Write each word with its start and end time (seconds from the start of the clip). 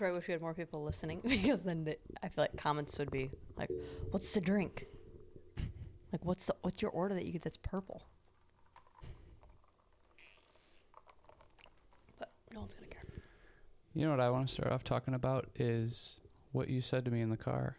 is 0.00 0.02
where 0.02 0.10
I 0.10 0.12
wish 0.14 0.26
we 0.28 0.32
had 0.32 0.40
more 0.40 0.54
people 0.54 0.82
listening 0.82 1.20
because 1.24 1.62
then 1.62 1.84
the, 1.84 1.96
I 2.22 2.28
feel 2.28 2.44
like 2.44 2.56
comments 2.56 2.98
would 2.98 3.10
be 3.10 3.30
like, 3.56 3.70
"What's 4.10 4.30
the 4.32 4.40
drink? 4.40 4.86
Like, 6.12 6.24
what's 6.24 6.46
the, 6.46 6.54
what's 6.62 6.82
your 6.82 6.90
order 6.90 7.14
that 7.14 7.24
you 7.24 7.32
get 7.32 7.42
that's 7.42 7.58
purple?" 7.58 8.06
But 12.18 12.32
no 12.52 12.60
one's 12.60 12.74
gonna 12.74 12.86
care. 12.86 13.02
You 13.94 14.06
know 14.06 14.10
what 14.12 14.20
I 14.20 14.30
want 14.30 14.48
to 14.48 14.54
start 14.54 14.72
off 14.72 14.84
talking 14.84 15.14
about 15.14 15.48
is 15.54 16.20
what 16.52 16.68
you 16.68 16.80
said 16.80 17.04
to 17.04 17.10
me 17.10 17.20
in 17.20 17.30
the 17.30 17.36
car. 17.36 17.76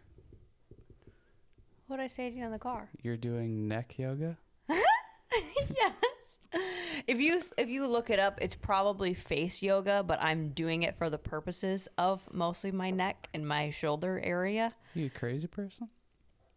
What 1.86 1.96
did 1.96 2.04
I 2.04 2.06
say 2.06 2.30
to 2.30 2.36
you 2.36 2.44
in 2.44 2.52
the 2.52 2.58
car? 2.58 2.88
You're 3.02 3.18
doing 3.18 3.68
neck 3.68 3.98
yoga. 3.98 4.38
yes. 4.68 6.38
If 7.06 7.20
you 7.20 7.40
if 7.58 7.68
you 7.68 7.86
look 7.86 8.10
it 8.10 8.18
up, 8.18 8.38
it's 8.40 8.54
probably 8.54 9.14
face 9.14 9.62
yoga, 9.62 10.02
but 10.02 10.22
I'm 10.22 10.50
doing 10.50 10.82
it 10.82 10.96
for 10.96 11.10
the 11.10 11.18
purposes 11.18 11.88
of 11.98 12.26
mostly 12.32 12.70
my 12.70 12.90
neck 12.90 13.28
and 13.34 13.46
my 13.46 13.70
shoulder 13.70 14.20
area. 14.22 14.72
You 14.94 15.10
crazy 15.10 15.46
person? 15.46 15.88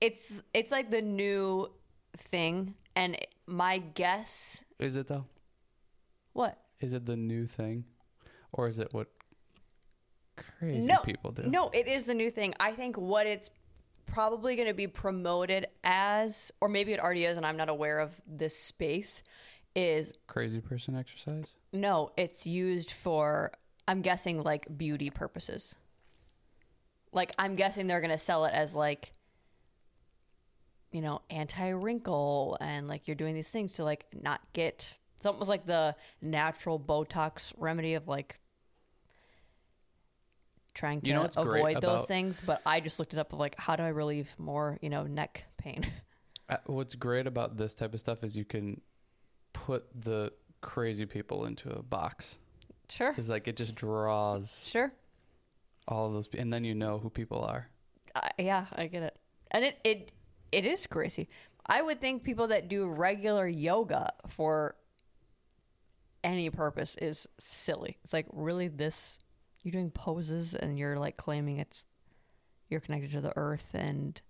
It's 0.01 0.43
it's 0.53 0.71
like 0.71 0.91
the 0.91 1.01
new 1.01 1.71
thing, 2.17 2.75
and 2.95 3.17
my 3.47 3.79
guess. 3.79 4.63
Is 4.79 4.95
it 4.95 5.07
though? 5.07 5.25
What? 6.33 6.57
Is 6.79 6.93
it 6.93 7.05
the 7.05 7.15
new 7.15 7.45
thing, 7.45 7.85
or 8.51 8.67
is 8.67 8.79
it 8.79 8.93
what 8.93 9.07
crazy 10.35 10.85
no, 10.85 10.97
people 10.97 11.31
do? 11.31 11.43
No, 11.43 11.69
it 11.69 11.87
is 11.87 12.05
the 12.05 12.13
new 12.13 12.29
thing. 12.29 12.53
I 12.59 12.73
think 12.73 12.97
what 12.97 13.25
it's 13.25 13.49
probably 14.05 14.55
going 14.55 14.67
to 14.67 14.73
be 14.73 14.87
promoted 14.87 15.67
as, 15.83 16.51
or 16.61 16.69
maybe 16.69 16.93
it 16.93 16.99
already 16.99 17.25
is, 17.25 17.37
and 17.37 17.45
I'm 17.45 17.57
not 17.57 17.69
aware 17.69 17.99
of 17.99 18.19
this 18.27 18.57
space, 18.57 19.23
is 19.75 20.13
Crazy 20.27 20.61
person 20.61 20.95
exercise. 20.95 21.51
no, 21.73 22.11
it's 22.17 22.47
used 22.47 22.91
for, 22.91 23.51
I'm 23.87 24.01
guessing, 24.01 24.41
like 24.43 24.65
beauty 24.77 25.09
purposes. 25.09 25.75
Like, 27.11 27.33
I'm 27.37 27.55
guessing 27.55 27.87
they're 27.87 28.01
going 28.01 28.11
to 28.11 28.17
sell 28.17 28.45
it 28.45 28.53
as 28.53 28.73
like, 28.75 29.11
you 30.91 31.01
know, 31.01 31.21
anti 31.29 31.69
wrinkle, 31.69 32.57
and 32.61 32.87
like 32.87 33.07
you're 33.07 33.15
doing 33.15 33.35
these 33.35 33.49
things 33.49 33.73
to 33.73 33.83
like 33.83 34.05
not 34.21 34.41
get. 34.53 34.93
It's 35.17 35.25
almost 35.25 35.49
like 35.49 35.65
the 35.65 35.95
natural 36.21 36.79
Botox 36.79 37.51
remedy 37.57 37.95
of 37.95 38.07
like 38.07 38.39
trying 40.73 41.01
to 41.01 41.07
You 41.07 41.13
know 41.15 41.27
avoid 41.35 41.75
those 41.75 41.83
about- 41.83 42.07
things. 42.07 42.41
But 42.45 42.61
I 42.65 42.79
just 42.79 42.99
looked 42.99 43.13
it 43.13 43.19
up 43.19 43.33
of 43.33 43.39
like 43.39 43.55
how 43.57 43.75
do 43.75 43.83
I 43.83 43.89
relieve 43.89 44.29
more, 44.37 44.77
you 44.81 44.89
know, 44.89 45.03
neck 45.03 45.45
pain. 45.57 45.85
Uh, 46.47 46.57
What's 46.67 46.93
great 46.93 47.25
about 47.25 47.57
this 47.57 47.73
type 47.73 47.95
of 47.95 47.99
stuff 47.99 48.23
is 48.23 48.37
you 48.37 48.45
can 48.45 48.79
put 49.65 49.85
the 49.99 50.31
crazy 50.61 51.05
people 51.05 51.45
into 51.45 51.69
a 51.71 51.81
box. 51.81 52.37
sure, 52.89 53.13
It's 53.17 53.29
like 53.29 53.47
it 53.47 53.55
just 53.57 53.73
draws 53.75 54.63
sure. 54.65 54.93
all 55.87 56.07
of 56.07 56.13
those, 56.13 56.29
and 56.37 56.53
then 56.53 56.63
you 56.63 56.75
know 56.75 56.99
who 56.99 57.09
people 57.09 57.41
are. 57.43 57.67
Uh, 58.15 58.29
yeah, 58.37 58.65
I 58.73 58.85
get 58.87 59.03
it, 59.03 59.17
and 59.51 59.65
it 59.65 59.77
it 59.83 60.11
it 60.51 60.65
is 60.65 60.85
crazy. 60.87 61.29
I 61.65 61.81
would 61.81 61.99
think 61.99 62.23
people 62.23 62.47
that 62.47 62.67
do 62.67 62.85
regular 62.87 63.47
yoga 63.47 64.13
for 64.27 64.75
any 66.23 66.49
purpose 66.51 66.95
is 67.01 67.27
silly. 67.39 67.97
It's 68.03 68.13
like 68.13 68.27
really 68.31 68.67
this 68.67 69.17
you're 69.63 69.71
doing 69.71 69.89
poses 69.89 70.53
and 70.53 70.77
you're 70.77 70.99
like 70.99 71.17
claiming 71.17 71.57
it's 71.57 71.85
you're 72.69 72.79
connected 72.81 73.11
to 73.13 73.21
the 73.21 73.33
earth 73.35 73.71
and 73.73 74.21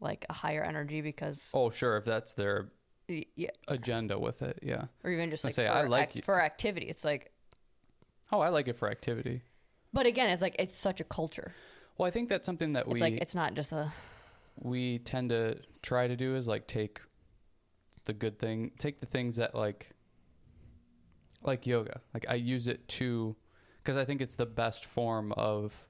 like 0.00 0.24
a 0.28 0.32
higher 0.32 0.62
energy 0.62 1.00
because 1.00 1.50
Oh, 1.52 1.70
sure, 1.70 1.96
if 1.96 2.04
that's 2.04 2.32
their 2.34 2.70
yeah, 3.36 3.50
agenda 3.68 4.18
with 4.18 4.42
it, 4.42 4.58
yeah. 4.62 4.84
or 5.04 5.10
even 5.10 5.30
just 5.30 5.44
I 5.44 5.48
like 5.48 5.54
say, 5.54 5.66
for, 5.66 5.72
I 5.72 5.82
like 5.82 6.02
act- 6.02 6.16
you- 6.16 6.22
for 6.22 6.40
activity. 6.42 6.86
It's 6.86 7.04
like, 7.04 7.32
Oh, 8.32 8.40
I 8.40 8.48
like 8.48 8.68
it 8.68 8.76
for 8.76 8.88
activity. 8.90 9.42
but 9.92 10.06
again, 10.06 10.30
it's 10.30 10.42
like 10.42 10.56
it's 10.58 10.78
such 10.78 11.00
a 11.00 11.04
culture. 11.04 11.52
Well, 11.98 12.06
I 12.06 12.10
think 12.10 12.28
that's 12.28 12.46
something 12.46 12.72
that 12.74 12.86
It's 12.86 12.94
we 12.94 13.00
like 13.00 13.14
it's 13.14 13.34
not 13.34 13.54
just 13.54 13.72
a 13.72 13.92
we 14.56 14.98
tend 15.00 15.30
to 15.30 15.58
try 15.82 16.06
to 16.06 16.16
do 16.16 16.36
is 16.36 16.46
like 16.48 16.66
take 16.66 17.00
the 18.04 18.12
good 18.12 18.38
thing, 18.38 18.70
take 18.78 19.00
the 19.00 19.06
things 19.06 19.36
that 19.36 19.54
like 19.54 19.90
like 21.42 21.66
yoga. 21.66 22.00
Like 22.14 22.26
I 22.28 22.34
use 22.34 22.68
it 22.68 22.86
to 22.88 23.36
because 23.82 23.96
I 23.96 24.04
think 24.04 24.20
it's 24.20 24.34
the 24.36 24.46
best 24.46 24.84
form 24.84 25.32
of 25.32 25.88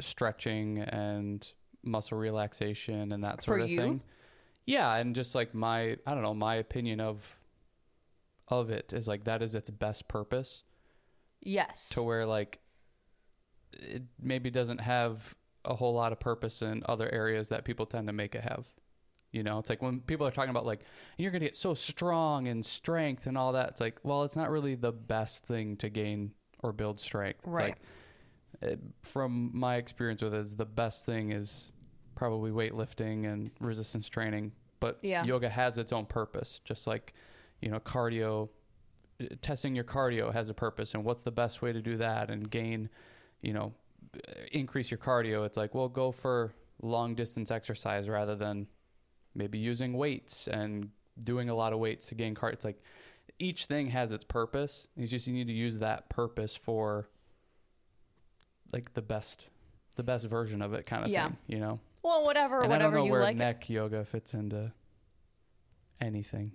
stretching 0.00 0.78
and 0.80 1.46
muscle 1.82 2.18
relaxation 2.18 3.12
and 3.12 3.22
that 3.24 3.42
sort 3.42 3.58
For 3.60 3.64
of 3.64 3.70
you? 3.70 3.78
thing. 3.78 4.00
Yeah, 4.66 4.94
and 4.94 5.14
just 5.14 5.34
like 5.34 5.54
my 5.54 5.96
I 6.06 6.14
don't 6.14 6.22
know, 6.22 6.34
my 6.34 6.56
opinion 6.56 7.00
of 7.00 7.38
of 8.48 8.70
it 8.70 8.92
is 8.92 9.06
like 9.06 9.24
that 9.24 9.42
is 9.42 9.54
its 9.54 9.70
best 9.70 10.08
purpose 10.08 10.64
yes. 11.40 11.88
to 11.90 12.02
where 12.02 12.26
like 12.26 12.58
it 13.72 14.02
maybe 14.20 14.50
doesn't 14.50 14.80
have 14.80 15.34
a 15.64 15.74
whole 15.74 15.94
lot 15.94 16.12
of 16.12 16.18
purpose 16.18 16.62
in 16.62 16.82
other 16.86 17.08
areas 17.12 17.48
that 17.50 17.64
people 17.64 17.86
tend 17.86 18.08
to 18.08 18.12
make 18.12 18.34
it 18.34 18.42
have. 18.42 18.66
You 19.30 19.44
know, 19.44 19.60
it's 19.60 19.70
like 19.70 19.80
when 19.80 20.00
people 20.00 20.26
are 20.26 20.32
talking 20.32 20.50
about 20.50 20.66
like 20.66 20.80
you're 21.16 21.30
going 21.30 21.40
to 21.40 21.46
get 21.46 21.54
so 21.54 21.74
strong 21.74 22.48
and 22.48 22.64
strength 22.64 23.26
and 23.26 23.38
all 23.38 23.52
that. 23.52 23.68
It's 23.70 23.80
like, 23.80 24.00
well, 24.02 24.24
it's 24.24 24.34
not 24.34 24.50
really 24.50 24.74
the 24.74 24.90
best 24.92 25.44
thing 25.46 25.76
to 25.76 25.88
gain 25.88 26.32
or 26.62 26.72
build 26.72 26.98
strength. 26.98 27.40
It's 27.40 27.46
Right. 27.46 27.76
like 28.62 28.72
it, 28.72 28.80
from 29.02 29.50
my 29.54 29.76
experience 29.76 30.22
with 30.22 30.34
it, 30.34 30.40
is 30.40 30.56
the 30.56 30.66
best 30.66 31.06
thing 31.06 31.30
is 31.30 31.70
probably 32.20 32.50
weightlifting 32.50 33.24
and 33.24 33.50
resistance 33.60 34.06
training. 34.06 34.52
But 34.78 34.98
Yeah. 35.00 35.24
yoga 35.24 35.48
has 35.48 35.78
its 35.78 35.90
own 35.90 36.04
purpose, 36.04 36.60
just 36.64 36.86
like 36.86 37.14
you 37.62 37.70
know, 37.70 37.80
cardio 37.80 38.50
testing 39.42 39.74
your 39.74 39.84
cardio 39.84 40.30
has 40.32 40.48
a 40.50 40.54
purpose 40.54 40.94
and 40.94 41.02
what's 41.04 41.22
the 41.22 41.30
best 41.30 41.60
way 41.62 41.72
to 41.72 41.80
do 41.82 41.96
that 41.98 42.30
and 42.30 42.50
gain 42.50 42.88
you 43.42 43.52
know 43.52 43.74
increase 44.50 44.90
your 44.90 44.96
cardio 44.96 45.44
it's 45.44 45.58
like 45.58 45.74
well 45.74 45.90
go 45.90 46.10
for 46.10 46.54
long 46.80 47.14
distance 47.14 47.50
exercise 47.50 48.08
rather 48.08 48.34
than 48.34 48.66
maybe 49.34 49.58
using 49.58 49.92
weights 49.92 50.46
and 50.48 50.88
doing 51.22 51.50
a 51.50 51.54
lot 51.54 51.74
of 51.74 51.78
weights 51.78 52.06
to 52.08 52.14
gain 52.14 52.34
cardio 52.34 52.52
it's 52.54 52.64
like 52.64 52.82
each 53.38 53.66
thing 53.66 53.88
has 53.88 54.10
its 54.10 54.24
purpose 54.24 54.86
it's 54.96 55.10
just 55.10 55.26
you 55.26 55.34
need 55.34 55.46
to 55.48 55.52
use 55.52 55.78
that 55.80 56.08
purpose 56.08 56.56
for 56.56 57.06
like 58.72 58.94
the 58.94 59.02
best 59.02 59.48
the 59.96 60.02
best 60.02 60.24
version 60.26 60.62
of 60.62 60.72
it 60.72 60.86
kind 60.86 61.04
of 61.04 61.10
Yeah. 61.10 61.26
thing 61.28 61.36
you 61.46 61.58
know 61.60 61.78
well, 62.02 62.24
whatever, 62.24 62.62
and 62.62 62.72
i 62.72 62.78
don't 62.78 62.92
whatever 62.92 63.04
know 63.04 63.10
where 63.12 63.22
like. 63.22 63.36
neck 63.36 63.68
yoga 63.70 64.04
fits 64.04 64.34
into 64.34 64.72
anything 66.00 66.52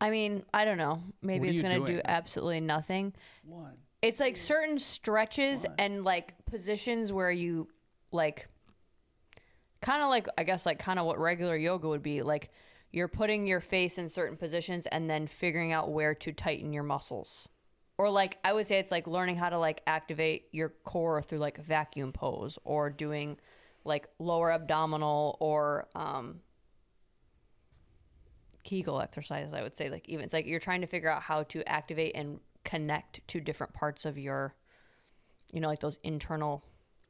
I 0.00 0.10
mean, 0.10 0.42
I 0.52 0.64
don't 0.64 0.78
know. 0.78 1.00
Maybe 1.22 1.48
it's 1.48 1.62
going 1.62 1.80
to 1.80 1.92
do 1.92 2.00
absolutely 2.04 2.58
nothing. 2.58 3.12
one 3.44 3.74
It's 4.02 4.18
like 4.18 4.36
certain 4.36 4.80
stretches 4.80 5.62
What? 5.62 5.74
and 5.78 6.02
like 6.02 6.34
positions 6.44 7.12
where 7.12 7.30
you 7.30 7.68
like 8.10 8.48
kind 9.80 10.02
of 10.02 10.08
like 10.10 10.26
I 10.36 10.42
guess 10.42 10.66
like 10.66 10.80
kind 10.80 10.98
of 10.98 11.06
what 11.06 11.20
regular 11.20 11.56
yoga 11.56 11.86
would 11.88 12.02
be. 12.02 12.22
Like 12.22 12.50
you're 12.90 13.06
putting 13.06 13.46
your 13.46 13.60
face 13.60 13.96
in 13.96 14.08
certain 14.08 14.36
positions 14.36 14.86
and 14.86 15.08
then 15.08 15.28
figuring 15.28 15.70
out 15.70 15.92
where 15.92 16.16
to 16.16 16.32
tighten 16.32 16.72
your 16.72 16.82
muscles. 16.82 17.48
Or 17.96 18.10
like 18.10 18.38
I 18.42 18.52
would 18.52 18.66
say 18.66 18.80
it's 18.80 18.90
like 18.90 19.06
learning 19.06 19.36
how 19.36 19.50
to 19.50 19.58
like 19.58 19.82
activate 19.86 20.46
your 20.50 20.70
core 20.82 21.22
through 21.22 21.38
like 21.38 21.58
vacuum 21.58 22.10
pose 22.10 22.58
or 22.64 22.90
doing 22.90 23.38
like 23.84 24.08
lower 24.18 24.52
abdominal 24.52 25.36
or 25.40 25.88
um 25.94 26.40
Kegel 28.64 29.00
exercises, 29.00 29.52
I 29.52 29.62
would 29.62 29.76
say. 29.76 29.90
Like 29.90 30.08
even 30.08 30.24
it's 30.24 30.32
like 30.32 30.46
you're 30.46 30.60
trying 30.60 30.82
to 30.82 30.86
figure 30.86 31.10
out 31.10 31.22
how 31.22 31.42
to 31.44 31.68
activate 31.68 32.14
and 32.14 32.40
connect 32.64 33.26
to 33.28 33.40
different 33.40 33.72
parts 33.72 34.04
of 34.04 34.18
your, 34.18 34.54
you 35.52 35.60
know, 35.60 35.68
like 35.68 35.80
those 35.80 35.98
internal 36.02 36.64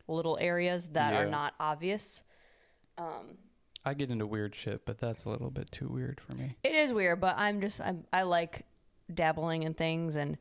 little 0.08 0.38
areas 0.40 0.88
that 0.88 1.14
are 1.14 1.26
not 1.26 1.54
obvious. 1.60 2.22
Um, 2.98 3.38
I 3.84 3.94
get 3.94 4.10
into 4.10 4.26
weird 4.26 4.54
shit, 4.54 4.84
but 4.84 4.98
that's 4.98 5.24
a 5.24 5.28
little 5.28 5.50
bit 5.50 5.70
too 5.70 5.88
weird 5.88 6.20
for 6.20 6.36
me. 6.36 6.56
It 6.62 6.74
is 6.74 6.92
weird, 6.92 7.20
but 7.20 7.36
I'm 7.38 7.60
just 7.60 7.80
I'm, 7.80 8.04
I 8.12 8.22
like 8.22 8.64
dabbling 9.12 9.64
in 9.64 9.74
things, 9.74 10.16
and 10.16 10.38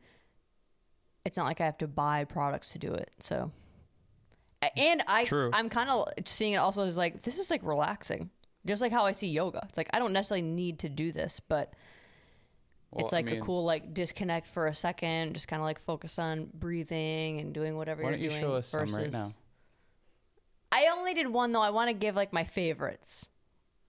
it's 1.24 1.36
not 1.36 1.46
like 1.46 1.60
I 1.60 1.64
have 1.64 1.78
to 1.78 1.88
buy 1.88 2.24
products 2.24 2.72
to 2.72 2.78
do 2.78 2.92
it. 2.92 3.10
So, 3.20 3.50
and 4.76 5.02
I 5.06 5.24
True. 5.24 5.50
I'm 5.52 5.68
kind 5.68 5.90
of 5.90 6.08
seeing 6.26 6.52
it 6.54 6.56
also 6.56 6.82
as 6.86 6.96
like 6.96 7.22
this 7.22 7.38
is 7.38 7.50
like 7.50 7.62
relaxing, 7.64 8.30
just 8.66 8.80
like 8.82 8.92
how 8.92 9.04
I 9.06 9.12
see 9.12 9.28
yoga. 9.28 9.64
It's 9.68 9.76
like 9.76 9.90
I 9.92 9.98
don't 9.98 10.12
necessarily 10.12 10.42
need 10.42 10.80
to 10.80 10.88
do 10.88 11.12
this, 11.12 11.40
but 11.48 11.72
Well, 12.90 13.04
it's 13.06 13.12
I 13.12 13.16
like 13.18 13.26
mean, 13.26 13.38
a 13.38 13.44
cool 13.44 13.64
like 13.64 13.92
disconnect 13.94 14.46
for 14.48 14.66
a 14.66 14.74
second, 14.74 15.34
just 15.34 15.48
kind 15.48 15.60
of 15.60 15.64
like 15.64 15.80
focus 15.80 16.18
on 16.18 16.48
breathing 16.54 17.40
and 17.40 17.52
doing 17.52 17.76
whatever 17.76 18.02
Why 18.02 18.10
you're 18.10 18.18
don't 18.18 18.24
you 18.24 18.30
doing. 18.30 18.40
show 18.40 18.52
us 18.54 18.68
some 18.68 18.80
versus... 18.80 18.96
right 18.96 19.12
now? 19.12 19.30
I 20.70 20.86
only 20.96 21.12
did 21.14 21.26
one 21.28 21.52
though. 21.52 21.60
I 21.60 21.70
want 21.70 21.88
to 21.88 21.94
give 21.94 22.14
like 22.16 22.32
my 22.32 22.44
favorites. 22.44 23.28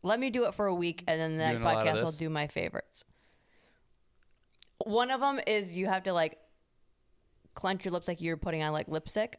Let 0.06 0.20
me 0.20 0.30
do 0.32 0.46
it 0.46 0.54
for 0.54 0.66
a 0.66 0.76
week, 0.76 1.04
and 1.08 1.20
then 1.20 1.38
the 1.38 1.46
next 1.46 1.60
Doing 1.60 1.64
a 1.72 1.74
lot 1.74 1.88
of 1.88 1.94
podcast 1.96 2.00
I'll 2.00 2.06
this? 2.08 2.18
do 2.18 2.30
my 2.30 2.48
favorites. 2.48 3.06
One 4.86 5.12
of 5.12 5.22
them 5.22 5.40
is 5.48 5.78
you 5.78 5.86
have 5.88 6.04
to 6.04 6.14
like 6.14 6.38
clench 7.54 7.86
your 7.86 7.94
lips 7.94 8.08
like 8.08 8.20
you're 8.20 8.36
putting 8.36 8.64
on 8.64 8.74
like 8.74 8.90
lipstick, 8.90 9.38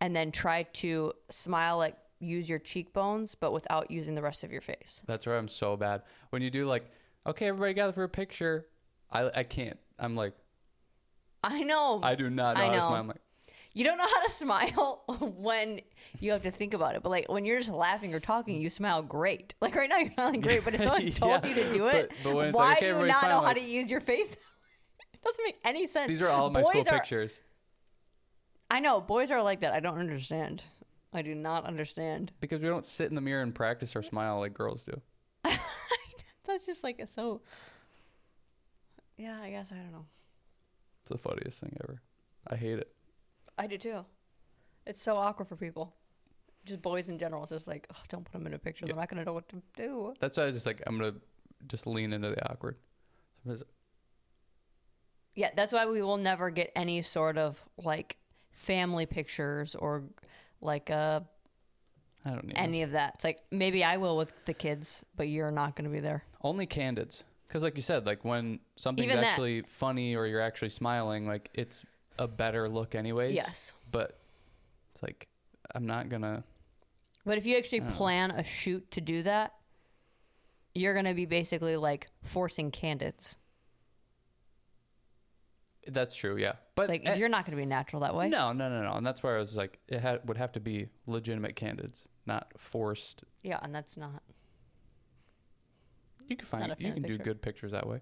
and 0.00 0.14
then 0.14 0.32
try 0.32 0.62
to 0.64 1.12
smile 1.30 1.76
like 1.78 1.96
use 2.20 2.48
your 2.48 2.58
cheekbones, 2.58 3.34
but 3.34 3.52
without 3.52 3.90
using 3.90 4.14
the 4.14 4.22
rest 4.22 4.44
of 4.44 4.52
your 4.52 4.60
face. 4.60 5.02
That's 5.06 5.26
where 5.26 5.36
I'm 5.38 5.48
so 5.48 5.76
bad. 5.76 6.02
When 6.30 6.42
you 6.42 6.50
do 6.50 6.66
like, 6.66 6.90
okay, 7.26 7.46
everybody 7.48 7.74
gather 7.74 7.92
for 7.92 8.04
a 8.04 8.08
picture. 8.08 8.66
I 9.10 9.30
I 9.34 9.42
can't. 9.42 9.78
I'm 9.98 10.16
like, 10.16 10.34
I 11.42 11.62
know. 11.62 12.00
I 12.02 12.14
do 12.14 12.30
not 12.30 12.56
know, 12.56 12.62
I 12.62 12.66
how 12.66 12.72
to 12.72 12.80
smile. 12.82 12.94
I'm 12.94 13.08
like, 13.08 13.20
you 13.72 13.84
don't 13.84 13.98
know 13.98 14.06
how 14.06 14.22
to 14.24 14.30
smile 14.30 15.02
when 15.38 15.80
you 16.18 16.32
have 16.32 16.42
to 16.42 16.50
think 16.50 16.74
about 16.74 16.94
it. 16.96 17.02
But 17.02 17.10
like 17.10 17.28
when 17.28 17.44
you're 17.44 17.58
just 17.58 17.70
laughing 17.70 18.14
or 18.14 18.20
talking, 18.20 18.60
you 18.60 18.70
smile 18.70 19.02
great. 19.02 19.54
Like 19.60 19.74
right 19.74 19.88
now, 19.88 19.98
you're 19.98 20.12
smiling 20.12 20.40
great. 20.40 20.64
But 20.64 20.74
if 20.74 20.80
someone 20.82 21.10
told 21.12 21.44
Yeah, 21.44 21.48
you 21.48 21.54
to 21.54 21.72
do 21.72 21.86
it, 21.88 22.10
but- 22.22 22.34
but 22.34 22.34
why 22.34 22.68
like, 22.68 22.76
okay, 22.78 22.92
do 22.92 22.98
you 23.00 23.06
not 23.06 23.28
know 23.28 23.40
how 23.40 23.52
to 23.52 23.60
use 23.60 23.90
your 23.90 24.00
face? 24.00 24.32
it 25.12 25.22
doesn't 25.24 25.44
make 25.44 25.58
any 25.64 25.86
sense. 25.86 26.08
These 26.08 26.22
are 26.22 26.28
all 26.28 26.50
my 26.50 26.62
school 26.62 26.80
are- 26.80 26.84
pictures 26.84 27.40
I 28.70 28.80
know 28.80 29.00
boys 29.00 29.30
are 29.30 29.42
like 29.42 29.60
that. 29.60 29.72
I 29.72 29.80
don't 29.80 29.98
understand. 29.98 30.62
I 31.12 31.22
do 31.22 31.34
not 31.34 31.64
understand. 31.64 32.30
because 32.40 32.60
we 32.60 32.68
don't 32.68 32.86
sit 32.86 33.08
in 33.08 33.14
the 33.16 33.20
mirror 33.20 33.42
and 33.42 33.52
practice 33.54 33.96
our 33.96 34.02
smile 34.02 34.38
like 34.38 34.54
girls 34.54 34.84
do. 34.84 35.00
That's 36.44 36.66
just 36.66 36.84
like 36.84 37.02
so. 37.12 37.40
Yeah, 39.16 39.38
I 39.42 39.50
guess 39.50 39.72
I 39.72 39.76
don't 39.76 39.92
know. 39.92 40.06
It's 41.02 41.10
the 41.10 41.18
funniest 41.18 41.60
thing 41.60 41.76
ever. 41.82 42.00
I 42.46 42.56
hate 42.56 42.78
it. 42.78 42.92
I 43.58 43.66
do 43.66 43.76
too. 43.76 44.04
It's 44.86 45.02
so 45.02 45.16
awkward 45.16 45.48
for 45.48 45.56
people. 45.56 45.94
Just 46.64 46.80
boys 46.80 47.08
in 47.08 47.18
general. 47.18 47.42
It's 47.42 47.50
just 47.52 47.66
like, 47.68 47.86
oh, 47.92 47.98
don't 48.08 48.24
put 48.24 48.32
them 48.32 48.46
in 48.46 48.54
a 48.54 48.58
picture. 48.58 48.86
Yeah. 48.86 48.92
They're 48.92 49.00
not 49.02 49.08
gonna 49.10 49.24
know 49.24 49.32
what 49.32 49.48
to 49.48 49.62
do. 49.76 50.14
That's 50.20 50.36
why 50.36 50.44
I 50.44 50.46
was 50.46 50.54
just 50.54 50.66
like, 50.66 50.80
I'm 50.86 50.96
gonna 50.96 51.14
just 51.66 51.86
lean 51.86 52.12
into 52.12 52.30
the 52.30 52.50
awkward. 52.50 52.76
Sometimes- 53.42 53.64
Yeah, 55.34 55.50
that's 55.56 55.72
why 55.72 55.86
we 55.86 56.02
will 56.02 56.16
never 56.18 56.50
get 56.50 56.70
any 56.76 57.02
sort 57.02 57.36
of 57.36 57.62
like 57.76 58.16
family 58.60 59.06
pictures 59.06 59.74
or 59.74 60.04
like 60.60 60.90
a 60.90 61.24
I 62.24 62.30
don't 62.30 62.46
need 62.46 62.56
any 62.56 62.82
of 62.82 62.92
that. 62.92 63.14
It's 63.14 63.24
like 63.24 63.40
maybe 63.50 63.82
I 63.82 63.96
will 63.96 64.16
with 64.16 64.32
the 64.44 64.52
kids, 64.52 65.02
but 65.16 65.28
you're 65.28 65.50
not 65.50 65.74
gonna 65.76 65.88
be 65.88 66.00
there. 66.00 66.24
only 66.42 66.66
candids. 66.66 67.24
Because 67.48 67.62
like 67.62 67.76
you 67.76 67.82
said, 67.82 68.06
like 68.06 68.24
when 68.24 68.60
something's 68.76 69.10
Even 69.10 69.22
that. 69.22 69.30
actually 69.30 69.62
funny 69.62 70.14
or 70.14 70.26
you're 70.26 70.40
actually 70.40 70.68
smiling, 70.68 71.26
like 71.26 71.50
it's 71.54 71.84
a 72.18 72.28
better 72.28 72.68
look 72.68 72.94
anyways. 72.94 73.34
Yes. 73.34 73.72
But 73.90 74.18
it's 74.92 75.02
like 75.02 75.28
I'm 75.74 75.86
not 75.86 76.08
gonna. 76.10 76.44
But 77.24 77.38
if 77.38 77.46
you 77.46 77.56
actually 77.56 77.80
plan 77.80 78.30
a 78.30 78.44
shoot 78.44 78.90
to 78.92 79.00
do 79.00 79.22
that, 79.22 79.54
you're 80.74 80.94
gonna 80.94 81.14
be 81.14 81.24
basically 81.26 81.76
like 81.76 82.08
forcing 82.22 82.70
candids. 82.70 83.36
That's 85.86 86.14
true. 86.14 86.36
Yeah. 86.36 86.52
But 86.80 86.88
Like 86.88 87.06
eh, 87.06 87.14
you're 87.16 87.28
not 87.28 87.44
gonna 87.44 87.56
be 87.56 87.66
natural 87.66 88.00
that 88.02 88.14
way. 88.14 88.28
no, 88.28 88.52
no, 88.52 88.68
no, 88.68 88.82
no. 88.82 88.92
And 88.92 89.06
that's 89.06 89.22
where 89.22 89.36
I 89.36 89.38
was 89.38 89.56
like, 89.56 89.78
it 89.88 90.00
had, 90.00 90.26
would 90.26 90.36
have 90.36 90.52
to 90.52 90.60
be 90.60 90.88
legitimate 91.06 91.56
candids, 91.56 92.06
not 92.26 92.52
forced. 92.56 93.24
Yeah, 93.42 93.58
and 93.62 93.74
that's 93.74 93.96
not. 93.96 94.22
You 96.28 96.36
can 96.36 96.46
find 96.46 96.74
you 96.78 96.92
can 96.92 97.02
do 97.02 97.18
good 97.18 97.42
pictures 97.42 97.72
that 97.72 97.86
way. 97.86 98.00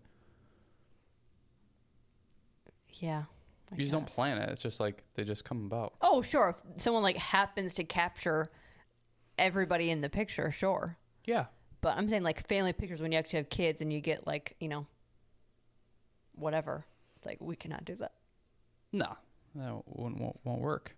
Yeah. 3.00 3.24
I 3.72 3.76
you 3.76 3.82
just 3.82 3.92
don't 3.92 4.06
plan 4.06 4.38
it. 4.38 4.48
It's 4.50 4.62
just 4.62 4.80
like 4.80 5.04
they 5.14 5.24
just 5.24 5.44
come 5.44 5.66
about. 5.66 5.94
Oh, 6.00 6.22
sure. 6.22 6.56
If 6.76 6.82
someone 6.82 7.02
like 7.02 7.16
happens 7.16 7.74
to 7.74 7.84
capture 7.84 8.50
everybody 9.38 9.90
in 9.90 10.00
the 10.00 10.08
picture, 10.08 10.50
sure. 10.50 10.96
Yeah. 11.24 11.46
But 11.80 11.96
I'm 11.96 12.08
saying 12.08 12.22
like 12.22 12.46
family 12.48 12.72
pictures 12.72 13.00
when 13.00 13.12
you 13.12 13.18
actually 13.18 13.38
have 13.38 13.50
kids 13.50 13.82
and 13.82 13.92
you 13.92 14.00
get 14.00 14.26
like, 14.26 14.56
you 14.60 14.68
know, 14.68 14.86
whatever. 16.34 16.84
It's 17.16 17.26
like 17.26 17.38
we 17.40 17.56
cannot 17.56 17.84
do 17.84 17.96
that. 17.96 18.12
No, 18.92 19.16
that 19.54 19.72
won't, 19.86 20.18
won't, 20.18 20.40
won't 20.44 20.60
work. 20.60 20.96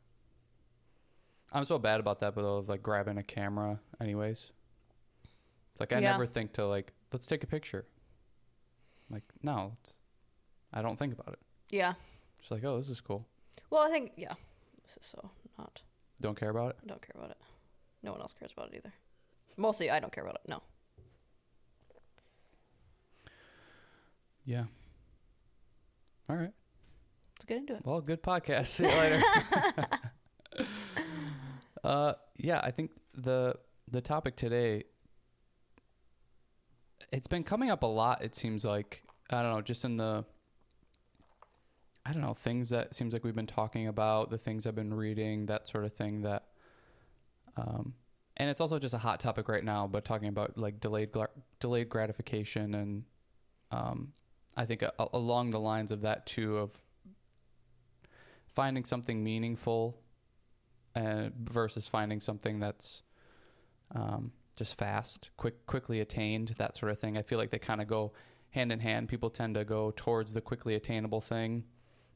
I'm 1.53 1.65
so 1.65 1.79
bad 1.79 1.99
about 2.01 2.21
that, 2.21 2.35
but 2.35 2.43
of 2.45 2.69
like 2.69 2.83
grabbing 2.83 3.19
a 3.19 3.23
camera, 3.23 3.81
anyways. 4.01 4.53
It's 5.73 5.81
like 5.81 5.93
I 5.93 5.97
Yeah. 5.99 6.13
never 6.13 6.27
think 6.27 6.53
to 6.55 6.67
like, 6.67 6.93
let's 7.13 7.27
take 7.27 7.43
a 7.43 7.47
picture. 7.47 7.87
Like, 9.11 9.25
no, 9.43 9.77
it's, 9.83 9.95
I 10.73 10.83
don't 10.83 10.97
think 10.97 11.13
about 11.13 11.33
it. 11.33 11.41
Yeah. 11.71 11.95
Just 12.39 12.53
like, 12.53 12.63
oh, 12.65 12.77
this 12.77 12.89
is 12.89 13.01
cool. 13.01 13.27
Well, 13.71 13.83
I 13.87 13.91
think 13.91 14.13
yeah. 14.17 14.35
This 14.87 14.97
is 15.01 15.07
so 15.07 15.31
not. 15.59 15.83
Don't 16.21 16.39
care 16.39 16.51
about 16.51 16.71
it. 16.71 16.77
I 16.85 16.87
don't 16.87 17.03
care 17.03 17.15
about 17.17 17.31
it. 17.31 17.39
No 18.03 18.13
one 18.13 18.21
else 18.21 18.33
cares 18.39 18.53
about 18.53 18.73
it 18.73 18.77
either. 18.77 18.93
Mostly, 19.57 19.91
I 19.91 19.99
don't 20.01 20.13
care 20.13 20.23
about 20.25 20.37
it. 20.37 20.49
No. 20.49 20.63
Yeah. 24.45 24.65
All 26.29 26.37
right. 26.37 26.53
Let's 27.41 27.49
get 27.49 27.57
into 27.57 27.75
it. 27.77 27.87
Well, 27.87 28.03
good 28.03 28.23
podcast. 28.23 28.67
See 28.67 28.85
you 28.85 28.91
later. 28.91 29.23
uh, 31.85 32.13
yeah, 32.37 32.61
I 32.63 32.71
think 32.71 32.91
the 33.15 33.55
the 33.91 34.03
topic 34.03 34.37
today 34.37 34.85
it's 37.11 37.27
been 37.27 37.43
coming 37.43 37.71
up 37.71 37.83
a 37.83 37.87
lot. 37.87 38.23
It 38.23 38.35
seems 38.35 38.63
like 38.63 39.05
I 39.31 39.41
don't 39.41 39.55
know, 39.55 39.63
just 39.63 39.87
in 39.87 39.97
the 39.97 40.27
I 42.05 42.13
don't 42.13 42.21
know 42.21 42.35
things 42.35 42.69
that 42.71 42.95
seems 42.95 43.15
like 43.15 43.25
we've 43.25 43.35
been 43.35 43.47
talking 43.47 43.89
about, 43.89 44.29
the 44.29 44.37
things 44.37 44.67
I've 44.67 44.75
been 44.75 44.93
reading, 44.93 45.47
that 45.47 45.67
sort 45.67 45.87
of 45.87 45.95
thing. 45.95 46.21
That, 46.21 46.45
um, 47.57 47.95
and 48.37 48.51
it's 48.51 48.61
also 48.61 48.79
just 48.79 48.93
a 48.93 48.99
hot 48.99 49.19
topic 49.19 49.49
right 49.49 49.65
now. 49.65 49.87
But 49.87 50.05
talking 50.05 50.29
about 50.29 50.59
like 50.59 50.79
delayed 50.79 51.11
gla- 51.11 51.29
delayed 51.59 51.89
gratification 51.89 52.75
and 52.75 53.05
um, 53.71 54.13
I 54.59 54.67
think 54.67 54.83
a- 54.83 54.93
along 55.15 55.53
the 55.53 55.61
lines 55.61 55.91
of 55.91 56.03
that 56.03 56.27
too 56.27 56.59
of 56.59 56.79
finding 58.55 58.85
something 58.85 59.23
meaningful 59.23 59.99
uh, 60.95 61.31
versus 61.39 61.89
finding 61.89 62.21
something 62.21 62.61
that's 62.61 63.03
um, 63.95 64.33
just 64.57 64.79
fast, 64.79 65.31
quick, 65.37 65.67
quickly 65.67 66.01
attained, 66.01 66.55
that 66.59 66.77
sort 66.77 66.93
of 66.93 66.99
thing. 66.99 67.17
I 67.17 67.23
feel 67.23 67.39
like 67.39 67.51
they 67.51 67.59
kind 67.59 67.81
of 67.81 67.89
go 67.89 68.13
hand 68.51 68.73
in 68.73 68.81
hand. 68.81 69.09
People 69.09 69.31
tend 69.31 69.55
to 69.55 69.65
go 69.65 69.93
towards 69.95 70.33
the 70.33 70.41
quickly 70.41 70.75
attainable 70.75 71.21
thing, 71.21 71.65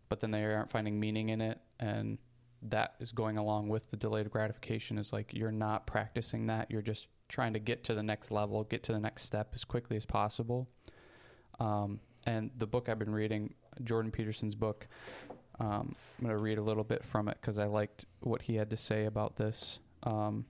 but 0.09 0.21
then 0.21 0.31
they 0.31 0.45
aren't 0.45 0.71
finding 0.71 0.99
meaning 1.01 1.29
in 1.29 1.41
it, 1.41 1.61
and 1.81 2.19
that 2.63 2.95
is 2.99 3.13
going 3.13 3.37
along 3.37 3.69
with 3.69 3.91
the 3.91 3.97
delayed 3.97 4.31
gratification. 4.31 4.99
Is 4.99 5.13
like 5.13 5.33
you're 5.33 5.53
not 5.53 5.87
practicing 5.87 6.47
that; 6.47 6.71
you're 6.71 6.83
just 6.83 7.09
trying 7.29 7.53
to 7.55 7.59
get 7.59 7.85
to 7.85 7.95
the 7.95 8.03
next 8.03 8.31
level, 8.31 8.65
get 8.65 8.83
to 8.85 8.93
the 8.93 9.01
next 9.01 9.23
step 9.23 9.53
as 9.55 9.65
quickly 9.65 9.97
as 9.97 10.05
possible. 10.05 10.69
Um, 11.61 12.01
and 12.27 12.51
the 12.57 12.67
book 12.67 12.89
I've 12.89 12.99
been 12.99 13.13
reading, 13.13 13.55
Jordan 13.83 14.11
Peterson's 14.11 14.55
book, 14.55 14.89
um, 15.61 15.95
I'm 16.19 16.27
going 16.27 16.37
to 16.37 16.43
read 16.43 16.59
a 16.59 16.63
little 16.63 16.85
bit 16.85 17.05
from 17.05 17.29
it 17.29 17.39
because 17.41 17.59
I 17.59 17.67
liked 17.67 18.05
what 18.21 18.43
he 18.43 18.57
had 18.57 18.71
to 18.71 18.77
say 18.77 19.05
about 19.05 19.37
this. 19.37 19.79
Um, 20.03 20.47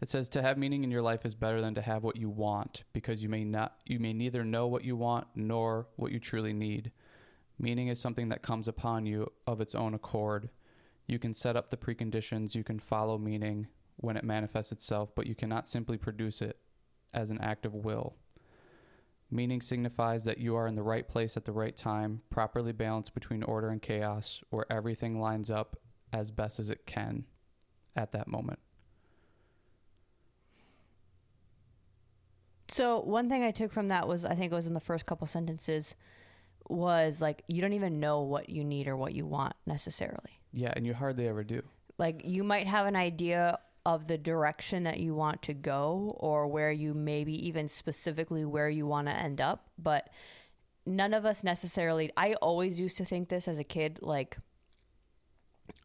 it 0.00 0.10
says 0.10 0.28
to 0.30 0.42
have 0.42 0.58
meaning 0.58 0.84
in 0.84 0.90
your 0.90 1.02
life 1.02 1.24
is 1.24 1.34
better 1.34 1.60
than 1.60 1.74
to 1.74 1.80
have 1.80 2.02
what 2.02 2.16
you 2.16 2.28
want 2.28 2.84
because 2.92 3.22
you 3.22 3.28
may 3.30 3.44
not 3.44 3.76
you 3.86 3.98
may 3.98 4.12
neither 4.12 4.44
know 4.44 4.66
what 4.66 4.84
you 4.84 4.94
want 4.94 5.26
nor 5.34 5.86
what 5.96 6.12
you 6.12 6.20
truly 6.20 6.52
need. 6.52 6.92
Meaning 7.58 7.88
is 7.88 7.98
something 7.98 8.28
that 8.28 8.42
comes 8.42 8.68
upon 8.68 9.06
you 9.06 9.32
of 9.46 9.62
its 9.62 9.74
own 9.74 9.94
accord. 9.94 10.50
You 11.06 11.18
can 11.18 11.32
set 11.32 11.56
up 11.56 11.70
the 11.70 11.78
preconditions, 11.78 12.54
you 12.54 12.62
can 12.62 12.78
follow 12.78 13.16
meaning 13.16 13.68
when 13.96 14.18
it 14.18 14.24
manifests 14.24 14.72
itself, 14.72 15.14
but 15.14 15.26
you 15.26 15.34
cannot 15.34 15.66
simply 15.66 15.96
produce 15.96 16.42
it 16.42 16.58
as 17.14 17.30
an 17.30 17.40
act 17.40 17.64
of 17.64 17.74
will. 17.74 18.16
Meaning 19.30 19.60
signifies 19.60 20.24
that 20.24 20.38
you 20.38 20.54
are 20.54 20.66
in 20.66 20.76
the 20.76 20.82
right 20.82 21.06
place 21.08 21.36
at 21.36 21.44
the 21.44 21.52
right 21.52 21.76
time, 21.76 22.22
properly 22.30 22.72
balanced 22.72 23.12
between 23.12 23.42
order 23.42 23.68
and 23.68 23.82
chaos, 23.82 24.42
where 24.50 24.70
everything 24.70 25.20
lines 25.20 25.50
up 25.50 25.76
as 26.12 26.30
best 26.30 26.60
as 26.60 26.70
it 26.70 26.86
can 26.86 27.24
at 27.96 28.12
that 28.12 28.28
moment. 28.28 28.60
So 32.68 33.00
one 33.00 33.28
thing 33.28 33.42
I 33.42 33.52
took 33.52 33.72
from 33.72 33.88
that 33.88 34.06
was 34.06 34.24
I 34.24 34.34
think 34.34 34.52
it 34.52 34.54
was 34.54 34.66
in 34.66 34.74
the 34.74 34.80
first 34.80 35.06
couple 35.06 35.26
sentences 35.26 35.94
was 36.68 37.20
like 37.20 37.42
you 37.46 37.60
don't 37.60 37.72
even 37.72 38.00
know 38.00 38.22
what 38.22 38.48
you 38.48 38.64
need 38.64 38.88
or 38.88 38.96
what 38.96 39.14
you 39.14 39.24
want 39.24 39.54
necessarily. 39.66 40.40
Yeah, 40.52 40.72
and 40.76 40.86
you 40.86 40.94
hardly 40.94 41.28
ever 41.28 41.44
do. 41.44 41.62
Like 41.98 42.22
you 42.24 42.44
might 42.44 42.66
have 42.66 42.86
an 42.86 42.96
idea 42.96 43.58
of 43.86 44.08
the 44.08 44.18
direction 44.18 44.82
that 44.82 44.98
you 44.98 45.14
want 45.14 45.40
to 45.42 45.54
go 45.54 46.16
or 46.18 46.48
where 46.48 46.72
you 46.72 46.92
maybe 46.92 47.46
even 47.46 47.68
specifically 47.68 48.44
where 48.44 48.68
you 48.68 48.84
want 48.84 49.06
to 49.06 49.14
end 49.14 49.40
up, 49.40 49.68
but 49.78 50.10
none 50.84 51.14
of 51.14 51.24
us 51.24 51.44
necessarily 51.44 52.10
I 52.16 52.34
always 52.34 52.80
used 52.80 52.96
to 52.96 53.04
think 53.04 53.28
this 53.28 53.46
as 53.46 53.60
a 53.60 53.64
kid 53.64 54.00
like 54.02 54.38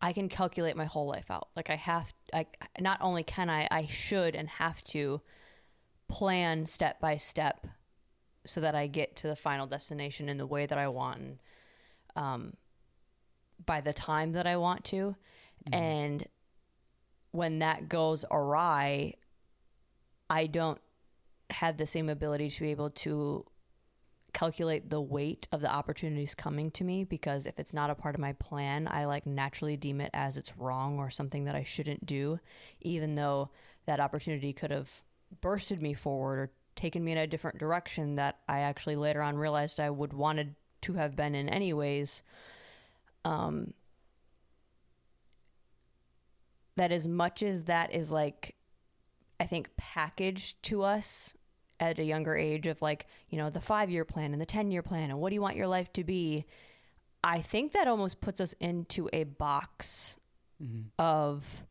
I 0.02 0.14
can 0.14 0.30
calculate 0.30 0.76
my 0.76 0.86
whole 0.86 1.08
life 1.08 1.30
out. 1.30 1.50
Like 1.56 1.70
I 1.70 1.76
have 1.76 2.12
I 2.34 2.48
not 2.80 3.00
only 3.02 3.22
can 3.22 3.52
I 3.52 3.68
I 3.70 3.86
should 3.86 4.36
and 4.36 4.50
have 4.50 4.84
to 4.86 5.22
plan 6.08 6.66
step 6.66 7.00
by 7.00 7.18
step 7.18 7.68
so 8.48 8.62
that 8.62 8.74
I 8.74 8.88
get 8.88 9.16
to 9.18 9.28
the 9.28 9.36
final 9.36 9.68
destination 9.68 10.28
in 10.28 10.40
the 10.40 10.48
way 10.48 10.66
that 10.66 10.78
I 10.80 10.88
want 10.88 11.20
and 11.20 11.40
um, 12.16 12.54
by 13.64 13.80
the 13.80 13.94
time 13.94 14.32
that 14.32 14.48
I 14.48 14.58
want 14.58 14.86
to. 14.86 15.16
And 15.72 16.28
when 17.32 17.60
that 17.60 17.90
goes 17.90 18.26
awry, 18.30 19.16
I 20.30 20.48
don't 20.48 20.80
have 21.50 21.78
the 21.78 21.88
same 21.88 22.10
ability 22.10 22.50
to 22.50 22.62
be 22.62 22.72
able 22.72 22.90
to 22.90 23.46
calculate 24.34 24.90
the 24.90 25.02
weight 25.02 25.48
of 25.52 25.62
the 25.62 25.72
opportunities 25.72 26.34
coming 26.34 26.72
to 26.72 26.84
me 26.84 27.04
because 27.04 27.46
if 27.46 27.60
it's 27.60 27.74
not 27.74 27.90
a 27.90 27.96
part 27.96 28.16
of 28.16 28.22
my 28.22 28.34
plan, 28.34 28.88
I 28.88 29.06
like 29.06 29.26
naturally 29.26 29.76
deem 29.76 30.00
it 30.00 30.10
as 30.14 30.38
it's 30.38 30.58
wrong 30.58 31.00
or 31.00 31.10
something 31.10 31.46
that 31.46 31.56
I 31.56 31.64
shouldn't 31.64 32.06
do, 32.06 32.40
even 32.80 33.16
though 33.16 33.50
that 33.86 34.00
opportunity 34.00 34.54
could 34.54 34.72
have 34.72 34.90
bursted 35.42 35.82
me 35.82 35.94
forward 35.94 36.40
or 36.40 36.52
taken 36.76 37.04
me 37.04 37.12
in 37.12 37.18
a 37.18 37.28
different 37.28 37.58
direction 37.58 38.16
that 38.16 38.40
I 38.48 38.60
actually 38.60 38.96
later 38.96 39.22
on 39.22 39.38
realized 39.38 39.80
I 39.80 39.90
would 39.90 40.14
wanted 40.14 40.56
to 40.82 40.94
have 40.94 41.16
been 41.16 41.36
in 41.36 41.50
anyways. 41.50 42.22
Um 43.26 43.74
that 46.82 46.92
as 46.92 47.08
much 47.08 47.44
as 47.44 47.66
that 47.66 47.94
is 47.94 48.12
like 48.12 48.56
I 49.40 49.46
think 49.46 49.70
packaged 49.78 50.64
to 50.64 50.82
us 50.82 51.36
at 51.80 52.00
a 52.00 52.04
younger 52.04 52.36
age 52.36 52.66
of 52.66 52.82
like, 52.82 53.06
you 53.30 53.38
know, 53.38 53.52
the 53.52 53.60
5-year 53.60 54.04
plan 54.04 54.34
and 54.34 54.42
the 54.42 54.48
10-year 54.48 54.82
plan 54.82 55.12
and 55.12 55.20
what 55.20 55.30
do 55.30 55.36
you 55.36 55.44
want 55.44 55.56
your 55.56 55.68
life 55.68 55.94
to 55.94 56.04
be? 56.04 56.46
I 57.24 57.42
think 57.42 57.74
that 57.74 57.88
almost 57.88 58.20
puts 58.20 58.42
us 58.42 58.56
into 58.60 59.08
a 59.14 59.26
box 59.26 60.18
Mm-hmm. 60.64 60.90
of 61.00 61.64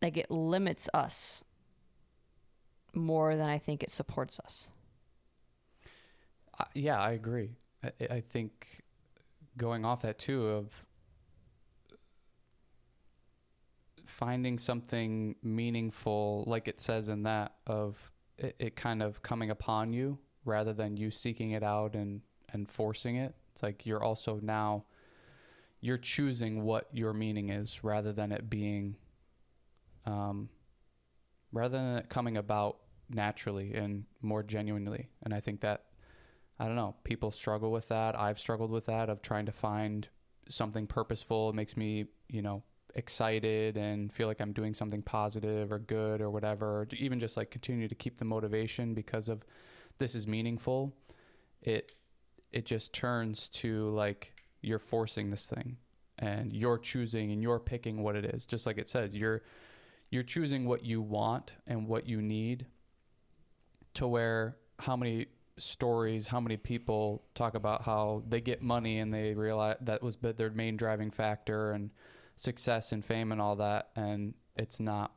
like 0.00 0.16
it 0.16 0.30
limits 0.30 0.88
us 0.94 1.44
more 2.94 3.36
than 3.36 3.48
I 3.48 3.58
think 3.58 3.82
it 3.82 3.90
supports 3.90 4.38
us. 4.40 4.68
I, 6.58 6.64
yeah, 6.74 6.98
I 6.98 7.10
agree. 7.12 7.56
I, 7.82 7.90
I 8.10 8.20
think 8.20 8.82
going 9.58 9.84
off 9.84 10.00
that 10.02 10.18
too 10.18 10.46
of 10.48 10.86
finding 14.14 14.58
something 14.58 15.34
meaningful, 15.42 16.44
like 16.46 16.68
it 16.68 16.78
says 16.78 17.08
in 17.08 17.24
that, 17.24 17.54
of 17.66 18.12
it, 18.38 18.54
it 18.60 18.76
kind 18.76 19.02
of 19.02 19.22
coming 19.22 19.50
upon 19.50 19.92
you 19.92 20.18
rather 20.44 20.72
than 20.72 20.96
you 20.96 21.10
seeking 21.10 21.50
it 21.50 21.64
out 21.64 21.96
and 21.96 22.20
and 22.52 22.70
forcing 22.70 23.16
it. 23.16 23.34
It's 23.52 23.62
like 23.62 23.84
you're 23.84 24.02
also 24.02 24.38
now 24.40 24.84
you're 25.80 25.98
choosing 25.98 26.62
what 26.62 26.88
your 26.92 27.12
meaning 27.12 27.48
is 27.48 27.82
rather 27.82 28.12
than 28.12 28.30
it 28.30 28.48
being 28.48 28.96
um 30.06 30.48
rather 31.52 31.76
than 31.76 31.96
it 31.96 32.08
coming 32.08 32.36
about 32.36 32.76
naturally 33.10 33.74
and 33.74 34.04
more 34.22 34.44
genuinely. 34.44 35.08
And 35.24 35.34
I 35.34 35.40
think 35.40 35.60
that 35.62 35.86
I 36.58 36.66
don't 36.66 36.76
know, 36.76 36.94
people 37.02 37.32
struggle 37.32 37.72
with 37.72 37.88
that. 37.88 38.16
I've 38.16 38.38
struggled 38.38 38.70
with 38.70 38.86
that 38.86 39.10
of 39.10 39.22
trying 39.22 39.46
to 39.46 39.52
find 39.52 40.08
something 40.48 40.86
purposeful. 40.86 41.50
It 41.50 41.56
makes 41.56 41.76
me, 41.76 42.06
you 42.28 42.42
know, 42.42 42.62
excited 42.94 43.76
and 43.76 44.12
feel 44.12 44.28
like 44.28 44.40
I'm 44.40 44.52
doing 44.52 44.74
something 44.74 45.02
positive 45.02 45.72
or 45.72 45.78
good 45.78 46.20
or 46.20 46.30
whatever. 46.30 46.86
Even 46.96 47.18
just 47.18 47.36
like 47.36 47.50
continue 47.50 47.88
to 47.88 47.94
keep 47.94 48.18
the 48.18 48.24
motivation 48.24 48.94
because 48.94 49.28
of 49.28 49.44
this 49.98 50.14
is 50.14 50.26
meaningful. 50.26 50.94
It 51.62 51.92
it 52.52 52.66
just 52.66 52.92
turns 52.92 53.48
to 53.48 53.90
like 53.90 54.34
you're 54.60 54.78
forcing 54.78 55.30
this 55.30 55.46
thing 55.46 55.76
and 56.18 56.52
you're 56.52 56.78
choosing 56.78 57.32
and 57.32 57.42
you're 57.42 57.58
picking 57.58 58.02
what 58.02 58.16
it 58.16 58.24
is. 58.24 58.46
Just 58.46 58.66
like 58.66 58.78
it 58.78 58.88
says, 58.88 59.14
you're 59.14 59.42
you're 60.10 60.22
choosing 60.22 60.66
what 60.66 60.84
you 60.84 61.00
want 61.02 61.54
and 61.66 61.88
what 61.88 62.06
you 62.06 62.22
need 62.22 62.66
to 63.94 64.06
where 64.06 64.56
how 64.78 64.96
many 64.96 65.26
stories, 65.56 66.28
how 66.28 66.40
many 66.40 66.56
people 66.56 67.24
talk 67.34 67.54
about 67.54 67.82
how 67.82 68.22
they 68.28 68.40
get 68.40 68.62
money 68.62 68.98
and 68.98 69.12
they 69.12 69.34
realize 69.34 69.76
that 69.80 70.02
was 70.02 70.16
their 70.16 70.50
main 70.50 70.76
driving 70.76 71.10
factor 71.10 71.72
and 71.72 71.90
success 72.36 72.92
and 72.92 73.04
fame 73.04 73.32
and 73.32 73.40
all 73.40 73.56
that, 73.56 73.90
and 73.96 74.34
it's 74.56 74.80
not, 74.80 75.12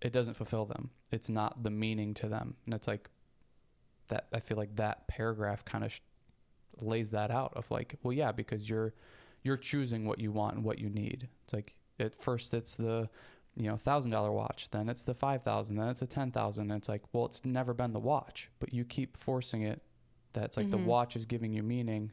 it 0.00 0.12
doesn't 0.12 0.34
fulfill 0.34 0.64
them. 0.66 0.90
It's 1.10 1.28
not 1.30 1.62
the 1.62 1.70
meaning 1.70 2.14
to 2.14 2.28
them, 2.28 2.54
and 2.64 2.74
it's 2.74 2.86
like 2.88 3.08
that. 4.08 4.26
I 4.32 4.40
feel 4.40 4.56
like 4.56 4.76
that 4.76 5.06
paragraph 5.08 5.64
kind 5.64 5.84
of 5.84 5.92
sh- 5.92 6.00
lays 6.80 7.10
that 7.10 7.30
out 7.30 7.52
of 7.56 7.70
like, 7.70 7.96
well, 8.02 8.12
yeah, 8.12 8.32
because 8.32 8.68
you're 8.68 8.92
you're 9.42 9.56
choosing 9.56 10.04
what 10.06 10.18
you 10.20 10.32
want 10.32 10.56
and 10.56 10.64
what 10.64 10.78
you 10.78 10.88
need. 10.88 11.28
It's 11.44 11.52
like 11.52 11.74
at 12.00 12.14
first 12.16 12.52
it's 12.54 12.74
the 12.74 13.08
you 13.56 13.70
know 13.70 13.76
thousand 13.76 14.10
dollar 14.10 14.30
watch 14.32 14.68
then 14.70 14.86
it's 14.90 15.04
the 15.04 15.14
five 15.14 15.42
thousand 15.42 15.76
then 15.76 15.88
it's 15.88 16.02
a 16.02 16.06
ten 16.06 16.30
thousand 16.30 16.70
and 16.70 16.78
it's 16.78 16.90
like 16.90 17.00
well 17.14 17.24
it's 17.24 17.42
never 17.42 17.72
been 17.72 17.92
the 17.94 17.98
watch 17.98 18.50
but 18.58 18.74
you 18.74 18.84
keep 18.84 19.16
forcing 19.16 19.62
it 19.62 19.80
that's 20.34 20.58
like 20.58 20.66
Mhm. 20.66 20.72
the 20.72 20.76
watch 20.76 21.16
is 21.16 21.24
giving 21.24 21.54
you 21.54 21.62
meaning 21.62 22.12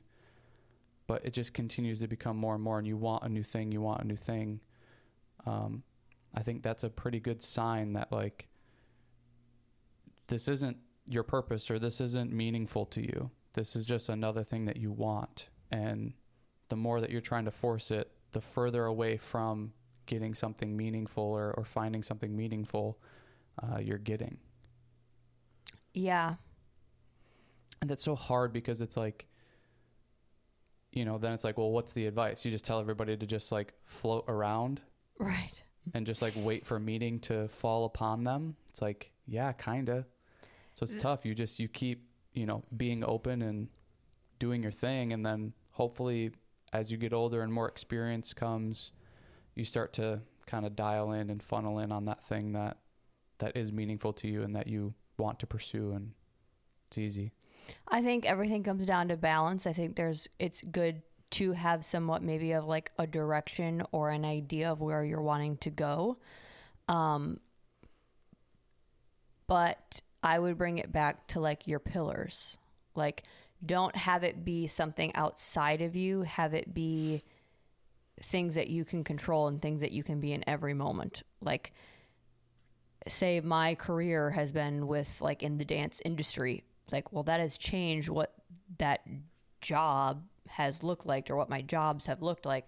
but 1.07 1.25
it 1.25 1.33
just 1.33 1.53
continues 1.53 1.99
to 1.99 2.07
become 2.07 2.37
more 2.37 2.55
and 2.55 2.63
more 2.63 2.77
and 2.77 2.87
you 2.87 2.97
want 2.97 3.23
a 3.23 3.29
new 3.29 3.43
thing 3.43 3.71
you 3.71 3.81
want 3.81 4.01
a 4.01 4.07
new 4.07 4.15
thing 4.15 4.59
um, 5.45 5.83
i 6.35 6.41
think 6.41 6.63
that's 6.63 6.83
a 6.83 6.89
pretty 6.89 7.19
good 7.19 7.41
sign 7.41 7.93
that 7.93 8.11
like 8.11 8.47
this 10.27 10.47
isn't 10.47 10.77
your 11.07 11.23
purpose 11.23 11.69
or 11.69 11.77
this 11.79 11.99
isn't 11.99 12.31
meaningful 12.31 12.85
to 12.85 13.01
you 13.01 13.29
this 13.53 13.75
is 13.75 13.85
just 13.85 14.09
another 14.09 14.43
thing 14.43 14.65
that 14.65 14.77
you 14.77 14.91
want 14.91 15.49
and 15.71 16.13
the 16.69 16.75
more 16.75 17.01
that 17.01 17.09
you're 17.09 17.21
trying 17.21 17.45
to 17.45 17.51
force 17.51 17.91
it 17.91 18.11
the 18.31 18.41
further 18.41 18.85
away 18.85 19.17
from 19.17 19.73
getting 20.05 20.33
something 20.33 20.75
meaningful 20.75 21.23
or, 21.23 21.53
or 21.57 21.63
finding 21.63 22.03
something 22.03 22.35
meaningful 22.35 22.99
uh, 23.61 23.79
you're 23.79 23.97
getting. 23.97 24.37
Yeah. 25.93 26.35
And 27.81 27.89
that's 27.89 28.03
so 28.03 28.15
hard 28.15 28.51
because 28.51 28.81
it's 28.81 28.97
like, 28.97 29.27
you 30.93 31.05
know, 31.05 31.17
then 31.17 31.33
it's 31.33 31.43
like, 31.43 31.57
well, 31.57 31.71
what's 31.71 31.91
the 31.93 32.05
advice? 32.07 32.45
You 32.45 32.51
just 32.51 32.65
tell 32.65 32.79
everybody 32.79 33.17
to 33.17 33.25
just 33.25 33.51
like 33.51 33.73
float 33.83 34.25
around 34.27 34.81
Right. 35.17 35.61
and 35.93 36.05
just 36.05 36.21
like 36.21 36.33
wait 36.35 36.65
for 36.65 36.79
meaning 36.79 37.19
to 37.21 37.47
fall 37.47 37.85
upon 37.85 38.23
them. 38.23 38.55
It's 38.69 38.81
like, 38.81 39.11
yeah, 39.25 39.51
kind 39.53 39.89
of. 39.89 40.05
So 40.73 40.83
it's 40.83 40.95
Mm. 40.95 40.99
tough. 40.99 41.25
You 41.25 41.33
just, 41.35 41.59
you 41.59 41.67
keep, 41.67 42.07
you 42.33 42.45
know, 42.45 42.63
being 42.75 43.03
open 43.03 43.41
and 43.41 43.69
doing 44.39 44.61
your 44.63 44.71
thing. 44.71 45.11
And 45.13 45.25
then 45.25 45.53
hopefully 45.71 46.31
as 46.71 46.91
you 46.91 46.97
get 46.97 47.13
older 47.13 47.41
and 47.41 47.51
more 47.53 47.67
experience 47.67 48.33
comes, 48.33 48.91
you 49.55 49.63
start 49.63 49.93
to 49.93 50.21
kind 50.45 50.65
of 50.65 50.75
dial 50.75 51.11
in 51.11 51.29
and 51.29 51.41
funnel 51.41 51.79
in 51.79 51.91
on 51.91 52.05
that 52.05 52.23
thing 52.23 52.53
that 52.53 52.77
that 53.39 53.55
is 53.57 53.71
meaningful 53.71 54.13
to 54.13 54.27
you 54.27 54.41
and 54.43 54.55
that 54.55 54.67
you 54.67 54.93
want 55.17 55.39
to 55.39 55.47
pursue 55.47 55.91
and 55.91 56.11
it's 56.87 56.97
easy. 56.97 57.31
I 57.87 58.01
think 58.01 58.25
everything 58.25 58.63
comes 58.63 58.85
down 58.85 59.09
to 59.09 59.17
balance. 59.17 59.67
I 59.67 59.73
think 59.73 59.95
there's 59.95 60.27
it's 60.39 60.61
good 60.61 61.01
to 61.31 61.53
have 61.53 61.83
somewhat 61.83 62.21
maybe 62.21 62.51
of 62.51 62.65
like 62.65 62.91
a 62.97 63.07
direction 63.07 63.83
or 63.91 64.09
an 64.09 64.25
idea 64.25 64.71
of 64.71 64.81
where 64.81 65.03
you're 65.03 65.21
wanting 65.21 65.57
to 65.57 65.69
go. 65.69 66.17
Um 66.87 67.39
but 69.47 70.01
I 70.21 70.39
would 70.39 70.57
bring 70.57 70.77
it 70.77 70.91
back 70.91 71.27
to 71.27 71.39
like 71.39 71.67
your 71.67 71.79
pillars. 71.79 72.57
Like 72.95 73.23
don't 73.65 73.95
have 73.95 74.23
it 74.23 74.43
be 74.43 74.67
something 74.67 75.13
outside 75.15 75.81
of 75.81 75.95
you, 75.95 76.21
have 76.23 76.53
it 76.53 76.73
be 76.73 77.23
things 78.21 78.55
that 78.55 78.69
you 78.69 78.85
can 78.85 79.03
control 79.03 79.47
and 79.47 79.61
things 79.61 79.81
that 79.81 79.91
you 79.91 80.03
can 80.03 80.19
be 80.19 80.33
in 80.33 80.43
every 80.47 80.73
moment. 80.73 81.23
Like 81.41 81.73
say 83.07 83.39
my 83.41 83.75
career 83.75 84.29
has 84.31 84.51
been 84.51 84.87
with 84.87 85.19
like 85.21 85.43
in 85.43 85.57
the 85.57 85.65
dance 85.65 86.01
industry 86.05 86.63
like 86.91 87.11
well 87.13 87.23
that 87.23 87.39
has 87.39 87.57
changed 87.57 88.09
what 88.09 88.33
that 88.77 89.01
job 89.61 90.23
has 90.47 90.83
looked 90.83 91.05
like 91.05 91.29
or 91.29 91.35
what 91.35 91.49
my 91.49 91.61
jobs 91.61 92.05
have 92.05 92.21
looked 92.21 92.45
like 92.45 92.67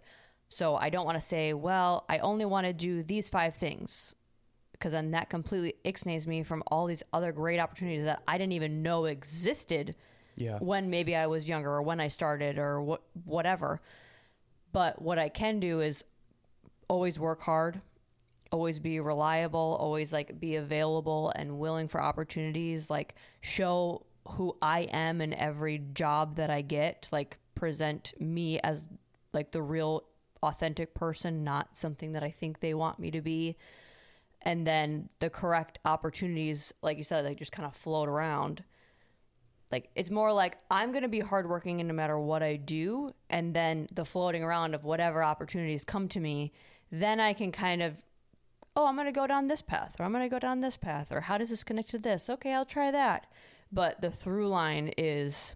so 0.50 0.75
i 0.75 0.89
don't 0.89 1.05
want 1.05 1.19
to 1.19 1.24
say 1.25 1.53
well 1.53 2.05
i 2.10 2.17
only 2.19 2.45
want 2.45 2.65
to 2.65 2.74
do 2.74 3.03
these 3.03 3.29
five 3.29 3.55
things 3.55 4.15
because 4.72 4.91
then 4.91 5.12
that 5.12 5.29
completely 5.29 5.74
ixnays 5.86 6.25
me 6.25 6.43
from 6.43 6.63
all 6.67 6.86
these 6.86 7.03
other 7.13 7.31
great 7.31 7.60
opportunities 7.60 8.05
that 8.05 8.22
i 8.27 8.38
didn't 8.38 8.53
even 8.53 8.81
know 8.84 9.05
existed 9.05 9.95
Yeah. 10.38 10.57
when 10.60 10.89
maybe 10.89 11.15
I 11.15 11.27
was 11.27 11.48
younger 11.48 11.72
or 11.72 11.81
when 11.81 12.00
I 12.01 12.10
started 12.10 12.57
or 12.57 12.81
what 12.81 13.01
whatever. 13.24 13.79
But 14.74 15.01
what 15.01 15.17
I 15.17 15.29
can 15.29 15.62
do 15.62 15.79
is 15.79 16.03
always 16.89 17.17
work 17.17 17.41
hard, 17.43 17.79
always 18.56 18.80
be 18.80 19.00
reliable, 19.00 19.78
always 19.80 20.12
like 20.14 20.40
be 20.40 20.56
available 20.56 21.32
and 21.36 21.60
willing 21.60 21.88
for 21.88 22.02
opportunities, 22.02 22.90
like 22.90 23.16
show 23.42 24.06
who 24.30 24.56
I 24.62 24.82
am 24.92 25.22
in 25.22 25.34
every 25.34 25.80
job 25.94 26.38
that 26.38 26.50
I 26.50 26.62
get, 26.62 27.08
like 27.12 27.38
present 27.54 28.14
me 28.20 28.60
as 28.60 28.84
like 29.34 29.52
the 29.52 29.62
real 29.62 30.06
authentic 30.42 30.94
person, 30.94 31.44
not 31.44 31.78
something 31.78 32.14
that 32.14 32.24
I 32.24 32.32
think 32.32 32.60
they 32.60 32.74
want 32.74 32.98
me 33.00 33.12
to 33.12 33.22
be. 33.22 33.58
And 34.42 34.66
then 34.66 35.10
the 35.20 35.30
correct 35.30 35.80
opportunities, 35.86 36.74
like 36.82 36.98
you 36.98 37.04
said, 37.04 37.26
like 37.26 37.38
just 37.38 37.52
kind 37.52 37.68
of 37.68 37.76
float 37.76 38.08
around 38.08 38.64
like 39.72 39.90
it's 39.96 40.12
more 40.12 40.32
like 40.32 40.58
I'm 40.70 40.92
gonna 40.92 41.08
be 41.08 41.20
hardworking 41.20 41.80
and 41.82 41.88
no 41.88 41.94
matter 41.94 42.20
what 42.20 42.44
I 42.44 42.56
do, 42.56 43.12
and 43.30 43.54
then 43.54 43.88
the 43.94 44.06
floating 44.06 44.44
around 44.44 44.76
of 44.76 44.84
whatever 44.84 45.24
opportunities 45.24 45.84
come 45.84 46.08
to 46.10 46.20
me, 46.20 46.54
then 46.92 47.20
I 47.20 47.34
can 47.34 47.52
kind 47.52 47.82
of, 47.82 47.96
oh, 48.75 48.88
I'm 48.88 48.96
gonna 48.96 49.12
go 49.12 49.27
down 49.27 49.48
this 49.48 49.62
path, 49.62 49.96
or 50.00 50.05
I'm 50.05 50.12
gonna 50.12 50.29
go 50.29 50.39
down 50.39 50.62
this 50.62 50.77
path, 50.77 51.12
or 51.12 51.22
how 51.22 51.38
does 51.38 51.50
this 51.50 51.63
connect 51.63 51.89
to 51.91 52.00
this? 52.00 52.29
Okay, 52.29 52.53
I'll 52.53 52.65
try 52.65 52.91
that. 52.91 53.27
But 53.72 54.01
the 54.01 54.12
through 54.12 54.48
line 54.50 54.91
is 54.98 55.55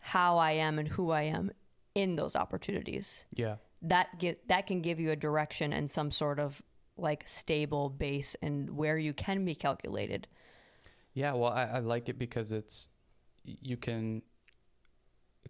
how 0.00 0.38
I 0.38 0.52
am 0.52 0.78
and 0.78 0.88
who 0.88 1.10
I 1.10 1.22
am 1.22 1.50
in 1.94 2.16
those 2.16 2.36
opportunities. 2.36 3.24
Yeah. 3.34 3.56
That 3.82 4.18
get 4.18 4.48
that 4.48 4.66
can 4.66 4.82
give 4.82 4.98
you 4.98 5.10
a 5.10 5.16
direction 5.16 5.72
and 5.72 5.90
some 5.90 6.10
sort 6.10 6.38
of 6.38 6.62
like 6.96 7.26
stable 7.26 7.88
base 7.88 8.34
and 8.42 8.76
where 8.76 8.98
you 8.98 9.12
can 9.12 9.44
be 9.44 9.54
calculated. 9.54 10.26
Yeah, 11.14 11.32
well, 11.34 11.52
I, 11.52 11.64
I 11.64 11.78
like 11.78 12.08
it 12.08 12.18
because 12.18 12.52
it's 12.52 12.88
you 13.44 13.76
can 13.76 14.22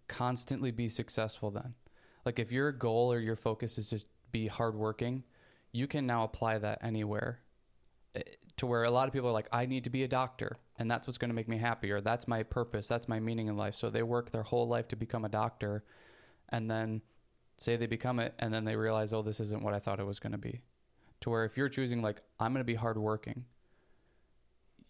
constantly 0.07 0.71
be 0.71 0.89
successful. 0.89 1.51
Then, 1.51 1.73
like 2.25 2.39
if 2.39 2.51
your 2.51 2.71
goal 2.71 3.11
or 3.11 3.19
your 3.19 3.35
focus 3.35 3.77
is 3.77 3.89
to 3.89 4.01
be 4.31 4.47
hardworking, 4.47 5.23
you 5.71 5.87
can 5.87 6.05
now 6.05 6.23
apply 6.23 6.57
that 6.59 6.79
anywhere. 6.83 7.39
Eh, 8.15 8.21
To 8.57 8.67
where 8.67 8.83
a 8.83 8.91
lot 8.91 9.07
of 9.07 9.13
people 9.13 9.29
are 9.29 9.33
like, 9.33 9.49
I 9.51 9.65
need 9.65 9.83
to 9.85 9.89
be 9.89 10.03
a 10.03 10.07
doctor, 10.07 10.57
and 10.77 10.89
that's 10.89 11.07
what's 11.07 11.17
going 11.17 11.29
to 11.29 11.35
make 11.35 11.47
me 11.47 11.57
happier. 11.57 12.01
that's 12.01 12.27
my 12.27 12.43
purpose, 12.43 12.87
that's 12.87 13.07
my 13.07 13.19
meaning 13.19 13.47
in 13.47 13.57
life. 13.57 13.75
So 13.75 13.89
they 13.89 14.03
work 14.03 14.31
their 14.31 14.43
whole 14.43 14.67
life 14.67 14.87
to 14.89 14.95
become 14.95 15.25
a 15.25 15.29
doctor, 15.29 15.83
and 16.49 16.69
then 16.69 17.01
say 17.61 17.75
they 17.75 17.87
become 17.87 18.19
it 18.19 18.33
and 18.39 18.53
then 18.53 18.65
they 18.65 18.75
realize 18.75 19.13
oh 19.13 19.21
this 19.21 19.39
isn't 19.39 19.61
what 19.61 19.73
i 19.73 19.79
thought 19.79 19.99
it 19.99 20.05
was 20.05 20.19
going 20.19 20.31
to 20.31 20.37
be 20.37 20.61
to 21.21 21.29
where 21.29 21.45
if 21.45 21.57
you're 21.57 21.69
choosing 21.69 22.01
like 22.01 22.21
i'm 22.39 22.53
going 22.53 22.61
to 22.61 22.65
be 22.65 22.75
hardworking 22.75 23.45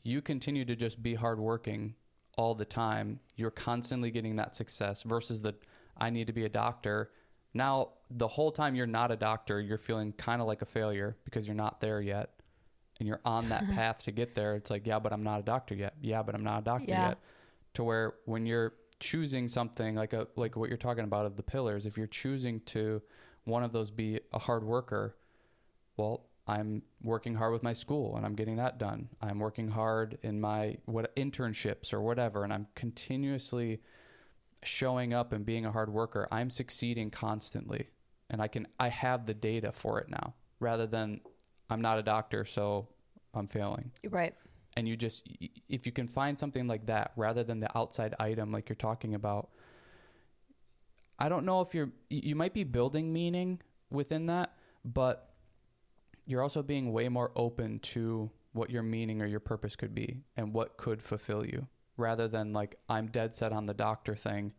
you 0.04 0.22
continue 0.22 0.64
to 0.64 0.76
just 0.76 1.02
be 1.02 1.16
hardworking 1.16 1.96
all 2.38 2.56
the 2.56 2.66
time 2.66 3.20
you're 3.36 3.52
constantly 3.52 4.12
getting 4.12 4.36
that 4.36 4.56
success 4.56 5.04
versus 5.04 5.42
the 5.42 5.54
i 5.98 6.10
need 6.10 6.28
to 6.28 6.34
be 6.34 6.46
a 6.46 6.50
doctor 6.50 7.12
now 7.54 7.90
the 8.12 8.28
whole 8.28 8.52
time 8.52 8.76
you're 8.76 8.88
not 8.88 9.12
a 9.12 9.16
doctor 9.16 9.60
you're 9.62 9.78
feeling 9.78 10.12
kind 10.14 10.42
of 10.42 10.48
like 10.48 10.62
a 10.62 10.66
failure 10.66 11.16
because 11.26 11.46
you're 11.48 11.56
not 11.56 11.80
there 11.80 12.02
yet 12.02 12.32
and 13.00 13.08
you're 13.08 13.22
on 13.24 13.50
that 13.50 13.64
path 13.76 14.02
to 14.04 14.12
get 14.12 14.34
there 14.36 14.56
it's 14.56 14.70
like 14.72 14.88
yeah 14.88 14.98
but 15.00 15.14
i'm 15.14 15.24
not 15.24 15.40
a 15.40 15.44
doctor 15.44 15.76
yet. 15.76 15.94
Yeah 16.02 16.24
but 16.24 16.34
i'm 16.36 16.44
not 16.44 16.62
a 16.62 16.64
doctor 16.66 16.86
Yeah. 16.90 17.10
yet. 17.10 17.18
To 17.76 17.84
where 17.84 18.16
when 18.26 18.46
you're 18.48 18.74
choosing 19.00 19.48
something 19.48 19.96
like 19.96 20.14
a 20.14 20.28
like 20.36 20.56
what 20.56 20.70
you're 20.70 20.78
talking 20.78 21.04
about 21.04 21.26
of 21.26 21.36
the 21.38 21.44
pillars 21.44 21.86
if 21.86 21.98
you're 21.98 22.08
choosing 22.08 22.60
to 22.62 23.02
one 23.46 23.64
of 23.64 23.72
those 23.72 23.92
be 23.92 24.20
a 24.34 24.40
hard 24.40 24.64
worker 24.64 25.16
well 25.96 26.26
i'm 26.48 26.82
working 27.04 27.36
hard 27.36 27.54
with 27.54 27.62
my 27.64 27.74
school 27.74 28.18
and 28.18 28.26
i'm 28.26 28.34
getting 28.36 28.58
that 28.58 28.78
done. 28.80 29.08
I'm 29.22 29.40
working 29.40 29.70
hard 29.70 30.18
in 30.24 30.42
my 30.42 30.78
what 30.86 31.16
internships 31.16 31.94
or 31.94 32.02
whatever 32.02 32.44
and 32.44 32.52
i'm 32.52 32.68
continuously 32.76 33.82
showing 34.64 35.14
up 35.14 35.32
and 35.32 35.46
being 35.46 35.66
a 35.66 35.72
hard 35.72 35.90
worker. 35.94 36.28
I'm 36.32 36.50
succeeding 36.50 37.12
constantly 37.12 37.88
and 38.30 38.42
i 38.42 38.48
can 38.48 38.68
i 38.80 38.90
have 38.90 39.26
the 39.26 39.34
data 39.34 39.72
for 39.72 40.00
it 40.00 40.10
now 40.10 40.34
rather 40.60 40.86
than 40.88 41.20
i'm 41.70 41.82
not 41.82 41.98
a 42.00 42.04
doctor 42.04 42.46
so 42.46 42.88
i'm 43.34 43.48
failing 43.48 43.92
Right. 44.10 44.34
and 44.78 44.88
you 44.88 44.96
just 44.98 45.28
if 45.68 45.86
you 45.86 45.92
can 45.92 46.08
find 46.08 46.38
something 46.38 46.68
like 46.68 46.86
that 46.88 47.12
rather 47.16 47.44
than 47.44 47.60
the 47.60 47.78
outside 47.78 48.16
item 48.20 48.52
like 48.52 48.70
you're 48.70 48.76
talking 48.76 49.14
about 49.16 49.50
i 51.18 51.30
don't 51.30 51.46
know 51.46 51.62
if 51.62 51.74
you're 51.74 51.90
you 52.10 52.36
might 52.36 52.54
be 52.54 52.64
building 52.64 53.12
meaning 53.14 53.60
within 53.92 54.28
that 54.28 54.54
but 54.86 55.34
you're 56.26 56.42
also 56.42 56.62
being 56.62 56.92
way 56.92 57.10
more 57.10 57.32
open 57.36 57.80
to 57.80 58.30
what 58.54 58.70
your 58.70 58.84
meaning 58.84 59.22
or 59.22 59.26
your 59.26 59.40
purpose 59.40 59.76
could 59.76 59.94
be 59.96 60.22
and 60.38 60.54
what 60.54 60.78
could 60.78 61.02
fulfill 61.02 61.46
you 61.46 61.68
rather 61.98 62.28
than 62.28 62.54
like 62.54 62.76
i'm 62.88 63.08
dead 63.08 63.34
set 63.36 63.52
on 63.52 63.66
the 63.66 63.74
doctor 63.74 64.16
thing 64.16 64.54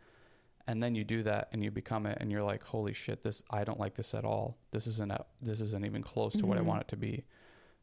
and 0.70 0.82
then 0.82 0.94
you 0.94 1.02
do 1.04 1.22
that 1.22 1.48
and 1.52 1.64
you 1.64 1.70
become 1.70 2.06
it 2.06 2.16
and 2.20 2.30
you're 2.30 2.42
like 2.42 2.64
holy 2.64 2.92
shit 2.92 3.22
this 3.22 3.42
i 3.50 3.64
don't 3.64 3.80
like 3.80 3.94
this 3.94 4.14
at 4.14 4.24
all 4.24 4.56
this 4.70 4.86
isn't 4.86 5.10
a, 5.10 5.24
this 5.42 5.60
isn't 5.60 5.84
even 5.84 6.02
close 6.02 6.32
to 6.34 6.46
what 6.46 6.56
i 6.58 6.60
Mhm. 6.60 6.64
want 6.66 6.80
it 6.82 6.88
to 6.88 6.96
be 6.96 7.24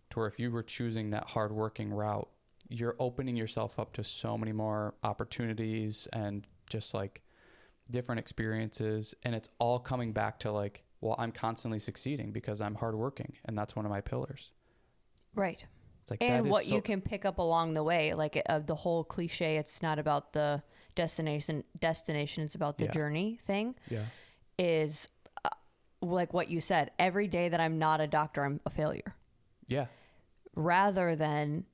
to 0.09 0.19
where 0.19 0.27
if 0.27 0.39
you 0.39 0.49
were 0.51 0.63
choosing 0.63 1.09
that 1.09 1.25
hardworking 1.31 1.89
route, 1.91 2.29
you're 2.69 2.95
opening 2.97 3.35
yourself 3.35 3.77
up 3.77 3.91
to 3.93 4.03
so 4.05 4.37
many 4.37 4.53
more 4.53 4.93
opportunities 5.03 6.07
and 6.13 6.47
just 6.69 6.93
like 6.93 7.21
different 7.91 8.19
experiences. 8.19 9.13
And 9.23 9.35
it's 9.35 9.49
all 9.59 9.79
coming 9.79 10.13
back 10.13 10.39
to 10.39 10.51
like, 10.53 10.83
well, 11.01 11.15
I'm 11.19 11.33
constantly 11.33 11.79
succeeding 11.79 12.31
because 12.31 12.61
I'm 12.61 12.75
hardworking, 12.75 13.33
and 13.43 13.57
that's 13.57 13.75
one 13.75 13.85
of 13.85 13.91
my 13.91 13.99
pillars. 13.99 14.51
Right. 15.35 15.65
It's 16.03 16.11
like 16.11 16.21
that 16.21 16.29
and 16.29 16.45
is 16.47 16.51
what 16.53 16.63
so- 16.63 16.75
you 16.75 16.81
can 16.81 17.01
pick 17.01 17.25
up 17.25 17.37
along 17.37 17.73
the 17.73 17.83
way 17.83 18.13
like 18.13 18.41
uh, 18.47 18.59
the 18.59 18.75
whole 18.75 19.03
cliche 19.03 19.57
it's 19.57 19.81
not 19.81 19.99
about 19.99 20.31
the 20.31 20.63
destination 20.97 21.63
destination 21.79 22.43
it's 22.43 22.55
about 22.55 22.77
the 22.77 22.85
Yeah. 22.85 22.91
journey 22.91 23.39
thing 23.45 23.75
yeah, 23.89 24.03
is 24.59 25.07
uh, 25.45 25.49
like 26.01 26.33
what 26.33 26.49
you 26.49 26.59
said 26.59 26.91
every 26.99 27.27
day 27.27 27.47
that 27.49 27.59
i'm 27.61 27.77
not 27.79 28.01
a 28.01 28.07
doctor 28.07 28.43
i'm 28.43 28.59
a 28.65 28.69
failure. 28.69 29.15
Yeah, 29.67 29.85
rather 30.55 31.15
than 31.15 31.65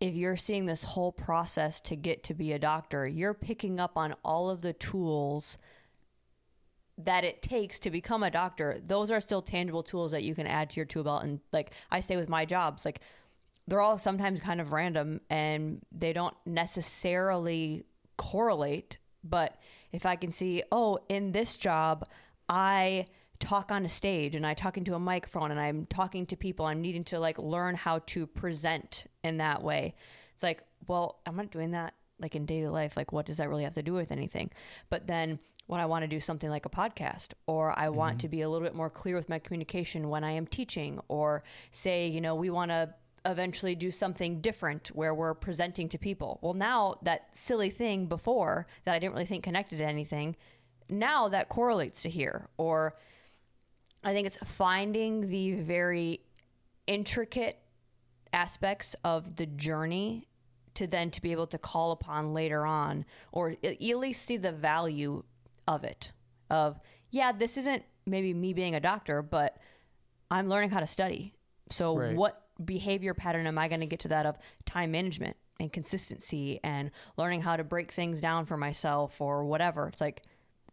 if 0.00 0.14
you're 0.14 0.36
seeing 0.36 0.66
this 0.66 0.82
whole 0.82 1.12
process 1.12 1.80
to 1.82 1.96
get 1.96 2.24
to 2.24 2.34
be 2.34 2.52
a 2.52 2.58
doctor 2.58 3.06
you're 3.06 3.34
picking 3.34 3.78
up 3.80 3.96
on 3.96 4.14
all 4.24 4.50
of 4.50 4.60
the 4.60 4.72
tools 4.72 5.56
that 6.96 7.24
it 7.24 7.42
takes 7.42 7.80
to 7.80 7.90
become 7.90 8.22
a 8.22 8.30
doctor. 8.30 8.78
Those 8.86 9.10
are 9.10 9.20
still 9.20 9.42
tangible 9.42 9.82
tools 9.82 10.12
that 10.12 10.22
you 10.22 10.32
can 10.32 10.46
add 10.46 10.70
to 10.70 10.76
your 10.76 10.84
tool 10.84 11.02
belt. 11.02 11.24
And 11.24 11.40
like 11.52 11.72
i 11.90 11.98
say 12.00 12.16
with 12.16 12.28
my 12.28 12.44
jobs. 12.44 12.84
Like 12.84 13.00
they're 13.66 13.80
all 13.80 13.98
sometimes 13.98 14.40
kind 14.40 14.60
of 14.60 14.72
random 14.72 15.20
and 15.28 15.80
they 15.90 16.12
don't 16.12 16.36
necessarily 16.46 17.84
correlate 18.16 18.98
but 19.22 19.56
if 19.92 20.06
i 20.06 20.16
can 20.16 20.32
see 20.32 20.62
oh 20.72 20.98
in 21.08 21.32
this 21.32 21.56
job 21.56 22.06
i 22.48 23.06
talk 23.40 23.70
on 23.70 23.84
a 23.84 23.88
stage 23.88 24.34
and 24.34 24.46
i 24.46 24.54
talk 24.54 24.76
into 24.76 24.94
a 24.94 24.98
microphone 24.98 25.50
and 25.50 25.60
i'm 25.60 25.86
talking 25.86 26.24
to 26.24 26.36
people 26.36 26.64
i'm 26.64 26.80
needing 26.80 27.04
to 27.04 27.18
like 27.18 27.38
learn 27.38 27.74
how 27.74 27.98
to 28.06 28.26
present 28.26 29.04
in 29.24 29.38
that 29.38 29.62
way. 29.62 29.94
It's 30.34 30.42
like 30.42 30.62
well 30.86 31.20
i'm 31.26 31.36
not 31.36 31.50
doing 31.50 31.72
that 31.72 31.94
like 32.20 32.36
in 32.36 32.46
daily 32.46 32.68
life. 32.68 32.96
Like 32.96 33.12
what 33.12 33.26
does 33.26 33.38
that 33.38 33.48
really 33.48 33.64
have 33.64 33.74
to 33.74 33.82
do 33.82 33.92
with 33.92 34.12
anything? 34.12 34.50
But 34.88 35.08
then 35.08 35.40
when 35.66 35.80
i 35.80 35.86
want 35.86 36.02
to 36.02 36.08
do 36.08 36.20
something 36.20 36.50
like 36.50 36.66
a 36.66 36.68
podcast 36.68 37.28
or 37.46 37.72
i 37.78 37.88
want 37.88 38.12
mm-hmm. 38.12 38.18
to 38.18 38.28
be 38.28 38.42
a 38.42 38.48
little 38.50 38.66
bit 38.66 38.74
more 38.74 38.90
clear 38.90 39.16
with 39.16 39.30
my 39.30 39.38
communication 39.38 40.10
when 40.10 40.22
i 40.22 40.30
am 40.30 40.46
teaching 40.46 41.00
or 41.08 41.42
say 41.70 42.06
you 42.06 42.20
know 42.20 42.34
we 42.34 42.50
want 42.50 42.70
to 42.70 42.92
eventually 43.24 43.74
do 43.74 43.90
something 43.90 44.40
different 44.40 44.88
where 44.88 45.14
we're 45.14 45.34
presenting 45.34 45.88
to 45.88 45.98
people. 45.98 46.38
Well 46.42 46.54
now 46.54 46.98
that 47.02 47.28
silly 47.36 47.70
thing 47.70 48.06
before 48.06 48.66
that 48.84 48.94
i 48.94 48.98
didn't 48.98 49.14
really 49.14 49.26
think 49.26 49.44
connected 49.44 49.78
to 49.78 49.84
anything 49.84 50.36
now 50.88 51.28
that 51.28 51.48
correlates 51.48 52.02
to 52.02 52.10
here. 52.10 52.48
Or 52.58 52.94
i 54.02 54.12
think 54.12 54.26
it's 54.26 54.36
finding 54.44 55.28
the 55.30 55.54
very 55.54 56.20
intricate 56.86 57.58
aspects 58.32 58.94
of 59.04 59.36
the 59.36 59.46
journey 59.46 60.28
to 60.74 60.86
then 60.86 61.10
to 61.10 61.22
be 61.22 61.32
able 61.32 61.46
to 61.46 61.56
call 61.56 61.92
upon 61.92 62.34
later 62.34 62.66
on 62.66 63.04
or 63.32 63.54
at 63.62 63.80
least 63.80 64.26
see 64.26 64.36
the 64.36 64.50
value 64.52 65.22
of 65.68 65.84
it 65.84 66.10
of 66.50 66.78
yeah 67.10 67.30
this 67.32 67.56
isn't 67.56 67.82
maybe 68.06 68.34
me 68.34 68.52
being 68.52 68.74
a 68.74 68.80
doctor 68.80 69.22
but 69.22 69.56
i'm 70.30 70.48
learning 70.48 70.68
how 70.70 70.80
to 70.80 70.86
study. 70.86 71.32
So 71.70 71.96
Right. 71.96 72.14
what 72.16 72.43
behavior 72.64 73.14
pattern 73.14 73.46
am 73.46 73.58
i 73.58 73.68
going 73.68 73.80
to 73.80 73.86
get 73.86 74.00
to 74.00 74.08
that 74.08 74.26
of 74.26 74.36
time 74.64 74.90
management 74.92 75.36
and 75.60 75.72
consistency 75.72 76.60
and 76.62 76.90
learning 77.16 77.40
how 77.40 77.56
to 77.56 77.64
break 77.64 77.92
things 77.92 78.20
down 78.20 78.44
for 78.44 78.56
myself 78.56 79.20
or 79.20 79.44
whatever? 79.44 79.88
It's 79.88 80.00
like 80.00 80.22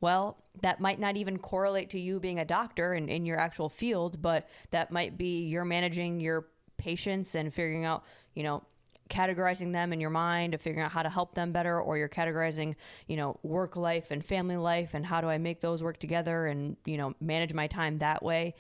well 0.02 0.38
that 0.62 0.82
might 0.82 1.00
not 1.00 1.16
even 1.16 1.38
correlate 1.38 1.92
to 1.92 2.00
you 2.00 2.20
being 2.20 2.40
a 2.40 2.46
doctor 2.46 2.94
and 2.94 3.10
in 3.10 3.26
your 3.26 3.40
actual 3.40 3.70
field 3.70 4.22
but 4.22 4.50
that 4.72 4.92
might 4.92 5.18
be 5.18 5.44
you're 5.44 5.64
managing 5.64 6.20
your 6.20 6.48
patients 6.78 7.36
and 7.36 7.54
figuring 7.54 7.86
out 7.86 8.04
you 8.34 8.44
know 8.44 8.64
categorizing 9.10 9.74
them 9.74 9.94
in 9.94 10.00
your 10.00 10.10
mind 10.10 10.54
of 10.54 10.62
figuring 10.62 10.84
out 10.84 10.92
how 10.92 11.04
to 11.04 11.10
help 11.10 11.36
them 11.36 11.52
better 11.52 11.80
or 11.80 11.98
you're 11.98 12.10
categorizing 12.10 12.76
you 13.08 13.16
know 13.16 13.38
work 13.44 13.76
life 13.76 14.10
and 14.10 14.26
family 14.26 14.58
life 14.58 14.94
and 14.94 15.06
how 15.06 15.22
do 15.22 15.28
i 15.28 15.38
make 15.38 15.62
those 15.62 15.84
work 15.84 16.00
together 16.00 16.48
and 16.48 16.76
you 16.86 16.98
know 16.98 17.14
manage 17.22 17.54
my 17.54 17.68
time 17.68 18.00
that 18.00 18.24
way 18.24 18.56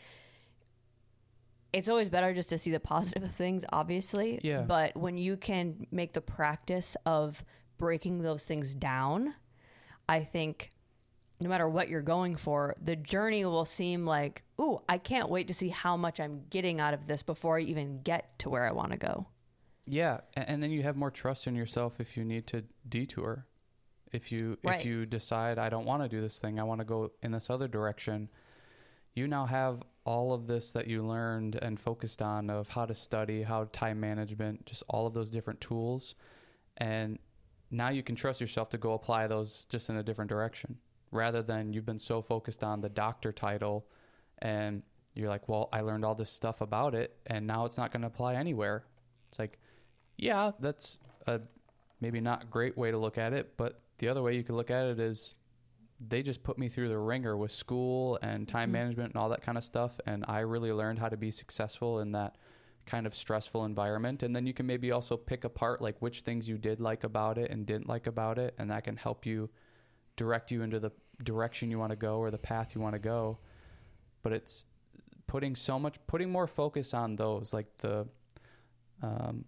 it's 1.73 1.87
always 1.89 2.09
better 2.09 2.33
just 2.33 2.49
to 2.49 2.57
see 2.57 2.71
the 2.71 2.79
positive 2.79 3.23
of 3.23 3.31
things 3.33 3.63
obviously 3.71 4.39
Yeah. 4.43 4.61
but 4.61 4.95
when 4.95 5.17
you 5.17 5.37
can 5.37 5.87
make 5.91 6.13
the 6.13 6.21
practice 6.21 6.95
of 7.05 7.43
breaking 7.77 8.19
those 8.19 8.43
things 8.45 8.75
down 8.75 9.33
i 10.09 10.23
think 10.23 10.69
no 11.39 11.49
matter 11.49 11.67
what 11.67 11.89
you're 11.89 12.03
going 12.03 12.35
for, 12.35 12.75
the 12.79 12.95
journey 12.95 13.43
will 13.45 13.65
seem 13.65 14.05
like, 14.05 14.43
ooh, 14.61 14.79
I 14.87 14.99
can't 14.99 15.27
wait 15.27 15.47
to 15.47 15.55
see 15.55 15.69
how 15.69 15.97
much 15.97 16.19
I'm 16.19 16.43
getting 16.51 16.79
out 16.79 16.93
of 16.93 17.07
this 17.07 17.23
before 17.23 17.57
I 17.57 17.61
even 17.61 18.03
get 18.03 18.37
to 18.39 18.49
where 18.51 18.63
I 18.63 18.71
want 18.73 18.91
to 18.91 18.97
go. 18.99 19.25
yeah. 19.87 20.19
And 20.35 20.61
then 20.61 20.69
you 20.69 20.83
have 20.83 20.95
more 20.95 21.09
trust 21.09 21.47
in 21.47 21.55
yourself 21.55 21.99
if 21.99 22.15
you 22.15 22.23
need 22.23 22.45
to 22.45 22.65
detour. 22.87 23.47
If 24.11 24.31
you 24.31 24.59
Right. 24.63 24.79
if 24.81 24.85
you 24.85 25.07
decide 25.07 25.57
I 25.57 25.69
don't 25.69 25.85
want 25.85 26.03
to 26.03 26.09
do 26.09 26.21
this 26.21 26.37
thing, 26.37 26.59
I 26.59 26.63
want 26.63 26.77
to 26.81 26.85
go 26.85 27.09
in 27.23 27.31
this 27.31 27.49
other 27.49 27.67
direction. 27.67 28.29
You 29.15 29.27
now 29.27 29.47
have 29.47 29.81
all 30.03 30.33
of 30.33 30.47
this 30.47 30.71
that 30.71 30.87
you 30.87 31.05
learned 31.05 31.55
and 31.55 31.79
focused 31.79 32.21
on 32.21 32.49
of 32.49 32.69
how 32.69 32.85
to 32.85 32.95
study, 32.95 33.43
how 33.43 33.65
time 33.71 33.99
management, 33.99 34.65
just 34.65 34.83
all 34.87 35.05
of 35.05 35.13
those 35.13 35.29
different 35.29 35.61
tools, 35.61 36.15
and 36.77 37.19
now 37.69 37.89
you 37.89 38.03
can 38.03 38.15
trust 38.15 38.41
yourself 38.41 38.69
to 38.69 38.77
go 38.77 38.93
apply 38.93 39.27
those 39.27 39.65
just 39.69 39.89
in 39.89 39.95
a 39.95 40.03
different 40.03 40.29
direction 40.29 40.77
rather 41.11 41.41
than 41.41 41.73
you've 41.73 41.85
been 41.85 41.99
so 41.99 42.21
focused 42.21 42.63
on 42.63 42.81
the 42.81 42.89
doctor 42.89 43.31
title 43.31 43.85
and 44.39 44.81
you're 45.13 45.29
like, 45.29 45.47
well, 45.47 45.69
I 45.73 45.81
learned 45.81 46.05
all 46.05 46.15
this 46.15 46.29
stuff 46.29 46.61
about 46.61 46.95
it 46.95 47.17
and 47.25 47.45
now 47.45 47.65
it's 47.65 47.77
not 47.77 47.91
going 47.91 48.01
to 48.01 48.07
apply 48.07 48.35
anywhere. 48.35 48.85
It's 49.29 49.39
like, 49.39 49.59
yeah, 50.17 50.51
that's 50.59 50.99
a 51.27 51.41
maybe 51.99 52.21
not 52.21 52.49
great 52.49 52.77
way 52.77 52.91
to 52.91 52.97
look 52.97 53.17
at 53.17 53.33
it, 53.33 53.53
but 53.57 53.81
the 53.99 54.07
other 54.07 54.21
way 54.21 54.35
you 54.35 54.43
could 54.43 54.55
look 54.55 54.71
at 54.71 54.85
it 54.85 54.99
is 54.99 55.33
they 56.09 56.23
just 56.23 56.41
put 56.43 56.57
me 56.57 56.67
through 56.67 56.89
the 56.89 56.97
ringer 56.97 57.37
with 57.37 57.51
school 57.51 58.17
and 58.23 58.47
time 58.47 58.69
Mhm. 58.69 58.73
management 58.73 59.13
and 59.13 59.21
all 59.21 59.29
that 59.29 59.41
kind 59.43 59.57
of 59.57 59.63
stuff 59.63 59.99
and 60.07 60.25
I 60.27 60.39
really 60.39 60.71
learned 60.71 60.99
how 60.99 61.09
to 61.09 61.17
be 61.17 61.29
successful 61.29 61.99
in 61.99 62.11
that 62.13 62.37
kind 62.87 63.05
of 63.05 63.13
stressful 63.13 63.63
environment 63.65 64.23
and 64.23 64.35
then 64.35 64.47
you 64.47 64.53
can 64.53 64.65
maybe 64.65 64.91
also 64.91 65.15
pick 65.15 65.43
apart 65.43 65.79
like 65.81 66.01
which 66.01 66.21
things 66.21 66.49
you 66.49 66.57
did 66.57 66.79
like 66.79 67.03
about 67.03 67.37
it 67.37 67.51
and 67.51 67.67
didn't 67.67 67.87
like 67.87 68.07
about 68.07 68.39
it 68.39 68.55
and 68.57 68.71
that 68.71 68.83
can 68.83 68.97
help 68.97 69.25
you 69.25 69.49
direct 70.15 70.49
you 70.49 70.63
into 70.63 70.79
the 70.79 70.91
direction 71.23 71.69
you 71.69 71.77
want 71.77 71.91
to 71.91 71.95
go 71.95 72.17
or 72.17 72.31
the 72.31 72.39
path 72.39 72.73
you 72.73 72.81
want 72.81 72.93
to 72.95 72.99
go 72.99 73.37
but 74.23 74.33
it's 74.33 74.65
putting 75.27 75.55
so 75.55 75.77
much 75.77 75.97
putting 76.07 76.31
more 76.31 76.47
focus 76.47 76.93
on 76.95 77.15
those 77.15 77.53
like 77.53 77.77
the 77.77 78.07
um, 79.03 79.45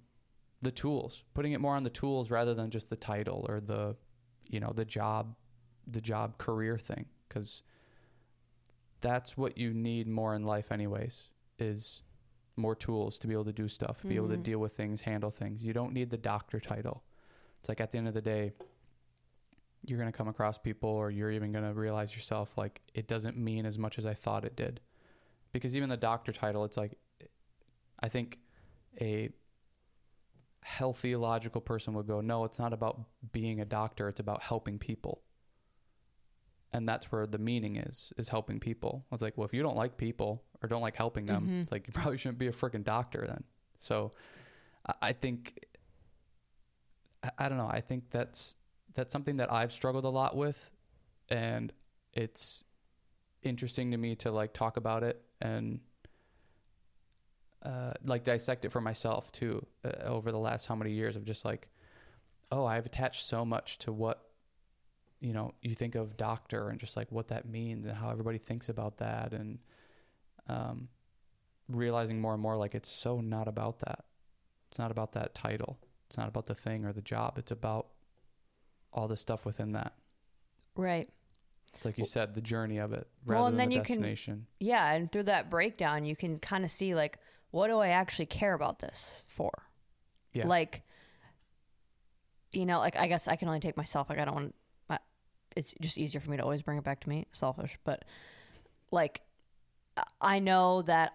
the 0.61 0.71
tools 0.71 1.23
putting 1.33 1.51
it 1.53 1.59
more 1.59 1.75
on 1.75 1.83
the 1.83 1.89
tools 1.89 2.29
rather 2.29 2.53
than 2.53 2.69
just 2.69 2.91
the 2.91 2.95
title 2.95 3.43
or 3.49 3.59
the 3.59 3.95
you 4.47 4.59
know 4.59 4.71
the 4.73 4.85
job 4.85 5.35
the 5.87 6.01
job 6.01 6.37
career 6.37 6.77
thing 6.77 7.05
because 7.27 7.63
that's 9.01 9.35
what 9.37 9.57
you 9.57 9.73
need 9.73 10.07
more 10.07 10.33
in 10.35 10.43
life 10.43 10.71
anyways 10.71 11.29
is 11.59 12.03
more 12.55 12.75
tools 12.75 13.17
to 13.17 13.27
be 13.27 13.33
able 13.33 13.43
to 13.45 13.51
do 13.53 13.67
stuff 13.67 14.03
be 14.03 14.15
able 14.15 14.29
to 14.29 14.37
Mhm. 14.37 14.43
deal 14.43 14.59
with 14.59 14.75
things 14.75 15.01
handle 15.01 15.31
things. 15.31 15.63
You 15.65 15.73
don't 15.73 15.91
need 15.93 16.09
the 16.11 16.17
doctor 16.17 16.59
title. 16.59 17.03
It's 17.59 17.67
like 17.69 17.81
at 17.81 17.91
the 17.91 17.97
end 17.97 18.07
of 18.07 18.13
the 18.13 18.21
day 18.21 18.53
you're 19.85 19.99
going 19.99 20.11
to 20.11 20.17
come 20.17 20.27
across 20.29 20.57
people 20.57 20.89
or 20.89 21.11
you're 21.11 21.31
even 21.31 21.51
going 21.51 21.65
to 21.65 21.73
realize 21.73 22.15
yourself 22.15 22.57
like 22.57 22.81
it 22.93 23.07
doesn't 23.07 23.35
mean 23.35 23.65
as 23.65 23.77
much 23.77 23.97
as 23.97 24.05
i 24.05 24.13
thought 24.13 24.45
it 24.45 24.55
did. 24.55 24.79
Because 25.51 25.75
even 25.75 25.89
the 25.89 25.97
doctor 25.97 26.31
title 26.31 26.63
it's 26.63 26.77
like 26.77 26.97
i 27.99 28.07
think 28.07 28.39
a 29.01 29.29
healthy 30.61 31.15
logical 31.15 31.59
person 31.59 31.93
would 31.93 32.07
go 32.07 32.21
no 32.21 32.45
it's 32.45 32.57
not 32.57 32.71
about 32.71 33.01
being 33.33 33.59
a 33.59 33.65
doctor 33.65 34.07
it's 34.07 34.19
about 34.21 34.41
helping 34.43 34.79
people 34.79 35.21
and 36.73 36.89
that's 36.89 37.11
where 37.11 37.25
the 37.27 37.37
meaning 37.37 37.75
is 37.77 38.11
is 38.17 38.29
helping 38.29 38.59
people. 38.59 39.05
It's 39.11 39.21
like 39.21 39.37
well 39.37 39.45
if 39.45 39.53
you 39.53 39.61
don't 39.63 39.77
like 39.77 39.95
people 39.97 40.43
or 40.61 40.67
don't 40.67 40.81
like 40.81 40.95
helping 40.95 41.25
them 41.27 41.47
Mhm. 41.47 41.61
it's 41.63 41.71
like 41.71 41.87
you 41.87 41.93
probably 41.93 42.17
shouldn't 42.17 42.39
be 42.39 42.47
a 42.47 42.51
freaking 42.51 42.83
doctor 42.83 43.25
then. 43.27 43.43
So 43.79 44.11
I- 44.87 45.09
i 45.09 45.13
think 45.13 45.65
I, 47.23 47.29
I 47.37 47.49
don't 47.49 47.57
know. 47.57 47.69
I 47.69 47.79
think 47.81 48.09
that's 48.09 48.55
that's 48.95 49.11
something 49.13 49.37
that 49.37 49.51
i've 49.51 49.71
struggled 49.71 50.05
a 50.05 50.09
lot 50.09 50.35
with 50.35 50.69
and 51.29 51.71
it's 52.13 52.63
interesting 53.41 53.91
to 53.91 53.97
me 53.97 54.15
to 54.15 54.31
like 54.31 54.53
talk 54.53 54.77
about 54.77 55.03
it 55.03 55.21
and 55.41 55.79
uh, 57.63 57.93
like 58.05 58.23
dissect 58.23 58.65
it 58.65 58.69
for 58.69 58.81
myself 58.81 59.31
too 59.31 59.65
uh, 59.85 59.89
over 60.05 60.31
the 60.31 60.37
last 60.37 60.67
how 60.67 60.75
many 60.75 60.91
years 60.91 61.15
of 61.15 61.23
just 61.23 61.45
like 61.45 61.69
oh 62.51 62.65
i've 62.65 62.85
attached 62.85 63.25
so 63.25 63.45
much 63.45 63.77
to 63.79 63.91
what 63.91 64.29
you 65.23 65.31
know 65.33 65.53
you 65.61 65.73
think 65.73 65.95
of 65.95 66.17
doctor 66.17 66.69
and 66.69 66.79
just 66.79 66.97
like 66.97 67.09
what 67.11 67.29
that 67.29 67.47
means 67.47 67.85
and 67.85 67.95
how 67.95 68.09
everybody 68.09 68.37
thinks 68.37 68.67
about 68.69 68.97
that 68.97 69.31
and 69.33 69.57
um, 70.49 70.89
realizing 71.69 72.19
more 72.19 72.33
and 72.33 72.41
more 72.41 72.57
like 72.57 72.75
it's 72.75 72.89
so 72.89 73.21
not 73.21 73.47
about 73.47 73.79
that 73.79 74.03
it's 74.69 74.77
not 74.77 74.91
about 74.91 75.13
that 75.13 75.33
title 75.33 75.77
it's 76.07 76.17
not 76.17 76.27
about 76.27 76.45
the 76.45 76.53
thing 76.55 76.83
or 76.85 76.91
the 76.91 77.01
job 77.01 77.37
it's 77.37 77.51
about 77.51 77.87
all 78.91 79.07
the 79.07 79.17
stuff 79.17 79.45
within 79.45 79.71
that 79.71 79.93
Right. 80.75 81.09
it's 81.73 81.85
like 81.85 81.97
you 81.97 82.05
said 82.05 82.33
the 82.33 82.41
journey 82.41 82.77
of 82.79 82.91
it 82.91 83.07
Well, 83.25 83.43
rather 83.45 83.47
and 83.49 83.53
than 83.53 83.57
then 83.59 83.69
the 83.69 83.75
you 83.75 83.81
can- 83.81 83.95
destination 83.97 84.47
Yeah, 84.59 84.91
and 84.91 85.09
through 85.11 85.23
that 85.23 85.49
breakdown, 85.49 86.03
you 86.05 86.15
can 86.15 86.37
kind 86.39 86.63
of 86.65 86.71
see 86.71 86.93
like, 86.95 87.17
what 87.51 87.67
do 87.67 87.79
I 87.79 87.89
actually 87.89 88.25
care 88.25 88.53
about 88.55 88.79
this 88.79 89.23
for? 89.27 89.51
yeah 90.33 90.47
Like, 90.47 90.81
you 92.51 92.65
know, 92.65 92.79
like 92.79 92.95
I 92.95 93.07
guess 93.07 93.27
I 93.27 93.35
can 93.35 93.47
only 93.47 93.59
take 93.59 93.77
myself. 93.77 94.09
Like 94.09 94.19
I 94.19 94.25
don't 94.25 94.35
want. 94.35 94.55
It's 95.55 95.73
just 95.81 95.97
easier 95.97 96.19
for 96.21 96.29
me 96.31 96.37
to 96.37 96.43
always 96.43 96.61
bring 96.61 96.77
it 96.77 96.83
back 96.83 96.99
to 97.01 97.09
me. 97.09 97.27
Selfish, 97.31 97.77
but 97.83 98.03
like, 98.91 99.21
I- 99.97 100.03
I 100.21 100.39
know 100.39 100.81
that 100.83 101.13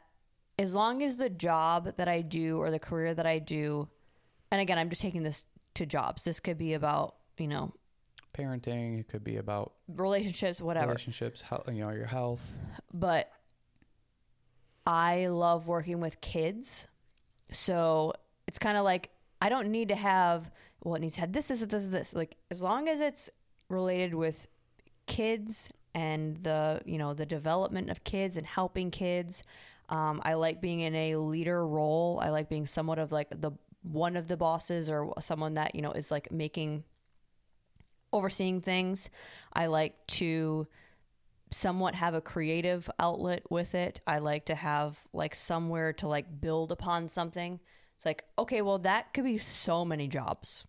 as 0.58 0.74
long 0.74 1.02
as 1.02 1.16
the 1.16 1.28
job 1.30 1.96
that 1.96 2.08
I 2.08 2.20
do 2.22 2.58
or 2.58 2.70
the 2.70 2.78
career 2.78 3.14
that 3.14 3.26
I 3.26 3.38
do, 3.38 3.88
and 4.50 4.60
again, 4.60 4.78
I'm 4.78 4.88
just 4.90 5.02
taking 5.02 5.22
this 5.22 5.44
to 5.74 5.86
jobs. 5.86 6.24
This 6.24 6.40
could 6.40 6.58
be 6.58 6.74
about 6.74 7.14
you 7.38 7.46
know 7.48 7.72
parenting 8.34 9.00
it 9.00 9.08
could 9.08 9.24
be 9.24 9.36
about 9.36 9.72
relationships, 9.88 10.60
whatever. 10.60 10.86
relationships 10.86 11.40
how 11.40 11.62
you 11.66 11.80
know 11.80 11.90
your 11.90 12.06
health 12.06 12.58
but 12.94 13.30
I 14.86 15.26
love 15.26 15.66
working 15.66 16.00
with 16.00 16.20
kids. 16.20 16.86
So 17.52 18.12
it's 18.46 18.58
kind 18.58 18.76
of 18.78 18.84
like 18.84 19.10
I 19.40 19.48
don't 19.48 19.68
need 19.70 19.88
to 19.88 19.96
have 19.96 20.50
well, 20.82 20.94
it 20.94 21.00
needs 21.00 21.14
to 21.14 21.20
have 21.20 21.32
this, 21.32 21.48
this, 21.48 21.60
this, 21.60 21.86
this. 21.86 22.14
Like 22.14 22.36
as 22.50 22.62
long 22.62 22.88
as 22.88 23.00
it's 23.00 23.28
related 23.68 24.14
with 24.14 24.46
kids 25.06 25.70
and 25.94 26.36
the 26.44 26.80
you 26.84 26.98
know 26.98 27.14
the 27.14 27.26
development 27.26 27.90
of 27.90 28.04
kids 28.04 28.36
and 28.36 28.46
helping 28.46 28.90
kids. 28.90 29.42
Um, 29.88 30.20
I 30.24 30.34
like 30.34 30.60
being 30.60 30.80
in 30.80 30.94
a 30.94 31.16
leader 31.16 31.66
role. 31.66 32.20
I 32.22 32.28
like 32.28 32.48
being 32.48 32.66
somewhat 32.66 32.98
of 32.98 33.10
like 33.10 33.28
the 33.30 33.52
one 33.82 34.16
of 34.16 34.28
the 34.28 34.36
bosses 34.36 34.90
or 34.90 35.12
someone 35.20 35.54
that 35.54 35.74
you 35.74 35.82
know 35.82 35.92
is 35.92 36.10
like 36.10 36.30
making 36.30 36.84
overseeing 38.12 38.60
things. 38.60 39.10
I 39.52 39.66
like 39.66 40.06
to 40.08 40.66
somewhat 41.50 41.94
have 41.94 42.14
a 42.14 42.20
creative 42.20 42.90
outlet 42.98 43.42
with 43.50 43.74
it. 43.74 44.00
I 44.06 44.18
like 44.18 44.46
to 44.46 44.54
have 44.54 44.98
like 45.12 45.34
somewhere 45.34 45.92
to 45.94 46.08
like 46.08 46.40
build 46.40 46.72
upon 46.72 47.08
something. 47.08 47.60
It's 47.96 48.06
like, 48.06 48.24
okay, 48.38 48.62
well 48.62 48.78
that 48.80 49.12
could 49.14 49.24
be 49.24 49.38
so 49.38 49.84
many 49.84 50.08
jobs. 50.08 50.64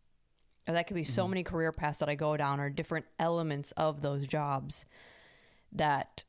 Or 0.70 0.74
that 0.74 0.86
could 0.86 0.96
be 0.96 1.04
so 1.04 1.24
mm-hmm. 1.24 1.32
many 1.32 1.44
career 1.44 1.72
paths 1.72 1.98
that 1.98 2.10
I 2.10 2.16
go 2.16 2.38
down 2.38 2.60
or 2.60 2.70
different 2.70 3.08
elements 3.18 3.72
of 3.72 4.02
those 4.02 4.28
jobs 4.28 4.86
that 5.72 6.24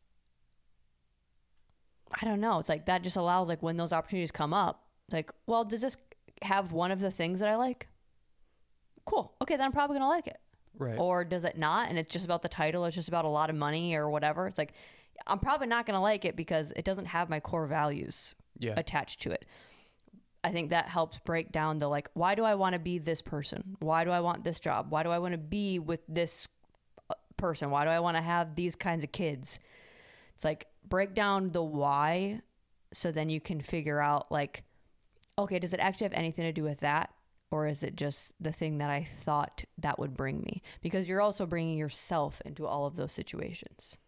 I 2.10 2.24
don't 2.24 2.40
know. 2.40 2.58
It's 2.58 2.68
like 2.68 2.86
that 2.86 3.02
just 3.02 3.16
allows 3.16 3.48
like 3.48 3.62
when 3.62 3.76
those 3.76 3.92
opportunities 3.92 4.30
come 4.30 4.54
up, 4.54 4.86
like, 5.12 5.30
well, 5.46 5.64
does 5.64 5.82
this 5.82 5.96
have 6.42 6.72
one 6.72 6.90
of 6.90 7.00
the 7.00 7.10
things 7.10 7.40
that 7.40 7.48
I 7.48 7.56
like? 7.56 7.86
Cool. 9.04 9.34
Okay, 9.42 9.56
then 9.56 9.66
I'm 9.66 9.72
probably 9.72 9.98
going 9.98 10.08
to 10.08 10.14
like 10.14 10.26
it. 10.26 10.38
Right. 10.78 10.98
Or 10.98 11.22
does 11.22 11.44
it 11.44 11.58
not? 11.58 11.90
And 11.90 11.98
it's 11.98 12.10
just 12.10 12.24
about 12.24 12.42
the 12.42 12.48
title. 12.48 12.86
It's 12.86 12.96
just 12.96 13.08
about 13.08 13.26
a 13.26 13.28
lot 13.28 13.50
of 13.50 13.56
money 13.56 13.94
or 13.94 14.08
whatever. 14.08 14.46
It's 14.46 14.58
like 14.58 14.72
i'm 15.26 15.38
probably 15.38 15.66
not 15.66 15.86
going 15.86 15.94
to 15.94 16.00
like 16.00 16.24
it 16.24 16.36
because 16.36 16.72
it 16.76 16.84
doesn't 16.84 17.06
have 17.06 17.28
my 17.28 17.40
core 17.40 17.66
values 17.66 18.34
yeah. 18.58 18.74
attached 18.76 19.20
to 19.22 19.30
it 19.30 19.46
i 20.44 20.50
think 20.50 20.70
that 20.70 20.88
helps 20.88 21.18
break 21.18 21.52
down 21.52 21.78
the 21.78 21.88
like 21.88 22.08
why 22.14 22.34
do 22.34 22.44
i 22.44 22.54
want 22.54 22.72
to 22.74 22.78
be 22.78 22.98
this 22.98 23.22
person? 23.22 23.76
Why 23.80 24.04
do 24.04 24.10
i 24.10 24.20
want 24.20 24.44
this 24.44 24.60
job? 24.60 24.90
Why 24.90 25.02
do 25.02 25.10
i 25.10 25.18
want 25.18 25.32
to 25.32 25.38
be 25.38 25.78
with 25.78 26.00
this 26.08 26.48
uh, 27.10 27.14
person? 27.36 27.70
Why 27.70 27.84
do 27.84 27.90
i 27.90 28.00
want 28.00 28.16
to 28.16 28.22
have 28.22 28.54
these 28.54 28.76
kinds 28.76 29.04
of 29.04 29.12
kids? 29.12 29.58
It's 30.34 30.44
like 30.44 30.66
break 30.88 31.14
down 31.14 31.50
the 31.50 31.62
why 31.62 32.40
so 32.92 33.12
then 33.12 33.28
you 33.28 33.40
can 33.40 33.60
figure 33.60 34.00
out 34.00 34.32
like 34.32 34.64
okay 35.38 35.58
does 35.58 35.72
it 35.72 35.80
actually 35.80 36.06
have 36.06 36.12
anything 36.14 36.44
to 36.44 36.52
do 36.52 36.62
with 36.62 36.80
that? 36.80 37.10
Or 37.52 37.66
is 37.66 37.82
it 37.82 37.96
just 37.96 38.32
the 38.40 38.52
thing 38.52 38.78
that 38.78 38.90
I 38.90 39.08
thought 39.22 39.64
that 39.78 39.98
would 39.98 40.16
bring 40.16 40.40
me? 40.40 40.62
Because 40.82 41.08
you're 41.08 41.20
also 41.20 41.46
bringing 41.46 41.76
yourself 41.76 42.40
into 42.44 42.64
all 42.64 42.86
of 42.86 42.94
those 42.94 43.10
situations. 43.10 43.98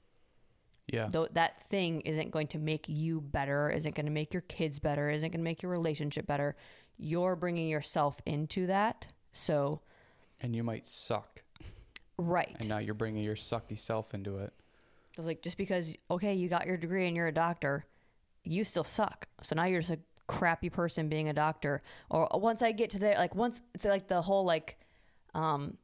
Yeah 0.93 1.09
Though 1.11 1.27
that 1.33 1.65
thing 1.65 2.03
isn't 2.03 2.31
going 2.31 2.47
to 2.49 2.59
make 2.59 2.89
you 2.89 3.21
better, 3.21 3.71
isn't 3.71 3.97
going 3.97 4.07
to 4.07 4.13
make 4.13 4.33
your 4.33 4.43
kids 4.43 4.79
better, 4.79 5.11
isn't 5.11 5.31
going 5.31 5.41
to 5.41 5.45
make 5.45 5.63
your 5.63 5.73
relationship 5.73 6.27
better. 6.27 6.55
You're 6.99 7.35
bringing 7.35 7.69
yourself 7.69 8.21
into 8.25 8.69
that. 8.69 9.09
So, 9.33 9.81
and 10.41 10.55
you 10.55 10.63
might 10.63 10.87
suck 10.87 11.43
right. 12.19 12.55
and 12.61 12.69
now 12.69 12.79
you're 12.79 12.95
bringing 12.95 13.25
your 13.25 13.35
sucky 13.35 13.79
self 13.79 14.15
into 14.15 14.39
it 14.39 14.53
I 15.17 15.21
was 15.21 15.27
like, 15.27 15.43
just 15.43 15.59
because, 15.59 15.95
okay, 16.11 16.35
you 16.35 16.49
got 16.49 16.67
your 16.67 16.79
degree 16.79 17.07
and 17.07 17.15
you're 17.15 17.27
a 17.27 17.35
doctor, 17.35 17.85
you 18.45 18.65
still 18.65 18.85
suck. 18.85 19.29
So 19.43 19.55
now 19.55 19.65
you're 19.65 19.83
just 19.83 19.93
a 19.93 19.99
crappy 20.27 20.71
person 20.71 21.09
being 21.09 21.29
a 21.29 21.35
doctor. 21.35 21.83
Or 22.09 22.29
once 22.33 22.63
I 22.63 22.73
get 22.73 22.91
to 22.91 22.99
there, 22.99 23.17
like 23.17 23.35
once 23.35 23.61
it's 23.75 23.85
like 23.85 24.09
the 24.09 24.23
whole 24.23 24.45
like, 24.45 24.79
um, 25.35 25.77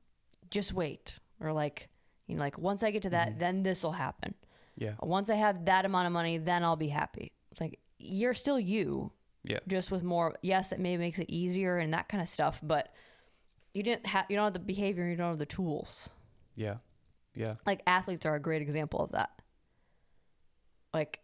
just 0.50 0.72
wait. 0.72 1.16
Or 1.40 1.52
like, 1.52 1.88
you 2.26 2.36
know, 2.36 2.40
like 2.40 2.58
once 2.58 2.82
I 2.82 2.90
get 2.90 3.02
to 3.02 3.10
that, 3.10 3.38
then 3.38 3.62
this 3.62 3.82
will 3.82 3.92
happen. 3.92 4.34
Yeah 4.78 4.94
Once 5.02 5.28
I 5.30 5.34
have 5.34 5.66
that 5.66 5.84
amount 5.84 6.06
of 6.06 6.12
money, 6.12 6.38
then 6.38 6.62
I'll 6.64 6.76
be 6.76 6.88
happy. 6.88 7.32
It's 7.52 7.60
like, 7.60 7.78
you're 7.98 8.34
still 8.34 8.58
you. 8.58 9.12
Yeah. 9.44 9.58
Just 9.66 9.90
with 9.90 10.02
more, 10.02 10.36
yes, 10.42 10.72
it 10.72 10.78
maybe 10.80 11.00
makes 11.02 11.18
it 11.18 11.28
easier 11.30 11.78
and 11.78 11.92
that 11.94 12.08
kind 12.08 12.22
of 12.22 12.28
stuff, 12.28 12.60
but 12.62 12.92
you 13.74 13.82
didn't 13.82 14.06
have, 14.06 14.26
you 14.28 14.36
don't 14.36 14.44
have 14.44 14.52
the 14.52 14.58
behavior, 14.58 15.06
you 15.08 15.16
don't 15.16 15.28
have 15.30 15.38
the 15.38 15.46
tools 15.46 16.10
yeah 16.56 16.74
yeah 17.36 17.54
like 17.64 17.80
athletes 17.86 18.26
are 18.26 18.34
a 18.34 18.40
great 18.40 18.60
example 18.62 18.98
of 19.00 19.12
that. 19.12 19.30
Like 20.92 21.20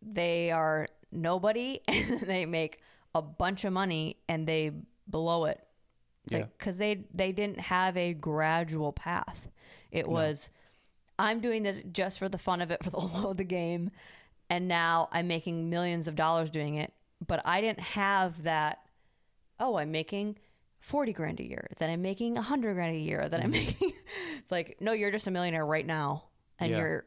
they 0.00 0.52
are 0.52 0.86
nobody 1.10 1.80
and 1.88 2.20
they 2.20 2.46
make 2.46 2.80
a 3.14 3.22
bunch 3.22 3.64
of 3.64 3.72
money 3.72 4.18
and 4.28 4.46
they 4.46 4.70
blow 5.08 5.46
it. 5.46 5.60
yeah 6.30 6.38
Like 6.38 6.58
cuz 6.58 6.76
they 6.76 7.04
they 7.12 7.32
didn't 7.32 7.58
have 7.58 7.96
a 7.96 8.14
gradual 8.14 8.92
path. 8.92 9.48
It 9.90 10.08
was 10.08 10.48
I'm 11.18 11.40
doing 11.40 11.62
this 11.62 11.80
just 11.92 12.18
for 12.18 12.28
the 12.28 12.38
fun 12.38 12.60
of 12.60 12.70
it 12.70 12.82
for 12.82 12.90
the 12.90 12.98
love 13.00 13.24
of 13.24 13.36
the 13.36 13.44
game 13.44 13.90
and 14.50 14.68
now 14.68 15.08
I'm 15.12 15.26
making 15.26 15.70
millions 15.70 16.06
of 16.08 16.16
dollars 16.16 16.50
doing 16.50 16.74
it, 16.76 16.92
but 17.26 17.40
I 17.44 17.60
didn't 17.60 17.80
have 17.80 18.42
that 18.42 18.80
oh, 19.60 19.76
I'm 19.76 19.92
making 19.92 20.36
40 20.80 21.12
grand 21.12 21.40
a 21.40 21.44
year, 21.44 21.70
then 21.78 21.88
I'm 21.88 22.02
making 22.02 22.34
100 22.34 22.74
grand 22.74 22.96
a 22.96 22.98
year, 22.98 23.28
then 23.28 23.40
I'm 23.40 23.52
mm-hmm. 23.52 23.66
making 23.66 23.92
It's 24.38 24.52
like, 24.52 24.76
no, 24.80 24.92
you're 24.92 25.10
just 25.10 25.26
a 25.26 25.30
millionaire 25.30 25.64
right 25.64 25.86
now 25.86 26.24
and 26.58 26.70
Yeah. 26.70 26.78
you're 26.78 27.06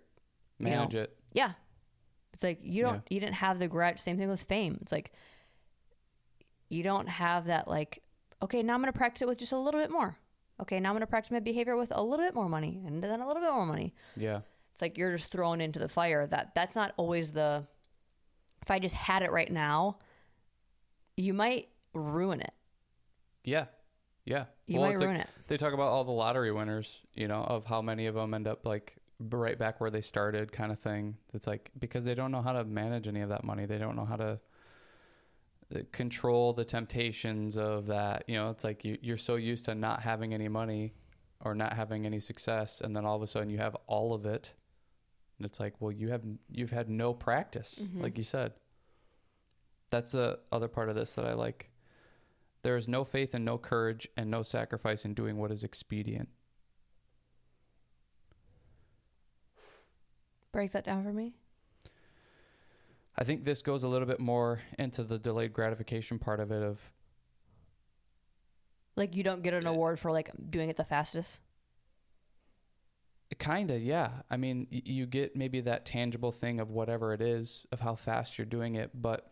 you 0.60 0.66
know, 0.66 0.72
manage 0.72 0.96
it 0.96 1.18
yeah. 1.38 1.52
It's 2.34 2.44
like 2.44 2.60
you 2.64 2.84
don't 2.84 3.04
you 3.10 3.20
didn't 3.20 3.36
have 3.36 3.60
the 3.60 3.68
grudge 3.68 4.00
same 4.00 4.18
thing 4.18 4.30
with 4.30 4.42
fame. 4.44 4.80
It's 4.82 4.92
like 4.92 5.12
you 6.70 6.84
don't 6.84 7.08
have 7.08 7.46
that 7.46 7.68
like 7.68 8.02
okay, 8.42 8.62
now 8.62 8.74
I'm 8.74 8.82
going 8.82 8.92
to 8.92 8.98
practice 8.98 9.24
it 9.24 9.28
with 9.28 9.40
just 9.40 9.52
a 9.52 9.58
little 9.58 9.80
bit 9.80 9.92
more. 9.92 10.18
Okay, 10.62 10.80
now 10.80 10.90
I'm 10.90 10.94
going 10.96 11.02
to 11.02 11.08
practice 11.08 11.32
my 11.32 11.40
behavior 11.40 11.78
with 11.78 11.92
a 11.96 12.02
little 12.02 12.26
bit 12.26 12.34
more 12.34 12.50
money 12.50 12.82
and 12.86 13.04
then 13.04 13.22
a 13.22 13.28
little 13.28 13.42
bit 13.42 13.52
more 13.52 13.66
money. 13.66 13.94
yeah 14.16 14.42
It's 14.74 14.82
like 14.82 14.98
you're 14.98 15.12
just 15.16 15.32
thrown 15.32 15.62
into 15.62 15.80
the 15.80 15.90
fire. 15.90 16.26
That 16.28 16.54
that's 16.56 16.76
not 16.76 16.94
always 16.98 17.32
the 17.32 17.66
if 18.64 18.72
I 18.72 18.80
just 18.80 18.96
had 18.96 19.22
it 19.22 19.32
right 19.32 19.52
now, 19.52 19.98
you 21.16 21.34
might 21.34 21.70
ruin 21.94 22.42
it. 22.42 22.54
yeah 23.44 23.66
yeah 24.26 24.46
You 24.66 24.80
Well, 24.80 24.88
might 24.90 24.94
it's 24.94 25.02
like- 25.02 25.08
ruin 25.10 25.22
it. 25.22 25.28
they 25.48 25.58
talk 25.58 25.74
about 25.74 25.88
all 25.88 26.04
the 26.04 26.12
lottery 26.12 26.52
winners, 26.52 27.02
you 27.16 27.28
know, 27.28 27.44
of 27.44 27.66
how 27.66 27.82
many 27.82 28.08
of 28.08 28.16
them 28.16 28.34
end 28.34 28.48
up 28.48 28.66
like 28.66 28.98
right 29.20 29.58
back 29.58 29.80
where 29.80 29.90
they 29.90 30.02
started 30.02 30.52
kind 30.52 30.72
of 30.72 30.80
thing. 30.80 31.18
It's 31.34 31.48
like 31.48 31.72
because 31.80 32.04
they 32.06 32.14
don't 32.14 32.32
know 32.32 32.42
how 32.42 32.52
to 32.54 32.64
manage 32.64 33.08
any 33.08 33.22
of 33.22 33.30
that 33.30 33.44
money. 33.44 33.66
They 33.66 33.78
don't 33.78 33.96
know 33.96 34.06
how 34.06 34.18
to 34.18 34.40
control 35.92 36.54
the 36.54 36.66
temptations 36.66 37.58
of 37.58 37.88
that. 37.88 38.24
You 38.28 38.36
know, 38.36 38.50
it's 38.50 38.64
like 38.64 38.86
you, 38.86 38.98
you're 39.02 39.18
so 39.18 39.36
used 39.36 39.66
to 39.66 39.76
not 39.76 40.02
having 40.02 40.34
any 40.34 40.48
money 40.48 40.94
or 41.42 41.54
not 41.54 41.74
having 41.74 42.06
any 42.06 42.20
success, 42.20 42.82
and 42.82 42.96
then 42.96 43.06
all 43.06 43.16
of 43.16 43.22
a 43.22 43.28
sudden 43.28 43.50
you 43.50 43.58
have 43.60 43.76
all 43.88 44.14
of 44.14 44.26
it. 44.26 44.54
And 45.38 45.46
it's 45.46 45.60
like, 45.60 45.76
well, 45.80 45.92
you 45.92 46.10
have 46.10 46.24
you've 46.50 46.72
had 46.72 46.90
no 46.90 47.14
practice, 47.14 47.80
Mhm. 47.84 48.02
like 48.02 48.18
you 48.18 48.24
said. 48.24 48.54
That's 49.90 50.12
the 50.14 50.40
other 50.52 50.68
part 50.68 50.90
of 50.90 50.96
this 50.96 51.14
that 51.16 51.26
I 51.26 51.34
like. 51.34 51.70
There 52.64 52.76
is 52.76 52.88
no 52.88 53.04
faith 53.04 53.34
and 53.36 53.46
no 53.46 53.58
courage 53.58 54.08
and 54.18 54.32
no 54.32 54.42
sacrifice 54.42 55.06
in 55.06 55.14
doing 55.14 55.38
what 55.38 55.52
is 55.52 55.64
expedient. 55.64 56.30
Break 60.52 60.72
that 60.72 60.84
down 60.84 61.04
for 61.04 61.14
me. 61.14 61.36
I 63.18 63.24
think 63.24 63.46
this 63.46 63.62
goes 63.62 63.84
a 63.84 63.88
little 63.88 64.08
bit 64.08 64.20
more 64.20 64.62
into 64.78 65.04
the 65.04 65.18
delayed 65.18 65.54
gratification 65.54 66.20
part 66.20 66.40
of 66.40 66.52
it 66.52 66.62
of 66.62 66.94
Like 68.96 69.16
you 69.16 69.24
don't 69.24 69.42
get 69.44 69.54
an 69.54 69.66
award 69.68 70.00
for 70.00 70.12
like 70.12 70.32
doing 70.50 70.70
it 70.70 70.78
the 70.78 70.84
fastest. 70.84 71.40
kind 73.40 73.70
of 73.72 73.82
yeah. 73.84 74.22
I 74.30 74.38
mean, 74.38 74.68
y- 74.72 74.82
you 74.86 75.06
get 75.06 75.36
maybe 75.36 75.62
that 75.62 75.86
tangible 75.86 76.32
thing 76.32 76.60
of 76.60 76.70
whatever 76.72 77.14
it 77.14 77.22
is 77.22 77.66
of 77.72 77.80
how 77.82 77.94
fast 77.96 78.38
you're 78.38 78.46
doing 78.46 78.76
it, 78.76 78.92
but 79.00 79.32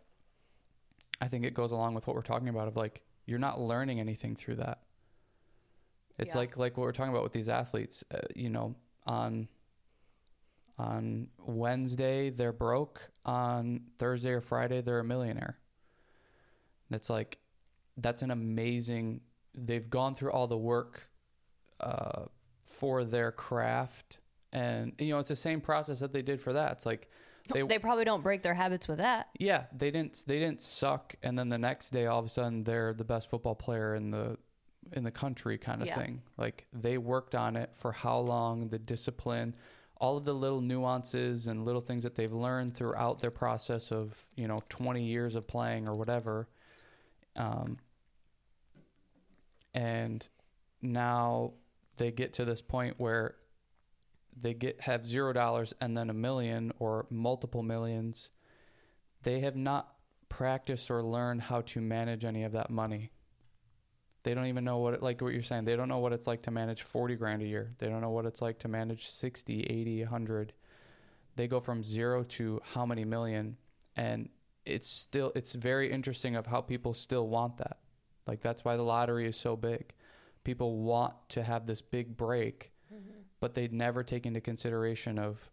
I 1.22 1.28
think 1.28 1.46
it 1.46 1.54
goes 1.54 1.72
along 1.72 1.94
with 1.96 2.06
what 2.06 2.16
we're 2.16 2.22
talking 2.22 2.50
about 2.50 2.68
of 2.68 2.76
like 2.78 3.02
you're 3.26 3.40
not 3.40 3.60
learning 3.60 4.00
anything 4.00 4.36
through 4.36 4.56
that. 4.58 4.82
It's 6.20 6.34
Yeah. 6.36 6.40
like 6.40 6.58
like 6.58 6.78
what 6.78 6.84
we're 6.84 6.92
talking 6.92 7.12
about 7.12 7.24
with 7.24 7.34
these 7.34 7.50
athletes, 7.50 8.04
uh, 8.12 8.20
you 8.36 8.50
know, 8.50 8.76
on 9.08 9.48
on 10.78 11.28
Wednesday 11.46 12.30
they're 12.30 12.52
broke, 12.54 13.10
on 13.26 13.82
Thursday 13.98 14.32
or 14.32 14.42
Friday 14.42 14.82
they're 14.82 15.00
a 15.00 15.04
millionaire. 15.04 15.58
It's 16.92 17.10
like 17.10 17.38
that's 17.98 18.22
an 18.22 18.32
amazing 18.32 19.22
they've 19.58 19.90
gone 19.90 20.16
through 20.16 20.32
all 20.32 20.48
the 20.48 20.58
work 20.58 21.10
uh, 21.80 22.26
for 22.64 23.04
their 23.04 23.32
craft 23.32 24.18
and 24.54 24.94
you 25.00 25.10
know 25.14 25.20
it's 25.20 25.30
the 25.30 25.36
same 25.36 25.62
process 25.62 26.00
that 26.00 26.12
they 26.14 26.22
did 26.22 26.42
for 26.42 26.54
that 26.54 26.74
it's 26.74 26.86
like 26.86 27.10
They, 27.54 27.62
They- 27.64 27.80
probably 27.80 28.04
don't 28.06 28.22
break 28.22 28.44
their 28.44 28.54
habits 28.54 28.88
with 28.88 28.98
that. 29.00 29.30
yeah 29.40 29.64
they 29.76 29.92
didn't 29.92 30.24
they 30.28 30.40
didn't 30.40 30.62
suck 30.62 31.16
and 31.24 31.40
then 31.40 31.50
the 31.50 31.58
next 31.58 31.92
day 31.92 32.06
all 32.06 32.20
of 32.20 32.26
a 32.26 32.30
sudden 32.30 32.64
they're 32.64 32.94
the 32.94 33.04
best 33.06 33.30
football 33.30 33.56
player 33.56 33.96
in 33.96 34.12
the 34.12 34.38
in 34.92 35.04
the 35.04 35.12
country 35.12 35.58
kind 35.58 35.82
of 35.82 35.88
Yeah. 35.88 35.96
thing 35.96 36.22
like 36.38 36.68
they 36.74 36.98
worked 36.98 37.34
on 37.34 37.56
it 37.56 37.72
for 37.74 37.92
how 37.94 38.20
long 38.20 38.68
the 38.70 38.80
discipline 38.80 39.56
all 39.98 40.18
of 40.18 40.26
the 40.26 40.34
little 40.34 40.62
nuances 40.62 41.48
and 41.48 41.66
little 41.66 41.82
things 41.82 42.04
that 42.04 42.16
they've 42.16 42.34
learned 42.34 42.76
throughout 42.76 43.20
their 43.20 43.32
process 43.32 43.92
of 43.92 44.26
you 44.36 44.48
know 44.48 44.62
20 44.70 45.04
years 45.04 45.36
of 45.36 45.48
playing 45.48 45.88
or 45.88 45.94
whatever. 45.94 46.48
Um, 47.36 47.78
and 49.74 50.28
now 50.82 51.54
they 51.98 52.12
get 52.12 52.34
to 52.34 52.46
this 52.46 52.62
point 52.62 52.96
where 52.98 53.36
they 54.40 54.54
get 54.54 54.82
have 54.82 55.06
zero 55.06 55.34
dollars 55.34 55.74
and 55.80 55.96
then 55.96 56.10
a 56.10 56.14
million 56.14 56.72
or 56.80 57.06
multiple 57.10 57.64
millions. 57.64 58.30
They 59.24 59.40
have 59.40 59.56
not 59.56 59.94
practiced 60.30 60.92
or 60.92 61.02
learned 61.02 61.44
how 61.44 61.62
to 61.62 61.82
manage 61.82 62.26
any 62.26 62.44
of 62.44 62.52
that 62.52 62.70
money 62.70 63.12
they 64.26 64.34
don't 64.34 64.48
even 64.48 64.64
know 64.66 64.80
what 64.80 64.96
it 64.96 65.04
like 65.04 65.22
what 65.22 65.34
you're 65.34 65.44
saying 65.44 65.66
they 65.66 65.76
don't 65.76 65.88
know 65.88 66.00
what 66.00 66.12
it's 66.12 66.26
like 66.26 66.42
to 66.42 66.52
manage 66.52 66.82
40 66.82 67.16
grand 67.16 67.42
a 67.44 67.46
year. 67.46 67.72
They 67.78 67.88
don't 67.88 68.02
know 68.02 68.10
what 68.10 68.26
it's 68.26 68.42
like 68.42 68.60
to 68.60 68.68
manage 68.68 69.08
60 69.08 69.64
80 69.64 70.02
100 70.02 70.54
they 71.36 71.48
go 71.48 71.60
from 71.60 71.84
zero 71.84 72.24
to 72.24 72.62
how 72.74 72.86
many 72.86 73.06
million? 73.06 73.58
And 73.96 74.30
it's 74.66 74.88
still 74.88 75.32
it's 75.36 75.54
very 75.54 75.92
interesting 75.92 76.36
of 76.36 76.48
how 76.48 76.62
people 76.62 76.94
still 76.94 77.28
want 77.28 77.58
that. 77.58 77.78
Like 78.26 78.42
that's 78.42 78.66
why 78.66 78.76
the 78.76 78.84
lottery 78.84 79.28
is 79.28 79.38
so 79.38 79.56
big. 79.56 79.94
People 80.44 80.80
want 80.80 81.14
to 81.30 81.44
have 81.44 81.66
this 81.66 81.82
big 81.82 82.18
break 82.18 82.72
mm-hmm. 82.94 83.22
but 83.40 83.54
they'd 83.54 83.74
never 83.74 84.04
take 84.04 84.26
into 84.26 84.42
consideration 84.42 85.20
of 85.20 85.52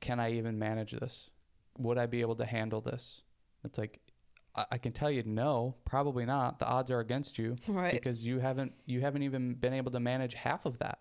can 0.00 0.18
I 0.18 0.32
even 0.32 0.58
manage 0.58 0.92
this? 0.92 1.30
Would 1.78 1.98
I 1.98 2.06
be 2.06 2.20
able 2.20 2.36
to 2.36 2.44
handle 2.44 2.80
this? 2.80 3.22
It's 3.64 3.78
like 3.78 4.00
I, 4.54 4.66
I 4.72 4.78
can 4.78 4.92
tell 4.92 5.10
you 5.10 5.22
no, 5.24 5.74
probably 5.84 6.24
not. 6.24 6.58
The 6.58 6.66
odds 6.66 6.90
are 6.90 7.00
against 7.00 7.38
you 7.38 7.56
Right. 7.68 7.92
because 7.92 8.26
you 8.26 8.38
haven't 8.38 8.72
you 8.86 9.00
haven't 9.00 9.22
even 9.22 9.54
been 9.54 9.72
able 9.72 9.90
to 9.92 10.00
manage 10.00 10.34
half 10.34 10.66
of 10.66 10.78
that. 10.78 10.98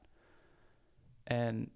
And 1.28 1.70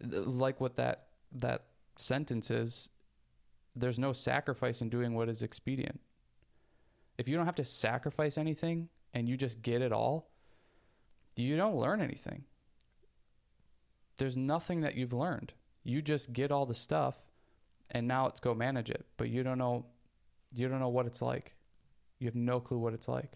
th- 0.00 0.26
like 0.26 0.60
what 0.60 0.76
that 0.76 1.06
that 1.32 1.64
sentence 1.96 2.50
is, 2.50 2.88
there's 3.76 3.98
no 3.98 4.12
sacrifice 4.12 4.80
in 4.80 4.88
doing 4.88 5.14
what 5.14 5.28
is 5.28 5.42
expedient. 5.42 6.00
If 7.18 7.28
you 7.28 7.36
don't 7.36 7.46
have 7.46 7.54
to 7.56 7.64
sacrifice 7.64 8.38
anything 8.38 8.88
and 9.12 9.28
you 9.28 9.36
just 9.36 9.60
get 9.62 9.82
it 9.82 9.92
all, 9.92 10.30
you 11.36 11.56
don't 11.56 11.76
learn 11.76 12.00
anything. 12.00 12.44
There's 14.16 14.36
nothing 14.36 14.82
that 14.82 14.94
you've 14.96 15.12
learned. 15.12 15.52
You 15.84 16.02
just 16.02 16.32
get 16.32 16.50
all 16.50 16.66
the 16.66 16.74
stuff 16.74 17.18
and 17.90 18.06
now 18.06 18.26
it's 18.26 18.40
go 18.40 18.54
manage 18.54 18.90
it, 18.90 19.04
but 19.16 19.28
you 19.28 19.42
don't 19.42 19.58
know 19.58 19.86
you 20.54 20.68
don't 20.68 20.80
know 20.80 20.88
what 20.88 21.06
it's 21.06 21.22
like. 21.22 21.54
You 22.18 22.26
have 22.26 22.34
no 22.34 22.60
clue 22.60 22.78
what 22.78 22.92
it's 22.92 23.08
like. 23.08 23.32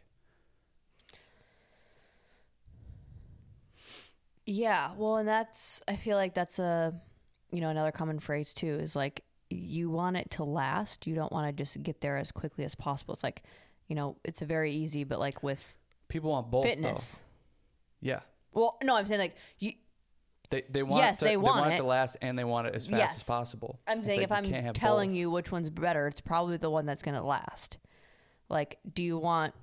Yeah, 4.47 4.91
well, 4.97 5.17
and 5.17 5.29
that's 5.29 5.81
I 5.89 5.97
feel 5.97 6.17
like 6.17 6.35
that's 6.35 6.59
a 6.59 6.95
you 7.51 7.61
know 7.61 7.71
another 7.71 7.93
common 7.93 8.19
phrase 8.19 8.53
too 8.53 8.75
is 8.75 8.95
like 8.95 9.23
you 9.49 9.89
want 9.91 10.17
it 10.17 10.31
to 10.33 10.45
last. 10.45 11.07
You 11.07 11.15
don't 11.15 11.33
want 11.33 11.47
to 11.57 11.63
just 11.65 11.83
get 11.83 12.01
there 12.01 12.17
as 12.19 12.31
quickly 12.31 12.65
as 12.65 12.75
possible. 12.75 13.15
It's 13.15 13.23
like 13.23 13.43
you 13.89 13.97
know 13.97 14.17
it's 14.25 14.43
a 14.43 14.47
very 14.47 14.73
easy, 14.73 15.05
but 15.05 15.19
like 15.19 15.43
with 15.43 15.75
People 16.09 16.33
want 16.33 16.51
both 16.51 16.65
fitness. 16.65 17.15
though. 18.03 18.09
Yeah. 18.09 18.21
Well, 18.53 18.77
no, 18.83 18.95
I'm 18.97 19.07
saying 19.07 19.21
like 19.21 19.37
you. 19.59 19.73
They 20.51 20.63
they 20.69 20.83
want 20.83 21.03
Yes, 21.03 21.17
it 21.17 21.19
to, 21.21 21.25
they 21.25 21.37
want 21.37 21.67
it 21.67 21.75
it. 21.75 21.77
to 21.79 21.83
last 21.85 22.17
and 22.23 22.39
they 22.39 22.45
want 22.45 22.67
it 22.69 22.75
as 22.75 22.87
fast 22.87 22.99
Yes. 22.99 23.17
as 23.17 23.23
possible. 23.23 23.81
I'm 23.87 23.99
It's 23.99 24.07
saying 24.07 24.21
like 24.21 24.25
if 24.31 24.33
I'm 24.33 24.73
telling 24.75 25.11
both. 25.11 25.17
you 25.17 25.31
which 25.31 25.51
one's 25.53 25.71
better, 25.71 26.07
it's 26.07 26.21
probably 26.21 26.57
the 26.59 26.71
one 26.71 26.87
that's 26.87 27.03
going 27.03 27.17
to 27.17 27.23
last. 27.23 27.79
Like, 28.49 28.79
do 28.95 29.03
you 29.03 29.19
want 29.19 29.55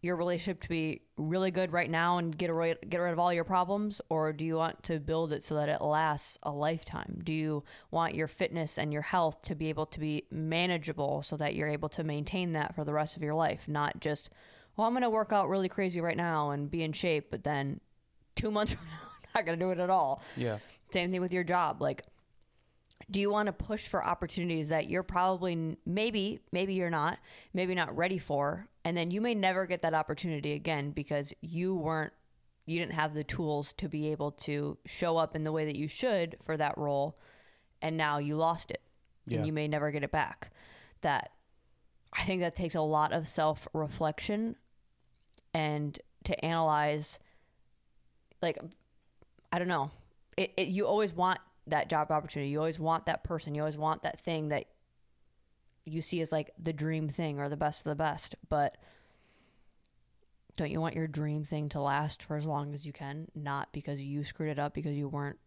your 0.00 0.14
relationship 0.16 0.62
to 0.62 0.68
be 0.68 1.02
really 1.16 1.50
good 1.50 1.72
right 1.72 1.90
now 1.90 2.18
and 2.18 2.36
get 2.38 2.52
rid 2.52 2.78
get 2.88 2.98
rid 2.98 3.12
of 3.12 3.18
all 3.18 3.32
your 3.34 3.44
problems, 3.44 4.00
or 4.08 4.32
do 4.32 4.44
you 4.44 4.54
want 4.56 4.82
to 4.84 4.98
build 5.00 5.32
it 5.32 5.44
so 5.44 5.56
that 5.56 5.68
it 5.68 5.82
lasts 5.82 6.38
a 6.44 6.50
lifetime? 6.50 7.20
Do 7.24 7.32
you 7.32 7.64
want 7.90 8.14
your 8.14 8.28
fitness 8.28 8.78
and 8.78 8.92
your 8.92 9.02
health 9.02 9.42
to 9.42 9.54
be 9.56 9.68
able 9.68 9.86
to 9.86 9.98
be 10.00 10.24
manageable 10.30 11.22
so 11.22 11.36
that 11.36 11.54
you're 11.54 11.68
able 11.68 11.88
to 11.90 12.04
maintain 12.04 12.52
that 12.52 12.74
for 12.76 12.84
the 12.84 12.92
rest 12.92 13.16
of 13.16 13.22
your 13.22 13.34
life, 13.34 13.66
not 13.68 14.00
just 14.00 14.30
well, 14.76 14.86
I'm 14.86 14.92
going 14.92 15.02
to 15.02 15.10
work 15.10 15.32
out 15.32 15.48
really 15.48 15.68
crazy 15.68 16.00
right 16.00 16.16
now 16.16 16.50
and 16.50 16.70
be 16.70 16.84
in 16.84 16.92
shape, 16.92 17.32
but 17.32 17.42
then 17.42 17.80
two 18.36 18.52
months 18.52 18.72
from 18.74 18.84
now, 18.84 19.07
not 19.34 19.46
going 19.46 19.58
to 19.58 19.64
do 19.64 19.70
it 19.70 19.78
at 19.78 19.90
all. 19.90 20.22
Yeah. 20.36 20.58
Same 20.90 21.10
thing 21.10 21.20
with 21.20 21.32
your 21.32 21.44
job. 21.44 21.80
Like, 21.82 22.04
do 23.10 23.20
you 23.20 23.30
want 23.30 23.46
to 23.46 23.52
push 23.52 23.86
for 23.88 24.04
opportunities 24.04 24.68
that 24.68 24.88
you're 24.88 25.02
probably 25.02 25.76
maybe 25.86 26.40
maybe 26.52 26.74
you're 26.74 26.90
not 26.90 27.18
maybe 27.54 27.74
not 27.74 27.96
ready 27.96 28.18
for 28.18 28.66
and 28.84 28.96
then 28.96 29.10
you 29.10 29.20
may 29.20 29.34
never 29.34 29.64
get 29.66 29.80
that 29.82 29.94
opportunity 29.94 30.52
again 30.52 30.90
because 30.90 31.32
you 31.40 31.74
weren't 31.74 32.12
you 32.66 32.78
didn't 32.78 32.92
have 32.92 33.14
the 33.14 33.24
tools 33.24 33.72
to 33.74 33.88
be 33.88 34.08
able 34.08 34.32
to 34.32 34.76
show 34.84 35.16
up 35.16 35.34
in 35.36 35.42
the 35.44 35.52
way 35.52 35.64
that 35.64 35.76
you 35.76 35.88
should 35.88 36.36
for 36.44 36.56
that 36.56 36.76
role 36.76 37.18
and 37.80 37.96
now 37.96 38.18
you 38.18 38.36
lost 38.36 38.70
it 38.70 38.82
Yeah. 39.26 39.38
and 39.38 39.46
you 39.46 39.52
may 39.54 39.68
never 39.68 39.90
get 39.90 40.02
it 40.04 40.10
back 40.12 40.50
that 41.00 41.30
i 42.12 42.24
think 42.24 42.42
that 42.42 42.56
takes 42.56 42.74
a 42.74 42.80
lot 42.82 43.12
of 43.14 43.26
self 43.28 43.66
reflection 43.72 44.56
and 45.54 45.98
to 46.24 46.44
analyze 46.44 47.18
like 48.42 48.58
i 49.52 49.58
don't 49.58 49.68
know. 49.68 49.90
It, 50.36 50.52
it 50.56 50.68
you 50.68 50.86
always 50.86 51.12
want 51.12 51.40
that 51.66 51.88
job 51.88 52.10
opportunity. 52.10 52.50
You 52.50 52.58
always 52.58 52.78
want 52.78 53.06
that 53.06 53.24
person. 53.24 53.54
You 53.54 53.62
always 53.62 53.76
want 53.76 54.02
that 54.02 54.20
thing 54.20 54.48
that 54.48 54.66
you 55.84 56.02
see 56.02 56.20
as 56.20 56.32
like 56.32 56.50
the 56.58 56.72
dream 56.72 57.08
thing 57.08 57.38
or 57.38 57.48
the 57.48 57.56
best 57.56 57.80
of 57.80 57.90
the 57.90 57.96
best. 57.96 58.34
But 58.48 58.76
don't 60.56 60.70
you 60.70 60.80
want 60.80 60.94
your 60.94 61.06
dream 61.06 61.44
thing 61.44 61.68
to 61.70 61.80
last 61.80 62.22
for 62.22 62.36
as 62.36 62.46
long 62.46 62.74
as 62.74 62.84
you 62.84 62.92
can? 62.92 63.28
Not 63.34 63.72
because 63.72 64.00
you 64.00 64.24
screwed 64.24 64.50
it 64.50 64.58
up 64.58 64.74
because 64.74 64.96
you 64.96 65.08
weren't 65.08 65.38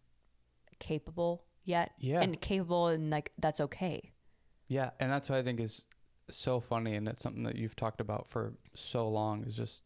capable 0.78 1.44
yet. 1.64 1.92
Yeah. 1.98 2.20
and 2.20 2.40
capable 2.40 2.88
and 2.88 3.10
like 3.10 3.32
that's 3.38 3.60
okay. 3.60 4.12
Yeah, 4.68 4.90
and 5.00 5.10
that's 5.10 5.28
what 5.28 5.38
I 5.38 5.42
think 5.42 5.60
is 5.60 5.84
so 6.30 6.60
funny, 6.60 6.94
and 6.94 7.06
it's 7.06 7.22
something 7.22 7.42
that 7.42 7.56
you've 7.56 7.76
talked 7.76 8.00
about 8.00 8.28
for 8.30 8.54
so 8.74 9.06
long. 9.06 9.44
Is 9.44 9.56
just 9.56 9.84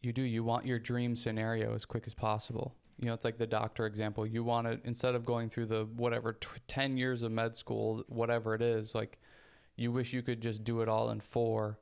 you 0.00 0.12
do 0.12 0.22
you 0.22 0.44
want 0.44 0.66
your 0.66 0.78
dream 0.78 1.16
scenario 1.16 1.74
as 1.74 1.84
quick 1.84 2.04
as 2.06 2.14
possible. 2.14 2.74
You 2.98 3.06
know, 3.06 3.14
it's 3.14 3.24
like 3.24 3.38
the 3.38 3.46
doctor 3.46 3.86
example. 3.86 4.26
You 4.26 4.44
want 4.44 4.66
it 4.66 4.80
instead 4.84 5.14
of 5.14 5.24
going 5.24 5.48
through 5.50 5.66
the 5.66 5.84
whatever 5.96 6.34
t- 6.34 6.48
ten 6.68 6.96
years 6.96 7.22
of 7.22 7.32
med 7.32 7.56
school, 7.56 8.04
whatever 8.08 8.54
it 8.54 8.62
is. 8.62 8.94
Like 8.94 9.18
you 9.76 9.90
wish 9.92 10.12
you 10.12 10.22
could 10.22 10.40
just 10.42 10.64
do 10.64 10.80
it 10.82 10.88
all 10.88 11.10
in 11.10 11.20
four, 11.20 11.78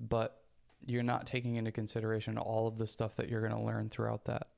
but 0.00 0.42
you're 0.86 1.02
not 1.02 1.26
taking 1.26 1.56
into 1.56 1.72
consideration 1.72 2.36
all 2.36 2.66
of 2.66 2.78
the 2.78 2.86
stuff 2.86 3.16
that 3.16 3.28
you're 3.28 3.40
going 3.40 3.52
to 3.58 3.60
learn 3.60 3.88
throughout 3.88 4.24
that. 4.26 4.48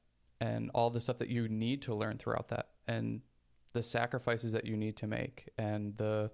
and 0.41 0.71
all 0.75 0.91
the 0.91 1.01
stuff 1.01 1.19
that 1.19 1.29
you 1.29 1.49
need 1.49 1.81
to 1.83 1.95
learn 1.95 2.19
throughout 2.19 2.49
that 2.49 2.69
and 2.87 3.23
the 3.73 3.83
sacrifices 3.83 4.53
that 4.53 4.65
you 4.67 4.77
need 4.77 4.97
to 4.97 5.07
make 5.07 5.49
and 5.59 5.97
the 5.97 6.31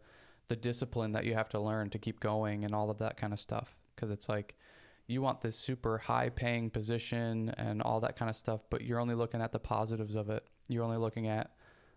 the 0.48 0.56
discipline 0.56 1.12
that 1.12 1.24
you 1.24 1.34
have 1.34 1.48
to 1.48 1.58
learn 1.60 1.88
to 1.90 1.98
keep 1.98 2.18
going 2.20 2.64
and 2.64 2.74
all 2.74 2.90
of 2.90 2.98
that 2.98 3.16
kind 3.16 3.32
of 3.32 3.38
stuff 3.40 3.76
because 3.94 4.10
it's 4.10 4.28
like 4.28 4.56
you 5.06 5.20
want 5.20 5.40
this 5.40 5.58
super 5.58 5.98
high 5.98 6.28
paying 6.30 6.70
position 6.70 7.50
and 7.58 7.82
all 7.82 8.00
that 8.00 8.16
kind 8.16 8.28
of 8.30 8.36
stuff 8.36 8.62
but 8.70 8.82
you're 8.82 9.00
only 9.00 9.14
looking 9.14 9.42
at 9.42 9.52
the 9.52 9.58
positives 9.58 10.14
of 10.14 10.30
it. 10.30 10.46
You're 10.68 10.84
only 10.84 10.96
looking 10.96 11.26
at 11.28 11.50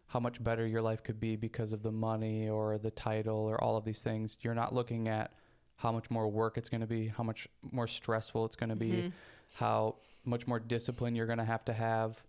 how 0.07 0.19
much 0.19 0.43
better 0.43 0.65
your 0.67 0.81
life 0.81 1.01
could 1.03 1.19
be 1.19 1.35
because 1.35 1.71
of 1.73 1.81
the 1.83 1.91
money 1.91 2.49
or 2.49 2.77
the 2.77 2.91
title 2.91 3.37
or 3.37 3.63
all 3.63 3.75
of 3.77 3.85
these 3.85 4.01
things. 4.01 4.37
You're 4.41 4.53
not 4.55 4.73
looking 4.73 5.07
at 5.07 5.31
how 5.77 5.91
much 5.91 6.09
more 6.09 6.27
work 6.29 6.57
it's 6.57 6.69
going 6.69 6.81
to 6.81 6.87
be 6.87 7.07
how 7.07 7.23
much 7.23 7.47
more 7.71 7.87
stressful 7.87 8.45
it's 8.45 8.55
going 8.55 8.69
to 8.69 8.75
be 8.75 8.91
Mhm. 8.91 9.11
how 9.55 9.95
much 10.23 10.47
more 10.47 10.59
discipline 10.59 11.15
you're 11.15 11.25
going 11.27 11.37
to 11.39 11.43
have 11.45 11.65
to 11.65 11.73
have. 11.73 12.23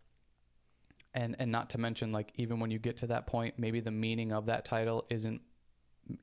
And 1.15 1.35
and 1.39 1.51
not 1.51 1.71
to 1.71 1.79
mention 1.79 2.13
like 2.13 2.33
even 2.37 2.61
when 2.61 2.71
you 2.71 2.79
get 2.79 2.99
to 2.99 3.07
that 3.09 3.27
point 3.27 3.59
maybe 3.59 3.81
the 3.81 3.91
meaning 3.91 4.33
of 4.33 4.47
that 4.47 4.65
title 4.65 5.07
isn't 5.11 5.41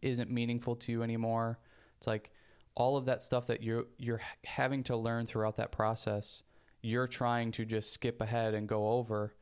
isn't 0.01 0.29
meaningful 0.29 0.75
to 0.77 0.91
you 0.91 1.01
anymore. 1.03 1.59
It's 1.97 2.07
like 2.07 2.31
all 2.75 2.97
of 2.97 3.05
that 3.05 3.21
stuff 3.21 3.47
that 3.47 3.61
you're 3.61 3.85
you're 3.97 4.21
having 4.45 4.83
to 4.83 4.95
learn 4.95 5.25
throughout 5.25 5.57
that 5.57 5.71
process 5.71 6.43
you're 6.81 7.07
trying 7.07 7.51
to 7.51 7.65
just 7.65 7.91
skip 7.93 8.19
ahead 8.19 8.53
and 8.53 8.67
go 8.67 8.89
over 8.91 9.33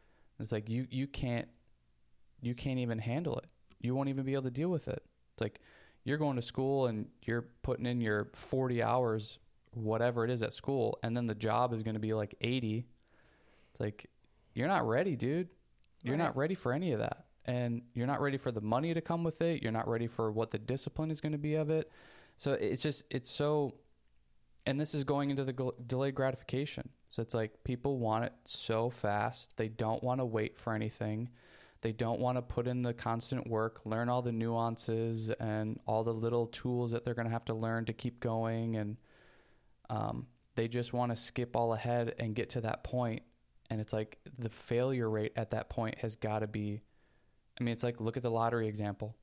it's 0.41 0.51
like 0.51 0.69
you 0.69 0.87
you 0.89 1.07
can't 1.07 1.47
you 2.41 2.55
can't 2.55 2.79
even 2.79 2.97
handle 2.99 3.37
it. 3.37 3.45
You 3.79 3.93
won't 3.95 4.09
even 4.09 4.25
be 4.25 4.33
able 4.33 4.43
to 4.43 4.51
deal 4.51 4.69
with 4.69 4.87
it. 4.87 5.03
It's 5.33 5.41
like 5.41 5.59
you're 6.03 6.17
going 6.17 6.35
to 6.35 6.41
school 6.41 6.87
and 6.87 7.07
you're 7.21 7.47
putting 7.61 7.85
in 7.85 8.01
your 8.01 8.29
40 8.33 8.81
hours 8.81 9.37
whatever 9.73 10.25
it 10.25 10.31
is 10.31 10.41
at 10.41 10.53
school 10.53 10.99
and 11.03 11.15
then 11.15 11.27
the 11.27 11.35
job 11.35 11.73
is 11.73 11.81
going 11.81 11.93
to 11.93 11.99
be 11.99 12.13
like 12.13 12.35
80 12.41 12.85
it's 13.71 13.79
like 13.79 14.07
you're 14.53 14.67
not 14.67 14.85
ready 14.85 15.15
dude. 15.15 15.47
You're 16.03 16.15
Right. 16.17 16.23
not 16.23 16.35
ready 16.35 16.55
for 16.55 16.73
any 16.73 16.91
of 16.91 16.99
that. 16.99 17.25
And 17.45 17.83
you're 17.93 18.07
not 18.07 18.19
ready 18.19 18.37
for 18.37 18.51
the 18.51 18.59
money 18.59 18.93
to 18.93 19.01
come 19.01 19.23
with 19.23 19.41
it. 19.41 19.61
You're 19.61 19.71
not 19.71 19.87
ready 19.87 20.07
for 20.07 20.31
what 20.31 20.51
the 20.51 20.59
discipline 20.59 21.09
is 21.11 21.21
going 21.21 21.31
to 21.31 21.37
be 21.37 21.55
of 21.55 21.69
it 21.69 21.89
so 22.37 22.53
it's 22.53 22.81
just 22.81 23.03
it's 23.09 23.29
so 23.29 23.75
and 24.65 24.79
this 24.79 24.93
is 24.93 25.03
going 25.03 25.29
into 25.29 25.43
the 25.43 25.53
gl- 25.53 25.73
delayed 25.87 26.15
gratification. 26.15 26.89
So 27.09 27.21
it's 27.21 27.33
like 27.33 27.63
people 27.63 27.97
want 27.97 28.25
it 28.25 28.33
so 28.45 28.89
fast. 28.89 29.57
They 29.57 29.67
don't 29.67 30.03
want 30.03 30.21
to 30.21 30.25
wait 30.25 30.57
for 30.57 30.73
anything. 30.73 31.29
They 31.81 31.91
don't 31.91 32.19
want 32.19 32.37
to 32.37 32.41
put 32.41 32.67
in 32.67 32.83
the 32.83 32.93
constant 32.93 33.47
work 33.47 33.85
learn 33.85 34.07
all 34.07 34.21
the 34.21 34.31
nuances 34.31 35.29
and 35.29 35.79
all 35.87 36.03
the 36.03 36.13
little 36.13 36.47
tools 36.47 36.91
that 36.91 37.05
they're 37.05 37.15
going 37.15 37.27
to 37.27 37.33
have 37.33 37.45
to 37.45 37.53
learn 37.53 37.85
to 37.85 37.93
keep 37.93 38.19
going. 38.19 38.75
And 38.75 38.97
um, 39.89 40.27
they 40.55 40.67
just 40.67 40.93
want 40.93 41.11
to 41.11 41.15
skip 41.15 41.55
all 41.55 41.73
ahead 41.73 42.13
and 42.19 42.35
get 42.35 42.49
to 42.51 42.61
that 42.61 42.83
point. 42.83 43.21
point 43.21 43.23
and 43.71 43.79
it's 43.79 43.93
like 43.93 44.19
the 44.37 44.49
failure 44.49 45.09
rate 45.09 45.31
at 45.37 45.51
that 45.51 45.69
point 45.69 45.97
has 45.99 46.15
got 46.17 46.39
to 46.39 46.47
be 46.47 46.81
i 47.59 47.63
mean 47.63 47.71
it's 47.71 47.83
like 47.83 47.99
look 47.99 48.17
at 48.17 48.23
the 48.23 48.29
lottery 48.29 48.67
example 48.67 49.15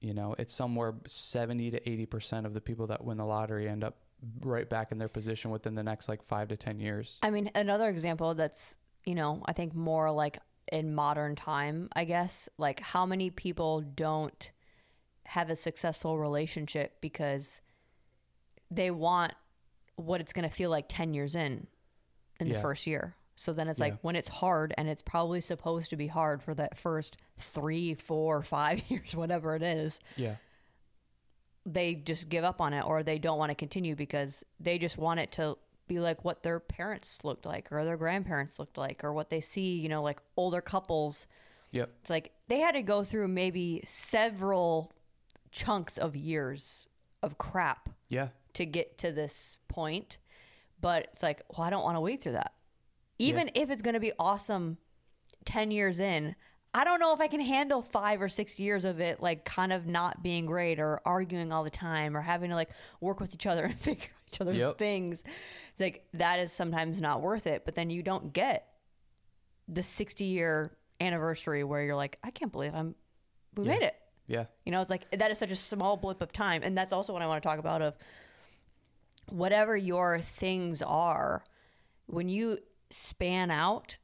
you 0.00 0.14
know 0.14 0.34
it's 0.38 0.52
somewhere 0.52 0.94
70 1.06 1.70
to 1.72 1.80
80% 1.80 2.44
of 2.44 2.54
the 2.54 2.60
people 2.60 2.86
that 2.88 3.04
win 3.04 3.18
the 3.18 3.24
lottery 3.24 3.68
end 3.68 3.84
up 3.84 3.96
right 4.40 4.68
back 4.68 4.92
in 4.92 4.98
their 4.98 5.08
position 5.08 5.50
within 5.50 5.74
the 5.74 5.82
next 5.82 6.08
like 6.08 6.22
5 6.22 6.48
to 6.48 6.56
10 6.56 6.80
years 6.80 7.18
I 7.22 7.30
mean, 7.30 7.50
another 7.54 7.88
example 7.88 8.34
that's, 8.34 8.76
you 9.04 9.14
know, 9.14 9.42
I 9.46 9.52
think 9.52 9.74
more 9.74 10.10
like 10.10 10.38
in 10.70 10.94
modern 10.94 11.36
time, 11.36 11.88
I 11.94 12.04
guess, 12.04 12.48
like 12.58 12.80
how 12.80 13.06
many 13.06 13.30
people 13.30 13.80
don't 13.80 14.50
have 15.24 15.50
a 15.50 15.56
successful 15.56 16.18
relationship 16.18 17.00
because 17.00 17.60
they 18.70 18.90
want 18.90 19.34
what 19.96 20.20
it's 20.20 20.32
going 20.32 20.48
to 20.48 20.54
feel 20.54 20.70
like 20.70 20.86
10 20.88 21.14
years 21.14 21.34
in 21.34 21.66
in 22.38 22.48
the 22.48 22.60
first 22.60 22.86
year. 22.86 23.16
So 23.38 23.52
then 23.52 23.68
it's 23.68 23.78
Yeah. 23.78 23.86
like 23.86 23.98
when 24.00 24.16
it's 24.16 24.28
hard 24.28 24.72
and 24.78 24.88
it's 24.88 25.02
probably 25.02 25.40
supposed 25.40 25.90
to 25.90 25.96
be 25.96 26.06
hard 26.06 26.42
for 26.42 26.54
that 26.54 26.76
first 26.76 27.16
three, 27.38 27.94
four, 27.94 28.42
five 28.56 28.82
years, 28.90 29.14
whatever 29.14 29.54
it 29.54 29.62
is, 29.62 30.00
yeah 30.16 30.36
they 31.68 31.94
just 31.94 32.28
give 32.28 32.44
up 32.44 32.60
on 32.60 32.72
it 32.72 32.84
or 32.84 33.02
they 33.02 33.18
don't 33.18 33.38
want 33.38 33.50
to 33.50 33.54
continue 33.56 33.96
because 33.96 34.44
they 34.60 34.78
just 34.78 34.96
want 34.96 35.18
it 35.18 35.32
to 35.32 35.56
be 35.88 35.98
like 35.98 36.24
what 36.24 36.42
their 36.44 36.60
parents 36.60 37.24
looked 37.24 37.44
like 37.44 37.70
or 37.72 37.84
their 37.84 37.96
grandparents 37.96 38.58
looked 38.60 38.78
like 38.78 39.02
or 39.02 39.12
what 39.12 39.30
they 39.30 39.40
see, 39.40 39.74
you 39.76 39.88
know, 39.88 40.00
like 40.02 40.20
older 40.36 40.60
couples. 40.60 41.26
yep 41.72 41.90
It's 42.00 42.10
like 42.10 42.32
they 42.46 42.60
had 42.60 42.72
to 42.72 42.82
go 42.82 43.02
through 43.02 43.26
maybe 43.28 43.82
several 43.84 44.92
chunks 45.50 45.98
of 45.98 46.14
years 46.14 46.86
of 47.22 47.36
crap 47.38 47.88
yeah 48.08 48.28
to 48.52 48.64
get 48.64 48.96
to 48.98 49.10
this 49.10 49.58
point. 49.68 50.18
But 50.80 51.08
it's 51.12 51.22
like, 51.22 51.42
well, 51.50 51.66
I 51.66 51.70
don't 51.70 51.82
want 51.82 51.96
to 51.96 52.00
wait 52.00 52.22
through 52.22 52.32
that. 52.32 52.52
Even 53.18 53.50
if 53.54 53.70
it's 53.70 53.82
going 53.82 53.94
to 53.94 54.00
be 54.00 54.12
awesome 54.18 54.78
10 55.44 55.70
years 55.70 56.00
in, 56.00 56.34
I 56.74 56.84
don't 56.84 57.00
know 57.00 57.14
if 57.14 57.20
I 57.20 57.28
can 57.28 57.40
handle 57.40 57.80
five 57.80 58.20
or 58.20 58.28
six 58.28 58.60
years 58.60 58.84
of 58.84 59.00
it, 59.00 59.20
like 59.22 59.44
kind 59.46 59.72
of 59.72 59.86
not 59.86 60.22
being 60.22 60.44
great 60.44 60.78
or 60.78 61.00
arguing 61.06 61.50
all 61.52 61.64
the 61.64 61.70
time 61.70 62.14
or 62.16 62.20
having 62.20 62.50
to 62.50 62.56
like 62.56 62.70
work 63.00 63.18
with 63.20 63.32
each 63.32 63.46
other 63.46 63.64
and 63.66 63.78
figure 63.78 64.04
out 64.04 64.32
each 64.34 64.40
other's 64.40 64.58
Yep. 64.58 64.78
things. 64.78 65.22
It's 65.70 65.80
like 65.80 66.04
that 66.14 66.38
is 66.40 66.52
sometimes 66.52 67.00
not 67.00 67.22
worth 67.22 67.46
it. 67.46 67.64
But 67.64 67.74
then 67.74 67.88
you 67.88 68.02
don't 68.02 68.32
get 68.32 68.68
the 69.68 69.82
60 69.82 70.24
year 70.24 70.76
anniversary 71.00 71.64
where 71.64 71.82
you're 71.82 71.96
like, 71.96 72.18
I 72.22 72.30
can't 72.30 72.52
believe 72.52 72.74
I'm, 72.74 72.94
we 73.54 73.64
Yeah. 73.64 73.70
made 73.72 73.82
it. 73.82 73.94
yeah 74.26 74.44
You 74.66 74.72
know, 74.72 74.80
it's 74.82 74.90
like 74.90 75.10
that 75.18 75.30
is 75.30 75.38
such 75.38 75.52
a 75.52 75.56
small 75.56 75.96
blip 75.96 76.20
of 76.20 76.30
time. 76.32 76.60
And 76.62 76.76
that's 76.76 76.92
also 76.92 77.14
what 77.14 77.22
I 77.22 77.26
want 77.26 77.42
to 77.42 77.48
talk 77.48 77.58
about 77.58 77.80
of 77.80 77.96
whatever 79.30 79.76
your 79.76 80.20
things 80.20 80.82
are, 80.82 81.42
when 82.06 82.28
you 82.28 82.58
span 82.90 83.50
out, 83.50 83.96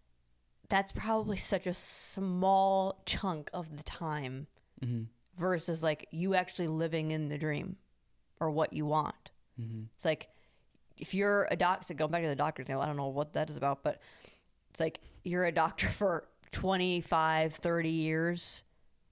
that's 0.68 0.92
probably 0.92 1.36
such 1.36 1.66
a 1.66 1.74
small 1.74 3.02
chunk 3.06 3.50
of 3.52 3.76
the 3.76 3.82
time 3.82 4.46
mm-hmm. 4.84 5.04
versus 5.36 5.82
like 5.82 6.08
you 6.10 6.34
actually 6.34 6.68
living 6.68 7.10
in 7.10 7.28
the 7.28 7.38
dream 7.38 7.76
or 8.40 8.50
what 8.50 8.72
you 8.72 8.86
want. 8.86 9.30
Mm-hmm. 9.60 9.84
It's 9.94 10.04
like 10.04 10.28
if 10.98 11.14
you're 11.14 11.48
a 11.50 11.56
doctor, 11.56 11.94
going 11.94 12.10
back 12.10 12.22
to 12.22 12.28
the 12.28 12.36
doctor 12.36 12.64
thing, 12.64 12.76
I 12.76 12.86
don't 12.86 12.96
know 12.96 13.08
what 13.08 13.34
that 13.34 13.50
is 13.50 13.56
about, 13.56 13.82
but 13.82 14.00
it's 14.70 14.80
like 14.80 15.00
you're 15.24 15.44
a 15.44 15.52
doctor 15.52 15.88
for 15.98 16.28
25, 16.52 17.54
30 17.54 17.88
years. 17.88 18.62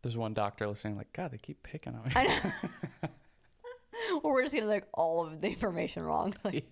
there's 0.03 0.17
one 0.17 0.33
doctor 0.35 0.67
listening 0.67 0.97
like 0.97 1.11
god 1.15 1.31
they 1.31 1.39
keep 1.39 1.63
picking 1.63 1.95
on 1.95 2.03
me 2.05 2.31
or 3.03 3.11
we're 4.33 4.43
just 4.43 4.55
getting 4.55 4.69
like 4.69 4.87
all 4.93 5.27
of 5.27 5.41
the 5.41 5.49
information 5.49 6.03
wrong. 6.03 6.35
Like, 6.45 6.65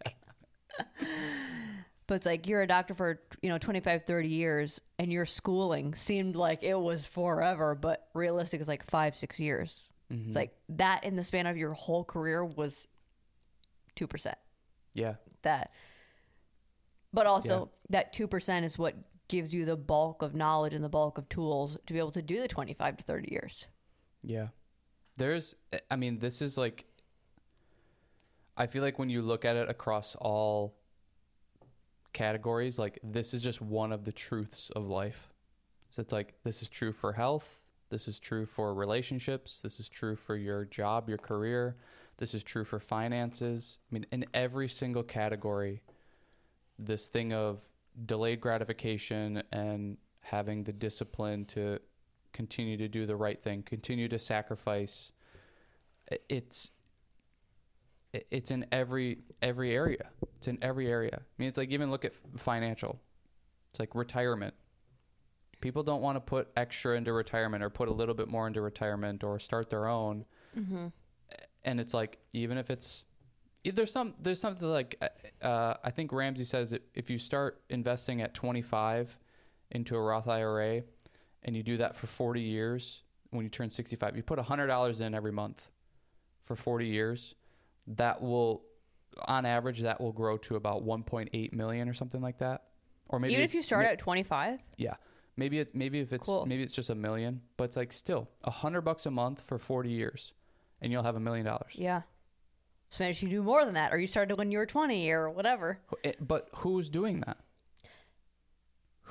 But 2.08 2.14
it's 2.14 2.26
like 2.26 2.48
you're 2.48 2.62
a 2.62 2.66
doctor 2.66 2.94
for, 2.94 3.20
you 3.42 3.50
know, 3.50 3.58
25, 3.58 4.04
30 4.04 4.28
years 4.28 4.80
and 4.98 5.12
your 5.12 5.26
schooling 5.26 5.94
seemed 5.94 6.34
like 6.36 6.62
it 6.64 6.74
was 6.74 7.04
forever, 7.04 7.74
but 7.76 8.08
realistic 8.14 8.60
is 8.62 8.66
like 8.66 8.82
five, 8.90 9.14
six 9.16 9.38
years. 9.38 9.88
Mhm. 10.10 10.28
It's 10.28 10.34
like 10.34 10.56
that 10.70 11.04
in 11.04 11.16
the 11.16 11.22
span 11.22 11.46
of 11.46 11.58
your 11.58 11.74
whole 11.74 12.02
career 12.04 12.44
was 12.44 12.88
2%. 13.94 14.34
yeah 14.94 15.16
That. 15.42 15.70
But 17.12 17.26
also, 17.26 17.70
that 17.90 18.12
2% 18.14 18.64
is 18.64 18.78
what 18.78 18.94
gives 19.28 19.52
you 19.52 19.66
the 19.66 19.76
bulk 19.76 20.22
of 20.22 20.34
knowledge 20.34 20.72
and 20.72 20.82
the 20.82 20.88
bulk 20.88 21.18
of 21.18 21.28
tools 21.28 21.76
to 21.86 21.92
be 21.92 21.98
able 21.98 22.12
to 22.12 22.22
do 22.22 22.40
the 22.40 22.48
25 22.48 22.96
to 22.96 23.04
30 23.04 23.30
years. 23.30 23.66
Yeah. 24.22 24.48
There's, 25.16 25.54
I 25.90 25.96
mean, 25.96 26.20
this 26.20 26.40
is 26.40 26.56
like, 26.56 26.86
I 28.56 28.66
feel 28.66 28.82
like 28.82 28.98
when 28.98 29.10
you 29.10 29.20
look 29.20 29.44
at 29.44 29.56
it 29.56 29.68
across 29.68 30.16
all 30.16 30.77
categories, 32.12 32.78
like, 32.78 32.98
this 33.02 33.34
is 33.34 33.42
just 33.42 33.60
one 33.60 33.92
of 33.92 34.04
the 34.04 34.12
truths 34.12 34.70
of 34.70 34.86
life. 34.86 35.30
So 35.90 36.02
it's 36.02 36.12
like, 36.12 36.34
this 36.44 36.62
is 36.62 36.68
true 36.68 36.92
for 36.92 37.12
health. 37.12 37.62
This 37.90 38.08
is 38.08 38.18
true 38.18 38.44
for 38.44 38.74
relationships. 38.74 39.60
This 39.60 39.80
is 39.80 39.88
true 39.88 40.16
for 40.16 40.36
your 40.36 40.64
job, 40.64 41.08
your 41.08 41.18
career. 41.18 41.76
This 42.18 42.34
is 42.34 42.42
true 42.42 42.64
for 42.64 42.78
finances. 42.78 43.78
I 43.90 43.94
mean, 43.94 44.06
in 44.12 44.26
every 44.34 44.68
single 44.68 45.02
category, 45.02 45.82
this 46.78 47.06
thing 47.06 47.32
of 47.32 47.60
delayed 48.04 48.40
gratification 48.40 49.42
and 49.50 49.96
having 50.20 50.64
the 50.64 50.72
discipline 50.72 51.44
to 51.46 51.78
continue 52.32 52.76
to 52.76 52.88
do 52.88 53.06
the 53.06 53.16
right 53.16 53.42
thing, 53.42 53.62
continue 53.62 54.08
to 54.08 54.18
sacrifice. 54.18 55.12
It's 56.28 56.70
it's 58.12 58.50
in 58.50 58.66
every 58.72 59.18
every 59.42 59.74
area. 59.74 60.10
It's 60.36 60.48
in 60.48 60.58
every 60.62 60.88
area. 60.88 61.18
I 61.20 61.32
mean, 61.36 61.48
it's 61.48 61.58
like 61.58 61.70
even 61.70 61.90
look 61.90 62.04
at 62.04 62.12
financial. 62.36 63.00
It's 63.70 63.80
like 63.80 63.94
retirement. 63.94 64.54
People 65.60 65.82
don't 65.82 66.02
want 66.02 66.16
to 66.16 66.20
put 66.20 66.48
extra 66.56 66.96
into 66.96 67.12
retirement 67.12 67.62
or 67.62 67.70
put 67.70 67.88
a 67.88 67.92
little 67.92 68.14
bit 68.14 68.28
more 68.28 68.46
into 68.46 68.60
retirement 68.60 69.24
or 69.24 69.38
start 69.38 69.70
their 69.70 69.86
own. 69.86 70.24
Mm-hmm. 70.56 70.86
And 71.64 71.80
it's 71.80 71.92
like 71.92 72.18
even 72.32 72.56
if 72.56 72.70
it's 72.70 73.04
there's 73.64 73.92
some 73.92 74.14
there's 74.20 74.40
something 74.40 74.68
like 74.68 75.02
uh, 75.42 75.74
I 75.82 75.90
think 75.90 76.12
Ramsey 76.12 76.44
says 76.44 76.74
if 76.94 77.10
you 77.10 77.18
start 77.18 77.60
investing 77.68 78.22
at 78.22 78.32
25 78.34 79.18
into 79.70 79.96
a 79.96 80.00
Roth 80.00 80.28
IRA 80.28 80.82
and 81.42 81.56
you 81.56 81.62
do 81.62 81.76
that 81.76 81.96
for 81.96 82.06
40 82.06 82.40
years 82.40 83.02
when 83.30 83.44
you 83.44 83.50
turn 83.50 83.68
65 83.68 84.16
you 84.16 84.22
put 84.22 84.38
$100 84.38 85.00
in 85.00 85.14
every 85.14 85.32
month 85.32 85.70
for 86.44 86.56
40 86.56 86.86
years 86.86 87.34
that 87.96 88.20
will 88.22 88.62
on 89.26 89.44
average 89.46 89.80
that 89.80 90.00
will 90.00 90.12
grow 90.12 90.36
to 90.38 90.56
about 90.56 90.84
1.8 90.84 91.52
million 91.52 91.88
or 91.88 91.92
something 91.94 92.20
like 92.20 92.38
that 92.38 92.62
or 93.08 93.18
maybe 93.18 93.32
Even 93.34 93.44
if 93.44 93.54
you 93.54 93.62
start 93.62 93.84
ma- 93.86 93.90
at 93.92 93.98
25? 93.98 94.60
yeah, 94.76 94.94
maybe 95.36 95.58
it's 95.58 95.74
maybe 95.74 95.98
if 96.00 96.12
it's 96.12 96.26
Cool. 96.26 96.46
maybe 96.46 96.62
it's 96.62 96.74
just 96.74 96.90
a 96.90 96.94
million, 96.94 97.40
but 97.56 97.64
it's 97.64 97.76
like 97.76 97.92
still 97.92 98.28
a 98.44 98.50
hundred 98.50 98.82
bucks 98.82 99.06
a 99.06 99.10
month 99.10 99.40
for 99.40 99.58
forty 99.58 99.90
years, 99.90 100.32
and 100.80 100.92
you'll 100.92 101.02
have 101.02 101.16
a 101.16 101.20
million 101.20 101.46
dollars. 101.46 101.72
Yeah. 101.74 102.02
So 102.90 103.04
maybe 103.04 103.16
you 103.20 103.28
do 103.28 103.42
more 103.42 103.64
than 103.64 103.74
that, 103.74 103.92
or 103.92 103.98
you 103.98 104.06
started 104.06 104.38
when 104.38 104.50
you 104.50 104.56
were 104.58 104.66
20 104.66 105.10
or 105.10 105.28
whatever. 105.30 105.78
It- 106.04 106.16
eh, 106.20 106.24
But 106.24 106.48
who's 106.56 106.88
doing 106.88 107.20
that? 107.20 107.38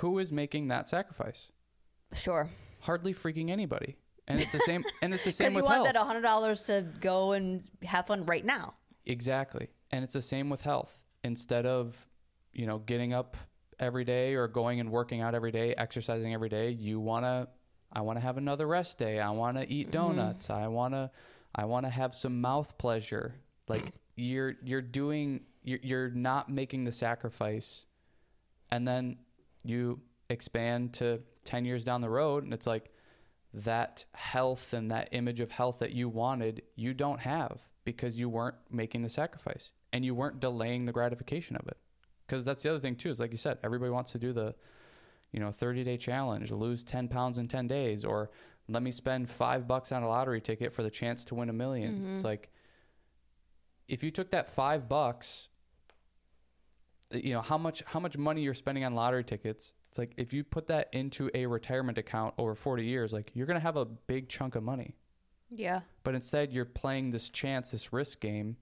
Who 0.01 0.17
is 0.19 0.32
making 0.32 0.67
that 0.69 0.88
sacrifice? 0.88 1.51
Sure. 2.13 2.49
Hardly 2.82 3.13
freaking 3.13 3.49
anybody. 3.49 3.97
And 4.28 4.41
it's 4.41 4.51
the 4.51 4.59
same. 4.59 4.84
and 5.01 5.13
it's 5.13 5.23
the 5.23 5.32
same 5.32 5.53
you 5.55 5.63
want 5.63 5.93
health. 5.93 5.93
that 5.93 6.23
$100 6.23 6.65
to 6.65 6.86
go 6.99 7.32
and 7.34 7.63
have 7.84 8.07
fun 8.07 8.25
right 8.25 8.45
now. 8.45 8.73
Exactly. 9.05 9.69
And 9.91 10.03
it's 10.03 10.13
the 10.13 10.21
same 10.21 10.49
with 10.49 10.61
health. 10.61 11.01
Instead 11.23 11.65
of, 11.65 12.07
you 12.53 12.65
know, 12.65 12.80
getting 12.80 13.13
up 13.13 13.38
every 13.80 14.03
day 14.03 14.36
or 14.36 14.47
going 14.47 14.80
and 14.80 14.91
working 14.91 15.21
out 15.21 15.36
every 15.36 15.51
day, 15.51 15.73
exercising 15.75 16.34
every 16.34 16.49
day, 16.49 16.71
you 16.71 16.99
want 16.99 17.25
to 17.25 17.47
I 17.91 18.01
want 18.01 18.17
to 18.17 18.21
have 18.21 18.38
another 18.38 18.67
rest 18.67 18.97
day. 18.97 19.19
I 19.19 19.30
want 19.32 19.57
to 19.57 19.71
eat 19.71 19.88
mm-hmm. 19.88 20.15
donuts. 20.15 20.49
I 20.49 20.67
want 20.67 20.93
to 20.93 21.09
I 21.55 21.65
want 21.65 21.86
to 21.86 21.89
have 21.89 22.13
some 22.13 22.41
mouth 22.41 22.78
pleasure. 22.78 23.36
Like 23.67 23.93
you're 24.15 24.55
you're 24.63 24.82
doing 24.82 25.41
you're, 25.63 25.80
you're 25.82 26.09
not 26.09 26.49
making 26.49 26.84
the 26.84 26.91
sacrifice 26.91 27.86
and 28.71 28.88
then 28.88 29.17
you 29.63 30.01
expand 30.30 30.93
to 30.93 31.21
10 31.45 31.65
years 31.65 31.84
down 31.84 32.01
the 32.01 32.09
road 32.09 32.43
and 32.43 32.53
it's 32.53 32.67
like 32.67 32.91
that 33.64 34.05
health 34.14 34.74
and 34.74 34.91
that 34.91 35.10
image 35.12 35.39
of 35.39 35.51
health 35.51 35.80
that 35.80 35.91
you 35.91 36.10
wanted, 36.10 36.62
you 36.76 36.93
don't 36.93 37.22
have 37.22 37.62
because 37.84 38.20
you 38.20 38.30
weren't 38.30 38.55
making 38.70 39.01
the 39.01 39.10
sacrifice 39.10 39.72
and 39.93 40.03
you 40.03 40.14
weren't 40.14 40.39
delaying 40.39 40.86
the 40.86 40.91
gratification 40.91 41.55
of 41.55 41.68
it. 41.68 41.78
Because 42.26 42.43
that's 42.43 42.64
the 42.64 42.70
other 42.70 42.80
thing 42.80 42.95
too. 42.95 43.10
Is 43.10 43.20
like 43.20 43.32
you 43.32 43.38
said, 43.38 43.58
everybody 43.64 43.91
wants 43.91 44.12
to 44.12 44.20
do 44.20 44.34
the, 44.34 44.53
you 45.32 45.39
know, 45.39 45.51
30 45.51 45.84
day 45.84 45.97
challenge, 45.97 46.51
lose 46.51 46.84
10 46.84 47.08
pounds 47.08 47.38
in 47.38 47.47
10 47.47 47.68
days, 47.68 48.03
or 48.03 48.30
let 48.68 48.84
me 48.84 48.91
spend 48.91 49.30
five 49.30 49.68
bucks 49.68 49.91
on 49.91 50.03
a 50.03 50.10
lottery 50.10 50.41
ticket 50.41 50.74
for 50.74 50.84
the 50.84 50.89
chance 50.89 51.24
to 51.26 51.36
win 51.36 51.49
a 51.49 51.53
1000000 51.53 51.84
It's 52.12 52.20
mm-hmm. 52.20 52.28
like, 52.28 52.49
if 53.88 54.03
you 54.03 54.12
took 54.12 54.32
that 54.32 54.49
five 54.49 54.89
bucks, 54.89 55.47
you 57.12 57.32
know 57.32 57.41
how 57.41 57.58
much 57.58 57.84
how 57.86 58.01
much 58.01 58.18
money 58.18 58.41
you're 58.41 58.53
spending 58.53 58.84
on 58.84 58.93
lottery 58.93 59.24
tickets. 59.24 59.72
It's 59.98 60.00
like 60.00 60.14
if 60.16 60.32
you 60.32 60.43
put 60.43 60.68
that 60.68 60.89
into 60.93 61.32
a 61.34 61.48
retirement 61.48 61.98
account 61.98 62.36
over 62.38 62.54
40 62.54 62.86
years, 62.86 63.12
like 63.12 63.32
you're 63.34 63.48
gonna 63.48 63.60
have 63.60 63.78
a 63.78 63.86
big 63.86 64.30
chunk 64.30 64.56
of 64.56 64.62
money. 64.62 64.95
Yeah. 65.50 65.82
But 66.04 66.14
instead, 66.14 66.54
you're 66.54 66.66
playing 66.66 67.10
this 67.10 67.30
chance, 67.30 67.72
this 67.72 67.91
risk 67.91 68.20
game, 68.20 68.58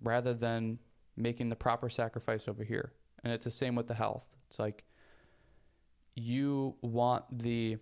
rather 0.00 0.32
than 0.32 0.78
making 1.16 1.48
the 1.48 1.56
proper 1.56 1.88
sacrifice 1.88 2.46
over 2.46 2.62
here. 2.62 2.92
And 3.24 3.32
it's 3.32 3.46
the 3.46 3.50
same 3.50 3.74
with 3.74 3.88
the 3.88 3.94
health. 3.94 4.26
It's 4.46 4.60
like 4.60 4.84
you 6.14 6.76
want 6.82 7.24
the 7.36 7.78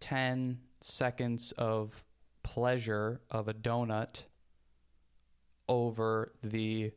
10 0.00 0.58
seconds 0.82 1.52
of 1.52 2.04
pleasure 2.42 3.22
of 3.30 3.48
a 3.48 3.54
donut 3.54 4.24
over 5.66 6.34
the 6.42 6.92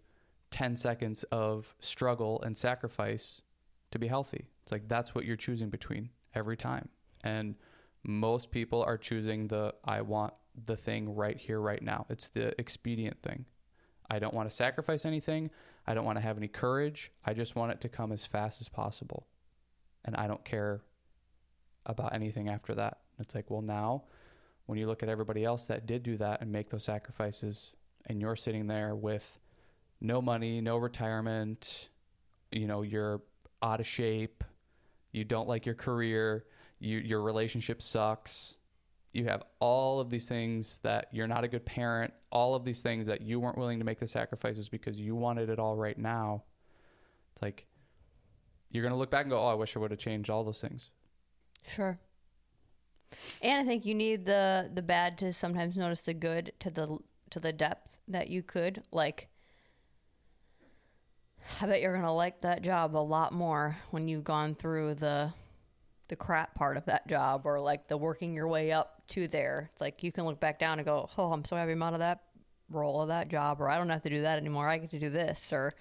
10 0.52 0.76
seconds 0.76 1.24
of 1.32 1.74
struggle 1.80 2.42
and 2.42 2.58
sacrifice 2.58 3.44
to 3.92 4.00
be 4.00 4.08
healthy. 4.08 4.48
It's 4.64 4.72
like 4.72 4.88
that's 4.88 5.16
what 5.16 5.26
you're 5.26 5.36
choosing 5.36 5.70
between 5.70 6.10
every 6.34 6.58
time. 6.58 6.90
And 7.24 7.56
most 8.04 8.52
people 8.52 8.84
are 8.84 8.98
choosing 8.98 9.48
the 9.48 9.74
I 9.84 10.02
want 10.02 10.34
the 10.56 10.78
thing 10.78 11.16
right 11.16 11.38
here, 11.38 11.60
right 11.60 11.82
now. 11.82 12.06
It's 12.10 12.28
the 12.28 12.60
expedient 12.60 13.22
thing. 13.22 13.46
I 14.10 14.20
don't 14.20 14.34
want 14.34 14.50
to 14.50 14.56
sacrifice 14.56 15.06
anything. 15.06 15.52
I 15.86 15.94
don't 15.94 16.06
want 16.06 16.18
to 16.18 16.22
have 16.22 16.38
any 16.38 16.48
courage. 16.48 17.12
I 17.26 17.34
just 17.34 17.56
want 17.56 17.72
it 17.72 17.82
to 17.82 17.90
come 17.90 18.12
as 18.12 18.26
fast 18.26 18.62
as 18.62 18.70
possible. 18.70 19.28
And 20.06 20.16
I 20.16 20.28
don't 20.28 20.44
care 20.44 20.82
about 21.86 22.14
anything 22.14 22.50
after 22.50 22.74
that. 22.76 23.00
It's 23.20 23.36
like, 23.36 23.50
well, 23.50 23.62
now 23.62 24.04
when 24.66 24.78
you 24.78 24.88
look 24.88 25.04
at 25.04 25.10
everybody 25.10 25.44
else 25.44 25.68
that 25.68 25.86
did 25.86 26.04
do 26.04 26.18
that 26.18 26.42
and 26.42 26.52
make 26.52 26.70
those 26.70 26.84
sacrifices, 26.84 27.74
and 28.06 28.22
you're 28.22 28.36
sitting 28.36 28.68
there 28.68 28.96
with 28.96 29.40
no 30.00 30.22
money, 30.22 30.62
no 30.62 30.78
retirement, 30.78 31.90
you 32.52 32.68
know, 32.68 32.82
you're 32.82 33.22
out 33.62 33.80
of 33.80 33.88
shape, 33.88 34.44
you 35.12 35.24
don't 35.24 35.48
like 35.48 35.66
your 35.66 35.76
career, 35.76 36.46
you, 36.80 36.98
your 37.00 37.22
relationship 37.22 37.82
sucks, 37.82 38.56
you 39.12 39.26
have 39.26 39.44
all 39.60 40.00
of 40.00 40.10
these 40.10 40.28
things 40.28 40.80
that 40.80 41.08
you're 41.12 41.28
not 41.28 41.44
a 41.44 41.48
good 41.48 41.66
parent, 41.66 42.14
all 42.32 42.54
of 42.56 42.64
these 42.64 42.82
things 42.82 43.08
that 43.08 43.22
you 43.22 43.40
weren't 43.40 43.58
willing 43.58 43.80
to 43.80 43.86
make 43.86 44.00
the 44.00 44.08
sacrifices 44.08 44.70
because 44.70 45.00
you 45.00 45.16
wanted 45.16 45.50
it 45.50 45.60
all 45.60 45.76
right 45.76 45.98
now. 45.98 46.44
It's 47.34 47.42
like 47.42 47.66
you're 48.70 48.84
going 48.84 48.94
to 48.94 48.98
look 48.98 49.10
back 49.10 49.24
and 49.24 49.32
go, 49.32 49.40
"Oh, 49.40 49.48
I 49.48 49.56
wish 49.56 49.76
I 49.76 49.80
would 49.80 49.92
have 49.92 50.00
changed 50.00 50.30
all 50.30 50.44
those 50.44 50.62
things." 50.62 50.92
Sure. 51.68 52.00
And 53.42 53.60
I 53.60 53.64
think 53.64 53.86
you 53.86 53.96
need 53.96 54.26
the 54.26 54.70
the 54.72 54.84
bad 54.84 55.18
to 55.20 55.34
sometimes 55.34 55.76
notice 55.76 56.04
the 56.04 56.14
good 56.14 56.54
to 56.60 56.70
the 56.70 57.00
to 57.32 57.40
the 57.40 57.52
depth 57.52 58.00
that 58.08 58.30
you 58.30 58.44
could 58.44 58.84
like. 58.92 59.30
I 61.62 61.66
bet 61.66 61.82
you're 61.82 61.94
gonna 61.94 62.14
like 62.14 62.42
that 62.42 62.62
job 62.62 62.96
a 62.96 62.98
lot 62.98 63.34
more 63.34 63.78
when 63.92 64.08
you've 64.08 64.24
gone 64.24 64.56
through 64.56 64.96
the 64.96 65.32
the 66.08 66.16
crap 66.16 66.56
part 66.56 66.76
of 66.78 66.86
that 66.86 67.08
job 67.08 67.46
or 67.46 67.60
like 67.60 67.88
the 67.88 67.98
working 67.98 68.34
your 68.34 68.48
way 68.48 68.72
up 68.72 69.04
to 69.10 69.28
there. 69.28 69.70
It's 69.72 69.82
like 69.82 70.02
you 70.04 70.12
can 70.12 70.26
look 70.26 70.40
back 70.40 70.60
down 70.60 70.80
and 70.80 70.86
go, 70.86 71.10
"Oh, 71.18 71.32
I'm 71.32 71.46
so 71.46 71.56
happy 71.56 71.72
I'm 71.74 71.84
out 71.84 71.94
of 71.94 72.00
that 72.00 72.24
role 72.70 73.02
of 73.02 73.10
that 73.10 73.30
job," 73.30 73.62
or 73.62 73.70
"I 73.70 73.78
don't 73.78 73.90
have 73.90 74.04
to 74.04 74.10
do 74.10 74.22
that 74.22 74.38
anymore. 74.40 74.68
I 74.68 74.78
get 74.78 74.92
to 74.92 75.00
do 75.00 75.10
this," 75.10 75.54
or 75.54 75.74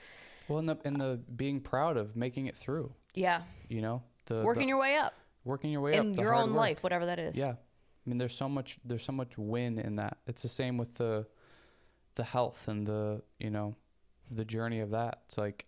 Well, 0.49 0.59
and 0.59 0.69
the 0.69 0.79
and 0.85 1.01
the 1.01 1.21
being 1.37 1.61
proud 1.61 1.97
of 1.97 2.17
making 2.17 2.47
it 2.47 2.57
through, 2.57 2.93
yeah, 3.15 3.43
you 3.69 3.81
know, 3.81 4.03
the 4.27 4.43
working 4.43 4.63
the, 4.63 4.69
your 4.69 4.79
way 4.79 4.97
up 4.97 5.15
working 5.45 5.71
your 5.71 5.81
way 5.81 5.99
up 5.99 6.05
in 6.05 6.15
your 6.15 6.35
own 6.35 6.51
work. 6.51 6.59
life, 6.59 6.83
whatever 6.83 7.07
that 7.07 7.19
is. 7.19 7.37
Yeah. 7.37 7.53
I 7.53 8.11
mean 8.11 8.19
there's 8.19 8.35
so 8.37 8.49
much 8.49 8.79
there's 8.85 9.03
so 9.03 9.13
much 9.13 9.37
win 9.37 9.79
in 9.79 9.97
that. 9.97 10.19
It's 10.27 10.43
the 10.43 10.49
same 10.49 10.77
with 10.79 10.95
the 10.95 11.27
the 12.15 12.25
health 12.25 12.69
and 12.69 12.87
the, 12.87 13.23
you 13.39 13.51
know, 13.51 13.77
the 14.31 14.45
journey 14.45 14.81
of 14.81 14.91
that. 14.91 15.21
It's 15.27 15.39
like 15.39 15.67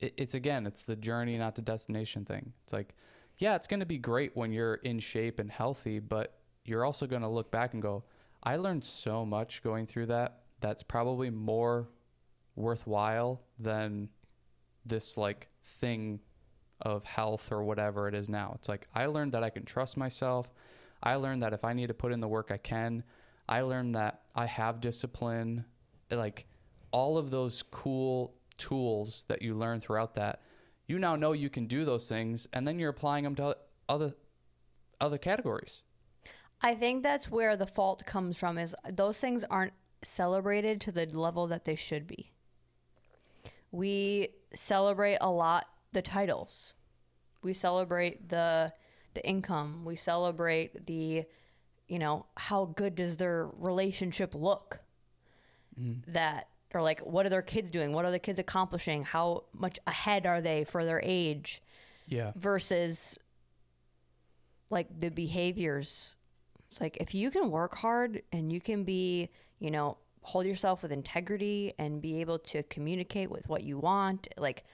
it, 0.00 0.14
it's 0.16 0.34
again, 0.34 0.66
it's 0.66 0.82
the 0.82 0.96
journey 0.96 1.36
not 1.38 1.54
the 1.54 1.62
destination 1.62 2.24
thing. 2.24 2.52
It's 2.64 2.72
like 2.72 2.94
yeah, 3.38 3.54
it's 3.54 3.68
going 3.68 3.80
to 3.80 3.86
be 3.86 3.98
great 3.98 4.36
when 4.36 4.52
you're 4.52 4.74
in 4.74 4.98
shape 4.98 5.38
and 5.38 5.50
healthy, 5.50 6.00
but 6.00 6.38
you're 6.64 6.84
also 6.84 7.06
going 7.06 7.22
to 7.22 7.28
look 7.28 7.50
back 7.52 7.72
and 7.72 7.80
go, 7.80 8.04
I 8.42 8.56
learned 8.56 8.84
so 8.84 9.24
much 9.24 9.62
going 9.62 9.86
through 9.86 10.06
that. 10.06 10.40
That's 10.60 10.82
probably 10.82 11.30
more 11.30 11.88
worthwhile 12.56 13.42
than 13.58 14.08
this 14.84 15.16
like 15.16 15.48
thing 15.62 16.20
of 16.80 17.04
health 17.04 17.52
or 17.52 17.62
whatever 17.62 18.08
it 18.08 18.14
is 18.14 18.28
now. 18.28 18.52
It's 18.56 18.68
like 18.68 18.88
I 18.92 19.06
learned 19.06 19.32
that 19.32 19.44
I 19.44 19.50
can 19.50 19.64
trust 19.64 19.96
myself. 19.96 20.48
I 21.00 21.14
learned 21.14 21.42
that 21.42 21.52
if 21.52 21.64
I 21.64 21.72
need 21.72 21.88
to 21.88 21.94
put 21.94 22.12
in 22.12 22.20
the 22.20 22.28
work, 22.28 22.50
I 22.50 22.56
can. 22.56 23.04
I 23.48 23.60
learned 23.62 23.94
that 23.94 24.22
I 24.34 24.46
have 24.46 24.80
discipline. 24.80 25.64
Like 26.10 26.47
all 26.90 27.18
of 27.18 27.30
those 27.30 27.62
cool 27.62 28.34
tools 28.56 29.24
that 29.28 29.42
you 29.42 29.54
learn 29.54 29.80
throughout 29.80 30.14
that, 30.14 30.40
you 30.86 30.98
now 30.98 31.16
know 31.16 31.32
you 31.32 31.50
can 31.50 31.66
do 31.66 31.84
those 31.84 32.08
things, 32.08 32.48
and 32.52 32.66
then 32.66 32.78
you're 32.78 32.90
applying 32.90 33.24
them 33.24 33.34
to 33.36 33.56
other 33.88 34.14
other 35.00 35.18
categories. 35.18 35.82
I 36.60 36.74
think 36.74 37.02
that's 37.02 37.30
where 37.30 37.56
the 37.56 37.66
fault 37.66 38.04
comes 38.04 38.36
from 38.36 38.58
is 38.58 38.74
those 38.90 39.18
things 39.18 39.44
aren't 39.44 39.74
celebrated 40.02 40.80
to 40.82 40.92
the 40.92 41.06
level 41.06 41.46
that 41.48 41.64
they 41.64 41.76
should 41.76 42.06
be. 42.06 42.32
We 43.70 44.30
celebrate 44.54 45.18
a 45.20 45.30
lot 45.30 45.66
the 45.92 46.02
titles. 46.02 46.74
We 47.42 47.54
celebrate 47.54 48.28
the 48.28 48.72
the 49.14 49.26
income. 49.26 49.84
We 49.84 49.96
celebrate 49.96 50.86
the 50.86 51.26
you 51.88 51.98
know, 51.98 52.26
how 52.36 52.66
good 52.66 52.94
does 52.94 53.16
their 53.16 53.48
relationship 53.56 54.34
look? 54.34 54.80
Mm-hmm. 55.80 56.12
That 56.12 56.48
or 56.74 56.82
like 56.82 57.00
what 57.00 57.26
are 57.26 57.30
their 57.30 57.42
kids 57.42 57.70
doing? 57.70 57.92
What 57.92 58.04
are 58.04 58.10
the 58.10 58.18
kids 58.18 58.38
accomplishing? 58.38 59.02
How 59.02 59.44
much 59.52 59.78
ahead 59.86 60.26
are 60.26 60.40
they 60.40 60.64
for 60.64 60.84
their 60.84 61.00
age? 61.02 61.62
Yeah. 62.06 62.32
versus 62.36 63.18
like 64.70 64.86
the 64.98 65.10
behaviors. 65.10 66.14
It's 66.70 66.80
like 66.80 66.96
if 66.98 67.14
you 67.14 67.30
can 67.30 67.50
work 67.50 67.74
hard 67.74 68.22
and 68.32 68.52
you 68.52 68.60
can 68.60 68.84
be, 68.84 69.30
you 69.58 69.70
know, 69.70 69.98
hold 70.22 70.46
yourself 70.46 70.82
with 70.82 70.92
integrity 70.92 71.72
and 71.78 72.02
be 72.02 72.20
able 72.20 72.38
to 72.38 72.62
communicate 72.64 73.30
with 73.30 73.48
what 73.48 73.62
you 73.62 73.78
want, 73.78 74.28
like, 74.36 74.64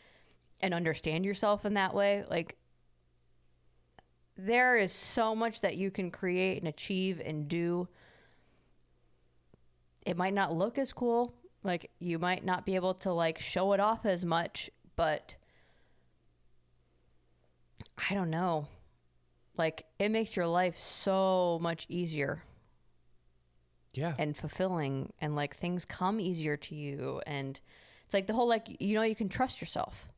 and 0.60 0.74
understand 0.74 1.24
yourself 1.24 1.64
in 1.64 1.74
that 1.74 1.94
way, 1.94 2.24
like, 2.28 2.56
there 4.36 4.76
is 4.76 4.90
so 4.90 5.34
much 5.34 5.60
that 5.60 5.76
you 5.76 5.92
can 5.92 6.10
create 6.10 6.58
and 6.58 6.66
achieve 6.66 7.22
and 7.24 7.46
do. 7.46 7.86
It 10.04 10.16
might 10.16 10.34
not 10.34 10.52
look 10.52 10.76
as 10.76 10.92
cool. 10.92 11.32
Like, 11.64 11.90
you 11.98 12.18
might 12.20 12.44
not 12.44 12.64
be 12.64 12.76
able 12.76 12.94
to, 12.94 13.12
like, 13.12 13.40
show 13.40 13.72
it 13.72 13.80
off 13.80 14.04
as 14.06 14.24
much, 14.24 14.70
but 14.96 15.34
I 18.10 18.14
don't 18.14 18.30
know. 18.30 18.68
Like 19.56 19.84
it 19.98 20.10
makes 20.10 20.34
your 20.36 20.46
life 20.48 20.76
so 20.76 21.58
much 21.62 21.86
easier 21.88 22.42
Yeah. 23.92 24.14
and 24.18 24.36
fulfilling 24.36 25.12
and 25.20 25.36
like 25.36 25.54
things 25.56 25.84
come 25.84 26.18
easier 26.18 26.56
to 26.56 26.74
you 26.74 27.22
and 27.24 27.60
it's 28.04 28.12
like 28.12 28.26
the 28.26 28.32
whole 28.32 28.48
like 28.48 28.66
you 28.80 28.96
know 28.96 29.02
you 29.02 29.14
can 29.14 29.28
trust 29.28 29.60
yourself. 29.60 30.08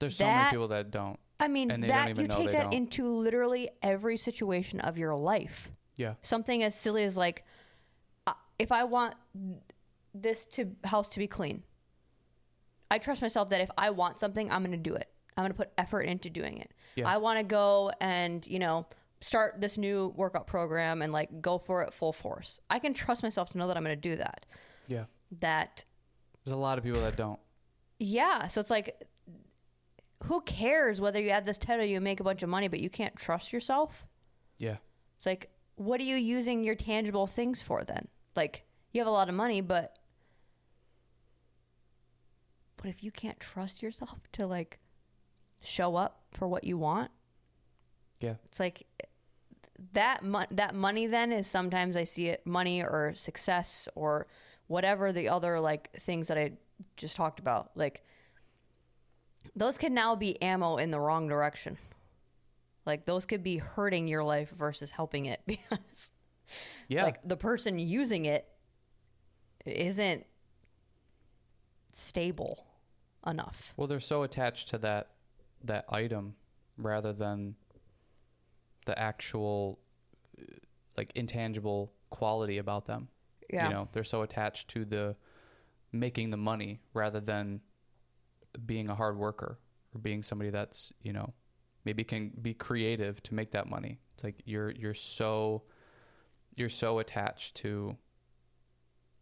There's 0.00 0.16
so 0.16 0.26
many 0.26 0.50
people 0.50 0.68
that 0.68 0.90
don't. 0.90 1.18
I 1.40 1.48
mean, 1.48 1.70
And 1.70 1.82
they 1.82 1.88
don't 1.88 2.14
that 2.16 2.22
you 2.22 2.28
take 2.28 2.50
that 2.52 2.64
don't. 2.64 2.74
into 2.74 3.08
literally 3.08 3.70
every 3.82 4.18
situation 4.18 4.80
of 4.80 4.98
your 4.98 5.14
life. 5.16 5.70
Yeah. 5.96 6.14
Something 6.20 6.62
as 6.62 6.74
silly 6.74 7.02
as 7.04 7.16
like, 7.16 7.44
uh, 8.26 8.34
if 8.58 8.70
I 8.70 8.84
want 8.84 9.14
this 10.22 10.46
to 10.46 10.72
house 10.84 11.08
to 11.10 11.18
be 11.18 11.26
clean, 11.26 11.62
I 12.90 12.98
trust 12.98 13.20
myself 13.22 13.50
that 13.50 13.60
if 13.60 13.70
I 13.76 13.90
want 13.90 14.20
something, 14.20 14.50
I'm 14.50 14.62
going 14.62 14.72
to 14.72 14.76
do 14.76 14.94
it. 14.94 15.08
I'm 15.36 15.42
going 15.42 15.52
to 15.52 15.56
put 15.56 15.70
effort 15.76 16.02
into 16.02 16.30
doing 16.30 16.58
it. 16.58 16.72
Yeah. 16.94 17.08
I 17.08 17.18
want 17.18 17.38
to 17.38 17.44
go 17.44 17.90
and 18.00 18.46
you 18.46 18.58
know 18.58 18.86
start 19.20 19.60
this 19.60 19.76
new 19.78 20.12
workout 20.16 20.46
program 20.46 21.02
and 21.02 21.12
like 21.12 21.40
go 21.40 21.58
for 21.58 21.82
it 21.82 21.92
full 21.92 22.12
force. 22.12 22.60
I 22.70 22.78
can 22.78 22.94
trust 22.94 23.22
myself 23.22 23.50
to 23.50 23.58
know 23.58 23.66
that 23.68 23.76
I'm 23.76 23.82
going 23.84 23.96
to 23.96 24.08
do 24.08 24.16
that. 24.16 24.46
Yeah. 24.88 25.04
That 25.40 25.84
There's 26.44 26.52
a 26.52 26.56
lot 26.56 26.78
of 26.78 26.84
people 26.84 27.00
that 27.00 27.16
don't. 27.16 27.40
yeah, 27.98 28.46
so 28.48 28.60
it's 28.60 28.70
like, 28.70 29.02
who 30.24 30.40
cares 30.42 31.00
whether 31.00 31.20
you 31.20 31.30
add 31.30 31.46
this 31.46 31.58
title, 31.58 31.84
you 31.84 32.00
make 32.00 32.20
a 32.20 32.24
bunch 32.24 32.42
of 32.42 32.48
money, 32.48 32.68
but 32.68 32.80
you 32.80 32.90
can't 32.90 33.16
trust 33.16 33.52
yourself? 33.52 34.06
Yeah. 34.58 34.76
It's 35.16 35.26
like, 35.26 35.50
what 35.76 36.00
are 36.00 36.04
you 36.04 36.16
using 36.16 36.62
your 36.62 36.74
tangible 36.74 37.26
things 37.26 37.62
for 37.62 37.84
then? 37.84 38.08
Like, 38.34 38.64
you 38.92 39.00
have 39.00 39.08
a 39.08 39.10
lot 39.10 39.28
of 39.28 39.34
money, 39.34 39.60
but 39.60 39.98
but 42.86 42.90
if 42.94 43.02
you 43.02 43.10
can't 43.10 43.40
trust 43.40 43.82
yourself 43.82 44.20
to 44.30 44.46
like 44.46 44.78
show 45.60 45.96
up 45.96 46.20
for 46.30 46.46
what 46.46 46.62
you 46.62 46.78
want, 46.78 47.10
Yeah. 48.20 48.34
it's 48.44 48.60
like 48.60 48.86
that 49.92 50.22
mon- 50.22 50.46
that 50.52 50.72
money 50.72 51.08
then 51.08 51.32
is 51.32 51.48
sometimes 51.48 51.96
I 51.96 52.04
see 52.04 52.28
it 52.28 52.46
money 52.46 52.84
or 52.84 53.12
success 53.16 53.88
or 53.96 54.28
whatever 54.68 55.10
the 55.12 55.28
other 55.28 55.58
like 55.58 55.90
things 55.98 56.28
that 56.28 56.38
I 56.38 56.52
just 56.96 57.16
talked 57.16 57.40
about. 57.40 57.72
Like 57.74 58.04
those 59.56 59.78
can 59.78 59.92
now 59.92 60.14
be 60.14 60.40
ammo 60.40 60.76
in 60.76 60.92
the 60.92 61.00
wrong 61.00 61.26
direction. 61.26 61.78
Like 62.84 63.04
those 63.04 63.26
could 63.26 63.42
be 63.42 63.56
hurting 63.56 64.06
your 64.06 64.22
life 64.22 64.50
versus 64.50 64.92
helping 64.92 65.24
it 65.24 65.40
because 65.46 66.12
Yeah. 66.86 67.02
like 67.02 67.18
the 67.26 67.36
person 67.36 67.80
using 67.80 68.26
it 68.26 68.46
isn't 69.64 70.24
stable 71.90 72.62
enough. 73.26 73.74
well, 73.76 73.86
they're 73.86 74.00
so 74.00 74.22
attached 74.22 74.68
to 74.68 74.78
that 74.78 75.10
that 75.64 75.84
item 75.88 76.34
rather 76.76 77.12
than 77.12 77.56
the 78.84 78.98
actual 78.98 79.78
like 80.96 81.12
intangible 81.14 81.92
quality 82.10 82.58
about 82.58 82.86
them. 82.86 83.08
Yeah. 83.50 83.68
You 83.68 83.74
know, 83.74 83.88
they're 83.92 84.04
so 84.04 84.22
attached 84.22 84.68
to 84.68 84.84
the 84.84 85.16
making 85.92 86.30
the 86.30 86.36
money 86.36 86.80
rather 86.94 87.20
than 87.20 87.60
being 88.64 88.88
a 88.88 88.94
hard 88.94 89.18
worker 89.18 89.58
or 89.94 90.00
being 90.00 90.22
somebody 90.22 90.50
that's, 90.50 90.92
you 91.02 91.12
know, 91.12 91.34
maybe 91.84 92.04
can 92.04 92.32
be 92.40 92.54
creative 92.54 93.22
to 93.24 93.34
make 93.34 93.52
that 93.52 93.68
money. 93.68 93.98
It's 94.14 94.24
like 94.24 94.42
you're 94.44 94.70
you're 94.70 94.94
so 94.94 95.62
you're 96.56 96.68
so 96.68 96.98
attached 96.98 97.56
to 97.56 97.96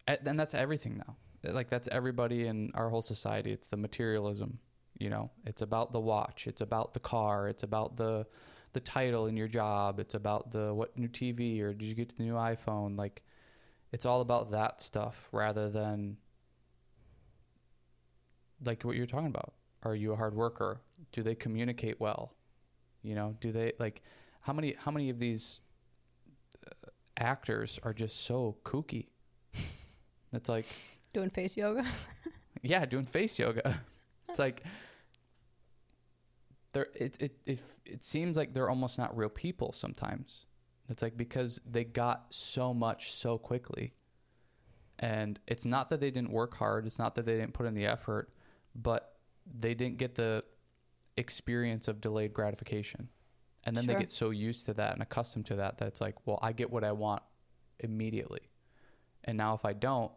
and 0.07 0.39
that's 0.39 0.55
everything 0.55 0.99
now. 0.99 1.17
Like 1.53 1.69
that's 1.69 1.89
everybody 1.89 2.47
in 2.47 2.71
our 2.75 2.89
whole 2.89 3.03
society. 3.03 3.53
It's 3.53 3.69
the 3.69 3.77
materialism, 3.77 4.59
you 4.99 5.11
know. 5.11 5.31
It's 5.47 5.63
about 5.63 5.93
the 5.93 6.01
watch, 6.01 6.47
it's 6.47 6.61
about 6.61 6.95
the 6.95 7.01
car, 7.01 7.49
it's 7.49 7.63
about 7.63 7.97
the 7.97 8.27
the 8.73 8.81
title 8.81 9.27
in 9.27 9.37
your 9.37 9.47
job, 9.49 10.01
it's 10.01 10.15
about 10.15 10.51
the 10.51 10.75
what 10.75 10.99
new 10.99 11.09
TV 11.09 11.61
or 11.63 11.73
did 11.73 11.87
you 11.87 11.95
get 11.95 12.17
the 12.17 12.23
new 12.23 12.35
iPhone? 12.35 12.99
Like 12.99 13.23
it's 13.93 14.05
all 14.05 14.21
about 14.21 14.51
that 14.51 14.81
stuff 14.81 15.29
rather 15.33 15.69
than 15.69 16.17
like 18.65 18.83
what 18.83 18.97
you're 18.97 19.07
talking 19.07 19.29
about. 19.29 19.55
Are 19.83 19.95
you 19.95 20.13
a 20.13 20.17
hard 20.17 20.35
worker? 20.35 20.81
Do 21.13 21.23
they 21.23 21.35
communicate 21.35 22.01
well? 22.01 22.35
You 23.03 23.15
know, 23.15 23.37
do 23.41 23.53
they 23.53 23.73
like 23.79 24.03
how 24.41 24.53
many 24.53 24.75
how 24.79 24.91
many 24.91 25.11
of 25.11 25.19
these 25.19 25.61
uh, 26.67 26.89
actors 27.17 27.79
are 27.83 27.93
just 27.93 28.25
so 28.25 28.57
kooky? 28.65 29.09
It's 30.33 30.49
like 30.49 30.67
Doing 31.15 31.31
face 31.31 31.57
yoga. 31.57 31.87
yeah, 32.63 32.85
doing 32.85 33.07
face 33.07 33.39
yoga. 33.39 33.81
It's 34.29 34.39
like 34.41 34.65
they're 36.73 36.89
it, 36.95 37.17
it 37.21 37.39
it 37.47 37.61
it 37.85 38.05
seems 38.05 38.37
like 38.37 38.53
they're 38.53 38.69
almost 38.69 38.99
not 38.99 39.17
real 39.17 39.29
people 39.29 39.73
sometimes. 39.73 40.45
It's 40.89 41.03
like 41.03 41.17
because 41.17 41.61
they 41.65 41.85
got 41.85 42.35
so 42.35 42.75
much 42.75 43.13
so 43.13 43.39
quickly. 43.39 43.95
And 44.99 45.39
it's 45.47 45.65
not 45.65 45.89
that 45.91 46.01
they 46.01 46.11
didn't 46.11 46.33
work 46.33 46.57
hard, 46.57 46.85
it's 46.85 46.99
not 46.99 47.15
that 47.15 47.27
they 47.27 47.37
didn't 47.37 47.55
put 47.55 47.67
in 47.67 47.75
the 47.75 47.87
effort, 47.87 48.33
but 48.75 49.17
they 49.47 49.75
didn't 49.75 49.99
get 49.99 50.17
the 50.17 50.43
experience 51.17 51.87
of 51.87 52.01
delayed 52.01 52.33
gratification. 52.33 53.09
And 53.63 53.77
then 53.77 53.85
Sure. 53.85 53.95
they 53.95 54.01
get 54.01 54.11
so 54.11 54.31
used 54.31 54.67
to 54.67 54.75
that 54.75 54.95
and 54.95 55.03
accustomed 55.03 55.47
to 55.47 55.57
that 55.57 55.79
that 55.79 55.87
it's 55.89 56.01
like, 56.01 56.27
well, 56.27 56.41
I 56.43 56.53
get 56.53 56.71
what 56.71 56.83
I 56.83 56.91
want 56.93 57.23
immediately. 57.79 58.51
And 59.23 59.39
now 59.39 59.55
if 59.55 59.65
I 59.65 59.75
don't, 59.75 60.11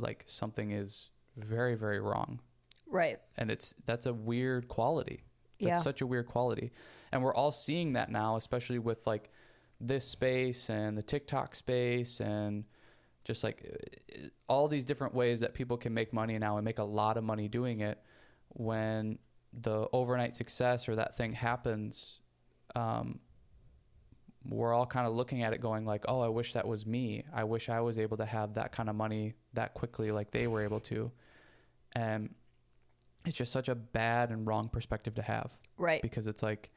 like 0.00 0.24
something 0.26 0.70
is 0.70 1.10
very 1.36 1.74
very 1.74 2.00
wrong 2.00 2.40
right. 2.86 3.18
and 3.36 3.50
it's 3.50 3.74
that's 3.86 4.06
a 4.06 4.12
weird 4.12 4.68
quality 4.68 5.22
that's 5.60 5.68
Yeah. 5.68 5.76
such 5.76 6.00
a 6.00 6.06
weird 6.06 6.26
quality 6.26 6.72
and 7.12 7.22
we're 7.22 7.34
all 7.34 7.52
seeing 7.52 7.92
that 7.94 8.10
now 8.10 8.36
especially 8.36 8.78
with 8.78 9.06
like 9.06 9.30
this 9.80 10.06
space 10.06 10.68
and 10.68 10.96
the 10.98 11.02
tiktok 11.02 11.54
space 11.54 12.20
and 12.20 12.64
just 13.24 13.44
like 13.44 13.64
uh, 14.18 14.26
all 14.48 14.66
these 14.68 14.84
different 14.84 15.14
ways 15.14 15.40
that 15.40 15.54
people 15.54 15.76
can 15.76 15.94
make 15.94 16.12
money 16.12 16.38
now 16.38 16.56
and 16.56 16.64
make 16.64 16.78
a 16.78 16.84
lot 16.84 17.16
of 17.16 17.24
money 17.24 17.48
doing 17.48 17.80
it 17.80 18.02
when 18.48 19.18
the 19.52 19.88
overnight 19.92 20.34
success 20.36 20.88
or 20.88 20.96
that 20.96 21.14
thing 21.14 21.32
happens 21.32 22.20
um, 22.76 23.20
we're 24.48 24.72
all 24.72 24.86
kind 24.86 25.06
of 25.06 25.12
looking 25.12 25.42
at 25.42 25.52
it 25.52 25.60
going 25.60 25.84
like 25.84 26.04
oh 26.08 26.20
i 26.20 26.28
wish 26.28 26.54
that 26.54 26.66
was 26.66 26.86
me 26.86 27.22
i 27.34 27.44
wish 27.44 27.68
i 27.68 27.78
was 27.80 27.98
able 27.98 28.16
to 28.16 28.24
have 28.24 28.54
that 28.54 28.72
kind 28.72 28.88
of 28.88 28.94
money 28.96 29.34
that 29.52 29.74
quickly 29.74 30.10
like 30.10 30.30
they 30.30 30.46
were 30.46 30.62
able 30.62 30.80
to 30.80 31.10
and 31.92 32.34
it's 33.26 33.36
just 33.36 33.52
such 33.52 33.68
a 33.68 33.74
bad 33.74 34.30
and 34.30 34.46
wrong 34.46 34.68
perspective 34.68 35.14
to 35.14 35.22
have 35.22 35.52
Right. 35.76 36.00
because 36.00 36.26
it's 36.26 36.42
like 36.42 36.70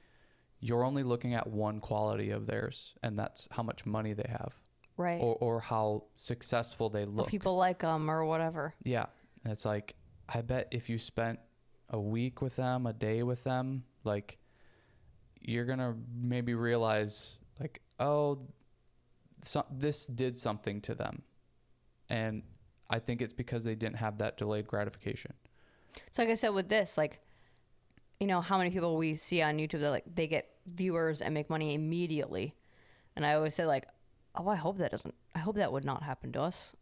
you're 0.60 0.84
only 0.84 1.04
looking 1.04 1.34
at 1.34 1.48
one 1.48 1.80
quality 1.80 2.32
of 2.32 2.48
theirs 2.48 2.96
and 3.02 3.18
that's 3.18 3.48
how 3.52 3.64
much 3.64 3.86
money 3.86 4.12
they 4.14 4.28
have 4.30 4.54
Right. 4.98 5.22
or, 5.22 5.36
or 5.40 5.60
how 5.62 6.04
successful 6.18 6.90
they 6.90 7.04
Or 7.04 7.08
look 7.08 7.28
people 7.28 7.56
like 7.56 7.80
them 7.80 8.12
or 8.12 8.26
whatever. 8.26 8.74
yeah 8.84 9.06
and 9.46 9.54
it's 9.54 9.64
like 9.66 9.96
i 10.28 10.42
bet 10.42 10.68
if 10.72 10.90
you 10.90 10.98
spent 10.98 11.40
a 11.90 12.00
week 12.00 12.42
with 12.42 12.58
them 12.58 12.86
a 12.88 12.94
day 12.94 13.24
with 13.24 13.44
them 13.46 13.86
like 14.04 14.38
you're 15.42 15.66
gonna 15.66 15.96
maybe 16.14 16.54
realize 16.56 17.38
like 17.60 17.82
oh 18.00 18.40
so, 19.46 19.66
this 19.70 20.08
did 20.08 20.38
something 20.38 20.80
to 20.82 20.96
them 20.96 21.24
and 22.10 22.44
i 22.90 22.98
think 23.00 23.22
it's 23.22 23.34
because 23.34 23.64
they 23.64 23.76
didn't 23.76 23.98
have 23.98 24.18
that 24.20 24.38
delayed 24.38 24.68
gratification 24.68 25.34
So 26.12 26.22
like 26.24 26.30
I 26.32 26.36
said 26.36 26.50
with 26.50 26.70
this, 26.70 26.98
like, 26.98 27.20
you 28.20 28.26
know, 28.26 28.42
how 28.42 28.58
many 28.58 28.72
people 28.72 28.98
we 28.98 29.16
see 29.16 29.44
on 29.44 29.58
YouTube 29.60 29.82
that 29.82 29.92
like 29.92 30.06
they 30.16 30.26
get 30.28 30.50
viewers 30.66 31.22
and 31.22 31.34
make 31.36 31.50
money 31.52 31.76
immediately. 31.76 32.56
And 33.16 33.24
I 33.26 33.34
always 33.36 33.54
say 33.54 33.66
like, 33.68 33.86
oh, 34.34 34.48
I 34.48 34.56
hope 34.56 34.78
that 34.80 34.90
doesn't. 34.90 35.14
I 35.36 35.40
hope 35.40 35.58
that 35.58 35.72
would 35.72 35.86
not 35.86 36.02
happen 36.02 36.32
to 36.34 36.42
us. 36.42 36.74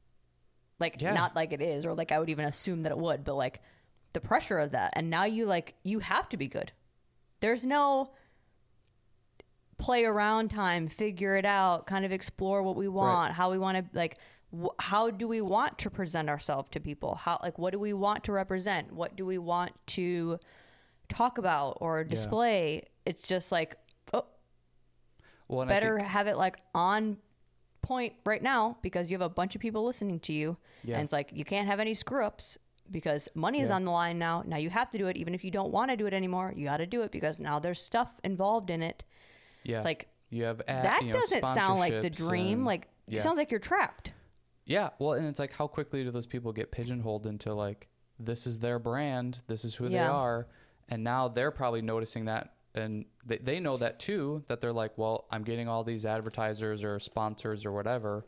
Like, 0.80 1.02
Yeah. 1.02 1.14
not 1.14 1.36
like 1.36 1.52
it 1.52 1.62
is, 1.62 1.86
or 1.86 1.94
like 1.94 2.12
I 2.14 2.20
would 2.20 2.30
even 2.30 2.46
assume 2.46 2.84
that 2.84 2.92
it 2.94 2.98
would, 2.98 3.24
but 3.26 3.36
like 3.36 3.60
the 4.14 4.22
pressure 4.22 4.60
of 4.60 4.72
that, 4.72 4.94
and 4.96 5.10
now 5.10 5.26
you 5.26 5.46
like 5.46 5.76
you 5.84 6.00
have 6.00 6.30
to 6.30 6.38
be 6.38 6.48
good. 6.48 6.72
There's 7.42 7.66
no 7.66 8.12
play 9.82 10.06
around 10.06 10.50
time, 10.50 10.88
figure 10.88 11.36
it 11.36 11.46
out, 11.46 11.88
kind 11.88 12.06
of 12.06 12.12
explore 12.12 12.62
what 12.64 12.76
we 12.76 12.88
want, 12.88 13.34
how 13.34 13.52
we 13.52 13.58
want 13.58 13.78
to 13.78 13.98
like 13.98 14.18
wh- 14.56 14.76
how 14.80 15.10
do 15.10 15.28
we 15.28 15.42
want 15.42 15.78
to 15.80 15.90
present 15.90 16.30
ourselves 16.30 16.70
to 16.72 16.80
people? 16.80 17.16
How 17.16 17.40
like 17.44 17.58
what 17.58 17.72
do 17.72 17.80
we 17.80 17.94
want 17.94 18.24
to 18.26 18.32
represent? 18.32 18.94
What 18.94 19.16
do 19.16 19.26
we 19.26 19.38
want 19.38 19.72
to 19.88 20.40
talk 21.10 21.38
about 21.38 21.78
or 21.82 22.04
display? 22.04 22.84
It's 23.06 23.28
just 23.28 23.52
like 23.52 23.76
oh, 24.14 24.26
well 25.48 25.66
better 25.68 25.98
think- 25.98 26.10
have 26.10 26.28
it 26.28 26.38
like 26.38 26.58
on 26.74 27.18
point 27.82 28.14
right 28.26 28.44
now 28.44 28.78
because 28.84 29.10
you 29.10 29.16
have 29.16 29.22
a 29.26 29.30
bunch 29.34 29.56
of 29.56 29.62
people 29.62 29.84
listening 29.84 30.20
to 30.20 30.32
you 30.34 30.56
Yeah. 30.84 30.96
and 30.96 31.04
it's 31.06 31.12
like 31.12 31.32
you 31.34 31.44
can't 31.44 31.68
have 31.68 31.80
any 31.80 31.96
screw 31.96 32.24
ups 32.24 32.58
because 32.92 33.28
money 33.34 33.60
is 33.60 33.70
Yeah. 33.70 33.76
on 33.78 33.86
the 33.86 33.92
line 33.92 34.20
now. 34.20 34.44
Now 34.46 34.58
you 34.58 34.70
have 34.70 34.90
to 34.92 34.98
do 35.00 35.08
it 35.08 35.18
even 35.18 35.34
if 35.34 35.44
you 35.44 35.50
don't 35.50 35.72
want 35.72 35.90
to 35.92 35.98
do 35.98 36.06
it 36.06 36.14
anymore. 36.14 36.54
You 36.56 36.66
got 36.66 36.78
to 36.78 36.86
do 36.86 37.02
it 37.02 37.12
because 37.12 37.40
now 37.40 37.58
there's 37.58 37.82
stuff 37.82 38.12
involved 38.24 38.70
in 38.70 38.84
it. 38.84 39.04
Yeah 39.64 39.78
It's 39.78 39.86
like 39.86 40.08
you 40.30 40.46
have 40.46 40.62
ad, 40.68 40.86
that 40.86 41.02
you 41.02 41.12
know, 41.12 41.20
doesn't 41.20 41.42
sound 41.42 41.80
like 41.80 42.02
the 42.02 42.10
dream. 42.10 42.60
and- 42.60 42.66
like 42.66 42.88
yeah. 43.08 43.20
it 43.20 43.22
sounds 43.22 43.38
like 43.38 43.52
you're 43.52 43.60
trapped. 43.60 44.14
Yeah, 44.66 44.92
well, 45.00 45.14
and 45.14 45.28
it's 45.28 45.40
like 45.40 45.54
how 45.54 45.68
quickly 45.68 46.04
do 46.04 46.12
those 46.12 46.28
people 46.28 46.54
get 46.54 46.72
pigeonholed 46.72 47.26
into 47.26 47.54
like 47.54 47.88
this 48.20 48.46
is 48.48 48.60
their 48.60 48.80
brand, 48.80 49.40
this 49.48 49.66
is 49.66 49.76
who 49.76 49.90
they 49.90 49.98
are, 50.00 50.48
and 50.90 51.04
now 51.04 51.28
they're 51.28 51.52
probably 51.52 51.82
noticing 51.82 52.26
that, 52.26 52.54
and 52.76 53.06
they 53.26 53.38
they 53.38 53.60
know 53.60 53.76
that 53.78 54.00
too. 54.00 54.44
That 54.48 54.62
they're 54.62 54.72
like, 54.72 54.98
well, 54.98 55.26
I'm 55.32 55.44
getting 55.44 55.68
all 55.68 55.84
these 55.84 56.06
advertisers 56.06 56.84
or 56.84 57.00
sponsors 57.00 57.66
or 57.66 57.72
whatever, 57.72 58.26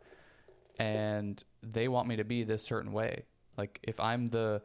and 0.80 1.42
they 1.62 1.88
want 1.88 2.08
me 2.08 2.18
to 2.18 2.24
be 2.24 2.44
this 2.44 2.64
certain 2.64 2.92
way. 2.92 3.26
Like 3.58 3.80
if 3.84 4.00
I'm 4.00 4.30
the 4.30 4.62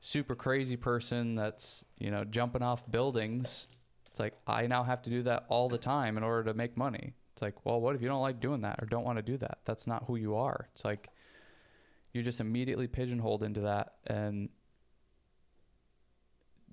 super 0.00 0.36
crazy 0.36 0.76
person 0.76 1.34
that's 1.34 1.84
you 1.98 2.10
know 2.10 2.24
jumping 2.24 2.62
off 2.62 2.88
buildings 2.90 3.66
it's 4.10 4.20
like 4.20 4.34
i 4.46 4.66
now 4.66 4.82
have 4.82 5.02
to 5.02 5.10
do 5.10 5.22
that 5.22 5.44
all 5.48 5.68
the 5.68 5.78
time 5.78 6.16
in 6.16 6.22
order 6.22 6.44
to 6.44 6.54
make 6.54 6.76
money. 6.76 7.14
It's 7.32 7.42
like 7.42 7.64
well 7.64 7.80
what 7.80 7.94
if 7.94 8.02
you 8.02 8.08
don't 8.08 8.22
like 8.22 8.40
doing 8.40 8.62
that 8.62 8.80
or 8.82 8.86
don't 8.86 9.04
want 9.04 9.18
to 9.18 9.22
do 9.22 9.36
that? 9.38 9.58
That's 9.64 9.86
not 9.86 10.04
who 10.06 10.16
you 10.16 10.36
are. 10.36 10.68
It's 10.72 10.84
like 10.84 11.08
you're 12.12 12.24
just 12.24 12.40
immediately 12.40 12.86
pigeonholed 12.86 13.42
into 13.42 13.60
that 13.60 13.94
and 14.06 14.48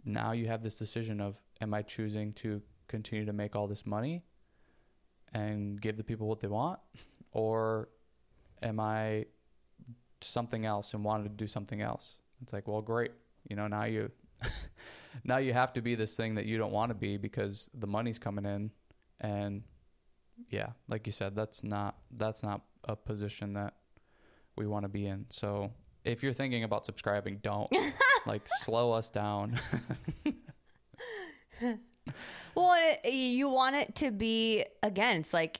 now 0.03 0.31
you 0.31 0.47
have 0.47 0.61
this 0.63 0.77
decision 0.77 1.19
of 1.19 1.41
am 1.61 1.73
i 1.73 1.81
choosing 1.81 2.31
to 2.33 2.61
continue 2.87 3.25
to 3.25 3.33
make 3.33 3.55
all 3.55 3.67
this 3.67 3.85
money 3.85 4.23
and 5.33 5.81
give 5.81 5.97
the 5.97 6.03
people 6.03 6.27
what 6.27 6.39
they 6.39 6.47
want? 6.47 6.79
Or 7.31 7.89
am 8.61 8.79
i 8.79 9.25
something 10.21 10.65
else 10.65 10.93
and 10.93 11.03
wanted 11.03 11.23
to 11.23 11.29
do 11.29 11.47
something 11.47 11.81
else? 11.81 12.17
It's 12.41 12.53
like 12.53 12.67
well 12.67 12.81
great. 12.81 13.11
You 13.49 13.57
know 13.57 13.67
now 13.67 13.83
you 13.83 14.09
now 15.23 15.37
you 15.37 15.53
have 15.53 15.73
to 15.73 15.81
be 15.81 15.95
this 15.95 16.15
thing 16.15 16.35
that 16.35 16.45
you 16.45 16.57
don't 16.57 16.71
want 16.71 16.89
to 16.89 16.95
be 16.95 17.17
because 17.17 17.69
the 17.73 17.87
money's 17.87 18.19
coming 18.19 18.45
in. 18.45 18.71
And 19.21 19.63
yeah 20.49 20.71
like 20.89 21.05
you 21.05 21.13
said 21.13 21.33
that's 21.33 21.63
not 21.63 21.95
that's 22.11 22.43
not 22.43 22.59
a 22.83 22.93
position 22.93 23.53
that 23.53 23.73
we 24.57 24.67
want 24.67 24.83
to 24.83 24.89
be 24.89 25.05
in. 25.07 25.25
So 25.29 25.71
if 26.03 26.23
you're 26.23 26.33
thinking 26.33 26.63
about 26.63 26.85
subscribing 26.85 27.39
don't. 27.41 27.71
Like 28.27 28.41
slow 28.47 28.91
us 28.91 29.11
down. 29.11 29.59
Well, 32.55 32.73
it, 33.03 33.11
you 33.11 33.49
want 33.49 33.75
it 33.75 33.95
to 33.95 34.11
be 34.11 34.65
again. 34.81 35.21
It's 35.21 35.33
like 35.33 35.59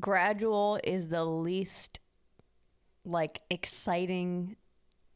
gradual 0.00 0.80
is 0.82 1.08
the 1.08 1.24
least 1.24 2.00
like 3.04 3.42
exciting 3.50 4.56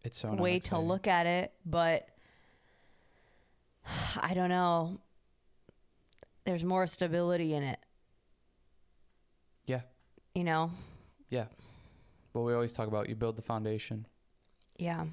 it's 0.03 0.19
so 0.19 0.35
way 0.35 0.59
to 0.59 0.79
look 0.79 1.07
at 1.07 1.27
it, 1.27 1.53
but 1.65 2.09
I 4.21 4.35
don't 4.35 4.49
know. 4.49 4.99
There's 6.45 6.65
more 6.65 6.87
stability 6.87 7.55
in 7.55 7.63
it, 7.63 7.79
yeah 9.67 9.83
you 10.35 10.43
know. 10.43 10.71
yeah 11.29 11.45
but 12.33 12.41
we 12.43 12.53
always 12.53 12.73
talk 12.75 12.89
about 12.89 13.09
you 13.09 13.15
build 13.15 13.37
the 13.37 13.43
foundation 13.43 14.07
Yeah. 14.79 15.05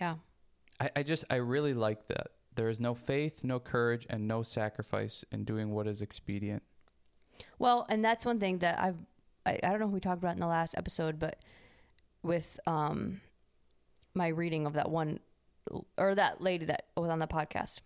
Yeah. 0.00 0.14
I, 0.80 0.90
I 0.96 1.02
just 1.02 1.24
I 1.30 1.36
really 1.36 1.74
like 1.74 2.06
that. 2.08 2.28
There 2.54 2.68
is 2.70 2.80
no 2.80 2.94
faith, 2.94 3.44
no 3.44 3.58
courage, 3.60 4.06
and 4.08 4.26
no 4.28 4.42
sacrifice 4.42 5.24
in 5.30 5.44
doing 5.44 5.70
what 5.72 5.86
is 5.86 6.00
expedient. 6.00 6.62
Well, 7.58 7.86
and 7.90 8.02
that's 8.04 8.24
one 8.24 8.40
thing 8.40 8.58
that 8.58 8.78
I've 8.80 8.96
I, 9.44 9.58
I 9.62 9.70
don't 9.70 9.80
know 9.80 9.86
if 9.86 9.92
we 9.92 10.00
talked 10.00 10.22
about 10.22 10.34
in 10.34 10.40
the 10.40 10.46
last 10.46 10.74
episode, 10.76 11.18
but 11.18 11.38
with 12.22 12.58
um 12.66 13.20
my 14.14 14.28
reading 14.28 14.66
of 14.66 14.72
that 14.74 14.90
one 14.90 15.20
or 15.96 16.14
that 16.14 16.40
lady 16.40 16.66
that 16.66 16.86
was 16.96 17.10
on 17.10 17.18
the 17.18 17.26
podcast, 17.26 17.80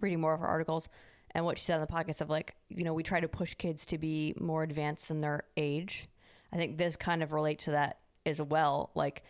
reading 0.00 0.20
more 0.20 0.34
of 0.34 0.40
her 0.40 0.46
articles 0.46 0.88
and 1.34 1.44
what 1.44 1.58
she 1.58 1.64
said 1.64 1.76
on 1.76 1.80
the 1.80 1.86
podcast 1.86 2.20
of 2.20 2.30
like, 2.30 2.54
you 2.68 2.84
know, 2.84 2.94
we 2.94 3.02
try 3.02 3.20
to 3.20 3.28
push 3.28 3.54
kids 3.54 3.86
to 3.86 3.98
be 3.98 4.34
more 4.38 4.62
advanced 4.62 5.08
than 5.08 5.20
their 5.20 5.44
age. 5.56 6.06
I 6.52 6.56
think 6.56 6.76
this 6.76 6.96
kind 6.96 7.22
of 7.22 7.32
relates 7.32 7.64
to 7.64 7.72
that 7.72 7.98
as 8.26 8.40
well. 8.40 8.90
Like 8.94 9.22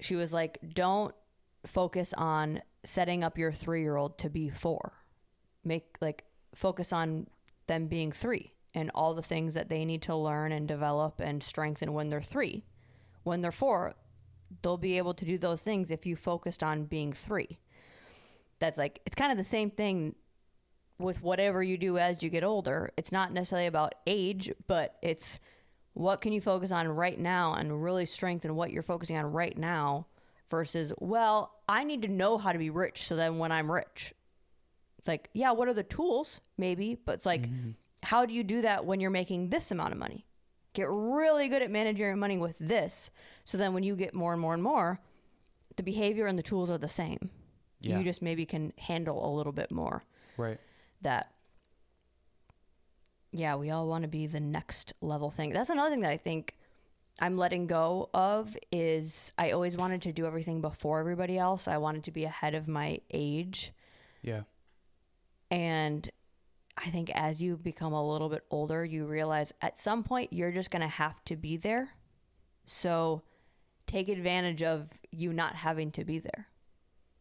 she 0.00 0.16
was 0.16 0.32
like, 0.32 0.58
don't 0.72 1.14
focus 1.66 2.14
on 2.16 2.62
setting 2.84 3.24
up 3.24 3.38
your 3.38 3.52
three 3.52 3.82
year 3.82 3.96
old 3.96 4.18
to 4.18 4.30
be 4.30 4.50
four. 4.50 4.92
Make 5.64 5.96
like 6.00 6.24
focus 6.54 6.92
on 6.92 7.26
them 7.66 7.86
being 7.86 8.12
three 8.12 8.52
and 8.74 8.90
all 8.94 9.14
the 9.14 9.22
things 9.22 9.54
that 9.54 9.68
they 9.68 9.84
need 9.84 10.02
to 10.02 10.16
learn 10.16 10.52
and 10.52 10.66
develop 10.66 11.20
and 11.20 11.42
strengthen 11.42 11.92
when 11.92 12.08
they're 12.08 12.22
three. 12.22 12.64
When 13.22 13.40
they're 13.40 13.52
four, 13.52 13.94
they'll 14.62 14.76
be 14.76 14.98
able 14.98 15.14
to 15.14 15.24
do 15.24 15.38
those 15.38 15.62
things 15.62 15.90
if 15.90 16.06
you 16.06 16.16
focused 16.16 16.62
on 16.62 16.84
being 16.84 17.12
three. 17.12 17.58
That's 18.58 18.78
like, 18.78 19.00
it's 19.06 19.16
kind 19.16 19.32
of 19.32 19.38
the 19.38 19.44
same 19.44 19.70
thing 19.70 20.14
with 20.98 21.22
whatever 21.22 21.62
you 21.62 21.76
do 21.76 21.98
as 21.98 22.22
you 22.22 22.30
get 22.30 22.44
older. 22.44 22.92
It's 22.96 23.12
not 23.12 23.32
necessarily 23.32 23.66
about 23.66 23.94
age, 24.06 24.52
but 24.66 24.96
it's 25.02 25.40
what 25.94 26.20
can 26.20 26.32
you 26.32 26.40
focus 26.40 26.70
on 26.70 26.88
right 26.88 27.18
now 27.18 27.54
and 27.54 27.82
really 27.82 28.06
strengthen 28.06 28.54
what 28.54 28.70
you're 28.70 28.82
focusing 28.82 29.16
on 29.16 29.26
right 29.26 29.56
now 29.56 30.06
versus, 30.50 30.92
well, 30.98 31.52
I 31.68 31.84
need 31.84 32.02
to 32.02 32.08
know 32.08 32.38
how 32.38 32.52
to 32.52 32.58
be 32.58 32.70
rich 32.70 33.06
so 33.06 33.16
then 33.16 33.38
when 33.38 33.52
I'm 33.52 33.70
rich, 33.70 34.14
it's 34.98 35.08
like, 35.08 35.28
yeah, 35.32 35.52
what 35.52 35.68
are 35.68 35.74
the 35.74 35.82
tools? 35.82 36.40
Maybe, 36.56 36.96
but 37.04 37.12
it's 37.12 37.26
like, 37.26 37.42
mm-hmm. 37.42 37.70
how 38.02 38.24
do 38.24 38.34
you 38.34 38.42
do 38.42 38.62
that 38.62 38.84
when 38.84 39.00
you're 39.00 39.10
making 39.10 39.50
this 39.50 39.70
amount 39.70 39.92
of 39.92 39.98
money? 39.98 40.26
Get 40.74 40.88
really 40.90 41.48
good 41.48 41.62
at 41.62 41.70
managing 41.70 42.00
your 42.04 42.16
money 42.16 42.36
with 42.36 42.56
this. 42.60 43.10
So 43.44 43.56
then 43.56 43.72
when 43.72 43.82
you 43.82 43.96
get 43.96 44.14
more 44.14 44.32
and 44.32 44.40
more 44.42 44.52
and 44.54 44.62
more, 44.62 45.00
the 45.76 45.82
behavior 45.82 46.26
and 46.26 46.38
the 46.38 46.42
tools 46.42 46.68
are 46.68 46.78
the 46.78 46.88
same. 46.88 47.30
Yeah. 47.80 47.98
You 47.98 48.04
just 48.04 48.20
maybe 48.22 48.44
can 48.44 48.72
handle 48.78 49.26
a 49.26 49.30
little 49.34 49.52
bit 49.52 49.70
more 49.70 50.04
Right. 50.36 50.58
that 51.02 51.30
yeah, 53.32 53.56
we 53.56 53.70
all 53.70 53.88
want 53.88 54.02
to 54.02 54.08
be 54.08 54.26
the 54.28 54.38
next 54.40 54.92
level 55.00 55.30
thing. 55.30 55.52
That's 55.52 55.68
another 55.70 55.90
thing 55.90 56.00
that 56.02 56.10
I 56.12 56.16
think 56.16 56.54
I'm 57.18 57.36
letting 57.36 57.66
go 57.66 58.08
of 58.14 58.56
is 58.70 59.32
I 59.36 59.50
always 59.50 59.76
wanted 59.76 60.02
to 60.02 60.12
do 60.12 60.24
everything 60.24 60.60
before 60.60 61.00
everybody 61.00 61.36
else. 61.36 61.66
I 61.66 61.78
wanted 61.78 62.04
to 62.04 62.12
be 62.12 62.24
ahead 62.24 62.54
of 62.54 62.68
my 62.68 63.00
age. 63.12 63.72
Yeah. 64.22 64.42
And 65.50 66.08
I 66.76 66.90
think 66.90 67.10
as 67.14 67.40
you 67.42 67.56
become 67.56 67.92
a 67.92 68.06
little 68.06 68.28
bit 68.28 68.44
older, 68.50 68.84
you 68.84 69.06
realize 69.06 69.52
at 69.62 69.78
some 69.78 70.02
point 70.02 70.32
you're 70.32 70.50
just 70.52 70.70
going 70.70 70.82
to 70.82 70.88
have 70.88 71.24
to 71.26 71.36
be 71.36 71.56
there. 71.56 71.90
So 72.64 73.22
take 73.86 74.08
advantage 74.08 74.62
of 74.62 74.88
you 75.10 75.32
not 75.32 75.54
having 75.54 75.92
to 75.92 76.04
be 76.04 76.18
there. 76.18 76.48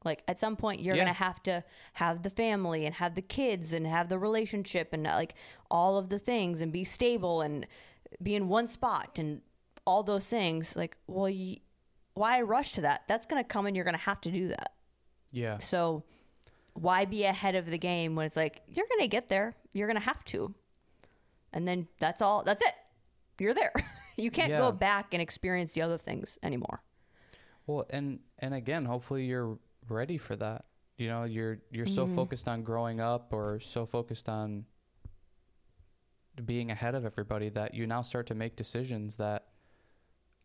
Like 0.03 0.23
at 0.27 0.39
some 0.39 0.55
point 0.55 0.81
you're 0.81 0.95
Yeah. 0.95 1.03
going 1.03 1.13
to 1.13 1.19
have 1.23 1.41
to 1.43 1.63
have 1.93 2.23
the 2.23 2.29
family 2.29 2.85
and 2.85 2.95
have 2.95 3.15
the 3.15 3.21
kids 3.21 3.73
and 3.73 3.85
have 3.85 4.09
the 4.09 4.17
relationship 4.19 4.91
and 4.91 5.03
like 5.03 5.35
all 5.69 5.97
of 5.97 6.09
the 6.09 6.19
things 6.19 6.59
and 6.59 6.71
be 6.73 6.83
stable 6.83 7.41
and 7.41 7.67
be 8.21 8.35
in 8.35 8.47
one 8.49 8.67
spot 8.67 9.19
and 9.19 9.41
all 9.85 10.03
those 10.03 10.27
things. 10.27 10.75
Like, 10.75 10.97
well, 11.07 11.31
y 11.31 11.59
why 12.15 12.41
rush 12.41 12.73
to 12.73 12.81
that? 12.81 13.03
That's 13.07 13.25
going 13.25 13.41
to 13.43 13.47
come 13.47 13.65
and 13.65 13.75
you're 13.75 13.85
going 13.85 13.95
to 13.95 14.01
have 14.01 14.21
to 14.21 14.31
do 14.31 14.47
that. 14.49 14.73
Yeah. 15.31 15.59
So 15.59 16.03
why 16.73 17.05
be 17.05 17.23
ahead 17.23 17.55
of 17.55 17.65
the 17.67 17.77
game 17.77 18.15
when 18.15 18.25
it's 18.25 18.35
like 18.35 18.61
you're 18.67 18.87
going 18.87 19.01
to 19.01 19.07
get 19.07 19.29
there, 19.29 19.55
you're 19.73 19.87
going 19.87 19.99
to 19.99 20.05
have 20.05 20.23
to. 20.25 20.53
And 21.51 21.67
then 21.67 21.87
that's 21.99 22.21
all 22.21 22.43
that's 22.43 22.63
it. 22.63 22.73
You're 23.39 23.53
there. 23.53 23.73
you 24.17 24.31
can't 24.31 24.49
Yeah. 24.49 24.59
go 24.59 24.71
back 24.71 25.13
and 25.13 25.21
experience 25.21 25.73
the 25.73 25.81
other 25.81 25.97
things 25.97 26.37
anymore. 26.41 26.81
Well, 27.67 27.85
and 27.89 28.19
and 28.39 28.53
again, 28.53 28.85
hopefully 28.85 29.25
you're 29.25 29.57
ready 29.87 30.17
for 30.17 30.35
that. 30.37 30.65
You 30.97 31.07
know, 31.07 31.23
you're 31.23 31.59
you're 31.71 31.85
so 31.85 32.05
mm-hmm. 32.05 32.15
focused 32.15 32.47
on 32.47 32.63
growing 32.63 32.99
up 32.99 33.31
or 33.33 33.59
so 33.59 33.85
focused 33.85 34.27
on 34.27 34.65
being 36.43 36.71
ahead 36.71 36.95
of 36.95 37.05
everybody 37.05 37.49
that 37.49 37.75
you 37.75 37.85
now 37.85 38.01
start 38.01 38.25
to 38.27 38.35
make 38.35 38.55
decisions 38.55 39.15
that 39.17 39.47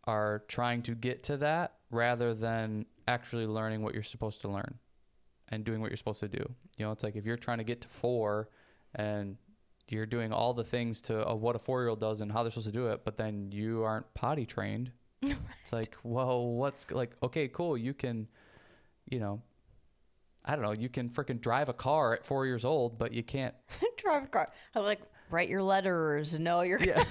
are 0.04 0.42
trying 0.48 0.82
to 0.82 0.94
get 0.94 1.22
to 1.22 1.36
that 1.38 1.74
rather 1.90 2.34
than 2.34 2.84
actually 3.06 3.46
learning 3.46 3.82
what 3.82 3.94
you're 3.94 4.02
supposed 4.02 4.40
to 4.42 4.48
learn 4.48 4.78
and 5.50 5.64
doing 5.64 5.80
what 5.80 5.90
you're 5.90 5.96
supposed 5.96 6.20
to 6.20 6.28
do. 6.28 6.44
You 6.76 6.86
know, 6.86 6.92
it's 6.92 7.04
like 7.04 7.16
if 7.16 7.24
you're 7.24 7.36
trying 7.36 7.58
to 7.58 7.64
get 7.64 7.80
to 7.82 7.88
4 7.88 8.48
and 8.94 9.36
you're 9.88 10.06
doing 10.06 10.32
all 10.32 10.52
the 10.54 10.64
things 10.64 11.00
to 11.02 11.28
uh, 11.28 11.34
what 11.34 11.56
a 11.56 11.58
4-year-old 11.58 12.00
does 12.00 12.20
and 12.20 12.30
how 12.30 12.42
they're 12.42 12.50
supposed 12.50 12.66
to 12.66 12.72
do 12.72 12.88
it, 12.88 13.04
but 13.04 13.16
then 13.16 13.50
you 13.52 13.82
aren't 13.82 14.12
potty 14.14 14.46
trained. 14.46 14.92
It's 15.62 15.72
like, 15.72 15.94
well, 16.02 16.46
what's 16.46 16.90
like, 16.90 17.14
okay, 17.22 17.48
cool. 17.48 17.76
You 17.76 17.92
can, 17.92 18.26
you 19.10 19.18
know, 19.18 19.42
I 20.42 20.52
don't 20.56 20.64
know, 20.64 20.72
you 20.72 20.88
can 20.88 21.10
freaking 21.10 21.42
drive 21.42 21.68
a 21.68 21.74
car 21.74 22.14
at 22.14 22.24
four 22.24 22.46
years 22.46 22.64
old, 22.64 22.98
but 22.98 23.12
you 23.12 23.22
can't, 23.22 23.54
Drive 23.98 24.24
a 24.24 24.26
car. 24.28 24.50
I'm 24.74 24.84
like 24.84 25.02
write 25.30 25.50
your 25.50 25.62
letters. 25.62 26.38
No, 26.38 26.62
you're 26.62 26.80
yeah. 26.80 27.04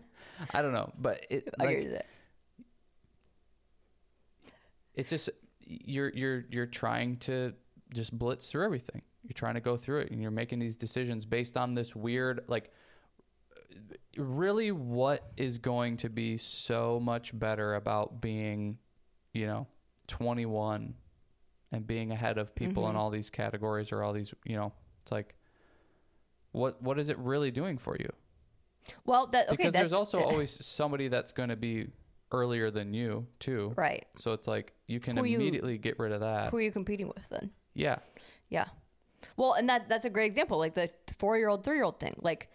I 0.54 0.62
don't 0.62 0.72
know, 0.72 0.92
but 0.98 1.24
it, 1.30 1.48
like, 1.58 1.68
it. 1.70 2.06
it's 4.94 5.10
just, 5.10 5.30
you're, 5.60 6.08
you're, 6.08 6.44
you're 6.50 6.66
trying 6.66 7.18
to 7.18 7.52
just 7.92 8.16
blitz 8.18 8.50
through 8.50 8.64
everything. 8.64 9.02
You're 9.22 9.32
trying 9.34 9.54
to 9.54 9.60
go 9.60 9.76
through 9.76 10.00
it 10.00 10.10
and 10.10 10.20
you're 10.22 10.30
making 10.30 10.58
these 10.60 10.76
decisions 10.76 11.24
based 11.26 11.56
on 11.56 11.74
this 11.74 11.94
weird, 11.94 12.42
like, 12.48 12.70
really 14.16 14.72
what 14.72 15.30
is 15.36 15.58
going 15.58 15.96
to 15.98 16.08
be 16.08 16.36
so 16.36 16.98
much 17.00 17.36
better 17.38 17.74
about 17.74 18.20
being, 18.20 18.78
you 19.32 19.46
know, 19.46 19.66
21 20.08 20.94
and 21.72 21.86
being 21.86 22.10
ahead 22.10 22.36
of 22.38 22.54
people 22.54 22.88
in 22.88 22.94
Mhm. 22.96 22.98
all 22.98 23.10
these 23.10 23.30
categories 23.30 23.92
or 23.92 24.02
all 24.02 24.12
these, 24.12 24.34
you 24.44 24.56
know, 24.56 24.72
it's 25.02 25.12
like 25.12 25.36
what 26.52 26.82
what 26.82 26.98
is 26.98 27.08
it 27.08 27.16
really 27.18 27.52
doing 27.52 27.78
for 27.78 27.96
you? 27.96 28.10
Well, 29.04 29.26
that 29.28 29.46
okay. 29.48 29.56
because 29.56 29.72
there's 29.72 29.92
also 29.92 30.20
always 30.24 30.50
somebody 30.64 31.06
that's 31.06 31.30
going 31.30 31.50
to 31.50 31.56
be 31.56 31.88
earlier 32.32 32.70
than 32.72 32.92
you 32.92 33.26
too. 33.38 33.72
right. 33.76 34.06
So 34.16 34.32
it's 34.32 34.48
like 34.48 34.72
you 34.88 34.98
can 34.98 35.16
Who 35.16 35.24
you- 35.24 35.36
immediately 35.36 35.78
get 35.78 35.98
rid 36.00 36.10
of 36.12 36.20
that. 36.20 36.50
Who 36.50 36.56
are 36.56 36.60
you 36.62 36.72
competing 36.72 37.06
with 37.08 37.28
then? 37.28 37.52
Yeah. 37.74 37.96
Yeah. 38.48 38.66
Well, 39.36 39.54
and 39.54 39.68
that 39.68 39.88
that's 39.88 40.04
a 40.04 40.10
great 40.10 40.26
example, 40.26 40.58
like 40.58 40.74
the 40.74 40.90
four 41.18 41.38
year 41.38 41.48
old, 41.48 41.64
three 41.64 41.76
year 41.76 41.84
old 41.84 42.00
thing. 42.00 42.16
Like 42.20 42.50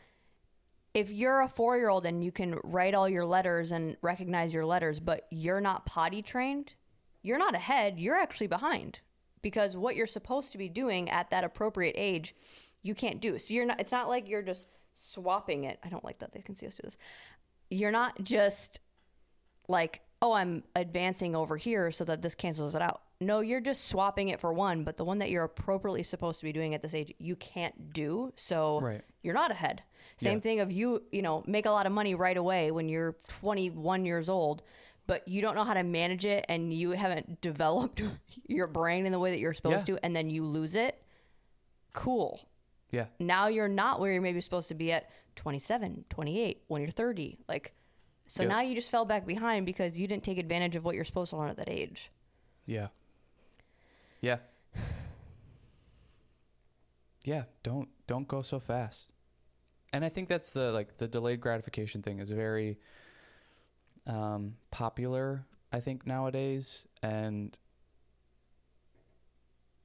if 0.93 1.11
you're 1.11 1.41
a 1.41 1.47
four 1.47 1.77
year 1.77 1.89
old 1.89 2.05
and 2.05 2.23
you 2.23 2.31
can 2.31 2.57
write 2.63 2.93
all 2.93 3.09
your 3.09 3.25
letters 3.25 3.71
and 3.71 3.97
recognize 4.01 4.53
your 4.53 4.65
letters, 4.65 4.99
but 4.99 5.27
you're 5.29 5.61
not 5.61 5.85
potty 5.85 6.21
trained, 6.21 6.73
you're 7.21 7.37
not 7.37 7.55
ahead, 7.55 7.99
you're 7.99 8.15
actually 8.15 8.47
behind 8.47 8.99
because 9.41 9.75
what 9.75 9.95
you're 9.95 10.07
supposed 10.07 10.51
to 10.51 10.57
be 10.57 10.69
doing 10.69 11.09
at 11.09 11.29
that 11.29 11.43
appropriate 11.43 11.95
age, 11.97 12.35
you 12.81 12.95
can't 12.95 13.21
do. 13.21 13.37
So 13.37 13.53
you're 13.53 13.65
not 13.65 13.79
it's 13.79 13.91
not 13.91 14.07
like 14.07 14.29
you're 14.29 14.41
just 14.41 14.65
swapping 14.93 15.65
it. 15.65 15.79
I 15.83 15.89
don't 15.89 16.03
like 16.05 16.19
that 16.19 16.33
they 16.33 16.41
can 16.41 16.55
see 16.55 16.67
us 16.67 16.75
do 16.75 16.83
this. 16.83 16.97
You're 17.69 17.91
not 17.91 18.23
just 18.23 18.79
like, 19.67 20.01
oh, 20.21 20.33
I'm 20.33 20.63
advancing 20.75 21.35
over 21.35 21.57
here 21.57 21.91
so 21.91 22.03
that 22.05 22.21
this 22.21 22.35
cancels 22.35 22.75
it 22.75 22.81
out. 22.81 23.01
No, 23.21 23.39
you're 23.39 23.61
just 23.61 23.85
swapping 23.87 24.27
it 24.29 24.39
for 24.41 24.53
one, 24.53 24.83
but 24.83 24.97
the 24.97 25.05
one 25.05 25.19
that 25.19 25.29
you're 25.29 25.43
appropriately 25.45 26.03
supposed 26.03 26.39
to 26.39 26.45
be 26.45 26.51
doing 26.51 26.73
at 26.73 26.81
this 26.81 26.93
age, 26.93 27.13
you 27.17 27.35
can't 27.37 27.93
do. 27.93 28.33
So 28.35 28.81
Right. 28.81 29.01
you're 29.23 29.33
not 29.33 29.51
ahead. 29.51 29.83
Same 30.17 30.37
Yeah. 30.37 30.41
thing 30.41 30.59
of 30.59 30.71
you, 30.71 31.03
you 31.11 31.21
know, 31.21 31.43
make 31.47 31.65
a 31.65 31.71
lot 31.71 31.85
of 31.85 31.91
money 31.93 32.13
right 32.13 32.35
away 32.37 32.71
when 32.71 32.89
you're 32.89 33.13
21 33.27 34.05
years 34.05 34.27
old, 34.29 34.63
but 35.07 35.25
you 35.27 35.41
don't 35.41 35.55
know 35.55 35.63
how 35.63 35.73
to 35.73 35.83
manage 35.83 36.25
it 36.25 36.45
and 36.49 36.73
you 36.73 36.91
haven't 36.91 37.39
developed 37.41 38.01
your 38.47 38.67
brain 38.67 39.05
in 39.05 39.11
the 39.13 39.19
way 39.19 39.31
that 39.31 39.39
you're 39.39 39.53
supposed 39.53 39.87
Yeah. 39.87 39.95
to, 39.95 40.05
and 40.05 40.15
then 40.15 40.29
you 40.29 40.43
lose 40.45 40.75
it. 40.75 41.01
Cool 41.93 42.41
Yeah. 42.91 43.05
now 43.19 43.47
you're 43.47 43.69
not 43.69 43.99
where 44.01 44.11
you're 44.11 44.21
maybe 44.21 44.41
supposed 44.41 44.67
to 44.67 44.75
be 44.75 44.91
at 44.91 45.09
27 45.37 46.05
28 46.09 46.63
when 46.67 46.81
you're 46.81 46.91
30 46.91 47.37
like 47.47 47.73
so 48.27 48.43
Yep. 48.43 48.49
now 48.49 48.61
you 48.61 48.75
just 48.75 48.89
fell 48.91 49.05
back 49.05 49.25
behind 49.25 49.65
because 49.65 49.97
you 49.97 50.07
didn't 50.07 50.23
take 50.23 50.37
advantage 50.37 50.75
of 50.75 50.83
what 50.85 50.95
you're 50.95 51.03
supposed 51.05 51.29
to 51.31 51.37
learn 51.37 51.49
at 51.49 51.57
that 51.57 51.69
age 51.69 52.11
Yeah. 52.65 52.87
Yeah. 54.25 54.37
Yeah, 57.23 57.43
don't 57.61 57.89
don't 58.07 58.27
go 58.27 58.41
so 58.41 58.59
fast. 58.59 59.11
And 59.93 60.03
I 60.03 60.09
think 60.09 60.29
that's 60.29 60.49
the 60.49 60.71
like 60.71 60.97
the 60.97 61.07
delayed 61.07 61.41
gratification 61.41 62.01
thing 62.01 62.17
is 62.17 62.31
very 62.31 62.79
um 64.07 64.55
popular 64.71 65.45
I 65.71 65.79
think 65.79 66.07
nowadays 66.07 66.87
and 67.03 67.55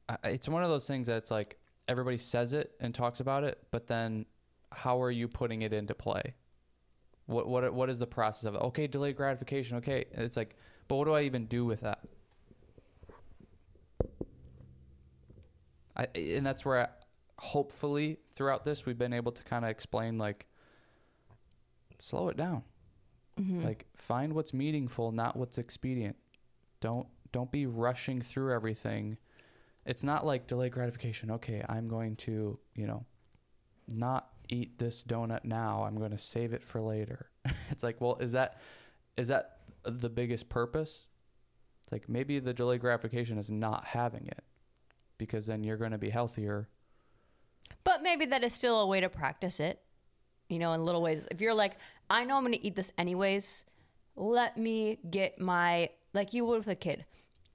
I, 0.09 0.16
it's 0.24 0.49
one 0.49 0.62
of 0.62 0.70
those 0.70 0.86
things 0.86 1.07
that's 1.07 1.30
like 1.30 1.59
everybody 1.86 2.16
says 2.16 2.55
it 2.55 2.72
and 2.80 2.95
talks 2.95 3.20
about 3.20 3.45
it, 3.45 3.59
but 3.70 3.88
then 3.88 4.24
how 4.72 5.03
are 5.03 5.11
you 5.11 5.28
putting 5.28 5.61
it 5.61 5.74
into 5.74 5.95
play? 5.95 6.34
What 7.26 7.47
what 7.47 7.74
what 7.74 7.91
is 7.91 7.99
the 7.99 8.07
process 8.07 8.45
of 8.45 8.55
it? 8.55 8.62
Okay, 8.62 8.86
delayed 8.86 9.16
gratification. 9.16 9.76
Okay, 9.78 10.07
it's 10.12 10.38
like, 10.38 10.57
but 10.88 10.97
what 10.97 11.05
do 11.05 11.12
I 11.12 11.22
even 11.24 11.45
do 11.45 11.66
with 11.66 11.82
that? 11.82 12.01
I, 16.01 16.07
and 16.18 16.46
that's 16.46 16.64
where 16.64 16.80
I, 16.80 16.88
hopefully 17.38 18.18
throughout 18.34 18.64
this 18.64 18.86
we've 18.86 18.98
been 18.98 19.12
able 19.12 19.32
to 19.32 19.42
kind 19.44 19.64
of 19.64 19.70
explain 19.70 20.18
like 20.18 20.46
slow 21.98 22.28
it 22.28 22.36
down. 22.36 22.62
Mm-hmm. 23.38 23.62
Like 23.62 23.86
find 23.94 24.32
what's 24.32 24.55
meaningful 24.55 25.12
not 25.12 25.36
what's 25.36 25.59
expedient. 25.59 26.16
Don't 26.80 27.07
don't 27.32 27.53
be 27.53 27.66
rushing 27.66 28.20
through 28.20 28.53
everything. 28.53 29.18
It's 29.84 30.03
not 30.03 30.24
like 30.24 30.46
delay 30.46 30.70
gratification. 30.70 31.30
Okay 31.32 31.64
i'm 31.68 31.88
going 31.88 32.16
to 32.16 32.59
you 32.74 32.86
know 32.86 33.05
not 33.92 34.30
eat 34.48 34.78
this 34.78 35.05
donut 35.05 35.44
now. 35.44 35.84
I'm 35.84 35.96
going 35.96 36.11
to 36.12 36.18
save 36.18 36.53
it 36.53 36.64
for 36.64 36.80
later. 36.80 37.26
It's 37.70 37.82
like 37.82 38.01
well 38.01 38.16
is 38.20 38.32
that 38.32 38.59
is 39.16 39.28
that 39.28 39.59
the 39.82 40.09
biggest 40.09 40.48
purpose? 40.48 41.01
It's 41.82 41.92
like 41.92 42.09
maybe 42.09 42.38
the 42.38 42.55
delay 42.55 42.78
gratification 42.78 43.36
is 43.36 43.51
not 43.51 43.84
having 43.84 44.26
it 44.26 44.44
because 45.21 45.47
then 45.47 45.62
you're 45.62 45.77
going 45.77 45.93
to 45.93 45.99
be 45.99 46.11
healthier. 46.11 46.66
But 47.85 48.03
maybe 48.03 48.27
that 48.27 48.43
is 48.43 48.55
still 48.55 48.81
a 48.81 48.87
way 48.87 49.01
to 49.01 49.09
practice 49.09 49.61
it 49.61 49.81
you 50.51 50.59
know 50.59 50.73
in 50.75 50.85
little 50.85 51.01
ways. 51.01 51.25
If 51.31 51.41
you're 51.41 51.55
like 51.55 51.79
i 52.11 52.25
know 52.25 52.37
i'm 52.37 52.43
going 52.43 52.53
to 52.53 52.66
eat 52.66 52.75
this 52.75 52.91
anyways 52.99 53.64
let 54.16 54.59
me 54.59 54.99
get 55.09 55.41
my 55.41 55.89
like 56.12 56.35
you 56.35 56.45
would 56.45 56.59
with 56.59 56.68
a 56.68 56.75
kid 56.75 57.07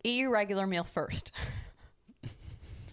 eat 0.04 0.20
your 0.20 0.32
regular 0.32 0.66
meal 0.66 0.86
first. 0.86 1.32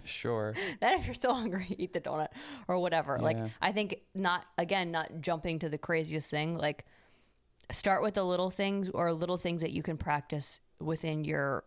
Sure. 0.04 0.52
Then 0.80 0.98
if 0.98 1.06
you're 1.06 1.14
still 1.14 1.32
hungry 1.32 1.74
eat 1.78 1.92
the 1.92 2.00
donut 2.00 2.28
or 2.66 2.78
whatever. 2.80 3.18
Like 3.20 3.38
i 3.62 3.70
think 3.70 4.00
not 4.14 4.44
again 4.58 4.90
not 4.90 5.20
jumping 5.20 5.60
to 5.60 5.68
the 5.68 5.78
craziest 5.78 6.28
thing 6.28 6.58
like 6.58 6.84
start 7.70 8.02
with 8.02 8.14
the 8.14 8.24
little 8.24 8.50
things 8.50 8.90
or 8.90 9.12
little 9.12 9.38
things 9.38 9.60
that 9.60 9.70
you 9.70 9.82
can 9.82 9.96
practice 9.96 10.60
within 10.80 11.24
your 11.24 11.64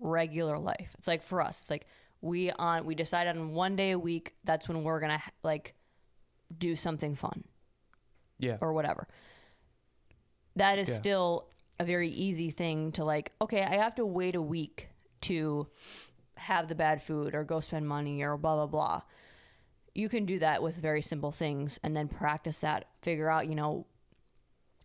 regular 0.00 0.58
life. 0.58 0.90
It's 0.96 1.08
like 1.08 1.24
for 1.24 1.42
us 1.42 1.60
it's 1.60 1.68
like 1.68 1.86
we 2.20 2.50
on 2.52 2.84
we 2.86 2.94
decided 2.94 3.36
on 3.36 3.52
one 3.52 3.76
day 3.76 3.90
a 3.92 3.98
week 3.98 4.34
that's 4.44 4.68
when 4.68 4.82
we're 4.82 5.00
gonna 5.00 5.22
like 5.42 5.74
do 6.56 6.76
something 6.76 7.14
fun. 7.14 7.44
Yeah. 8.38 8.58
Or 8.60 8.72
whatever. 8.72 9.08
That 10.56 10.78
is 10.78 10.88
Yeah. 10.88 10.94
still 10.94 11.48
a 11.78 11.84
very 11.84 12.08
easy 12.08 12.50
thing 12.50 12.90
to 12.92 13.04
like 13.04 13.32
okay 13.40 13.62
i 13.62 13.76
have 13.76 13.94
to 13.96 14.06
wait 14.06 14.34
a 14.34 14.40
week 14.40 14.88
to 15.20 15.66
have 16.36 16.68
the 16.68 16.74
bad 16.74 17.02
food 17.02 17.34
or 17.34 17.44
go 17.44 17.60
spend 17.60 17.86
money 17.88 18.22
or 18.22 18.36
blah 18.36 18.54
blah 18.56 18.66
blah. 18.66 19.02
You 19.94 20.08
can 20.10 20.26
do 20.26 20.38
that 20.40 20.62
with 20.62 20.76
very 20.76 21.00
simple 21.02 21.32
things 21.32 21.78
and 21.82 21.96
then 21.96 22.08
practice 22.08 22.58
that. 22.60 22.86
Figure 23.02 23.30
out 23.30 23.46
you 23.48 23.54
know 23.54 23.86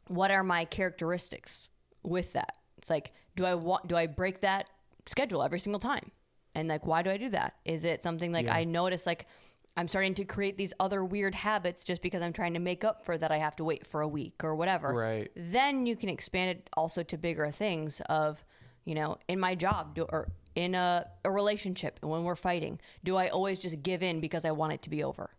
what 0.07 0.31
are 0.31 0.43
my 0.43 0.65
characteristics 0.65 1.69
with 2.03 2.33
that? 2.33 2.57
It's 2.77 2.89
like 2.89 3.13
do 3.35 3.45
i 3.45 3.53
want 3.53 3.87
do 3.87 3.95
i 3.95 4.07
break 4.07 4.41
that 4.41 4.69
schedule 5.05 5.41
every 5.43 5.59
single 5.59 5.79
time 5.79 6.11
and 6.55 6.67
like 6.67 6.85
why 6.85 7.01
do 7.01 7.09
i 7.09 7.17
do 7.17 7.29
that 7.29 7.53
is 7.65 7.85
it 7.85 8.03
something 8.03 8.31
like 8.31 8.45
Yeah. 8.45 8.55
i 8.55 8.63
notice 8.63 9.05
like 9.05 9.25
i'm 9.77 9.87
starting 9.87 10.13
to 10.15 10.25
create 10.25 10.57
these 10.57 10.73
other 10.79 11.03
weird 11.03 11.33
habits 11.35 11.83
just 11.83 12.01
because 12.01 12.21
i'm 12.21 12.33
trying 12.33 12.53
to 12.53 12.59
make 12.59 12.83
up 12.83 13.05
for 13.05 13.17
that 13.17 13.31
i 13.31 13.37
have 13.37 13.55
to 13.57 13.63
wait 13.63 13.85
for 13.87 14.01
a 14.01 14.07
week 14.07 14.43
or 14.43 14.55
whatever 14.55 14.93
Right. 14.93 15.31
then 15.35 15.85
you 15.85 15.95
can 15.95 16.09
expand 16.09 16.51
it 16.57 16.69
also 16.75 17.03
to 17.03 17.17
bigger 17.17 17.51
things 17.51 18.01
of 18.07 18.43
you 18.85 18.95
know 18.95 19.17
in 19.27 19.39
my 19.39 19.55
job 19.55 19.95
do, 19.95 20.03
or 20.09 20.29
in 20.55 20.75
a, 20.75 21.07
a 21.23 21.31
relationship 21.31 21.99
when 22.01 22.23
we're 22.23 22.35
fighting 22.35 22.79
do 23.03 23.15
i 23.15 23.29
always 23.29 23.59
just 23.59 23.81
give 23.83 24.03
in 24.03 24.19
because 24.19 24.43
i 24.45 24.51
want 24.51 24.73
it 24.73 24.81
to 24.81 24.89
be 24.89 25.03
over 25.03 25.29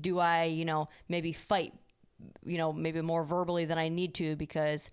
do 0.00 0.18
i 0.18 0.44
you 0.44 0.64
know 0.64 0.88
maybe 1.08 1.32
fight 1.32 1.72
you 2.44 2.56
know 2.58 2.72
maybe 2.72 3.00
more 3.00 3.24
verbally 3.24 3.64
than 3.64 3.78
i 3.78 3.88
need 3.88 4.14
to 4.14 4.36
because 4.36 4.88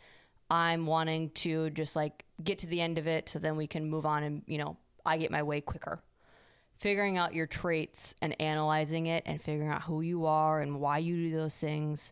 i'm 0.50 0.86
wanting 0.88 1.30
to 1.32 1.70
just 1.70 1.96
like 1.96 2.26
get 2.44 2.58
to 2.58 2.68
the 2.68 2.82
end 2.82 2.98
of 2.98 3.06
it 3.08 3.30
so 3.30 3.38
then 3.40 3.56
we 3.56 3.68
can 3.68 3.88
move 3.88 4.06
on 4.06 4.24
and 4.24 4.42
you 4.48 4.58
know 4.58 4.76
i 5.06 5.18
get 5.18 5.32
my 5.32 5.44
way 5.44 5.62
quicker 5.62 6.02
figuring 6.76 7.18
out 7.18 7.34
your 7.34 7.46
traits 7.46 8.16
and 8.22 8.40
analyzing 8.42 9.08
it 9.08 9.24
and 9.26 9.42
figuring 9.42 9.70
out 9.70 9.84
who 9.84 10.02
you 10.02 10.26
are 10.26 10.62
and 10.62 10.80
why 10.80 10.98
you 10.98 11.30
do 11.30 11.36
those 11.36 11.56
things 11.56 12.12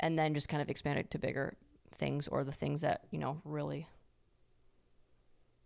and 0.00 0.18
then 0.18 0.34
just 0.34 0.48
kind 0.48 0.62
of 0.62 0.68
expand 0.68 0.98
it 0.98 1.10
to 1.10 1.18
bigger 1.18 1.56
things 1.92 2.28
or 2.28 2.44
the 2.44 2.52
things 2.52 2.80
that 2.80 3.02
you 3.10 3.18
know 3.18 3.40
really 3.44 3.86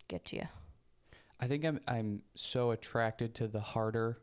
get 0.07 0.23
to 0.25 0.35
you 0.35 0.47
I 1.43 1.47
think 1.47 1.65
I'm 1.65 1.81
I'm 1.87 2.21
so 2.35 2.71
attracted 2.71 3.35
to 3.35 3.49
the 3.49 3.59
harder 3.59 4.21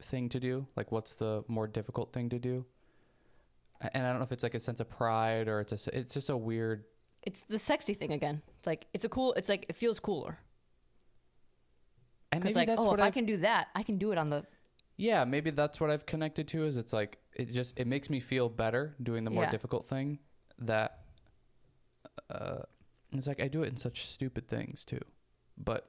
thing 0.00 0.28
to 0.28 0.38
do. 0.38 0.68
Like, 0.76 0.92
what's 0.92 1.16
the 1.16 1.42
more 1.48 1.66
difficult 1.66 2.12
thing 2.12 2.28
to 2.28 2.38
do? 2.38 2.64
And 3.80 4.06
I 4.06 4.10
don't 4.10 4.18
know 4.18 4.24
if 4.24 4.30
it's 4.30 4.44
like 4.44 4.54
a 4.54 4.60
sense 4.60 4.78
of 4.78 4.88
pride 4.88 5.48
or 5.48 5.60
it's 5.60 5.72
a 5.72 5.98
it's 5.98 6.14
just 6.14 6.30
a 6.30 6.36
weird. 6.36 6.84
it's 7.22 7.42
the 7.48 7.58
sexy 7.58 7.92
thing 7.92 8.12
again 8.12 8.40
it's 8.56 8.66
like 8.68 8.86
it's 8.94 9.04
a 9.04 9.08
cool 9.08 9.32
it's 9.34 9.48
like 9.48 9.66
it 9.68 9.74
feels 9.74 9.98
cooler 9.98 10.38
And 12.36 12.44
maybe 12.44 12.54
like 12.54 12.68
that's 12.68 12.84
oh 12.84 12.90
what 12.90 12.98
if 12.98 13.04
i 13.04 13.06
I've, 13.08 13.14
can 13.14 13.26
do 13.26 13.36
that 13.38 13.68
i 13.74 13.82
can 13.82 13.98
do 13.98 14.12
it 14.12 14.18
on 14.18 14.30
the 14.30 14.44
yeah 14.96 15.24
maybe 15.24 15.50
that's 15.50 15.78
what 15.80 15.90
I've 15.90 16.06
connected 16.06 16.48
to 16.48 16.64
is 16.64 16.76
it's 16.76 16.92
like 16.92 17.18
it 17.34 17.50
just 17.50 17.78
it 17.78 17.86
makes 17.86 18.08
me 18.08 18.18
feel 18.20 18.48
better 18.48 18.94
doing 19.02 19.24
the 19.24 19.30
more 19.30 19.44
Yeah. 19.44 19.50
difficult 19.50 19.86
thing 19.86 20.18
that. 20.58 21.00
Uh, 22.30 22.62
it's 23.12 23.26
like 23.26 23.40
I 23.42 23.48
do 23.48 23.62
it 23.62 23.68
in 23.68 23.76
such 23.76 24.04
stupid 24.06 24.48
things 24.48 24.84
too, 24.84 25.00
but 25.56 25.86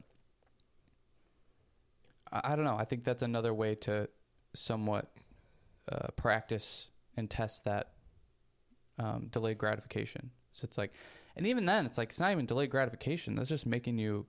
I, 2.31 2.51
I 2.51 2.55
don't 2.55 2.65
know. 2.65 2.75
I 2.77 2.85
think 2.85 3.03
that's 3.03 3.23
another 3.23 3.53
way 3.53 3.75
to 3.75 4.09
somewhat 4.53 5.09
uh, 5.91 6.09
practice 6.15 6.89
and 7.15 7.29
test 7.29 7.65
that 7.65 7.91
um, 8.99 9.27
delayed 9.31 9.57
gratification. 9.57 10.31
So 10.51 10.65
it's 10.65 10.77
like, 10.77 10.93
and 11.35 11.47
even 11.47 11.65
then, 11.65 11.85
it's 11.85 11.97
like 11.97 12.09
it's 12.09 12.19
not 12.19 12.31
even 12.31 12.45
delayed 12.45 12.69
gratification. 12.69 13.35
That's 13.35 13.49
just 13.49 13.65
making 13.65 13.97
you 13.97 14.25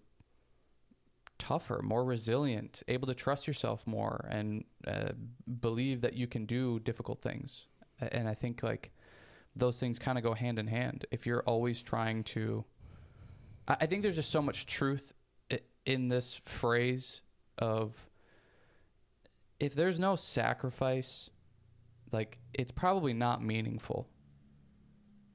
tougher, 1.38 1.80
more 1.82 2.04
resilient, 2.04 2.82
able 2.88 3.06
to 3.06 3.14
trust 3.14 3.46
yourself 3.46 3.86
more, 3.86 4.26
and 4.30 4.64
uh, 4.86 5.10
believe 5.60 6.00
that 6.00 6.14
you 6.14 6.26
can 6.26 6.46
do 6.46 6.80
difficult 6.80 7.20
things. 7.20 7.66
And 8.00 8.28
I 8.28 8.34
think 8.34 8.62
like 8.62 8.92
those 9.56 9.80
things 9.80 9.98
kind 9.98 10.18
of 10.18 10.24
go 10.24 10.34
hand 10.34 10.58
in 10.58 10.66
hand. 10.66 11.06
If 11.10 11.26
you're 11.26 11.42
always 11.42 11.82
trying 11.82 12.24
to, 12.24 12.64
I, 13.66 13.76
I 13.80 13.86
think 13.86 14.02
there's 14.02 14.16
just 14.16 14.30
so 14.30 14.42
much 14.42 14.66
truth 14.66 15.12
in 15.88 16.08
this 16.08 16.40
phrase 16.44 17.22
of 17.56 18.08
if 19.58 19.74
there's 19.74 19.98
no 19.98 20.16
sacrifice, 20.16 21.30
like 22.12 22.38
it's 22.52 22.70
probably 22.70 23.14
not 23.14 23.42
meaningful. 23.42 24.08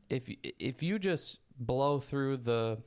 If 0.09 0.29
if 0.59 0.83
you 0.83 0.99
just 0.99 1.39
blow 1.57 1.99
through 1.99 2.37
the 2.37 2.77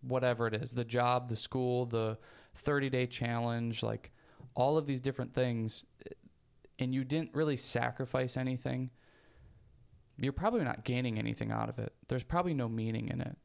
whatever 0.00 0.48
it 0.48 0.54
is, 0.54 0.72
the 0.72 0.84
job, 0.84 1.28
the 1.28 1.36
school, 1.36 1.86
the 1.86 2.18
30-day 2.64 3.06
challenge, 3.06 3.82
like 3.82 4.10
all 4.54 4.76
of 4.78 4.86
these 4.86 5.00
different 5.00 5.34
things 5.34 5.84
and 6.78 6.94
you 6.94 7.04
didn't 7.04 7.34
really 7.34 7.56
sacrifice 7.56 8.36
anything, 8.36 8.90
you're 10.16 10.32
probably 10.32 10.62
not 10.64 10.84
gaining 10.84 11.18
anything 11.18 11.50
out 11.50 11.68
of 11.68 11.78
it. 11.78 11.92
There's 12.08 12.24
probably 12.24 12.54
no 12.54 12.68
meaning 12.68 13.08
in 13.08 13.20
it. 13.20 13.36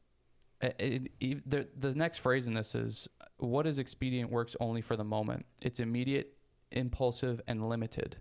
it, 0.60 0.74
it, 0.78 1.12
it- 1.20 1.50
the 1.50 1.68
the 1.76 1.94
next 1.94 2.18
phrase 2.18 2.46
in 2.46 2.54
this 2.54 2.74
is 2.74 3.08
what 3.38 3.66
is 3.66 3.78
expedient 3.78 4.30
works 4.30 4.56
only 4.60 4.80
for 4.80 4.96
the 4.96 5.04
moment. 5.04 5.46
It's 5.62 5.80
immediate, 5.80 6.36
impulsive, 6.70 7.40
and 7.46 7.68
limited. 7.68 8.16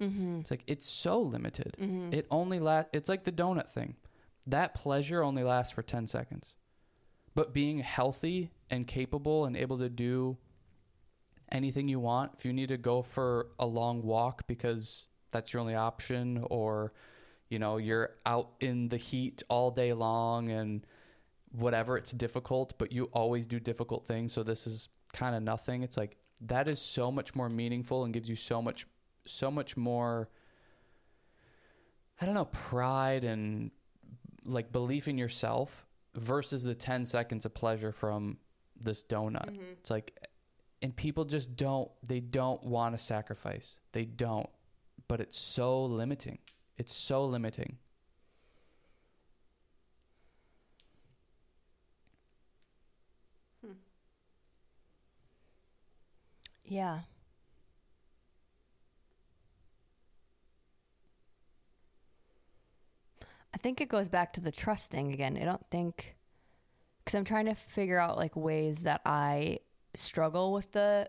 Mm-hmm. 0.00 0.40
It's 0.40 0.50
like 0.50 0.64
it's 0.66 0.88
so 0.88 1.20
limited. 1.20 1.76
Mm-hmm. 1.80 2.12
It 2.12 2.26
only 2.30 2.58
lasts. 2.58 2.90
It's 2.92 3.08
like 3.08 3.24
the 3.24 3.32
donut 3.32 3.68
thing. 3.70 3.94
That 4.46 4.74
pleasure 4.74 5.22
only 5.22 5.44
lasts 5.44 5.72
for 5.72 5.82
ten 5.82 6.06
seconds, 6.08 6.54
but 7.34 7.52
being 7.54 7.78
healthy 7.78 8.50
and 8.72 8.86
capable 8.86 9.44
and 9.44 9.56
able 9.56 9.78
to 9.78 9.90
do 9.90 10.38
anything 11.52 11.86
you 11.86 12.00
want. 12.00 12.32
If 12.38 12.46
you 12.46 12.52
need 12.52 12.70
to 12.70 12.78
go 12.78 13.02
for 13.02 13.48
a 13.58 13.66
long 13.66 14.02
walk 14.02 14.46
because 14.48 15.06
that's 15.30 15.52
your 15.52 15.60
only 15.60 15.74
option, 15.74 16.44
or 16.50 16.94
you 17.50 17.58
know 17.58 17.76
you're 17.76 18.16
out 18.26 18.52
in 18.60 18.88
the 18.88 18.96
heat 18.96 19.42
all 19.48 19.70
day 19.70 19.92
long 19.92 20.50
and 20.50 20.84
whatever, 21.52 21.98
it's 21.98 22.12
difficult, 22.12 22.72
but 22.78 22.90
you 22.90 23.04
always 23.12 23.46
do 23.46 23.60
difficult 23.60 24.06
things. 24.06 24.32
So 24.32 24.42
this 24.42 24.66
is 24.66 24.88
kind 25.12 25.36
of 25.36 25.42
nothing. 25.42 25.82
It's 25.82 25.98
like 25.98 26.16
that 26.40 26.66
is 26.66 26.80
so 26.80 27.12
much 27.12 27.34
more 27.34 27.50
meaningful 27.50 28.04
and 28.04 28.14
gives 28.14 28.28
you 28.28 28.36
so 28.36 28.62
much, 28.62 28.86
so 29.26 29.50
much 29.50 29.76
more. 29.76 30.30
I 32.20 32.24
don't 32.24 32.34
know, 32.34 32.46
pride 32.46 33.24
and 33.24 33.70
like 34.44 34.72
belief 34.72 35.08
in 35.08 35.18
yourself 35.18 35.86
versus 36.14 36.62
the 36.62 36.74
10 36.74 37.04
seconds 37.04 37.44
of 37.44 37.52
pleasure 37.54 37.92
from 37.92 38.38
this 38.84 39.02
donut. 39.02 39.50
Mm-hmm. 39.50 39.72
It's 39.72 39.90
like, 39.90 40.18
and 40.80 40.94
people 40.94 41.24
just 41.24 41.56
don't, 41.56 41.90
they 42.06 42.20
don't 42.20 42.62
want 42.64 42.96
to 42.96 43.02
sacrifice. 43.02 43.80
They 43.92 44.04
don't. 44.04 44.48
But 45.08 45.20
it's 45.20 45.38
so 45.38 45.84
limiting. 45.84 46.38
It's 46.76 46.94
so 46.94 47.24
limiting. 47.24 47.78
Yeah. 56.64 57.00
I 63.54 63.58
think 63.58 63.82
it 63.82 63.90
goes 63.90 64.08
back 64.08 64.32
to 64.32 64.40
the 64.40 64.50
trust 64.50 64.90
thing 64.90 65.12
again. 65.12 65.36
I 65.36 65.44
don't 65.44 65.66
think 65.70 66.16
because 67.04 67.16
I'm 67.16 67.24
trying 67.24 67.46
to 67.46 67.54
figure 67.54 67.98
out 67.98 68.16
like 68.16 68.36
ways 68.36 68.78
that 68.80 69.00
I 69.04 69.58
struggle 69.94 70.52
with 70.52 70.72
the 70.72 71.08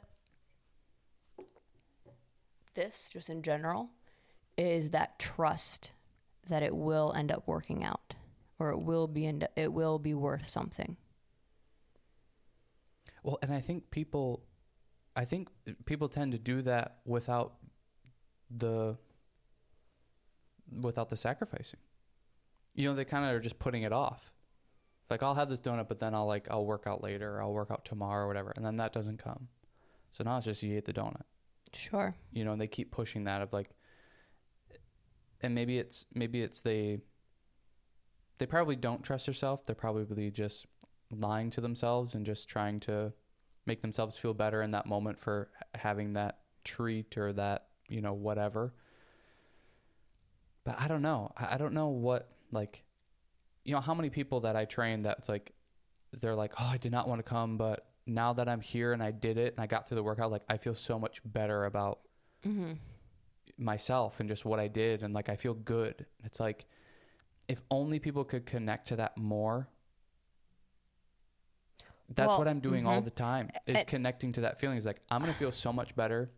this 2.73 3.09
just 3.11 3.29
in 3.29 3.43
general 3.43 3.91
is 4.57 4.89
that 4.89 5.19
trust 5.19 5.91
that 6.49 6.63
it 6.63 6.75
will 6.75 7.13
end 7.15 7.31
up 7.31 7.43
working 7.47 7.83
out 7.83 8.15
or 8.59 8.69
it 8.69 8.79
will 8.79 9.07
be 9.07 9.27
end- 9.27 9.47
it 9.55 9.71
will 9.71 9.99
be 9.99 10.13
worth 10.13 10.47
something. 10.47 10.97
Well, 13.23 13.39
and 13.41 13.53
I 13.53 13.61
think 13.61 13.89
people, 13.89 14.43
I 15.15 15.25
think 15.25 15.49
people 15.85 16.09
tend 16.09 16.33
to 16.33 16.37
do 16.37 16.61
that 16.63 16.97
without 17.05 17.53
the, 18.49 18.97
without 20.69 21.09
the 21.09 21.15
sacrificing. 21.15 21.79
You 22.75 22.89
know, 22.89 22.95
they 22.95 23.05
kind 23.05 23.25
of 23.25 23.31
are 23.33 23.39
just 23.39 23.59
putting 23.59 23.83
it 23.83 23.93
off. 23.93 24.33
Like 25.13 25.21
I'll 25.21 25.35
have 25.35 25.47
this 25.47 25.61
donut, 25.61 25.87
but 25.87 25.99
then 25.99 26.15
I'll 26.15 26.25
like 26.25 26.47
I'll 26.49 26.65
work 26.65 26.85
out 26.87 27.03
later. 27.03 27.39
I'll 27.39 27.53
work 27.53 27.69
out 27.69 27.85
tomorrow 27.85 28.25
or 28.25 28.27
whatever, 28.27 28.51
and 28.55 28.65
then 28.65 28.77
that 28.77 28.93
doesn't 28.93 29.23
come. 29.23 29.47
So 30.11 30.23
now 30.23 30.37
it's 30.37 30.45
just 30.45 30.63
you 30.63 30.75
ate 30.75 30.85
the 30.85 30.91
donut. 30.93 31.21
Sure. 31.71 32.15
You 32.31 32.43
know, 32.43 32.53
and 32.53 32.59
they 32.59 32.65
keep 32.65 32.89
pushing 32.89 33.25
that 33.25 33.43
of 33.43 33.53
like, 33.53 33.69
and 35.41 35.53
maybe 35.53 35.77
it's 35.77 36.07
maybe 36.15 36.41
it's 36.41 36.61
they. 36.61 36.97
They 38.39 38.47
probably 38.47 38.75
don't 38.75 39.03
trust 39.03 39.27
themselves. 39.27 39.61
They're 39.67 39.75
probably 39.75 40.31
just 40.31 40.65
lying 41.11 41.51
to 41.51 41.61
themselves 41.61 42.15
and 42.15 42.25
just 42.25 42.49
trying 42.49 42.79
to 42.79 43.13
make 43.67 43.83
themselves 43.83 44.17
feel 44.17 44.33
better 44.33 44.63
in 44.63 44.71
that 44.71 44.87
moment 44.87 45.19
for 45.19 45.51
having 45.75 46.13
that 46.13 46.39
treat 46.63 47.19
or 47.19 47.33
that 47.33 47.67
you 47.87 48.01
know 48.01 48.13
whatever 48.13 48.73
but 50.63 50.75
i 50.79 50.87
don't 50.87 51.01
know 51.01 51.31
I 51.37 51.57
don't 51.57 51.73
know 51.73 51.89
what 51.89 52.29
like 52.51 52.83
you 53.65 53.73
know 53.73 53.81
how 53.81 53.93
many 53.93 54.09
people 54.09 54.41
that 54.41 54.55
i 54.55 54.65
train 54.65 55.01
that's 55.03 55.29
like 55.29 55.53
they're 56.19 56.35
like 56.35 56.53
oh 56.59 56.65
i 56.71 56.77
did 56.77 56.91
not 56.91 57.07
want 57.07 57.19
to 57.19 57.23
come 57.23 57.57
but 57.57 57.87
now 58.05 58.33
that 58.33 58.47
i'm 58.49 58.61
here 58.61 58.91
and 58.93 59.01
i 59.01 59.09
did 59.11 59.37
it 59.37 59.53
and 59.53 59.61
i 59.63 59.67
got 59.67 59.87
through 59.87 59.95
the 59.95 60.03
workout 60.03 60.29
like 60.31 60.43
i 60.49 60.57
feel 60.57 60.75
so 60.75 60.99
much 60.99 61.21
better 61.25 61.65
about 61.65 61.99
Mhm. 62.45 62.77
myself 63.57 64.19
and 64.19 64.27
just 64.27 64.43
what 64.45 64.59
I 64.59 64.67
did 64.67 65.01
and 65.03 65.13
like 65.13 65.29
I 65.29 65.35
feel 65.37 65.53
good. 65.53 66.05
It's 66.25 66.39
like 66.41 66.65
if 67.47 67.61
only 67.71 67.99
people 67.99 68.25
could 68.25 68.45
connect 68.45 68.87
to 68.89 68.95
that 68.97 69.15
more. 69.17 69.69
That's 72.13 72.29
Well, 72.29 72.39
what 72.39 72.47
I'm 72.47 72.59
doing 72.59 72.85
all 72.85 73.01
mhm. 73.01 73.05
the 73.05 73.11
time 73.11 73.49
is 73.65 73.83
connecting 73.85 74.33
to 74.33 74.41
that 74.41 74.59
feeling. 74.59 74.77
Is 74.77 74.85
like 74.85 75.01
I'm 75.09 75.21
gonna 75.21 75.33
feel 75.33 75.51
so 75.51 75.71
much 75.71 75.95
better 75.95 76.31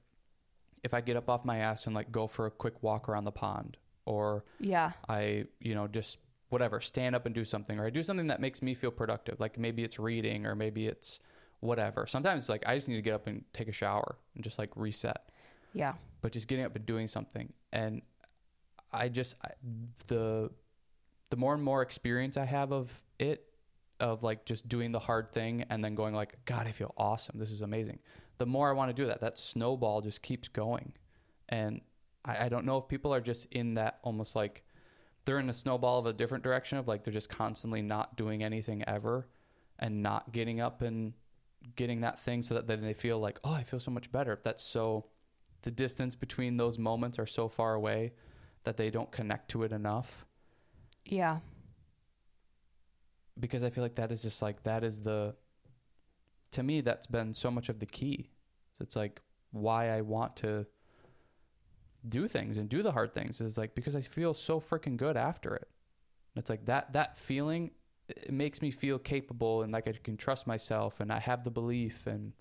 if 0.83 0.93
I 0.93 1.01
get 1.01 1.15
up 1.15 1.29
off 1.29 1.43
my 1.43 1.57
ass 1.57 1.85
and 1.87 1.95
like 1.95 2.11
go 2.11 2.27
for 2.27 2.45
a 2.45 2.51
quick 2.51 2.83
walk 2.83 3.09
around 3.09 3.23
the 3.23 3.31
pond 3.31 3.77
or 4.05 4.45
Yeah. 4.59 4.91
I, 5.09 5.45
you 5.59 5.73
know, 5.73 5.87
just 5.87 6.19
whatever, 6.49 6.79
stand 6.79 7.15
up 7.15 7.25
and 7.25 7.33
do 7.33 7.43
something, 7.43 7.79
or 7.79 7.85
I 7.85 7.89
do 7.89 8.03
something 8.03 8.27
that 8.27 8.39
makes 8.39 8.61
me 8.61 8.73
feel 8.73 8.91
productive. 8.91 9.39
Like 9.39 9.57
maybe 9.57 9.83
it's 9.83 9.99
reading, 9.99 10.45
or 10.45 10.55
maybe 10.55 10.87
it's 10.87 11.19
whatever. 11.59 12.05
Sometimes 12.05 12.49
like 12.49 12.63
I 12.65 12.75
just 12.75 12.87
need 12.87 12.95
to 12.95 13.01
get 13.01 13.13
up 13.13 13.27
and 13.27 13.43
take 13.53 13.67
a 13.67 13.73
shower 13.73 14.17
and 14.35 14.43
just 14.43 14.59
like 14.59 14.71
reset. 14.75 15.29
Yeah. 15.73 15.93
But 16.21 16.31
just 16.31 16.47
getting 16.47 16.65
up 16.65 16.75
and 16.75 16.85
doing 16.85 17.07
something, 17.07 17.53
and 17.71 18.01
I 18.91 19.09
just 19.09 19.35
I, 19.43 19.51
the 20.07 20.51
the 21.29 21.37
more 21.37 21.53
and 21.53 21.63
more 21.63 21.81
experience 21.81 22.37
I 22.37 22.45
have 22.45 22.71
of 22.71 23.03
it, 23.19 23.45
of 23.99 24.23
like 24.23 24.45
just 24.45 24.67
doing 24.67 24.91
the 24.91 24.99
hard 24.99 25.33
thing 25.33 25.65
and 25.69 25.83
then 25.83 25.95
going 25.95 26.13
like, 26.13 26.37
God, 26.45 26.67
I 26.67 26.71
feel 26.71 26.93
awesome. 26.97 27.39
This 27.39 27.51
is 27.51 27.61
amazing. 27.61 27.99
The 28.37 28.45
more 28.45 28.69
I 28.69 28.73
want 28.73 28.89
to 28.89 28.93
do 28.93 29.07
that, 29.07 29.21
that 29.21 29.37
snowball 29.37 30.01
just 30.01 30.21
keeps 30.21 30.47
going, 30.47 30.93
and 31.49 31.81
I, 32.23 32.45
I 32.45 32.49
don't 32.49 32.65
know 32.65 32.77
if 32.77 32.87
people 32.87 33.13
are 33.13 33.21
just 33.21 33.45
in 33.51 33.75
that 33.75 33.99
almost 34.03 34.35
like 34.35 34.63
they're 35.25 35.39
in 35.39 35.49
a 35.49 35.53
snowball 35.53 35.99
of 35.99 36.05
a 36.05 36.13
different 36.13 36.43
direction 36.43 36.77
of 36.77 36.87
like 36.87 37.03
they're 37.03 37.13
just 37.13 37.29
constantly 37.29 37.81
not 37.81 38.15
doing 38.15 38.43
anything 38.43 38.83
ever 38.87 39.27
and 39.79 40.01
not 40.01 40.31
getting 40.31 40.61
up 40.61 40.81
and 40.81 41.13
getting 41.75 42.01
that 42.01 42.19
thing 42.19 42.41
so 42.43 42.53
that 42.53 42.67
then 42.67 42.81
they 42.81 42.93
feel 42.93 43.19
like 43.19 43.39
oh 43.43 43.51
i 43.53 43.63
feel 43.63 43.79
so 43.79 43.91
much 43.91 44.11
better. 44.11 44.39
That's 44.43 44.63
so 44.63 45.07
the 45.63 45.71
distance 45.71 46.13
between 46.15 46.57
those 46.57 46.77
moments 46.77 47.17
are 47.17 47.25
so 47.25 47.49
far 47.49 47.73
away 47.73 48.13
that 48.65 48.77
they 48.77 48.91
don't 48.91 49.11
connect 49.11 49.49
to 49.51 49.63
it 49.63 49.71
enough. 49.71 50.25
Yeah. 51.05 51.39
because 53.39 53.63
i 53.63 53.69
feel 53.69 53.83
like 53.83 53.95
that 53.95 54.11
is 54.11 54.21
just 54.21 54.41
like 54.41 54.63
that 54.63 54.83
is 54.83 55.01
the 55.01 55.35
to 56.51 56.63
me 56.63 56.81
that's 56.81 57.07
been 57.07 57.33
so 57.33 57.51
much 57.51 57.67
of 57.69 57.79
the 57.79 57.85
key. 57.85 58.29
So 58.77 58.83
it's 58.83 58.95
like 58.95 59.21
why 59.51 59.89
i 59.89 60.01
want 60.01 60.35
to 60.37 60.65
do 62.07 62.27
things 62.27 62.57
and 62.57 62.69
do 62.69 62.83
the 62.83 62.91
hard 62.91 63.13
things 63.13 63.41
is 63.41 63.57
like 63.57 63.75
because 63.75 63.95
i 63.95 64.01
feel 64.01 64.33
so 64.33 64.59
freaking 64.59 64.97
good 64.97 65.17
after 65.17 65.55
it. 65.55 65.67
It's 66.35 66.49
like 66.49 66.65
that 66.65 66.93
that 66.93 67.17
feeling 67.17 67.71
it 68.07 68.31
makes 68.31 68.61
me 68.61 68.71
feel 68.71 68.99
capable 68.99 69.63
and 69.63 69.71
like 69.71 69.87
i 69.87 69.93
can 70.03 70.17
trust 70.17 70.45
myself 70.45 70.99
and 70.99 71.11
i 71.11 71.19
have 71.19 71.43
the 71.43 71.51
belief 71.51 72.05
and 72.07 72.33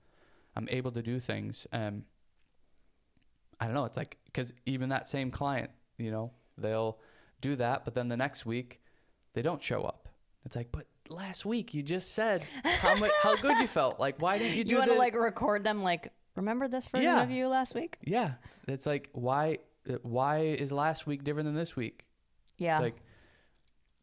i'm 0.57 0.69
able 0.71 0.91
to 0.93 1.03
do 1.03 1.21
things. 1.21 1.67
And 1.73 2.05
i 3.61 3.67
don't 3.67 3.75
know 3.75 3.85
it's 3.85 3.97
like 3.97 4.19
because 4.27 4.53
even 4.67 4.89
that 4.91 5.09
same 5.09 5.31
client 5.31 5.71
you 5.97 6.11
know 6.11 6.33
they'll 6.59 6.99
do 7.41 7.57
that 7.57 7.85
but 7.85 7.95
then 7.95 8.09
the 8.09 8.17
next 8.17 8.45
week 8.45 8.81
they 9.35 9.43
don't 9.43 9.63
show 9.63 9.83
up. 9.83 10.09
It's 10.45 10.57
like 10.57 10.71
but 10.73 10.87
last 11.09 11.45
week 11.45 11.75
you 11.75 11.83
just 11.83 12.13
said 12.13 12.45
how 12.65 12.97
much 12.97 13.13
how 13.23 13.37
good 13.37 13.59
you 13.59 13.67
felt. 13.67 14.01
Like 14.01 14.21
why 14.21 14.39
didn't 14.39 14.57
you 14.57 14.65
do? 14.65 14.73
You, 14.73 14.79
want 14.79 14.91
to 14.91 14.99
like 14.99 15.15
record 15.15 15.65
them 15.65 15.83
like 15.83 16.13
remember 16.37 16.69
this 16.69 16.87
version 16.89 17.05
Yeah. 17.05 17.23
of 17.23 17.31
you 17.31 17.49
last 17.49 17.75
week? 17.75 17.97
yeah 18.03 18.33
it's 18.69 18.87
like 18.87 19.09
why 19.13 19.59
why 20.03 20.39
is 20.41 20.73
last 20.73 21.07
week 21.07 21.25
different 21.25 21.47
than 21.47 21.55
this 21.55 21.77
week 21.77 22.07
Yeah. 22.59 22.75
It's 22.77 22.83
like 22.83 22.97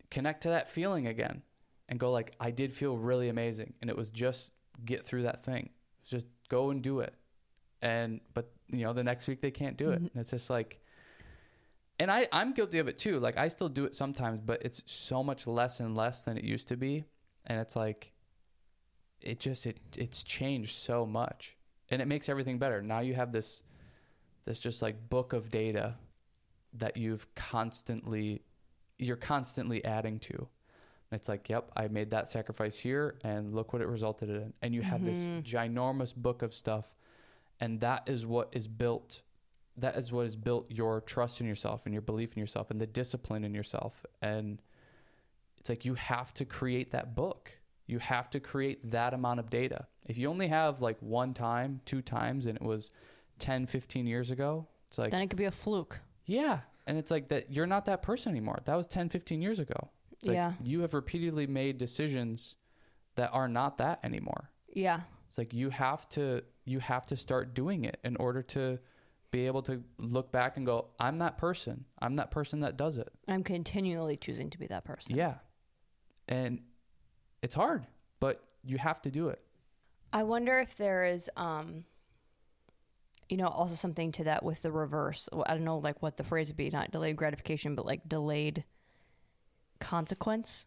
connect 0.09 0.43
to 0.43 0.49
that 0.49 0.69
feeling 0.69 1.07
again 1.07 1.41
and 1.89 1.99
go 1.99 2.11
like 2.11 2.33
I 2.39 2.51
did 2.51 2.73
feel 2.73 2.97
really 2.97 3.29
amazing 3.29 3.73
and 3.81 3.89
it 3.89 3.95
was 3.97 4.09
just 4.09 4.51
get 4.85 5.03
through 5.05 5.23
that 5.23 5.43
thing. 5.43 5.69
Just 6.03 6.27
go 6.49 6.69
and 6.69 6.81
do 6.81 6.99
it. 6.99 7.13
And 7.81 8.19
but 8.33 8.51
you 8.69 8.83
know 8.83 8.93
the 8.93 9.03
next 9.03 9.27
week 9.27 9.41
they 9.41 9.51
can't 9.51 9.77
do 9.77 9.89
it. 9.91 10.01
Mhm. 10.01 10.11
And 10.11 10.21
it's 10.21 10.31
just 10.31 10.49
like 10.49 10.79
and 11.99 12.11
I 12.11 12.27
I'm 12.31 12.53
guilty 12.53 12.79
of 12.79 12.87
it 12.87 12.97
too. 12.97 13.19
Like 13.19 13.37
I 13.37 13.47
still 13.47 13.69
do 13.69 13.85
it 13.85 13.95
sometimes, 13.95 14.41
but 14.41 14.61
it's 14.63 14.83
so 14.91 15.23
much 15.23 15.47
less 15.47 15.79
and 15.79 15.95
less 15.95 16.23
than 16.23 16.37
it 16.37 16.43
used 16.43 16.67
to 16.69 16.77
be. 16.77 17.05
And 17.45 17.59
it's 17.59 17.75
like 17.75 18.11
it 19.21 19.39
just 19.39 19.65
it 19.65 19.79
it's 19.97 20.23
changed 20.23 20.75
so 20.75 21.05
much. 21.05 21.57
And 21.91 22.01
it 22.01 22.07
makes 22.07 22.29
everything 22.29 22.57
better. 22.57 22.81
Now 22.81 22.99
you 22.99 23.13
have 23.13 23.31
this 23.31 23.61
this 24.45 24.57
just 24.57 24.81
like 24.81 25.09
book 25.09 25.33
of 25.33 25.51
data 25.51 25.95
that 26.73 26.97
you've 26.97 27.33
constantly 27.35 28.41
you're 28.97 29.15
constantly 29.17 29.83
adding 29.85 30.19
to. 30.19 30.33
And 30.33 31.19
it's 31.19 31.27
like, 31.27 31.49
yep, 31.49 31.69
I 31.75 31.87
made 31.89 32.11
that 32.11 32.29
sacrifice 32.29 32.77
here 32.77 33.15
and 33.23 33.53
look 33.53 33.73
what 33.73 33.81
it 33.81 33.87
resulted 33.87 34.29
in. 34.29 34.53
And 34.61 34.73
you 34.73 34.81
have 34.81 35.03
this 35.03 35.27
Mhm. 35.27 35.43
ginormous 35.43 36.15
book 36.15 36.41
of 36.41 36.53
stuff 36.53 36.95
and 37.59 37.79
that 37.81 38.07
is 38.07 38.25
what 38.25 38.49
is 38.51 38.67
built 38.67 39.21
that 39.77 39.95
is 39.95 40.11
what 40.11 40.23
has 40.23 40.35
built 40.35 40.69
your 40.69 40.99
trust 40.99 41.39
in 41.39 41.47
yourself 41.47 41.85
and 41.85 41.93
your 41.93 42.01
belief 42.01 42.33
in 42.33 42.39
yourself 42.39 42.69
and 42.69 42.81
the 42.81 42.85
discipline 42.87 43.43
in 43.45 43.53
yourself 43.53 44.05
and 44.21 44.61
it's 45.57 45.69
like 45.69 45.85
you 45.85 45.93
have 45.93 46.33
to 46.33 46.43
create 46.43 46.91
that 46.91 47.15
book 47.15 47.59
You 47.91 47.99
have 47.99 48.29
to 48.31 48.39
create 48.39 48.91
that 48.91 49.13
amount 49.13 49.39
of 49.39 49.49
data. 49.49 49.87
If 50.07 50.17
you 50.17 50.29
only 50.29 50.47
have 50.47 50.81
like 50.81 50.97
one 51.01 51.33
time, 51.33 51.81
two 51.85 52.01
times, 52.01 52.45
and 52.45 52.55
it 52.55 52.63
was 52.63 52.91
10, 53.39 53.67
15 53.67 54.07
years 54.07 54.31
ago, 54.31 54.67
it's 54.87 54.97
like, 54.97 55.11
then 55.11 55.21
it 55.21 55.27
could 55.29 55.37
be 55.37 55.45
a 55.45 55.51
fluke. 55.51 55.99
yeah. 56.25 56.59
And 56.87 56.97
it's 56.97 57.11
like 57.11 57.27
that 57.27 57.51
you're 57.51 57.67
not 57.67 57.85
that 57.85 58.01
person 58.01 58.31
anymore. 58.31 58.59
That 58.65 58.75
was 58.75 58.87
10, 58.87 59.09
15 59.09 59.41
years 59.41 59.59
ago. 59.59 59.89
Like 60.23 60.33
Yeah. 60.33 60.53
You 60.63 60.81
have 60.81 60.95
repeatedly 60.95 61.45
made 61.45 61.77
decisions 61.77 62.55
that 63.15 63.29
are 63.31 63.47
not 63.47 63.77
that 63.77 63.99
anymore. 64.03 64.49
Yeah. 64.73 65.01
It's 65.27 65.37
like 65.37 65.53
you 65.53 65.69
have 65.69 66.09
to 66.09 66.43
you 66.65 66.79
have 66.79 67.05
to 67.07 67.15
start 67.15 67.53
doing 67.53 67.85
it 67.85 67.97
in 68.03 68.15
order 68.17 68.41
to 68.41 68.79
be 69.29 69.45
able 69.47 69.61
to 69.63 69.83
look 69.97 70.31
back 70.31 70.57
and 70.57 70.65
go, 70.65 70.87
I'm 70.99 71.17
that 71.19 71.37
person. 71.37 71.85
I'm 71.99 72.15
that 72.15 72.31
person 72.31 72.61
that 72.61 72.77
does 72.77 72.97
it. 72.97 73.09
I'm 73.27 73.43
continually 73.43 74.17
choosing 74.17 74.49
to 74.49 74.57
be 74.57 74.67
that 74.67 74.83
person. 74.83 75.15
Yeah. 75.15 75.35
And 76.27 76.61
it's 77.41 77.55
hard, 77.55 77.85
but 78.19 78.43
you 78.63 78.77
have 78.77 79.01
to 79.03 79.11
do 79.11 79.29
it. 79.29 79.41
I 80.13 80.23
wonder 80.23 80.59
if 80.59 80.75
there 80.75 81.05
is, 81.05 81.29
um, 81.37 81.85
you 83.29 83.37
know, 83.37 83.47
also 83.47 83.75
something 83.75 84.11
to 84.13 84.23
that 84.25 84.43
with 84.43 84.61
the 84.61 84.71
reverse. 84.71 85.29
I 85.45 85.53
don't 85.53 85.63
know, 85.63 85.77
like 85.77 86.01
what 86.01 86.17
the 86.17 86.23
phrase 86.23 86.47
would 86.47 86.57
be, 86.57 86.69
not 86.69 86.91
delayed 86.91 87.15
gratification, 87.15 87.75
but 87.75 87.85
like 87.85 88.07
delayed 88.07 88.63
consequence. 89.79 90.65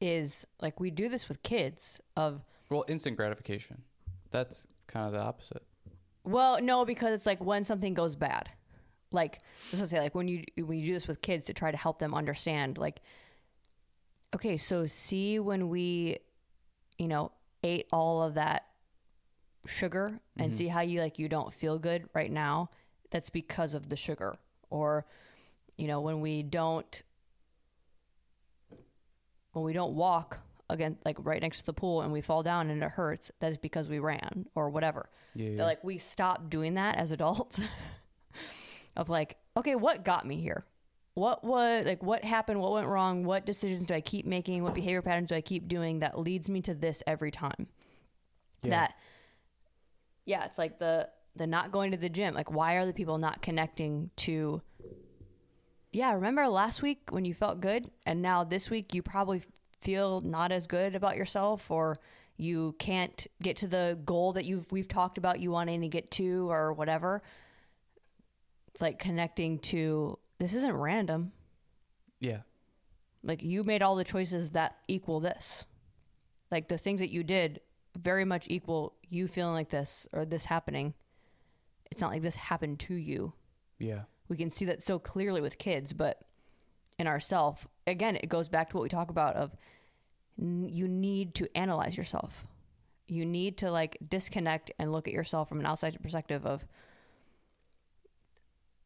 Is 0.00 0.44
like 0.60 0.80
we 0.80 0.90
do 0.90 1.08
this 1.08 1.28
with 1.28 1.44
kids 1.44 2.00
of 2.16 2.42
Well, 2.68 2.84
instant 2.88 3.16
gratification. 3.16 3.82
That's 4.32 4.66
kind 4.88 5.06
of 5.06 5.12
the 5.12 5.20
opposite. 5.20 5.62
well, 6.24 6.60
no, 6.60 6.84
because 6.84 7.14
it's 7.14 7.24
like 7.26 7.40
when 7.44 7.62
something 7.62 7.94
goes 7.94 8.16
bad, 8.16 8.50
like 9.12 9.38
let's 9.72 9.88
say 9.90 10.00
like 10.00 10.16
when 10.16 10.26
you 10.26 10.42
when 10.56 10.76
you 10.76 10.86
do 10.86 10.94
this 10.94 11.06
with 11.06 11.22
kids 11.22 11.44
to 11.44 11.54
try 11.54 11.70
to 11.70 11.76
help 11.76 12.00
them 12.00 12.14
understand, 12.14 12.78
like, 12.78 13.00
okay, 14.34 14.56
so 14.56 14.86
see 14.86 15.38
when 15.38 15.68
we, 15.68 16.18
you 16.98 17.08
know, 17.08 17.32
ate 17.62 17.86
all 17.92 18.22
of 18.22 18.34
that 18.34 18.66
sugar 19.66 20.20
and 20.36 20.48
mm-hmm. 20.50 20.56
see 20.56 20.68
how 20.68 20.80
you 20.80 21.00
like 21.00 21.18
you 21.18 21.28
don't 21.28 21.52
feel 21.52 21.78
good 21.78 22.08
right 22.14 22.32
now 22.32 22.68
that's 23.10 23.30
because 23.30 23.74
of 23.74 23.88
the 23.88 23.94
sugar 23.96 24.36
or 24.70 25.06
you 25.76 25.86
know 25.86 26.00
when 26.00 26.20
we 26.20 26.42
don't 26.42 27.02
when 29.52 29.64
we 29.64 29.72
don't 29.72 29.94
walk 29.94 30.38
again 30.68 30.96
like 31.04 31.16
right 31.20 31.42
next 31.42 31.60
to 31.60 31.66
the 31.66 31.72
pool 31.72 32.02
and 32.02 32.12
we 32.12 32.20
fall 32.20 32.42
down 32.42 32.70
and 32.70 32.82
it 32.82 32.90
hurts 32.90 33.30
that's 33.38 33.56
because 33.56 33.88
we 33.88 33.98
ran 34.00 34.46
or 34.56 34.68
whatever 34.68 35.08
Yeah. 35.34 35.50
yeah. 35.50 35.64
like 35.64 35.84
we 35.84 35.98
stop 35.98 36.50
doing 36.50 36.74
that 36.74 36.96
as 36.96 37.12
adults 37.12 37.60
of 38.96 39.08
like 39.08 39.36
okay 39.56 39.76
what 39.76 40.04
got 40.04 40.26
me 40.26 40.40
here 40.40 40.64
what 41.14 41.44
was 41.44 41.84
like 41.84 42.02
what 42.02 42.24
happened 42.24 42.58
what 42.58 42.72
went 42.72 42.86
wrong 42.86 43.22
what 43.24 43.44
decisions 43.44 43.84
do 43.84 43.92
i 43.92 44.00
keep 44.00 44.24
making 44.24 44.62
what 44.62 44.72
behavior 44.72 45.02
patterns 45.02 45.28
do 45.28 45.34
i 45.34 45.42
keep 45.42 45.68
doing 45.68 45.98
that 45.98 46.18
leads 46.18 46.48
me 46.48 46.62
to 46.62 46.74
this 46.74 47.02
every 47.06 47.30
time? 47.30 47.66
Yeah. 48.62 48.70
that 48.70 48.94
yeah 50.24 50.44
it's 50.44 50.56
like 50.56 50.78
the 50.78 51.08
the 51.36 51.46
not 51.46 51.72
going 51.72 51.92
to 51.92 51.96
the 51.96 52.08
gym. 52.08 52.34
Like 52.34 52.50
why 52.50 52.74
are 52.74 52.86
the 52.86 52.92
people 52.92 53.18
not 53.18 53.42
connecting 53.42 54.10
to 54.16 54.62
yeah 55.92 56.12
remember 56.12 56.46
last 56.48 56.82
week 56.82 57.10
when 57.10 57.24
you 57.24 57.34
felt 57.34 57.60
good 57.60 57.90
and 58.06 58.22
now 58.22 58.44
this 58.44 58.70
week 58.70 58.94
you 58.94 59.02
probably 59.02 59.42
feel 59.80 60.20
not 60.20 60.52
as 60.52 60.66
good 60.66 60.94
about 60.94 61.16
yourself 61.16 61.70
or 61.70 61.98
you 62.36 62.74
can't 62.78 63.26
get 63.42 63.56
to 63.58 63.66
the 63.66 63.98
goal 64.04 64.32
that 64.32 64.44
you've 64.44 64.70
we've 64.70 64.88
talked 64.88 65.18
about 65.18 65.40
you 65.40 65.50
wanting 65.50 65.80
to 65.82 65.88
get 65.88 66.10
to 66.12 66.50
or 66.50 66.72
whatever? 66.72 67.22
It's 68.72 68.80
like 68.80 68.98
connecting 68.98 69.58
to 69.60 70.18
this 70.42 70.52
isn't 70.54 70.76
random. 70.76 71.32
Yeah. 72.20 72.40
like 73.22 73.42
you 73.42 73.62
made 73.64 73.80
all 73.82 73.94
the 73.96 74.04
choices 74.04 74.50
that 74.50 74.76
equal 74.88 75.20
this. 75.20 75.64
Like 76.50 76.68
the 76.68 76.78
things 76.78 77.00
that 77.00 77.10
you 77.10 77.22
did 77.22 77.60
very 77.96 78.24
much 78.24 78.46
equal 78.48 78.94
you 79.08 79.28
feeling 79.28 79.54
like 79.54 79.70
this 79.70 80.06
or 80.12 80.24
this 80.24 80.44
happening. 80.46 80.94
It's 81.90 82.00
not 82.00 82.10
like 82.10 82.22
this 82.22 82.36
happened 82.36 82.80
to 82.80 82.94
you. 82.94 83.32
Yeah. 83.78 84.02
we 84.28 84.36
can 84.36 84.50
see 84.50 84.64
that 84.66 84.82
so 84.82 84.98
clearly 84.98 85.40
with 85.40 85.58
kids 85.58 85.92
but 85.92 86.20
in 86.98 87.06
ourself 87.08 87.66
again 87.86 88.14
it 88.16 88.28
goes 88.28 88.48
back 88.48 88.70
to 88.70 88.76
what 88.76 88.82
we 88.84 88.88
talk 88.88 89.10
about 89.10 89.34
of 89.34 89.50
n- 90.40 90.68
you 90.70 90.86
need 90.88 91.34
to 91.36 91.48
analyze 91.56 91.96
yourself. 91.96 92.44
You 93.08 93.24
need 93.26 93.58
to 93.58 93.70
like 93.70 93.98
disconnect 94.08 94.70
and 94.78 94.90
look 94.92 95.06
at 95.08 95.14
yourself 95.14 95.48
from 95.48 95.60
an 95.60 95.66
outside 95.66 95.96
perspective 96.02 96.46
of 96.46 96.64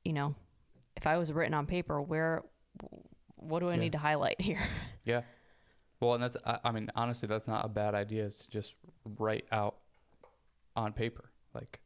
you 0.04 0.12
know 0.14 0.34
if 0.96 1.06
i 1.06 1.16
was 1.18 1.32
written 1.32 1.54
on 1.54 1.66
paper 1.66 2.00
where 2.00 2.42
what 3.36 3.60
do 3.60 3.68
i 3.68 3.72
Yeah. 3.74 3.80
need 3.80 3.92
to 3.92 3.98
highlight 3.98 4.40
here 4.40 4.60
Yeah. 5.04 5.22
Well, 6.00 6.14
and 6.14 6.22
that's, 6.22 6.36
I, 6.44 6.58
I 6.64 6.72
mean, 6.72 6.90
honestly, 6.96 7.28
that's 7.28 7.46
not 7.48 7.64
a 7.64 7.68
bad 7.68 7.94
idea 7.94 8.24
is 8.26 8.38
to 8.38 8.50
just 8.50 8.74
write 9.18 9.46
out 9.52 9.76
on 10.74 10.92
paper, 10.92 11.30
like 11.54 11.78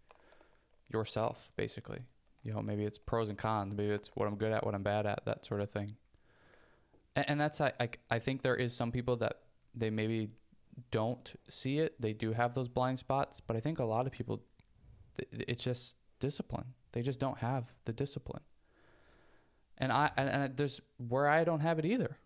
yourself, 0.93 1.53
basically. 1.55 2.01
You 2.43 2.55
know, 2.55 2.63
maybe 2.63 2.85
it's 2.85 2.97
pros 2.99 3.29
and 3.29 3.37
cons, 3.39 3.75
maybe 3.77 3.91
it's 3.91 4.09
what 4.15 4.27
I'm 4.27 4.37
good 4.37 4.53
at, 4.53 4.65
what 4.65 4.75
I'm 4.75 4.83
bad 4.83 5.05
at, 5.07 5.27
that 5.27 5.45
sort 5.45 5.61
of 5.61 5.71
thing. 5.71 5.97
And, 7.15 7.25
and 7.29 7.41
that's, 7.41 7.61
I, 7.61 7.73
I, 7.79 7.89
I 8.11 8.19
think 8.19 8.41
there 8.43 8.57
is 8.57 8.73
some 8.75 8.91
people 8.91 9.17
that 9.19 9.35
they 9.75 9.91
maybe 9.91 10.31
don't 10.91 11.35
see 11.51 11.79
it. 11.79 12.01
They 12.01 12.15
do 12.15 12.33
have 12.33 12.55
those 12.55 12.69
blind 12.69 12.99
spots, 12.99 13.39
but 13.41 13.55
I 13.55 13.61
think 13.61 13.79
a 13.79 13.85
lot 13.85 14.07
of 14.07 14.13
people, 14.13 14.43
it's 15.31 15.63
just 15.63 15.97
discipline. 16.19 16.73
They 16.93 17.03
just 17.03 17.21
don't 17.21 17.39
have 17.39 17.73
the 17.85 17.93
discipline. 17.93 18.43
And 19.81 19.91
I, 19.91 20.11
and, 20.17 20.29
and 20.29 20.57
there's 20.57 20.81
where 21.09 21.27
I 21.27 21.45
don't 21.45 21.61
have 21.61 21.79
it 21.79 21.87
either. 21.87 22.17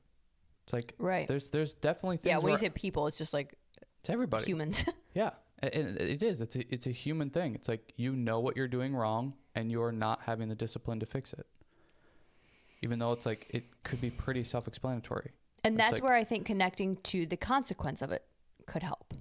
It's 0.64 0.72
like, 0.72 0.94
right 0.98 1.28
there's 1.28 1.50
there's 1.50 1.74
definitely 1.74 2.16
things 2.16 2.30
yeah 2.30 2.38
when 2.38 2.52
you 2.52 2.57
say 2.57 2.70
people 2.70 3.07
it's 3.07 3.18
just 3.18 3.34
like 3.34 3.55
it's 4.00 4.09
everybody. 4.09 4.46
humans 4.46 4.84
Yeah, 5.14 5.30
it, 5.62 6.00
it 6.00 6.22
is. 6.22 6.40
It's 6.40 6.57
a, 6.57 6.74
it's 6.74 6.86
a 6.86 6.90
human 6.90 7.30
thing. 7.30 7.55
It's 7.55 7.68
like 7.68 7.92
you 7.96 8.16
know 8.16 8.40
what 8.40 8.57
you're 8.57 8.68
doing 8.68 8.94
wrong, 8.94 9.34
and 9.55 9.70
you're 9.70 9.92
not 9.92 10.22
having 10.26 10.48
the 10.48 10.55
discipline 10.55 11.00
to 11.00 11.07
fix 11.07 11.32
it. 11.32 11.46
Even 12.82 12.98
though 12.98 13.12
it's 13.12 13.24
like 13.24 13.46
it 13.50 13.82
could 13.84 14.00
be 14.00 14.11
pretty 14.11 14.42
self-explanatory. 14.42 15.30
And 15.62 15.78
that's 15.78 15.92
like- 15.92 16.02
where 16.02 16.14
I 16.14 16.24
think 16.24 16.46
connecting 16.46 16.96
to 17.05 17.26
the 17.26 17.36
consequence 17.36 18.02
of 18.02 18.11
it 18.12 18.24
could 18.66 18.82
help. 18.82 19.14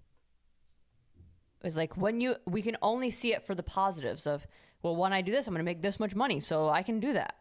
It's 1.63 1.77
like 1.77 1.95
when 1.95 2.19
you 2.19 2.35
we 2.45 2.61
can 2.61 2.75
only 2.81 3.09
see 3.09 3.33
it 3.33 3.45
for 3.45 3.55
the 3.55 3.63
positives 3.63 4.27
of 4.27 4.45
well 4.81 4.95
when 4.95 5.13
I 5.13 5.21
do 5.21 5.31
this 5.31 5.47
I'm 5.47 5.53
going 5.53 5.59
to 5.59 5.69
make 5.69 5.81
this 5.81 5.99
much 5.99 6.13
money 6.13 6.41
so 6.41 6.67
I 6.69 6.83
can 6.83 6.99
do 6.99 7.13
that 7.13 7.35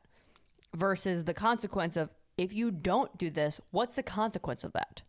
versus 0.74 1.24
the 1.24 1.34
consequence 1.34 1.96
of 1.96 2.10
if 2.38 2.52
you 2.52 2.70
don't 2.70 3.16
do 3.18 3.30
this 3.30 3.60
what's 3.70 3.96
the 3.96 4.02
consequence 4.02 4.64
of 4.64 4.72
that? 4.72 5.02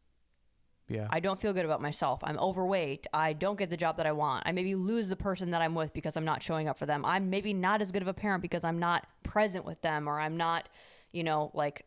Yeah, 0.89 1.07
I 1.09 1.21
don't 1.21 1.39
feel 1.39 1.53
good 1.53 1.63
about 1.63 1.81
myself. 1.81 2.19
I'm 2.23 2.37
overweight. 2.37 3.07
I 3.13 3.33
don't 3.33 3.57
get 3.57 3.69
the 3.69 3.77
job 3.77 3.97
that 3.97 4.05
I 4.05 4.11
want. 4.11 4.43
I 4.45 4.51
maybe 4.51 4.75
lose 4.75 5.07
the 5.07 5.15
person 5.15 5.51
that 5.51 5.61
I'm 5.61 5.75
with 5.75 5.93
because 5.93 6.17
I'm 6.17 6.25
not 6.25 6.43
showing 6.43 6.67
up 6.67 6.77
for 6.77 6.85
them. 6.85 7.05
I'm 7.05 7.29
maybe 7.29 7.53
not 7.53 7.81
as 7.81 7.91
good 7.91 8.01
of 8.01 8.09
a 8.09 8.13
parent 8.13 8.41
because 8.41 8.65
I'm 8.65 8.79
not 8.79 9.07
present 9.23 9.63
with 9.63 9.81
them 9.81 10.09
or 10.09 10.19
I'm 10.19 10.35
not, 10.35 10.67
you 11.13 11.23
know, 11.23 11.51
like 11.53 11.85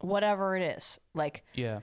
whatever 0.00 0.56
it 0.56 0.76
is. 0.76 1.00
Like 1.14 1.44
yeah, 1.52 1.80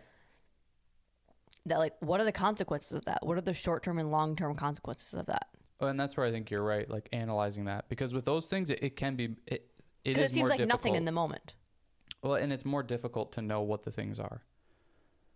that 1.65 1.77
like 1.77 1.93
what 1.99 2.21
are 2.21 2.25
the 2.25 2.31
consequences 2.31 2.97
of 2.97 3.05
that 3.05 3.25
what 3.25 3.37
are 3.37 3.41
the 3.41 3.53
short-term 3.53 3.99
and 3.99 4.09
long-term 4.09 4.55
consequences 4.55 5.13
of 5.13 5.25
that 5.27 5.47
Oh, 5.83 5.87
and 5.87 5.99
that's 5.99 6.15
where 6.15 6.25
I 6.25 6.31
think 6.31 6.49
you're 6.49 6.63
right. 6.63 6.89
Like 6.89 7.09
analyzing 7.11 7.65
that 7.65 7.89
because 7.89 8.13
with 8.13 8.23
those 8.23 8.47
things, 8.47 8.69
it, 8.69 8.79
it 8.81 8.95
can 8.95 9.15
be 9.17 9.35
it. 9.45 9.69
It 10.03 10.17
it 10.17 10.29
seems 10.33 10.39
more 10.39 10.49
like 10.49 10.57
difficult. 10.57 10.81
nothing 10.81 10.95
in 10.95 11.05
the 11.05 11.11
moment. 11.11 11.53
Well, 12.21 12.35
and 12.35 12.53
it's 12.53 12.65
more 12.65 12.83
difficult 12.83 13.31
to 13.33 13.41
know 13.41 13.61
what 13.61 13.83
the 13.83 13.91
things 13.91 14.19
are. 14.19 14.43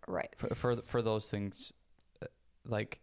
right. 0.07 0.34
For 0.38 0.53
for 0.55 0.76
for 0.78 1.01
those 1.01 1.30
things 1.30 1.74
uh, 2.22 2.28
like 2.65 3.01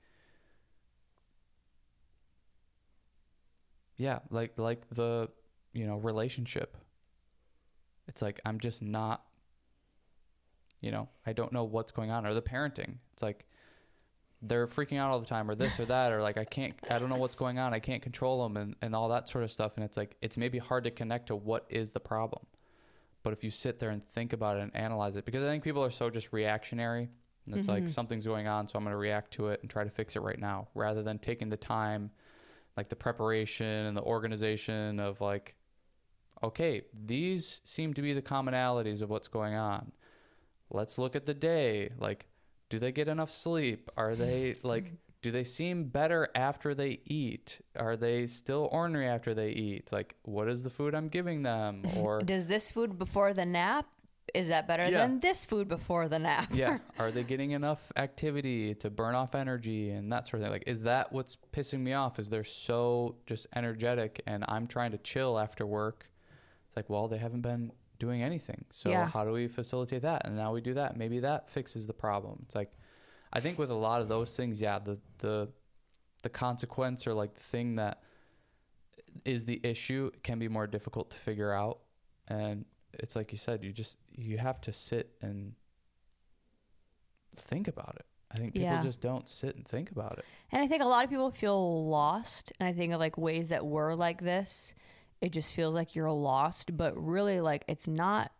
yeah 3.96 4.20
like 4.30 4.58
like 4.58 4.88
the 4.90 5.28
you 5.72 5.86
know 5.86 5.96
relationship. 5.96 6.76
It's 8.06 8.20
like 8.20 8.40
i'm 8.44 8.60
just 8.60 8.82
not 8.82 9.24
you 10.82 10.90
know 10.90 11.08
i 11.24 11.32
don't 11.32 11.52
know 11.52 11.64
what's 11.64 11.92
going 11.92 12.10
on. 12.10 12.26
Or 12.26 12.34
the 12.34 12.42
parenting. 12.42 12.96
It's 13.12 13.22
like 13.22 13.46
they're 14.46 14.66
freaking 14.66 14.98
out 14.98 15.10
all 15.10 15.18
the 15.18 15.26
time 15.26 15.50
or 15.50 15.54
this 15.54 15.80
or 15.80 15.84
that 15.86 16.12
or 16.12 16.20
like 16.20 16.36
i 16.36 16.44
can't 16.44 16.74
i 16.90 16.98
don't 16.98 17.08
know 17.08 17.16
what's 17.16 17.34
going 17.34 17.58
on. 17.58 17.74
I 17.74 17.78
can't 17.78 18.02
control 18.02 18.42
them 18.42 18.56
and, 18.56 18.76
and 18.82 18.94
all 18.94 19.08
that 19.08 19.28
sort 19.28 19.44
of 19.44 19.50
stuff. 19.50 19.72
And 19.76 19.84
it's 19.84 19.96
like 19.96 20.16
it's 20.20 20.36
maybe 20.36 20.58
hard 20.58 20.84
to 20.84 20.90
connect 20.90 21.28
to 21.28 21.36
what 21.36 21.66
is 21.68 21.92
the 21.92 22.00
problem. 22.00 22.46
But 23.22 23.32
if 23.32 23.42
you 23.42 23.50
sit 23.50 23.78
there 23.78 23.90
and 23.90 24.06
think 24.06 24.32
about 24.32 24.58
it 24.58 24.62
and 24.62 24.76
analyze 24.76 25.16
it 25.16 25.24
because 25.24 25.42
i 25.42 25.46
think 25.46 25.64
people 25.64 25.82
are 25.82 25.90
so 25.90 26.10
just 26.10 26.32
reactionary 26.32 27.08
and 27.46 27.56
it's 27.56 27.68
like 27.68 27.84
mm-hmm. 27.84 27.90
something's 27.90 28.26
going 28.26 28.46
on 28.46 28.68
so 28.68 28.78
i'm 28.78 28.84
going 28.84 28.92
to 28.92 28.98
react 28.98 29.32
to 29.32 29.48
it 29.48 29.60
and 29.62 29.70
try 29.70 29.82
to 29.82 29.90
fix 29.90 30.14
it 30.14 30.20
right 30.20 30.38
now 30.38 30.68
rather 30.74 31.02
than 31.02 31.18
taking 31.18 31.48
the 31.48 31.56
time 31.56 32.10
like 32.76 32.90
the 32.90 32.96
preparation 32.96 33.66
and 33.66 33.96
the 33.96 34.02
organization 34.02 35.00
of 35.00 35.22
like 35.22 35.54
okay 36.42 36.82
these 36.92 37.62
seem 37.64 37.94
to 37.94 38.02
be 38.02 38.12
the 38.12 38.22
commonalities 38.22 39.00
of 39.00 39.10
what's 39.10 39.28
going 39.28 39.54
on. 39.54 39.92
Let's 40.70 40.98
look 40.98 41.14
at 41.14 41.26
the 41.26 41.34
day. 41.34 41.90
Like 41.98 42.26
do 42.74 42.80
they 42.80 42.90
get 42.90 43.06
enough 43.06 43.30
sleep? 43.30 43.88
Are 43.96 44.16
they 44.16 44.50
mm-hmm. 44.56 44.66
like 44.66 44.92
do 45.22 45.30
they 45.30 45.44
seem 45.44 45.84
better 45.84 46.28
after 46.34 46.74
they 46.74 46.98
eat? 47.06 47.60
Are 47.78 47.96
they 47.96 48.26
still 48.26 48.68
ornery 48.72 49.06
after 49.06 49.32
they 49.32 49.50
eat? 49.50 49.92
Like 49.92 50.16
what 50.24 50.48
is 50.48 50.64
the 50.64 50.70
food 50.70 50.92
i'm 50.94 51.08
giving 51.08 51.42
them? 51.42 51.84
Or 51.96 52.20
does 52.20 52.46
this 52.48 52.72
food 52.72 52.98
before 52.98 53.32
the 53.32 53.46
nap 53.46 53.86
is 54.34 54.48
that 54.48 54.66
better 54.66 54.82
Yeah. 54.84 55.06
than 55.06 55.20
this 55.20 55.44
food 55.44 55.68
before 55.68 56.08
the 56.08 56.18
nap? 56.18 56.48
yeah. 56.52 56.78
Are 56.98 57.12
they 57.12 57.22
getting 57.22 57.52
enough 57.52 57.92
activity 57.94 58.74
to 58.82 58.90
burn 58.90 59.14
off 59.14 59.36
energy 59.36 59.90
and 59.90 60.10
that 60.12 60.26
sort 60.26 60.40
of 60.40 60.46
thing? 60.46 60.52
Like 60.52 60.64
is 60.66 60.82
that 60.82 61.12
what's 61.12 61.36
pissing 61.52 61.80
me 61.80 61.92
off? 61.92 62.18
Is 62.18 62.28
they're 62.28 62.42
so 62.42 63.14
just 63.24 63.46
energetic 63.54 64.20
and 64.26 64.44
i'm 64.48 64.66
trying 64.66 64.90
to 64.90 64.98
chill 64.98 65.38
after 65.38 65.64
work. 65.64 66.10
It's 66.66 66.74
like 66.76 66.90
well 66.90 67.06
they 67.06 67.18
haven't 67.18 67.42
been 67.42 67.70
doing 67.98 68.22
anything. 68.22 68.64
So 68.70 68.90
Yeah. 68.90 69.06
how 69.06 69.24
do 69.24 69.32
we 69.32 69.48
facilitate 69.48 70.02
that? 70.02 70.26
And 70.26 70.36
now 70.36 70.52
we 70.52 70.60
do 70.60 70.74
that. 70.74 70.96
Maybe 70.96 71.20
that 71.20 71.48
fixes 71.50 71.86
the 71.86 71.94
problem. 71.94 72.40
It's 72.44 72.54
like 72.54 72.72
i 73.36 73.40
think 73.40 73.58
with 73.58 73.70
a 73.70 73.74
lot 73.74 74.00
of 74.00 74.06
those 74.08 74.36
things 74.36 74.60
yeah 74.60 74.78
the 74.78 74.96
the 75.18 75.48
the 76.22 76.28
consequence 76.28 77.04
or 77.04 77.12
like 77.14 77.34
the 77.34 77.42
thing 77.42 77.74
that 77.74 78.00
is 79.24 79.44
the 79.44 79.60
issue 79.64 80.08
can 80.22 80.38
be 80.38 80.46
more 80.48 80.66
difficult 80.68 81.10
to 81.10 81.18
figure 81.18 81.52
out. 81.52 81.80
And 82.28 82.64
it's 82.92 83.16
like 83.16 83.32
you 83.32 83.38
said 83.38 83.64
you 83.64 83.72
just 83.72 83.98
you 84.12 84.38
have 84.38 84.60
to 84.62 84.72
sit 84.72 85.16
and 85.20 85.54
think 87.36 87.68
about 87.68 87.96
it. 87.96 88.06
I 88.30 88.36
think 88.36 88.52
people 88.54 88.68
Yeah. 88.68 88.82
just 88.82 89.00
don't 89.00 89.28
sit 89.28 89.54
and 89.56 89.66
think 89.66 89.90
about 89.90 90.18
it. 90.18 90.24
And 90.50 90.62
I 90.62 90.66
think 90.68 90.82
a 90.82 90.86
lot 90.86 91.04
of 91.04 91.10
people 91.10 91.30
feel 91.30 91.86
lost. 91.88 92.52
And 92.58 92.68
I 92.68 92.72
think 92.72 92.92
of 92.92 93.00
like 93.00 93.16
ways 93.18 93.48
that 93.50 93.64
were 93.66 93.94
like 93.94 94.20
this, 94.22 94.74
it 95.20 95.32
just 95.32 95.54
feels 95.54 95.74
like 95.74 95.94
you're 95.94 96.10
lost. 96.10 96.76
But 96.76 96.96
really, 96.96 97.40
like, 97.40 97.64
it's 97.68 97.88
not 97.88 98.32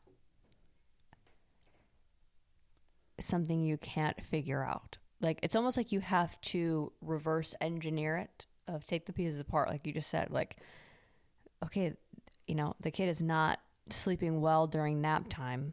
something 3.21 3.61
you 3.61 3.77
can't 3.77 4.21
figure 4.25 4.65
out. 4.65 4.99
Like, 5.21 5.39
it's 5.43 5.57
almost 5.57 5.77
like 5.77 5.93
you 5.93 6.01
have 6.01 6.39
to 6.43 6.93
reverse 7.01 7.55
engineer 7.61 8.17
it, 8.17 8.47
of 8.69 8.85
take 8.87 9.07
the 9.07 9.13
pieces 9.13 9.41
apart, 9.41 9.69
like 9.69 9.87
you 9.87 9.93
just 9.93 10.11
said. 10.11 10.31
Like, 10.31 10.57
okay, 11.65 11.95
you 12.47 12.55
know, 12.55 12.77
the 12.81 12.91
kid 12.91 13.09
is 13.09 13.21
not 13.21 13.61
sleeping 13.91 14.41
well 14.41 14.67
during 14.67 15.01
nap 15.01 15.27
time. 15.29 15.73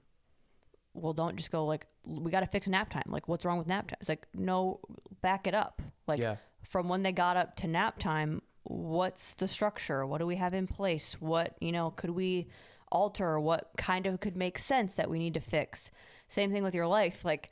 Well, 0.93 1.13
don't 1.13 1.35
just 1.37 1.51
go 1.51 1.65
like, 1.65 1.87
we 2.05 2.31
got 2.31 2.41
to 2.41 2.47
fix 2.47 2.67
nap 2.67 2.89
time. 2.89 3.03
Like, 3.07 3.27
what's 3.27 3.45
wrong 3.45 3.57
with 3.57 3.67
nap 3.67 3.87
time? 3.87 3.97
It's 3.99 4.09
like, 4.09 4.27
no, 4.33 4.79
back 5.21 5.47
it 5.47 5.53
up. 5.53 5.81
Like, 6.07 6.19
yeah 6.19 6.37
from 6.63 6.87
when 6.87 7.03
they 7.03 7.11
got 7.11 7.37
up 7.37 7.55
to 7.57 7.67
nap 7.67 7.99
time, 7.99 8.41
what's 8.71 9.33
the 9.33 9.47
structure? 9.47 10.05
What 10.05 10.19
do 10.19 10.25
we 10.25 10.37
have 10.37 10.53
in 10.53 10.67
place? 10.67 11.17
What, 11.19 11.55
you 11.59 11.71
know, 11.71 11.91
could 11.91 12.11
we 12.11 12.47
alter? 12.91 13.39
What 13.39 13.71
kind 13.77 14.07
of 14.07 14.19
could 14.19 14.37
make 14.37 14.57
sense 14.57 14.95
that 14.95 15.09
we 15.09 15.19
need 15.19 15.33
to 15.33 15.39
fix? 15.39 15.91
Same 16.27 16.51
thing 16.51 16.63
with 16.63 16.75
your 16.75 16.87
life. 16.87 17.25
Like, 17.25 17.49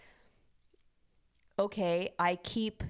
okay, 1.58 2.14
I 2.18 2.36
keep, 2.38 2.84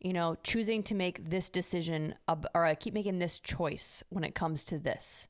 you 0.00 0.12
know, 0.12 0.36
choosing 0.42 0.82
to 0.84 0.94
make 0.94 1.30
this 1.30 1.48
decision, 1.48 2.14
ab- 2.28 2.48
or 2.54 2.64
I 2.64 2.74
keep 2.74 2.94
making 2.94 3.18
this 3.18 3.38
choice 3.38 4.02
when 4.10 4.24
it 4.24 4.34
comes 4.34 4.64
to 4.64 4.78
this. 4.78 5.26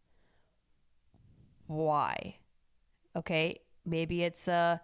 Why? 1.66 2.36
Okay, 3.14 3.60
maybe 3.84 4.24
it's 4.24 4.48
uh 4.48 4.78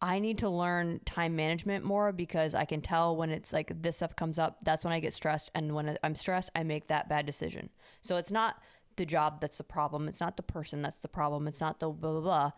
I 0.00 0.18
need 0.20 0.38
to 0.38 0.48
learn 0.48 1.00
time 1.04 1.34
management 1.34 1.84
more 1.84 2.12
because 2.12 2.54
I 2.54 2.64
can 2.64 2.80
tell 2.80 3.16
when 3.16 3.30
it's 3.30 3.52
like 3.52 3.72
this 3.82 3.96
stuff 3.96 4.14
comes 4.14 4.38
up, 4.38 4.58
that's 4.64 4.84
when 4.84 4.92
I 4.92 5.00
get 5.00 5.14
stressed. 5.14 5.50
And 5.54 5.74
when 5.74 5.98
I'm 6.02 6.14
stressed, 6.14 6.50
I 6.54 6.62
make 6.62 6.88
that 6.88 7.08
bad 7.08 7.26
decision. 7.26 7.70
So 8.00 8.16
it's 8.16 8.30
not 8.30 8.62
the 8.96 9.04
job 9.04 9.40
that's 9.40 9.58
the 9.58 9.64
problem. 9.64 10.06
It's 10.08 10.20
not 10.20 10.36
the 10.36 10.42
person 10.42 10.82
that's 10.82 11.00
the 11.00 11.08
problem. 11.08 11.48
It's 11.48 11.60
not 11.60 11.80
the 11.80 11.88
blah, 11.88 12.12
blah, 12.12 12.20
blah. 12.20 12.50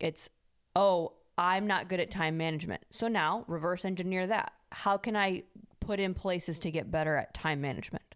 It's, 0.00 0.28
oh, 0.74 1.12
I'm 1.38 1.66
not 1.66 1.88
good 1.88 2.00
at 2.00 2.10
time 2.10 2.36
management. 2.36 2.82
So 2.90 3.06
now 3.06 3.44
reverse 3.46 3.84
engineer 3.84 4.26
that. 4.26 4.52
How 4.72 4.96
can 4.96 5.16
I 5.16 5.44
put 5.80 6.00
in 6.00 6.14
places 6.14 6.58
to 6.60 6.70
get 6.70 6.90
better 6.90 7.16
at 7.16 7.34
time 7.34 7.60
management? 7.60 8.14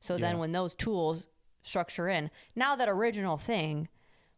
So 0.00 0.16
then 0.16 0.38
when 0.38 0.52
those 0.52 0.74
tools 0.74 1.26
structure 1.62 2.08
in, 2.08 2.30
now 2.54 2.76
that 2.76 2.88
original 2.88 3.36
thing 3.36 3.88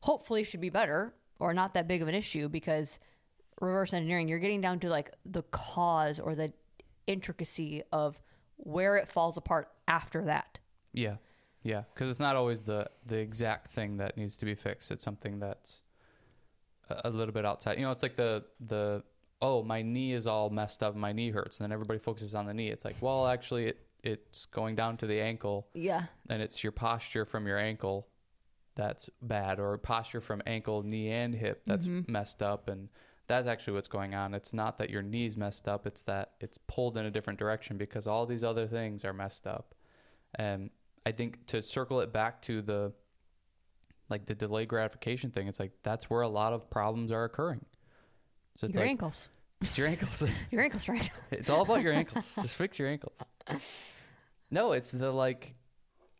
hopefully 0.00 0.44
should 0.44 0.60
be 0.60 0.70
better 0.70 1.12
or 1.38 1.52
not 1.52 1.74
that 1.74 1.88
big 1.88 2.00
of 2.00 2.08
an 2.08 2.14
issue 2.14 2.48
because 2.48 2.98
reverse 3.60 3.92
engineering, 3.92 4.28
you're 4.28 4.38
getting 4.38 4.60
down 4.60 4.80
to 4.80 4.88
like 4.88 5.12
the 5.24 5.42
cause 5.42 6.20
or 6.20 6.34
the 6.34 6.52
intricacy 7.06 7.82
of 7.92 8.20
where 8.56 8.96
it 8.96 9.08
falls 9.08 9.36
apart 9.36 9.68
after 9.86 10.24
that. 10.24 10.58
Yeah, 10.92 11.16
yeah, 11.62 11.82
because 11.94 12.10
it's 12.10 12.20
not 12.20 12.36
always 12.36 12.62
the 12.62 12.88
the 13.06 13.16
exact 13.16 13.70
thing 13.70 13.96
that 13.98 14.16
needs 14.16 14.36
to 14.38 14.44
be 14.44 14.54
fixed. 14.54 14.90
It's 14.90 15.04
something 15.04 15.38
that's 15.38 15.82
a, 16.88 17.02
a 17.04 17.10
little 17.10 17.34
bit 17.34 17.44
outside. 17.44 17.78
You 17.78 17.84
know, 17.84 17.92
it's 17.92 18.02
like 18.02 18.16
the 18.16 18.44
the 18.60 19.02
oh 19.40 19.62
my 19.62 19.82
knee 19.82 20.12
is 20.12 20.26
all 20.26 20.50
messed 20.50 20.82
up, 20.82 20.94
my 20.94 21.12
knee 21.12 21.30
hurts, 21.30 21.58
and 21.58 21.64
then 21.64 21.72
everybody 21.72 21.98
focuses 21.98 22.34
on 22.34 22.46
the 22.46 22.54
knee. 22.54 22.68
It's 22.68 22.84
like 22.84 22.96
well, 23.00 23.26
actually, 23.26 23.66
it 23.66 23.78
it's 24.02 24.46
going 24.46 24.76
down 24.76 24.96
to 24.98 25.06
the 25.06 25.20
ankle, 25.20 25.66
Yeah. 25.74 26.04
and 26.30 26.40
it's 26.40 26.62
your 26.62 26.72
posture 26.72 27.24
from 27.24 27.46
your 27.46 27.58
ankle 27.58 28.06
that's 28.76 29.10
bad, 29.20 29.58
or 29.58 29.76
posture 29.76 30.20
from 30.20 30.40
ankle, 30.46 30.84
knee, 30.84 31.10
and 31.10 31.34
hip 31.34 31.62
that's 31.66 31.86
mm-hmm. 31.86 32.10
messed 32.10 32.42
up, 32.42 32.68
and 32.68 32.88
that's 33.28 33.46
actually 33.46 33.74
what's 33.74 33.88
going 33.88 34.14
on. 34.14 34.34
It's 34.34 34.52
not 34.52 34.78
that 34.78 34.90
your 34.90 35.02
knee's 35.02 35.36
messed 35.36 35.68
up; 35.68 35.86
it's 35.86 36.02
that 36.04 36.32
it's 36.40 36.58
pulled 36.58 36.96
in 36.96 37.06
a 37.06 37.10
different 37.10 37.38
direction 37.38 37.76
because 37.76 38.06
all 38.06 38.26
these 38.26 38.42
other 38.42 38.66
things 38.66 39.04
are 39.04 39.12
messed 39.12 39.46
up. 39.46 39.74
And 40.34 40.70
I 41.06 41.12
think 41.12 41.46
to 41.46 41.62
circle 41.62 42.00
it 42.00 42.12
back 42.12 42.42
to 42.42 42.62
the 42.62 42.92
like 44.08 44.24
the 44.26 44.34
delayed 44.34 44.68
gratification 44.68 45.30
thing, 45.30 45.46
it's 45.46 45.60
like 45.60 45.72
that's 45.82 46.08
where 46.08 46.22
a 46.22 46.28
lot 46.28 46.52
of 46.52 46.70
problems 46.70 47.12
are 47.12 47.24
occurring. 47.24 47.64
So 48.54 48.66
it's 48.66 48.74
your 48.74 48.84
like 48.84 48.90
ankles. 48.90 49.28
it's 49.60 49.78
your 49.78 49.86
ankles. 49.86 50.24
Your 50.50 50.62
ankles 50.62 50.88
right. 50.88 51.10
it's 51.30 51.50
all 51.50 51.62
about 51.62 51.82
your 51.82 51.92
ankles. 51.92 52.34
Just 52.40 52.56
fix 52.56 52.78
your 52.78 52.88
ankles. 52.88 53.18
No, 54.50 54.72
it's 54.72 54.90
the 54.90 55.12
like 55.12 55.54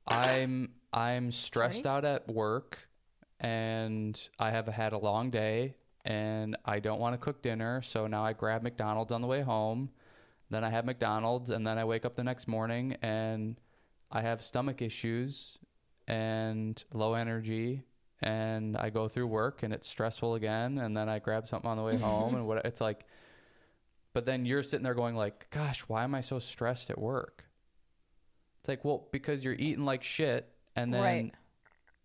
I'm 0.06 0.74
I'm 0.92 1.30
stressed 1.30 1.86
out 1.86 2.04
at 2.04 2.28
work 2.28 2.88
and 3.40 4.20
I 4.38 4.50
have 4.50 4.66
had 4.68 4.92
a 4.92 4.98
long 4.98 5.30
day 5.30 5.76
and 6.08 6.56
I 6.64 6.80
don't 6.80 7.00
want 7.00 7.12
to 7.12 7.18
cook 7.18 7.42
dinner, 7.42 7.82
so 7.82 8.06
now 8.06 8.24
I 8.24 8.32
grab 8.32 8.62
McDonald's 8.62 9.12
on 9.12 9.20
the 9.20 9.26
way 9.26 9.42
home. 9.42 9.90
Then 10.48 10.64
I 10.64 10.70
have 10.70 10.86
McDonald's 10.86 11.50
and 11.50 11.66
then 11.66 11.76
I 11.76 11.84
wake 11.84 12.06
up 12.06 12.16
the 12.16 12.24
next 12.24 12.48
morning 12.48 12.96
and 13.02 13.60
I 14.10 14.22
have 14.22 14.42
stomach 14.42 14.80
issues 14.80 15.58
and 16.06 16.82
low 16.94 17.12
energy 17.12 17.82
and 18.22 18.74
I 18.74 18.88
go 18.88 19.06
through 19.06 19.26
work 19.26 19.62
and 19.62 19.74
it's 19.74 19.86
stressful 19.86 20.34
again 20.34 20.78
and 20.78 20.96
then 20.96 21.10
I 21.10 21.18
grab 21.18 21.46
something 21.46 21.68
on 21.68 21.76
the 21.76 21.82
way 21.82 21.96
home 22.00 22.34
and 22.34 22.46
what 22.46 22.64
it's 22.64 22.80
like 22.80 23.04
but 24.14 24.24
then 24.24 24.46
you're 24.46 24.62
sitting 24.62 24.84
there 24.84 24.94
going 24.94 25.14
like, 25.14 25.50
"Gosh, 25.50 25.82
why 25.82 26.02
am 26.02 26.14
I 26.14 26.22
so 26.22 26.38
stressed 26.38 26.88
at 26.88 26.98
work?" 26.98 27.44
It's 28.60 28.68
like, 28.68 28.82
"Well, 28.82 29.06
because 29.12 29.44
you're 29.44 29.52
eating 29.52 29.84
like 29.84 30.02
shit 30.02 30.50
and 30.74 30.92
then 30.92 31.02
Right. 31.02 31.34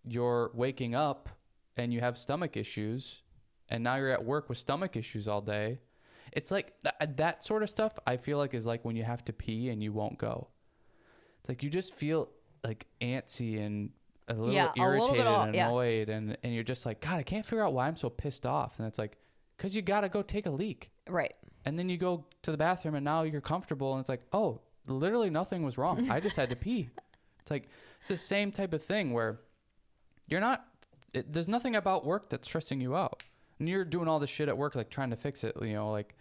you're 0.06 0.52
waking 0.53 0.94
up 0.94 1.30
and 1.78 1.94
you 1.94 2.02
have 2.02 2.18
stomach 2.18 2.57
issues 2.57 3.23
and 3.69 3.84
now 3.84 3.95
you're 3.95 4.10
at 4.11 4.23
work 4.26 4.49
with 4.49 4.57
stomach 4.57 4.95
issues 4.95 5.27
all 5.27 5.41
day." 5.41 5.80
It's 6.31 6.49
like 6.49 6.73
that, 6.84 7.18
that 7.18 7.44
sort 7.44 7.61
of 7.64 7.69
stuff 7.69 7.94
I 8.07 8.18
feel 8.18 8.38
like 8.40 8.53
is 8.56 8.65
like 8.65 8.84
when 8.84 8.95
you 8.95 9.03
have 9.03 9.23
to 9.26 9.34
pee 9.34 9.69
and 9.69 9.84
you 9.84 9.94
won't 9.94 10.18
go. 10.18 10.48
It's 11.40 11.49
like 11.49 11.61
you 11.64 11.69
just 11.69 11.94
feel 11.94 12.30
like 12.64 12.88
antsy 13.02 13.60
and 13.64 13.91
a 14.27 14.34
little 14.34 14.53
Yeah, 14.53 14.68
a 14.68 14.73
little 14.73 14.84
irritated 15.07 15.27
off, 15.27 15.45
and 15.48 15.56
yeah. 15.56 15.68
annoyed 15.68 16.10
and 16.10 16.38
and 16.44 16.53
you're 16.53 16.64
just 16.64 16.85
like, 16.85 17.02
"God, 17.02 17.19
I 17.19 17.23
can't 17.23 17.45
figure 17.45 17.64
out 17.64 17.73
why 17.73 17.88
I'm 17.88 17.95
so 17.98 18.10
pissed 18.10 18.45
off." 18.45 18.80
And 18.80 18.88
it's 18.88 18.98
like 18.98 19.18
cuz 19.57 19.76
you 19.76 19.81
got 19.81 20.02
to 20.02 20.10
go 20.10 20.22
take 20.23 20.45
a 20.48 20.49
leak 20.52 20.90
Right. 21.07 21.35
and 21.65 21.77
then 21.77 21.88
you 21.90 21.98
go 21.98 22.26
to 22.41 22.52
the 22.52 22.57
bathroom 22.57 22.95
and 22.95 23.03
now 23.06 23.22
you're 23.23 23.40
comfortable 23.41 23.91
and 23.94 23.99
it's 23.99 24.10
like 24.10 24.23
oh 24.34 24.61
literally 24.88 25.30
nothing 25.30 25.64
was 25.64 25.77
wrong 25.77 26.10
i 26.10 26.19
just 26.19 26.35
had 26.35 26.49
to 26.49 26.56
pee 26.56 26.90
it's 27.40 27.52
like 27.52 27.69
it's 27.99 28.10
the 28.10 28.18
same 28.18 28.49
type 28.52 28.73
of 28.73 28.81
thing 28.84 29.14
where 29.14 29.40
you're 30.27 30.41
not 30.41 30.65
it, 31.14 31.31
there's 31.31 31.48
nothing 31.48 31.76
about 31.76 32.03
work 32.03 32.30
that's 32.30 32.48
stressing 32.48 32.81
you 32.81 32.95
out 32.95 33.22
and 33.64 33.69
you're 33.69 33.85
doing 33.85 34.07
all 34.07 34.19
this 34.19 34.30
shit 34.30 34.49
at 34.49 34.57
work 34.57 34.76
like 34.76 34.90
trying 34.90 35.10
to 35.10 35.15
fix 35.15 35.44
it 35.44 35.56
you 35.61 35.73
know 35.73 35.90
like 35.91 36.15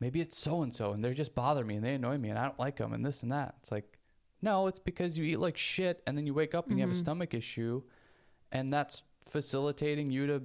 maybe 0.00 0.20
it's 0.20 0.38
so 0.38 0.62
and 0.62 0.72
so 0.72 0.92
and 0.92 1.04
they 1.04 1.12
just 1.12 1.34
bother 1.34 1.64
me 1.64 1.76
and 1.76 1.84
they 1.84 1.94
annoy 1.94 2.16
me 2.16 2.28
and 2.28 2.38
i 2.38 2.44
don't 2.44 2.58
like 2.58 2.76
them 2.76 2.92
and 2.92 3.04
this 3.04 3.22
and 3.22 3.32
that. 3.32 3.54
It's 3.60 3.72
like 3.72 3.98
no 4.40 4.66
it's 4.66 4.78
because 4.78 5.18
you 5.18 5.24
eat 5.24 5.40
like 5.40 5.56
shit 5.56 6.02
and 6.06 6.16
then 6.16 6.26
you 6.26 6.34
wake 6.34 6.54
up 6.54 6.68
and 6.68 6.78
you 6.78 6.82
have 6.82 6.90
a 6.90 6.92
mm-hmm. 6.92 7.00
stomach 7.00 7.34
issue 7.34 7.82
and 8.52 8.72
that's 8.72 9.02
facilitating 9.26 10.10
you 10.10 10.26
to 10.26 10.42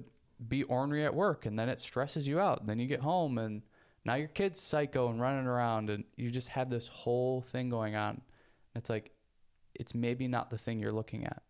be 0.48 0.62
ornery 0.64 1.04
at 1.04 1.14
work 1.14 1.46
and 1.46 1.58
then 1.58 1.68
it 1.68 1.80
stresses 1.80 2.26
you 2.26 2.40
out. 2.40 2.60
And 2.60 2.68
then 2.68 2.78
you 2.78 2.86
get 2.86 3.00
home 3.00 3.38
and 3.38 3.62
now 4.04 4.14
your 4.14 4.28
kid's 4.28 4.60
psycho 4.60 5.08
and 5.08 5.20
running 5.20 5.46
around 5.46 5.90
and 5.90 6.04
you 6.16 6.30
just 6.30 6.48
have 6.48 6.70
this 6.70 6.88
whole 6.88 7.42
thing 7.42 7.68
going 7.68 7.94
on. 7.94 8.22
It's 8.74 8.90
like 8.90 9.12
it's 9.74 9.94
maybe 9.94 10.28
not 10.28 10.50
the 10.50 10.58
thing 10.58 10.78
you're 10.80 10.92
looking 10.92 11.24
at. 11.24 11.42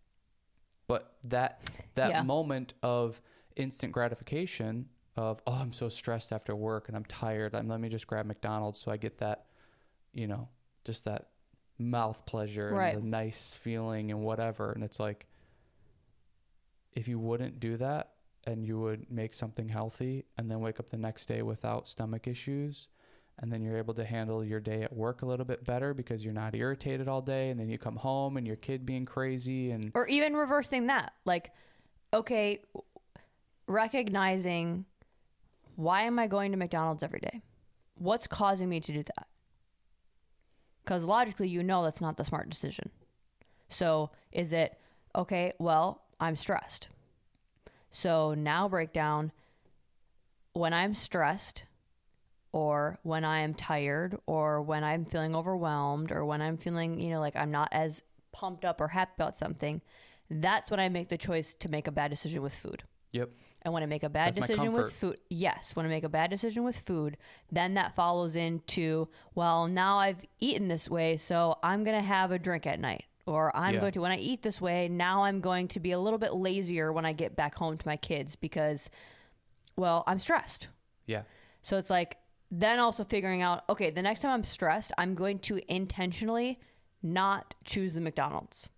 But 0.86 1.16
that 1.28 1.60
that 1.94 2.10
Yeah. 2.10 2.22
moment 2.22 2.74
of 2.82 3.20
instant 3.60 3.92
gratification 3.92 4.86
of 5.16 5.40
oh 5.46 5.52
i'm 5.52 5.72
so 5.72 5.88
stressed 5.88 6.32
after 6.32 6.54
work 6.56 6.88
and 6.88 6.96
i'm 6.96 7.04
tired 7.04 7.54
and 7.54 7.68
let 7.68 7.80
me 7.80 7.88
just 7.88 8.06
grab 8.06 8.26
mcdonald's 8.26 8.78
so 8.78 8.90
i 8.90 8.96
get 8.96 9.18
that 9.18 9.46
you 10.12 10.26
know 10.26 10.48
just 10.84 11.04
that 11.04 11.28
mouth 11.78 12.24
pleasure 12.26 12.72
Right. 12.74 12.94
and 12.94 13.02
the 13.02 13.06
nice 13.08 13.54
feeling 13.54 14.10
and 14.10 14.20
whatever 14.20 14.72
and 14.72 14.84
it's 14.84 15.00
like 15.00 15.26
if 16.92 17.08
you 17.08 17.18
wouldn't 17.18 17.60
do 17.60 17.76
that 17.76 18.12
and 18.46 18.64
you 18.66 18.78
would 18.80 19.10
make 19.10 19.34
something 19.34 19.68
healthy 19.68 20.24
and 20.36 20.50
then 20.50 20.60
wake 20.60 20.80
up 20.80 20.90
the 20.90 20.96
next 20.96 21.26
day 21.26 21.42
without 21.42 21.86
stomach 21.86 22.26
issues 22.26 22.88
and 23.38 23.50
then 23.52 23.62
you're 23.62 23.78
able 23.78 23.94
to 23.94 24.04
handle 24.04 24.44
your 24.44 24.60
day 24.60 24.82
at 24.82 24.92
work 24.92 25.22
a 25.22 25.26
little 25.26 25.46
bit 25.46 25.64
better 25.64 25.94
because 25.94 26.24
you're 26.24 26.34
not 26.34 26.54
irritated 26.54 27.08
all 27.08 27.22
day 27.22 27.50
and 27.50 27.58
then 27.58 27.68
you 27.68 27.78
come 27.78 27.96
home 27.96 28.36
and 28.36 28.46
your 28.46 28.56
kid 28.56 28.84
being 28.84 29.04
crazy 29.06 29.70
and 29.70 29.90
Or 29.94 30.06
even 30.08 30.34
reversing 30.34 30.88
that. 30.88 31.14
Like, 31.24 31.52
okay, 32.12 32.62
recognizing 33.70 34.84
why 35.76 36.02
am 36.02 36.18
I 36.18 36.26
going 36.26 36.50
to 36.50 36.58
McDonald's 36.58 37.02
every 37.02 37.20
day? 37.20 37.40
What's 37.96 38.26
causing 38.26 38.68
me 38.68 38.80
to 38.80 38.92
do 38.92 39.02
that? 39.02 39.26
Because 40.84 41.04
logically, 41.04 41.48
you 41.48 41.62
know 41.62 41.84
that's 41.84 42.00
not 42.00 42.16
the 42.16 42.24
smart 42.24 42.50
decision. 42.50 42.90
So, 43.68 44.10
is 44.32 44.52
it, 44.52 44.78
okay, 45.14 45.52
well, 45.58 46.02
I'm 46.18 46.36
stressed. 46.36 46.88
So 47.90 48.34
now 48.34 48.68
break 48.68 48.92
down 48.92 49.32
when 50.52 50.74
I'm 50.74 50.94
stressed, 50.94 51.64
or 52.52 52.98
when 53.04 53.24
I 53.24 53.40
am 53.40 53.54
tired, 53.54 54.18
or 54.26 54.60
when 54.60 54.82
I'm 54.82 55.04
feeling 55.04 55.36
overwhelmed, 55.36 56.10
or 56.10 56.24
when 56.24 56.42
I'm 56.42 56.56
feeling, 56.56 56.98
you 56.98 57.10
know, 57.10 57.20
like 57.20 57.36
I'm 57.36 57.52
not 57.52 57.68
as 57.70 58.02
pumped 58.32 58.64
up 58.64 58.80
or 58.80 58.88
happy 58.88 59.12
about 59.16 59.38
something, 59.38 59.80
that's 60.28 60.70
when 60.70 60.80
I 60.80 60.88
make 60.88 61.08
the 61.08 61.18
choice 61.18 61.54
to 61.54 61.70
make 61.70 61.86
a 61.86 61.92
bad 61.92 62.10
decision 62.10 62.42
with 62.42 62.54
food. 62.54 62.82
Yep. 63.12 63.30
And 63.62 63.72
want 63.74 63.82
to 63.82 63.86
make 63.86 64.02
a 64.02 64.08
bad 64.08 64.28
That's 64.34 64.46
decision 64.46 64.72
with 64.72 64.92
food, 64.92 65.18
yes, 65.28 65.76
want 65.76 65.84
to 65.84 65.90
make 65.90 66.04
a 66.04 66.08
bad 66.08 66.30
decision 66.30 66.64
with 66.64 66.78
food, 66.78 67.18
then 67.52 67.74
that 67.74 67.94
follows 67.94 68.34
into, 68.34 69.08
well, 69.34 69.66
now 69.66 69.98
I've 69.98 70.24
eaten 70.38 70.68
this 70.68 70.88
way, 70.88 71.18
so 71.18 71.58
I'm 71.62 71.84
going 71.84 71.96
to 71.96 72.02
have 72.02 72.32
a 72.32 72.38
drink 72.38 72.66
at 72.66 72.80
night. 72.80 73.04
Or 73.26 73.54
I'm 73.54 73.74
Yeah. 73.74 73.80
going 73.80 73.92
to, 73.92 74.00
when 74.00 74.12
I 74.12 74.16
eat 74.16 74.42
this 74.42 74.62
way, 74.62 74.88
now 74.88 75.24
I'm 75.24 75.42
going 75.42 75.68
to 75.68 75.80
be 75.80 75.92
a 75.92 76.00
little 76.00 76.18
bit 76.18 76.34
lazier 76.34 76.90
when 76.90 77.04
I 77.04 77.12
get 77.12 77.36
back 77.36 77.54
home 77.54 77.76
to 77.76 77.86
my 77.86 77.98
kids 77.98 78.34
because, 78.34 78.88
well, 79.76 80.04
I'm 80.06 80.18
stressed. 80.18 80.68
Yeah. 81.06 81.22
So 81.60 81.76
it's 81.76 81.90
like, 81.90 82.16
then 82.50 82.78
also 82.80 83.04
figuring 83.04 83.42
out, 83.42 83.64
okay, 83.68 83.90
the 83.90 84.02
next 84.02 84.22
time 84.22 84.32
I'm 84.32 84.42
stressed, 84.44 84.90
I'm 84.96 85.14
going 85.14 85.38
to 85.40 85.60
intentionally 85.72 86.58
not 87.02 87.54
choose 87.64 87.92
the 87.92 88.00
McDonald's. 88.00 88.70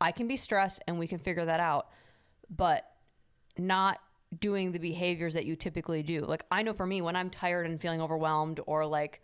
I 0.00 0.12
can 0.12 0.28
be 0.28 0.36
stressed 0.36 0.82
and 0.86 0.98
we 0.98 1.08
can 1.08 1.18
figure 1.18 1.46
that 1.46 1.60
out, 1.60 1.88
but 2.54 2.84
not 3.56 3.98
doing 4.38 4.72
the 4.72 4.78
behaviors 4.78 5.34
that 5.34 5.46
you 5.46 5.56
typically 5.56 6.02
do. 6.02 6.20
Like, 6.20 6.44
I 6.50 6.62
know 6.62 6.72
for 6.72 6.86
me, 6.86 7.00
when 7.00 7.16
I'm 7.16 7.30
tired 7.30 7.66
and 7.66 7.80
feeling 7.80 8.00
overwhelmed 8.00 8.60
or 8.66 8.84
like 8.86 9.22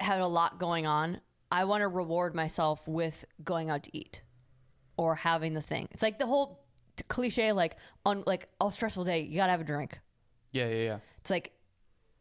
had 0.00 0.20
a 0.20 0.26
lot 0.26 0.58
going 0.58 0.86
on, 0.86 1.20
I 1.50 1.64
want 1.64 1.80
to 1.82 1.88
reward 1.88 2.34
myself 2.34 2.86
with 2.86 3.24
going 3.42 3.70
out 3.70 3.82
to 3.84 3.96
eat 3.96 4.22
or 4.96 5.14
having 5.14 5.54
the 5.54 5.62
thing. 5.62 5.88
It's 5.92 6.02
like 6.02 6.18
the 6.18 6.26
whole 6.26 6.64
cliche, 7.08 7.52
like, 7.52 7.76
on 8.04 8.22
like, 8.26 8.48
a 8.60 8.70
stressful 8.70 9.04
day, 9.04 9.20
you 9.22 9.36
gotta 9.36 9.52
have 9.52 9.60
a 9.60 9.64
drink 9.64 9.98
Yeah. 10.52 10.68
Yeah. 10.68 10.74
Yeah. 10.76 10.98
it's 11.20 11.30
like 11.30 11.52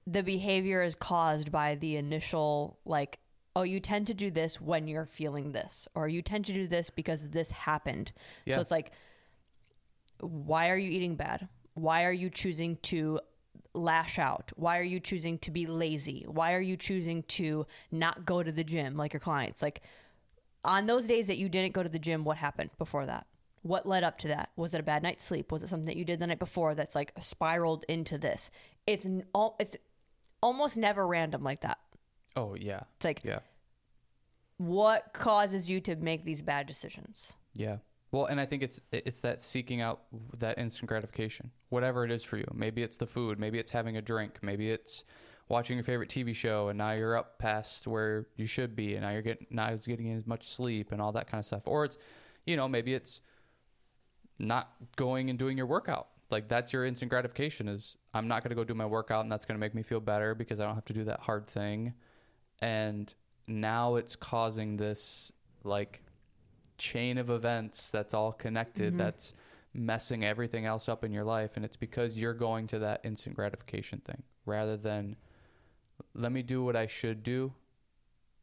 the 0.06 0.24
behavior 0.24 0.82
is 0.84 0.96
caused 0.96 1.52
by 1.52 1.76
the 1.76 1.98
initial 1.98 2.80
like 2.86 3.20
oh 3.56 3.64
you 3.64 3.80
tend 3.80 4.08
to 4.08 4.14
do 4.14 4.32
this 4.32 4.62
when 4.62 4.88
you're 4.88 5.06
feeling 5.06 5.52
this 5.52 5.88
or 5.96 6.08
you 6.08 6.22
tend 6.22 6.46
to 6.46 6.54
do 6.54 6.66
this 6.68 6.90
because 6.90 7.28
this 7.30 7.52
happened 7.52 8.12
Yeah. 8.46 8.56
so 8.56 8.62
it's 8.62 8.72
like 8.72 8.92
why 10.20 10.70
are 10.70 10.78
you 10.78 10.90
eating 10.92 11.16
bad? 11.16 11.48
Why 11.74 12.06
are 12.06 12.12
you 12.12 12.30
choosing 12.30 12.78
to 12.84 13.20
lash 13.74 14.18
out? 14.18 14.52
Why 14.56 14.80
are 14.80 14.84
you 14.84 15.00
choosing 15.00 15.38
to 15.40 15.52
be 15.52 15.66
lazy? 15.68 16.26
Why 16.28 16.54
are 16.54 16.62
you 16.62 16.78
choosing 16.78 17.24
to 17.24 17.66
not 17.92 18.26
go 18.26 18.42
to 18.42 18.52
the 18.52 18.64
gym 18.64 18.98
like 18.98 19.14
your 19.14 19.20
clients? 19.20 19.62
Like 19.62 19.82
on 20.64 20.88
those 20.88 21.06
days 21.06 21.28
that 21.28 21.38
you 21.38 21.50
didn't 21.50 21.74
go 21.74 21.84
to 21.84 21.90
the 21.90 22.00
gym 22.00 22.24
what 22.24 22.38
happened 22.38 22.72
before 22.78 23.06
that? 23.06 23.28
What 23.62 23.86
led 23.88 24.04
up 24.04 24.18
to 24.20 24.30
that? 24.30 24.50
Was 24.56 24.74
it 24.74 24.80
a 24.80 24.84
bad 24.84 25.04
night's 25.04 25.26
sleep? 25.26 25.52
Was 25.52 25.62
it 25.62 25.70
something 25.70 25.86
that 25.86 25.98
you 25.98 26.06
did 26.06 26.20
the 26.20 26.28
night 26.28 26.40
before 26.40 26.74
that's 26.74 26.96
like 26.96 27.12
spiraled 27.20 27.86
into 27.88 28.18
this? 28.18 28.50
It's 28.86 29.06
it's 29.60 29.76
almost 30.42 30.78
never 30.78 31.06
random 31.06 31.44
like 31.44 31.62
that. 31.62 31.78
Oh 32.36 32.56
yeah. 32.56 32.82
it's 32.96 33.06
like 33.06 33.22
Yeah. 33.24 33.40
what 34.58 35.14
causes 35.14 35.70
you 35.70 35.80
to 35.82 35.96
make 35.96 36.24
these 36.26 36.42
bad 36.42 36.66
decisions? 36.68 37.34
Yeah. 37.54 37.78
Well, 38.18 38.26
and 38.26 38.40
I 38.40 38.48
think 38.48 38.64
it's 38.64 38.82
it's 38.92 39.22
that 39.22 39.44
seeking 39.44 39.80
out 39.80 40.02
that 40.40 40.58
instant 40.58 40.90
gratification, 40.90 41.52
whatever 41.70 42.04
it 42.04 42.10
is 42.10 42.24
for 42.24 42.38
you. 42.38 42.48
Maybe 42.52 42.82
it's 42.82 42.98
the 42.98 43.06
food, 43.06 43.40
maybe 43.40 43.60
it's 43.60 43.70
having 43.70 43.96
a 43.96 44.02
drink, 44.02 44.40
maybe 44.42 44.72
it's 44.72 45.04
watching 45.50 45.78
your 45.78 45.84
favorite 45.84 46.10
TV 46.10 46.36
show, 46.36 46.70
and 46.70 46.80
now 46.80 46.94
you're 46.94 47.16
up 47.16 47.38
past 47.38 47.86
where 47.86 48.26
you 48.36 48.48
should 48.48 48.76
be, 48.76 48.96
and 48.96 49.04
now 49.04 49.12
you're 49.12 49.22
getting 49.22 49.46
not 49.52 49.72
as 49.72 49.86
getting 49.86 50.12
as 50.14 50.26
much 50.26 50.48
sleep 50.48 50.92
and 50.92 51.00
all 51.00 51.12
that 51.12 51.30
kind 51.30 51.38
of 51.38 51.46
stuff. 51.46 51.62
Or 51.66 51.86
it's, 51.86 52.00
you 52.44 52.58
know, 52.58 52.68
maybe 52.68 52.96
it's 52.96 53.22
not 54.40 54.72
going 54.96 55.30
and 55.30 55.38
doing 55.38 55.56
your 55.56 55.68
workout. 55.68 56.08
Like 56.32 56.48
that's 56.48 56.74
your 56.74 56.86
instant 56.86 57.12
gratification 57.12 57.68
is 57.68 57.98
I'm 58.16 58.28
not 58.28 58.42
going 58.42 58.50
to 58.50 58.56
go 58.56 58.64
do 58.64 58.74
my 58.74 58.88
workout, 58.88 59.26
and 59.26 59.32
that's 59.32 59.46
going 59.46 59.58
to 59.58 59.60
make 59.60 59.76
me 59.76 59.84
feel 59.84 60.00
better 60.00 60.34
because 60.34 60.60
I 60.60 60.66
don't 60.66 60.74
have 60.74 60.86
to 60.86 60.94
do 60.94 61.04
that 61.04 61.20
hard 61.20 61.46
thing. 61.46 61.94
And 62.64 63.14
now 63.46 63.94
it's 63.94 64.16
causing 64.16 64.78
this 64.78 65.32
like 65.64 66.02
chain 66.78 67.18
of 67.18 67.30
events 67.30 67.90
that's 67.90 68.14
all 68.14 68.32
connected 68.32 68.94
Mhm. 68.94 68.98
that's 68.98 69.34
messing 69.74 70.24
everything 70.24 70.66
else 70.66 70.88
up 70.90 71.04
in 71.04 71.12
your 71.12 71.24
life 71.24 71.56
and 71.56 71.64
it's 71.66 71.78
because 71.78 72.18
you're 72.18 72.34
going 72.34 72.68
to 72.68 72.80
that 72.80 73.02
instant 73.04 73.36
gratification 73.36 74.00
thing 74.00 74.24
rather 74.46 74.76
than 74.78 75.16
let 76.14 76.32
me 76.32 76.42
do 76.42 76.64
what 76.64 76.76
I 76.76 76.88
should 76.88 77.22
do 77.24 77.54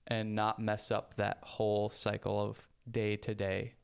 and 0.07 0.35
not 0.35 0.59
mess 0.59 0.91
up 0.91 1.15
that 1.15 1.39
whole 1.43 1.89
cycle 1.91 2.39
of 2.41 2.69
day 2.91 3.17
to 3.17 3.35
day. 3.35 3.75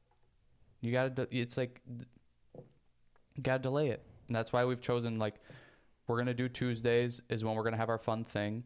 You 0.81 0.93
got 0.93 1.17
to 1.17 1.29
it's 1.31 1.57
like 1.57 1.81
got 3.41 3.57
to 3.59 3.63
delay 3.63 3.89
it. 3.89 4.03
And 4.29 4.37
that's 4.37 4.53
why 4.53 4.65
we've 4.65 4.81
chosen 4.81 5.19
like 5.19 5.35
we're 6.07 6.17
going 6.17 6.27
to 6.27 6.35
do 6.35 6.49
Tuesdays 6.49 7.23
is 7.29 7.45
when 7.45 7.55
we're 7.55 7.63
going 7.63 7.73
to 7.73 7.79
have 7.79 7.89
our 7.89 7.99
fun 7.99 8.25
thing. 8.25 8.65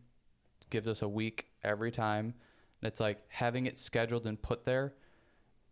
It 0.62 0.70
gives 0.70 0.88
us 0.88 1.02
a 1.02 1.08
week 1.08 1.46
every 1.62 1.90
time. 1.90 2.34
And 2.80 2.88
it's 2.88 3.00
like 3.00 3.22
having 3.28 3.66
it 3.66 3.78
scheduled 3.78 4.26
and 4.26 4.40
put 4.40 4.64
there 4.64 4.94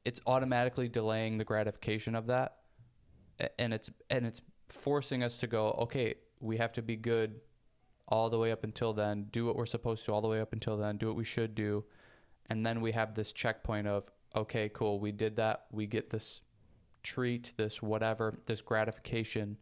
it's 0.05 0.21
automatically 0.27 0.89
delaying 0.89 1.39
the 1.39 1.45
gratification 1.45 2.15
of 2.15 2.27
that. 2.27 2.57
And 3.59 3.73
it's 3.73 3.91
and 4.11 4.27
it's 4.27 4.41
forcing 4.69 5.23
us 5.23 5.39
to 5.39 5.47
go 5.47 5.71
okay 5.83 6.15
we 6.41 6.57
have 6.57 6.73
to 6.73 6.83
be 6.83 6.97
good 6.97 7.41
all 8.09 8.31
the 8.31 8.39
way 8.39 8.53
up 8.53 8.65
until 8.65 8.93
then. 8.93 9.27
Do 9.31 9.47
what 9.47 9.57
we're 9.57 9.67
supposed 9.67 10.05
to 10.07 10.13
all 10.13 10.21
the 10.21 10.29
way 10.29 10.41
up 10.41 10.53
until 10.53 10.77
then. 10.77 10.97
Do 10.97 11.07
what 11.07 11.17
we 11.17 11.25
should 11.25 11.55
do. 11.55 11.85
And 12.51 12.67
then 12.67 12.81
we 12.81 12.93
have 12.93 13.15
this 13.15 13.33
checkpoint 13.33 13.87
of 13.87 14.11
okay 14.35 14.69
cool 14.69 14.99
we 15.01 15.13
did 15.13 15.37
that. 15.37 15.67
We 15.71 15.87
get 15.87 16.11
this 16.11 16.41
treat 17.03 17.55
this 17.57 17.83
whatever 17.83 18.35
this 18.47 18.61
gratification. 18.61 19.57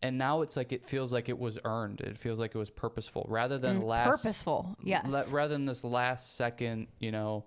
And 0.00 0.16
now 0.16 0.42
it's 0.42 0.56
like 0.56 0.72
it 0.72 0.86
feels 0.86 1.12
like 1.12 1.28
it 1.28 1.38
was 1.38 1.58
earned. 1.64 2.00
It 2.00 2.16
feels 2.16 2.38
like 2.38 2.54
it 2.54 2.58
was 2.58 2.70
purposeful. 2.70 3.26
Rather 3.28 3.58
than 3.58 3.80
Mm, 3.80 3.86
last 3.86 4.22
purposeful 4.22 4.76
yes. 4.82 5.32
rather 5.32 5.54
than 5.54 5.64
this 5.64 5.82
last 5.82 6.36
second, 6.36 6.86
you 7.00 7.10
know, 7.10 7.46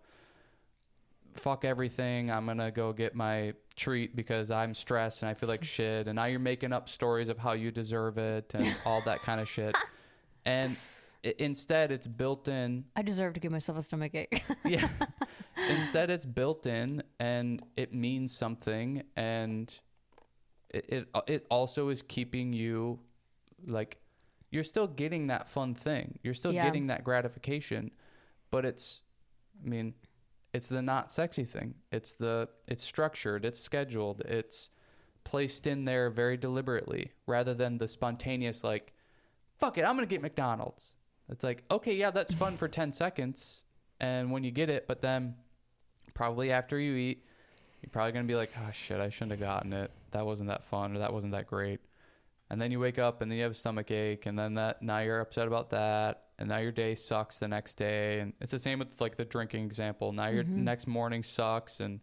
fuck 1.36 1.66
everything. 1.66 2.32
I'm 2.32 2.46
gonna 2.46 2.72
go 2.72 2.94
get 2.94 3.16
my 3.16 3.54
treat 3.76 4.16
because 4.16 4.52
I'm 4.52 4.74
stressed 4.74 5.22
and 5.24 5.30
I 5.30 5.34
feel 5.34 5.50
like 5.50 5.64
shit. 5.64 6.08
And 6.08 6.16
now 6.18 6.26
you're 6.26 6.40
making 6.40 6.74
up 6.74 6.90
stories 6.90 7.30
of 7.30 7.38
how 7.38 7.54
you 7.54 7.72
deserve 7.72 8.18
it 8.18 8.54
and 8.54 8.76
all 8.86 9.02
that 9.02 9.22
kind 9.22 9.40
of 9.42 9.48
shit. 9.50 9.76
And 10.46 10.76
i 11.26 11.34
instead, 11.38 11.92
it's 11.92 12.08
built 12.08 12.48
in. 12.48 12.86
i 12.96 13.02
deserve 13.02 13.34
to 13.36 13.40
give 13.40 13.52
myself 13.52 13.78
a 13.78 13.84
stomach 13.84 14.16
ache 14.16 14.44
Yeah. 14.66 14.88
instead, 15.70 16.10
it's 16.10 16.26
built 16.26 16.66
in 16.66 17.04
and 17.20 17.62
it 17.76 17.94
means 17.94 18.36
something. 18.36 19.04
And 19.16 19.74
it, 20.70 20.86
it 20.90 21.08
uh, 21.14 21.22
it 21.28 21.46
also 21.50 21.90
is 21.90 22.02
keeping 22.02 22.54
you 22.54 23.00
like 23.68 23.98
you're 24.50 24.64
still 24.64 24.88
getting 24.88 25.28
that 25.28 25.48
fun 25.48 25.76
thing. 25.76 26.20
You're 26.24 26.34
still 26.34 26.54
Yeah. 26.54 26.64
getting 26.66 26.88
that 26.88 27.04
gratification, 27.04 27.92
but 28.52 28.66
it's 28.66 29.02
I 29.64 29.70
mean, 29.70 29.94
it's 30.54 30.68
the 30.68 30.82
not 30.82 31.12
sexy 31.12 31.46
thing. 31.46 31.76
It's 31.92 32.14
the 32.14 32.50
it's 32.68 32.84
structured, 32.84 33.46
it's 33.46 33.60
scheduled, 33.60 34.22
it's 34.22 34.70
placed 35.24 35.68
in 35.68 35.86
there 35.86 36.10
very 36.10 36.36
deliberately 36.38 37.12
rather 37.28 37.54
than 37.54 37.78
the 37.78 37.88
spontaneous 37.88 38.64
like 38.64 38.94
fuck 39.60 39.78
it, 39.78 39.84
I'm 39.84 39.96
going 39.96 40.08
to 40.08 40.10
get 40.10 40.24
McDonald's. 40.24 40.96
It's 41.30 41.44
like, 41.44 41.64
okay, 41.70 41.96
yeah, 41.96 42.10
that's 42.10 42.34
fun 42.34 42.58
for 42.58 42.68
10 42.68 42.92
seconds 42.92 43.64
and 44.00 44.32
when 44.32 44.44
you 44.44 44.50
get 44.50 44.70
it, 44.70 44.88
but 44.88 45.02
then 45.02 45.36
probably 46.16 46.52
after 46.52 46.80
you 46.80 46.96
eat, 46.96 47.24
you're 47.82 47.90
probably 47.92 48.12
going 48.12 48.26
to 48.26 48.32
be 48.32 48.36
like, 48.36 48.52
"Oh 48.58 48.72
shit, 48.72 49.00
I 49.00 49.10
shouldn't 49.10 49.32
have 49.32 49.40
gotten 49.40 49.74
it. 49.74 49.92
That 50.12 50.26
wasn't 50.26 50.50
that 50.50 50.64
fun 50.64 50.96
or 50.96 51.00
that 51.00 51.14
wasn't 51.14 51.34
that 51.34 51.48
great." 51.48 51.80
And 52.50 52.62
then 52.62 52.72
you 52.72 52.80
wake 52.80 53.00
up 53.00 53.22
and 53.22 53.32
then 53.32 53.38
you 53.38 53.44
have 53.44 53.54
a 53.54 53.56
stomach 53.56 53.92
ache 53.92 54.26
and 54.26 54.38
then 54.38 54.56
that 54.56 54.82
now 54.82 55.00
you're 55.00 55.20
upset 55.22 55.48
about 55.48 55.70
that 55.70 56.26
and 56.42 56.50
now 56.50 56.58
your 56.58 56.72
day 56.72 56.96
sucks 56.96 57.38
the 57.40 57.48
next 57.48 57.76
day 57.76 58.20
and 58.20 58.34
it's 58.42 58.52
the 58.52 58.60
same 58.60 58.80
with 58.80 59.00
like 59.00 59.16
the 59.16 59.26
drinking 59.26 59.64
example. 59.64 60.12
Now 60.12 60.28
your 60.28 60.44
Mhm. 60.44 60.58
next 60.58 60.88
morning 60.88 61.24
sucks 61.24 61.80
and 61.80 62.02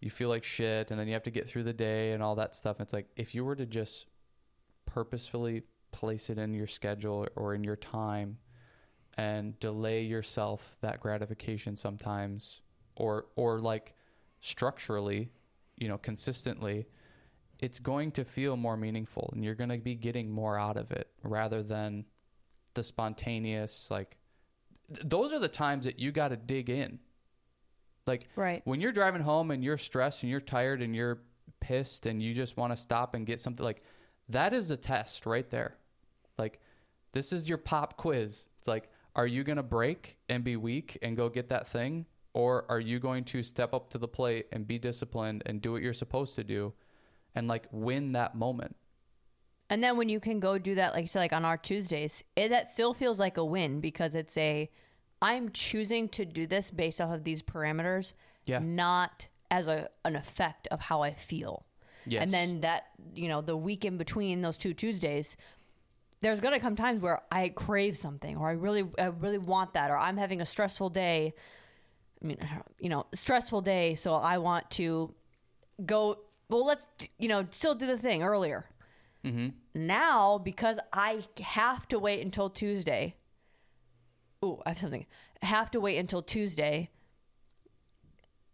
you 0.00 0.10
feel 0.10 0.28
like 0.28 0.44
shit 0.44 0.90
and 0.90 0.98
then 1.00 1.06
you 1.06 1.14
have 1.14 1.22
to 1.22 1.30
get 1.30 1.48
through 1.48 1.62
the 1.62 1.72
day 1.72 2.12
and 2.12 2.22
all 2.22 2.34
that 2.34 2.54
stuff. 2.54 2.80
It's 2.80 2.92
like 2.92 3.08
if 3.16 3.34
you 3.34 3.44
were 3.44 3.56
to 3.56 3.64
just 3.66 4.06
purposefully 4.84 5.62
place 5.92 6.28
it 6.28 6.38
in 6.38 6.52
your 6.54 6.66
schedule 6.66 7.26
or 7.36 7.54
in 7.54 7.64
your 7.64 7.76
time 7.76 8.38
and 9.16 9.58
delay 9.60 10.02
yourself 10.02 10.76
that 10.80 11.00
gratification 11.00 11.76
sometimes 11.76 12.60
or 12.96 13.26
or 13.36 13.58
like 13.60 13.94
structurally, 14.40 15.30
you 15.76 15.88
know, 15.88 15.98
consistently, 15.98 16.86
it's 17.60 17.78
going 17.78 18.10
to 18.12 18.24
feel 18.24 18.56
more 18.56 18.76
meaningful 18.76 19.30
and 19.32 19.42
you're 19.44 19.54
going 19.54 19.70
to 19.70 19.78
be 19.78 19.94
getting 19.94 20.30
more 20.30 20.58
out 20.58 20.76
of 20.76 20.90
it 20.92 21.08
rather 21.22 21.62
than 21.62 22.04
the 22.76 22.84
spontaneous 22.84 23.90
like 23.90 24.16
th- 24.88 25.00
those 25.04 25.32
are 25.32 25.40
the 25.40 25.48
times 25.48 25.84
that 25.84 25.98
you 25.98 26.12
got 26.12 26.28
to 26.28 26.36
dig 26.36 26.70
in. 26.70 27.00
Like 28.06 28.28
right 28.36 28.62
when 28.64 28.80
you're 28.80 28.92
driving 28.92 29.22
home 29.22 29.50
and 29.50 29.64
you're 29.64 29.78
stressed 29.78 30.22
and 30.22 30.30
you're 30.30 30.40
tired 30.40 30.80
and 30.80 30.94
you're 30.94 31.22
pissed 31.58 32.06
and 32.06 32.22
you 32.22 32.32
just 32.34 32.56
want 32.56 32.72
to 32.72 32.76
stop 32.76 33.14
and 33.14 33.26
get 33.26 33.40
something 33.40 33.64
like 33.64 33.82
that 34.28 34.52
is 34.52 34.70
a 34.70 34.76
test 34.76 35.26
right 35.26 35.48
there. 35.50 35.76
Like, 36.38 36.60
this 37.12 37.32
is 37.32 37.48
your 37.48 37.58
pop 37.58 37.96
quiz. 37.96 38.46
It's 38.58 38.68
like, 38.68 38.90
are 39.14 39.26
you 39.26 39.44
going 39.44 39.56
to 39.56 39.62
break 39.62 40.18
and 40.28 40.44
be 40.44 40.56
weak 40.56 40.98
and 41.02 41.16
go 41.16 41.28
get 41.28 41.48
that 41.48 41.66
thing? 41.66 42.06
Or 42.34 42.66
are 42.68 42.80
you 42.80 42.98
going 42.98 43.24
to 43.24 43.42
step 43.42 43.72
up 43.72 43.88
to 43.90 43.98
the 43.98 44.08
plate 44.08 44.46
and 44.52 44.66
be 44.66 44.78
disciplined 44.78 45.42
and 45.46 45.62
do 45.62 45.72
what 45.72 45.82
you're 45.82 45.94
supposed 45.94 46.34
to 46.34 46.44
do 46.44 46.74
and 47.34 47.48
like 47.48 47.66
win 47.70 48.12
that 48.12 48.34
moment? 48.34 48.76
And 49.68 49.82
then 49.82 49.96
when 49.96 50.08
you 50.08 50.20
can 50.20 50.38
go 50.38 50.58
do 50.58 50.76
that, 50.76 50.92
like 50.94 51.02
you 51.02 51.08
said, 51.08 51.20
like 51.20 51.32
on 51.32 51.44
our 51.44 51.56
Tuesdays, 51.56 52.22
it, 52.36 52.50
that 52.50 52.70
still 52.70 52.94
feels 52.94 53.18
like 53.18 53.36
a 53.36 53.44
win 53.44 53.80
because 53.80 54.14
it's 54.14 54.36
a, 54.36 54.70
I'm 55.20 55.50
choosing 55.50 56.08
to 56.10 56.24
do 56.24 56.46
this 56.46 56.70
based 56.70 57.00
off 57.00 57.12
of 57.12 57.24
these 57.24 57.42
parameters, 57.42 58.12
Yeah. 58.44 58.60
not 58.60 59.26
as 59.50 59.66
a 59.68 59.88
an 60.04 60.14
effect 60.16 60.66
of 60.68 60.80
how 60.80 61.02
I 61.02 61.14
feel. 61.14 61.66
Yes. 62.04 62.22
And 62.22 62.30
then 62.30 62.60
that, 62.60 62.84
you 63.14 63.28
know, 63.28 63.40
the 63.40 63.56
week 63.56 63.84
in 63.84 63.96
between 63.96 64.40
those 64.42 64.56
two 64.56 64.72
Tuesdays, 64.74 65.36
there's 66.20 66.38
gonna 66.40 66.60
come 66.60 66.76
times 66.76 67.02
where 67.02 67.22
I 67.32 67.48
crave 67.48 67.98
something, 67.98 68.36
or 68.36 68.48
I 68.48 68.52
really, 68.52 68.84
I 68.98 69.06
really 69.06 69.38
want 69.38 69.74
that, 69.74 69.90
or 69.90 69.98
I'm 69.98 70.16
having 70.16 70.40
a 70.40 70.46
stressful 70.46 70.90
day. 70.90 71.34
I 72.22 72.26
mean, 72.26 72.38
you 72.78 72.88
know, 72.88 73.06
stressful 73.12 73.62
day, 73.62 73.94
so 73.96 74.14
I 74.14 74.38
want 74.38 74.70
to 74.72 75.12
go. 75.84 76.18
Well, 76.48 76.64
let's, 76.64 76.88
you 77.18 77.26
know, 77.28 77.46
still 77.50 77.74
do 77.74 77.86
the 77.86 77.98
thing 77.98 78.22
earlier. 78.22 78.66
Mm-hmm. 79.26 79.48
Now, 79.86 80.38
because 80.38 80.78
I 80.92 81.24
have 81.40 81.86
to 81.88 81.98
wait 81.98 82.22
until 82.22 82.48
Tuesday. 82.48 83.16
Ooh, 84.44 84.60
I 84.64 84.70
have 84.70 84.78
something. 84.78 85.06
Have 85.42 85.70
to 85.72 85.80
wait 85.80 85.98
until 85.98 86.22
Tuesday. 86.22 86.90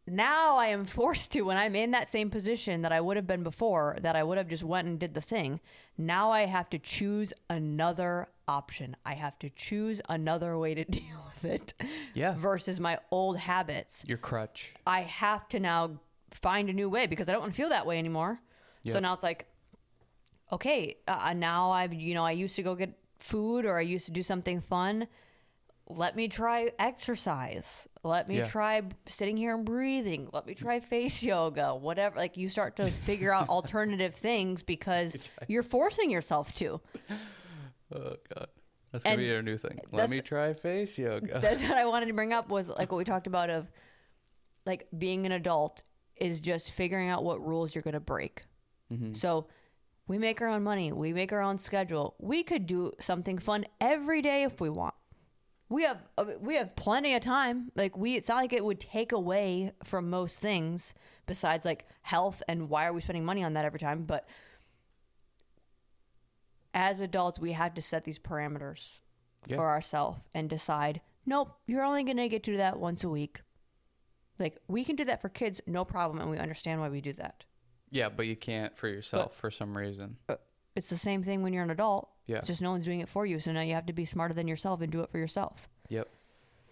Now 0.07 0.57
I 0.57 0.67
am 0.69 0.85
forced 0.85 1.31
to 1.33 1.43
when 1.43 1.57
I'm 1.57 1.77
in 1.77 1.93
that 1.93 2.11
same 2.11 2.29
position 2.29 2.83
that 2.83 2.91
I 2.91 3.01
would 3.01 3.17
have 3.17 3.27
been 3.27 3.45
before, 3.45 3.97
that 4.03 4.17
I 4.17 4.25
would 4.25 4.37
have 4.37 4.49
just 4.49 4.65
went 4.65 4.89
and 4.89 4.99
did 4.99 5.15
the 5.15 5.21
thing. 5.21 5.61
Now 5.97 6.33
I 6.33 6.47
have 6.47 6.69
to 6.71 6.79
choose 6.79 7.33
another 7.49 8.27
option. 8.49 8.97
I 9.07 9.15
have 9.15 9.39
to 9.41 9.51
choose 9.51 10.01
another 10.09 10.59
way 10.59 10.75
to 10.75 10.85
deal 10.99 11.25
with 11.35 11.45
it 11.45 11.75
Yeah. 12.15 12.35
versus 12.37 12.81
my 12.81 12.99
old 13.13 13.39
habits. 13.39 14.03
Your 14.07 14.19
crutch. 14.19 14.75
I 14.87 15.03
have 15.03 15.49
to 15.51 15.61
now 15.61 16.01
find 16.33 16.69
a 16.69 16.73
new 16.73 16.89
way 16.89 17.07
because 17.07 17.29
I 17.29 17.33
don't 17.33 17.43
want 17.43 17.53
to 17.53 17.57
feel 17.57 17.69
that 17.69 17.87
way 17.87 17.99
anymore. 18.01 18.41
So 18.89 18.99
now 18.99 19.15
it's 19.15 19.23
like, 19.23 19.47
okay, 20.51 20.97
uh, 21.07 21.33
now 21.35 21.71
I've, 21.71 21.93
you 21.95 22.15
know, 22.15 22.25
I 22.25 22.33
used 22.33 22.57
to 22.57 22.63
go 22.63 22.75
get 22.75 22.99
food 23.19 23.65
or 23.65 23.79
I 23.79 23.83
used 23.83 24.07
to 24.07 24.13
do 24.13 24.23
something 24.23 24.61
fun. 24.61 25.07
Let 25.89 26.17
me 26.17 26.29
try 26.29 26.73
exercise. 26.79 27.87
Let 28.03 28.29
me 28.29 28.39
Yeah. 28.39 28.45
try 28.45 28.83
sitting 29.09 29.37
here 29.37 29.55
and 29.55 29.65
breathing. 29.65 30.29
Let 30.33 30.47
me 30.47 30.55
try 30.55 30.81
face 30.81 31.23
yoga, 31.23 31.75
whatever. 31.75 32.17
Like 32.17 32.37
you 32.37 32.49
start 32.49 32.77
to 32.77 32.91
figure 32.91 33.33
out 33.33 33.49
alternative 33.51 34.15
things 34.15 34.63
because 34.63 35.17
you're 35.49 35.63
forcing 35.63 36.11
yourself 36.11 36.55
to. 36.55 36.81
Oh 37.95 38.17
God. 38.35 38.47
That's 38.91 39.05
gonna 39.05 39.19
be 39.19 39.31
our 39.35 39.43
new 39.43 39.59
thing. 39.59 39.79
Let 39.91 40.09
me 40.09 40.23
try 40.23 40.55
face 40.55 40.97
yoga. 40.99 41.41
That's 41.41 41.61
what 41.63 41.73
I 41.77 41.85
wanted 41.85 42.07
to 42.07 42.15
bring 42.15 42.33
up 42.33 42.49
was 42.49 42.71
like 42.71 42.91
what 42.91 42.97
we 42.97 43.05
talked 43.05 43.27
about 43.27 43.51
of 43.51 43.71
like 44.65 44.89
being 44.97 45.27
an 45.27 45.33
adult 45.33 45.83
is 46.17 46.41
just 46.41 46.71
figuring 46.71 47.11
out 47.11 47.23
what 47.23 47.47
rules 47.47 47.75
you're 47.75 47.83
going 47.83 47.93
to 47.95 48.01
break. 48.01 48.45
Mm-hmm. 48.91 49.13
So 49.13 49.47
we 50.13 50.19
make 50.19 50.43
our 50.43 50.49
own 50.49 50.63
money, 50.63 50.93
we 50.93 51.15
make 51.15 51.33
our 51.33 51.41
own 51.41 51.57
schedule. 51.57 52.15
We 52.19 52.43
could 52.43 52.67
do 52.67 52.93
something 53.01 53.39
fun 53.39 53.65
every 53.81 54.21
day 54.21 54.43
if 54.43 54.61
we 54.61 54.69
want. 54.69 54.93
We 55.71 55.85
have 55.85 56.03
uh, 56.19 56.27
we 56.39 56.57
have 56.57 56.77
plenty 56.77 57.15
of 57.15 57.23
time. 57.23 57.73
Like 57.75 57.97
we, 57.97 58.17
it's 58.17 58.29
not 58.29 58.37
like 58.37 58.53
it 58.53 58.63
would 58.63 58.79
take 58.79 59.13
away 59.13 59.73
from 59.85 60.11
most 60.11 60.39
things 60.39 60.93
besides 61.25 61.65
like 61.65 61.87
health 62.03 62.43
and 62.47 62.69
why 62.69 62.85
are 62.85 62.93
we 62.93 63.01
spending 63.01 63.25
money 63.25 63.43
on 63.43 63.55
that 63.55 63.65
every 63.65 63.81
time? 63.81 64.05
But 64.05 64.29
as 66.75 67.01
adults, 67.01 67.41
we 67.41 67.53
have 67.53 67.73
to 67.73 67.81
set 67.81 68.05
these 68.05 68.19
parameters 68.19 68.99
Yeah. 69.47 69.57
for 69.57 69.71
ourselves 69.71 70.19
and 70.35 70.51
decide, 70.51 71.01
nope, 71.25 71.57
you're 71.67 71.85
only 71.85 72.05
going 72.05 72.19
to 72.19 72.29
get 72.29 72.43
to 72.43 72.51
do 72.51 72.57
that 72.59 72.79
once 72.79 73.03
a 73.03 73.09
week. 73.09 73.41
Like 74.39 74.59
we 74.69 74.85
can 74.85 74.95
do 74.95 75.07
that 75.07 75.23
for 75.23 75.31
kids, 75.31 75.63
no 75.67 75.87
problem, 75.87 76.21
and 76.21 76.31
we 76.31 76.37
understand 76.37 76.83
why 76.83 76.91
we 76.91 77.01
do 77.01 77.15
that. 77.15 77.45
Yeah, 77.93 78.09
but 78.09 78.27
you 78.27 78.35
can't 78.35 78.77
for 78.77 78.89
yourself 78.89 79.37
for 79.37 79.51
some 79.51 79.77
reason. 79.77 80.17
It's 80.75 80.89
the 80.89 80.97
same 80.99 81.23
thing 81.23 81.43
when 81.43 81.53
you're 81.53 81.63
an 81.63 81.71
adult. 81.71 82.09
Yeah. 82.27 82.39
It's 82.39 82.47
just 82.49 82.63
no 82.63 82.71
one's 82.71 82.87
doing 82.87 83.01
it 83.01 83.09
for 83.09 83.27
you, 83.27 83.39
so 83.39 83.53
now 83.53 83.61
you 83.61 83.75
have 83.75 83.87
to 83.87 83.93
be 83.93 84.07
smarter 84.07 84.33
than 84.33 84.49
yourself 84.49 84.81
and 84.81 84.91
do 84.91 85.03
it 85.03 85.11
for 85.11 85.19
yourself. 85.19 85.69
Yep. 85.91 86.09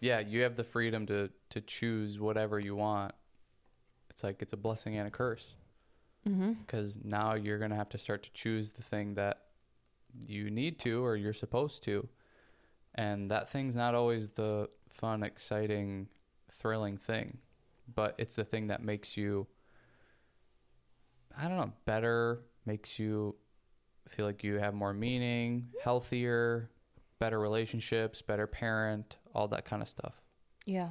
Yeah, 0.01 0.21
you 0.21 0.43
have 0.43 0.57
the 0.57 0.65
freedom 0.65 1.05
to 1.07 1.31
to 1.51 1.61
choose 1.61 2.19
whatever 2.19 2.59
you 2.59 2.75
want. 2.75 3.13
It's 4.09 4.25
like 4.25 4.41
it's 4.41 4.55
a 4.55 4.57
blessing 4.57 4.97
and 4.97 5.07
a 5.07 5.11
curse 5.11 5.55
Mm-hmm. 6.29 6.53
because 6.53 6.99
now 7.03 7.35
you're 7.35 7.59
gonna 7.59 7.77
have 7.77 7.89
to 7.91 7.99
start 7.99 8.23
to 8.25 8.33
choose 8.33 8.73
the 8.73 8.83
thing 8.83 9.15
that 9.15 9.39
you 10.27 10.51
need 10.51 10.79
to 10.81 11.03
or 11.05 11.17
you're 11.17 11.33
supposed 11.33 11.83
to, 11.85 12.09
and 12.95 13.31
that 13.31 13.49
thing's 13.49 13.77
not 13.77 13.95
always 13.95 14.31
the 14.33 14.69
fun, 14.89 15.23
exciting, 15.23 16.09
thrilling 16.51 16.97
thing, 16.99 17.39
but 17.95 18.15
it's 18.19 18.37
the 18.37 18.45
thing 18.45 18.67
that 18.69 18.83
makes 18.83 19.17
you. 19.17 19.47
I 21.37 21.49
don't 21.49 21.57
know, 21.57 21.73
better, 21.85 22.43
makes 22.67 22.99
you 22.99 23.37
feel 24.09 24.27
like 24.27 24.43
you 24.45 24.59
have 24.59 24.75
more 24.75 24.93
meaning, 24.93 25.69
healthier, 25.83 26.71
better 27.19 27.39
relationships, 27.39 28.23
better 28.23 28.47
parent, 28.47 29.19
all 29.35 29.49
that 29.49 29.65
kind 29.65 29.83
of 29.83 29.89
stuff. 29.89 30.15
Yeah. 30.67 30.91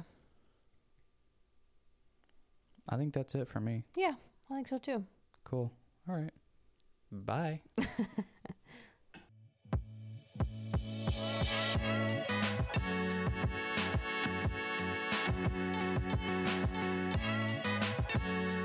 I 2.88 2.96
think 2.96 3.14
that's 3.14 3.34
it 3.34 3.48
for 3.48 3.60
me. 3.60 3.84
Yeah, 3.96 4.14
I 4.50 4.54
think 4.54 4.68
so 4.68 4.78
too. 4.78 5.04
Cool. 5.44 5.72
All 6.08 6.16
right. 6.16 6.32
Bye. 7.12 7.60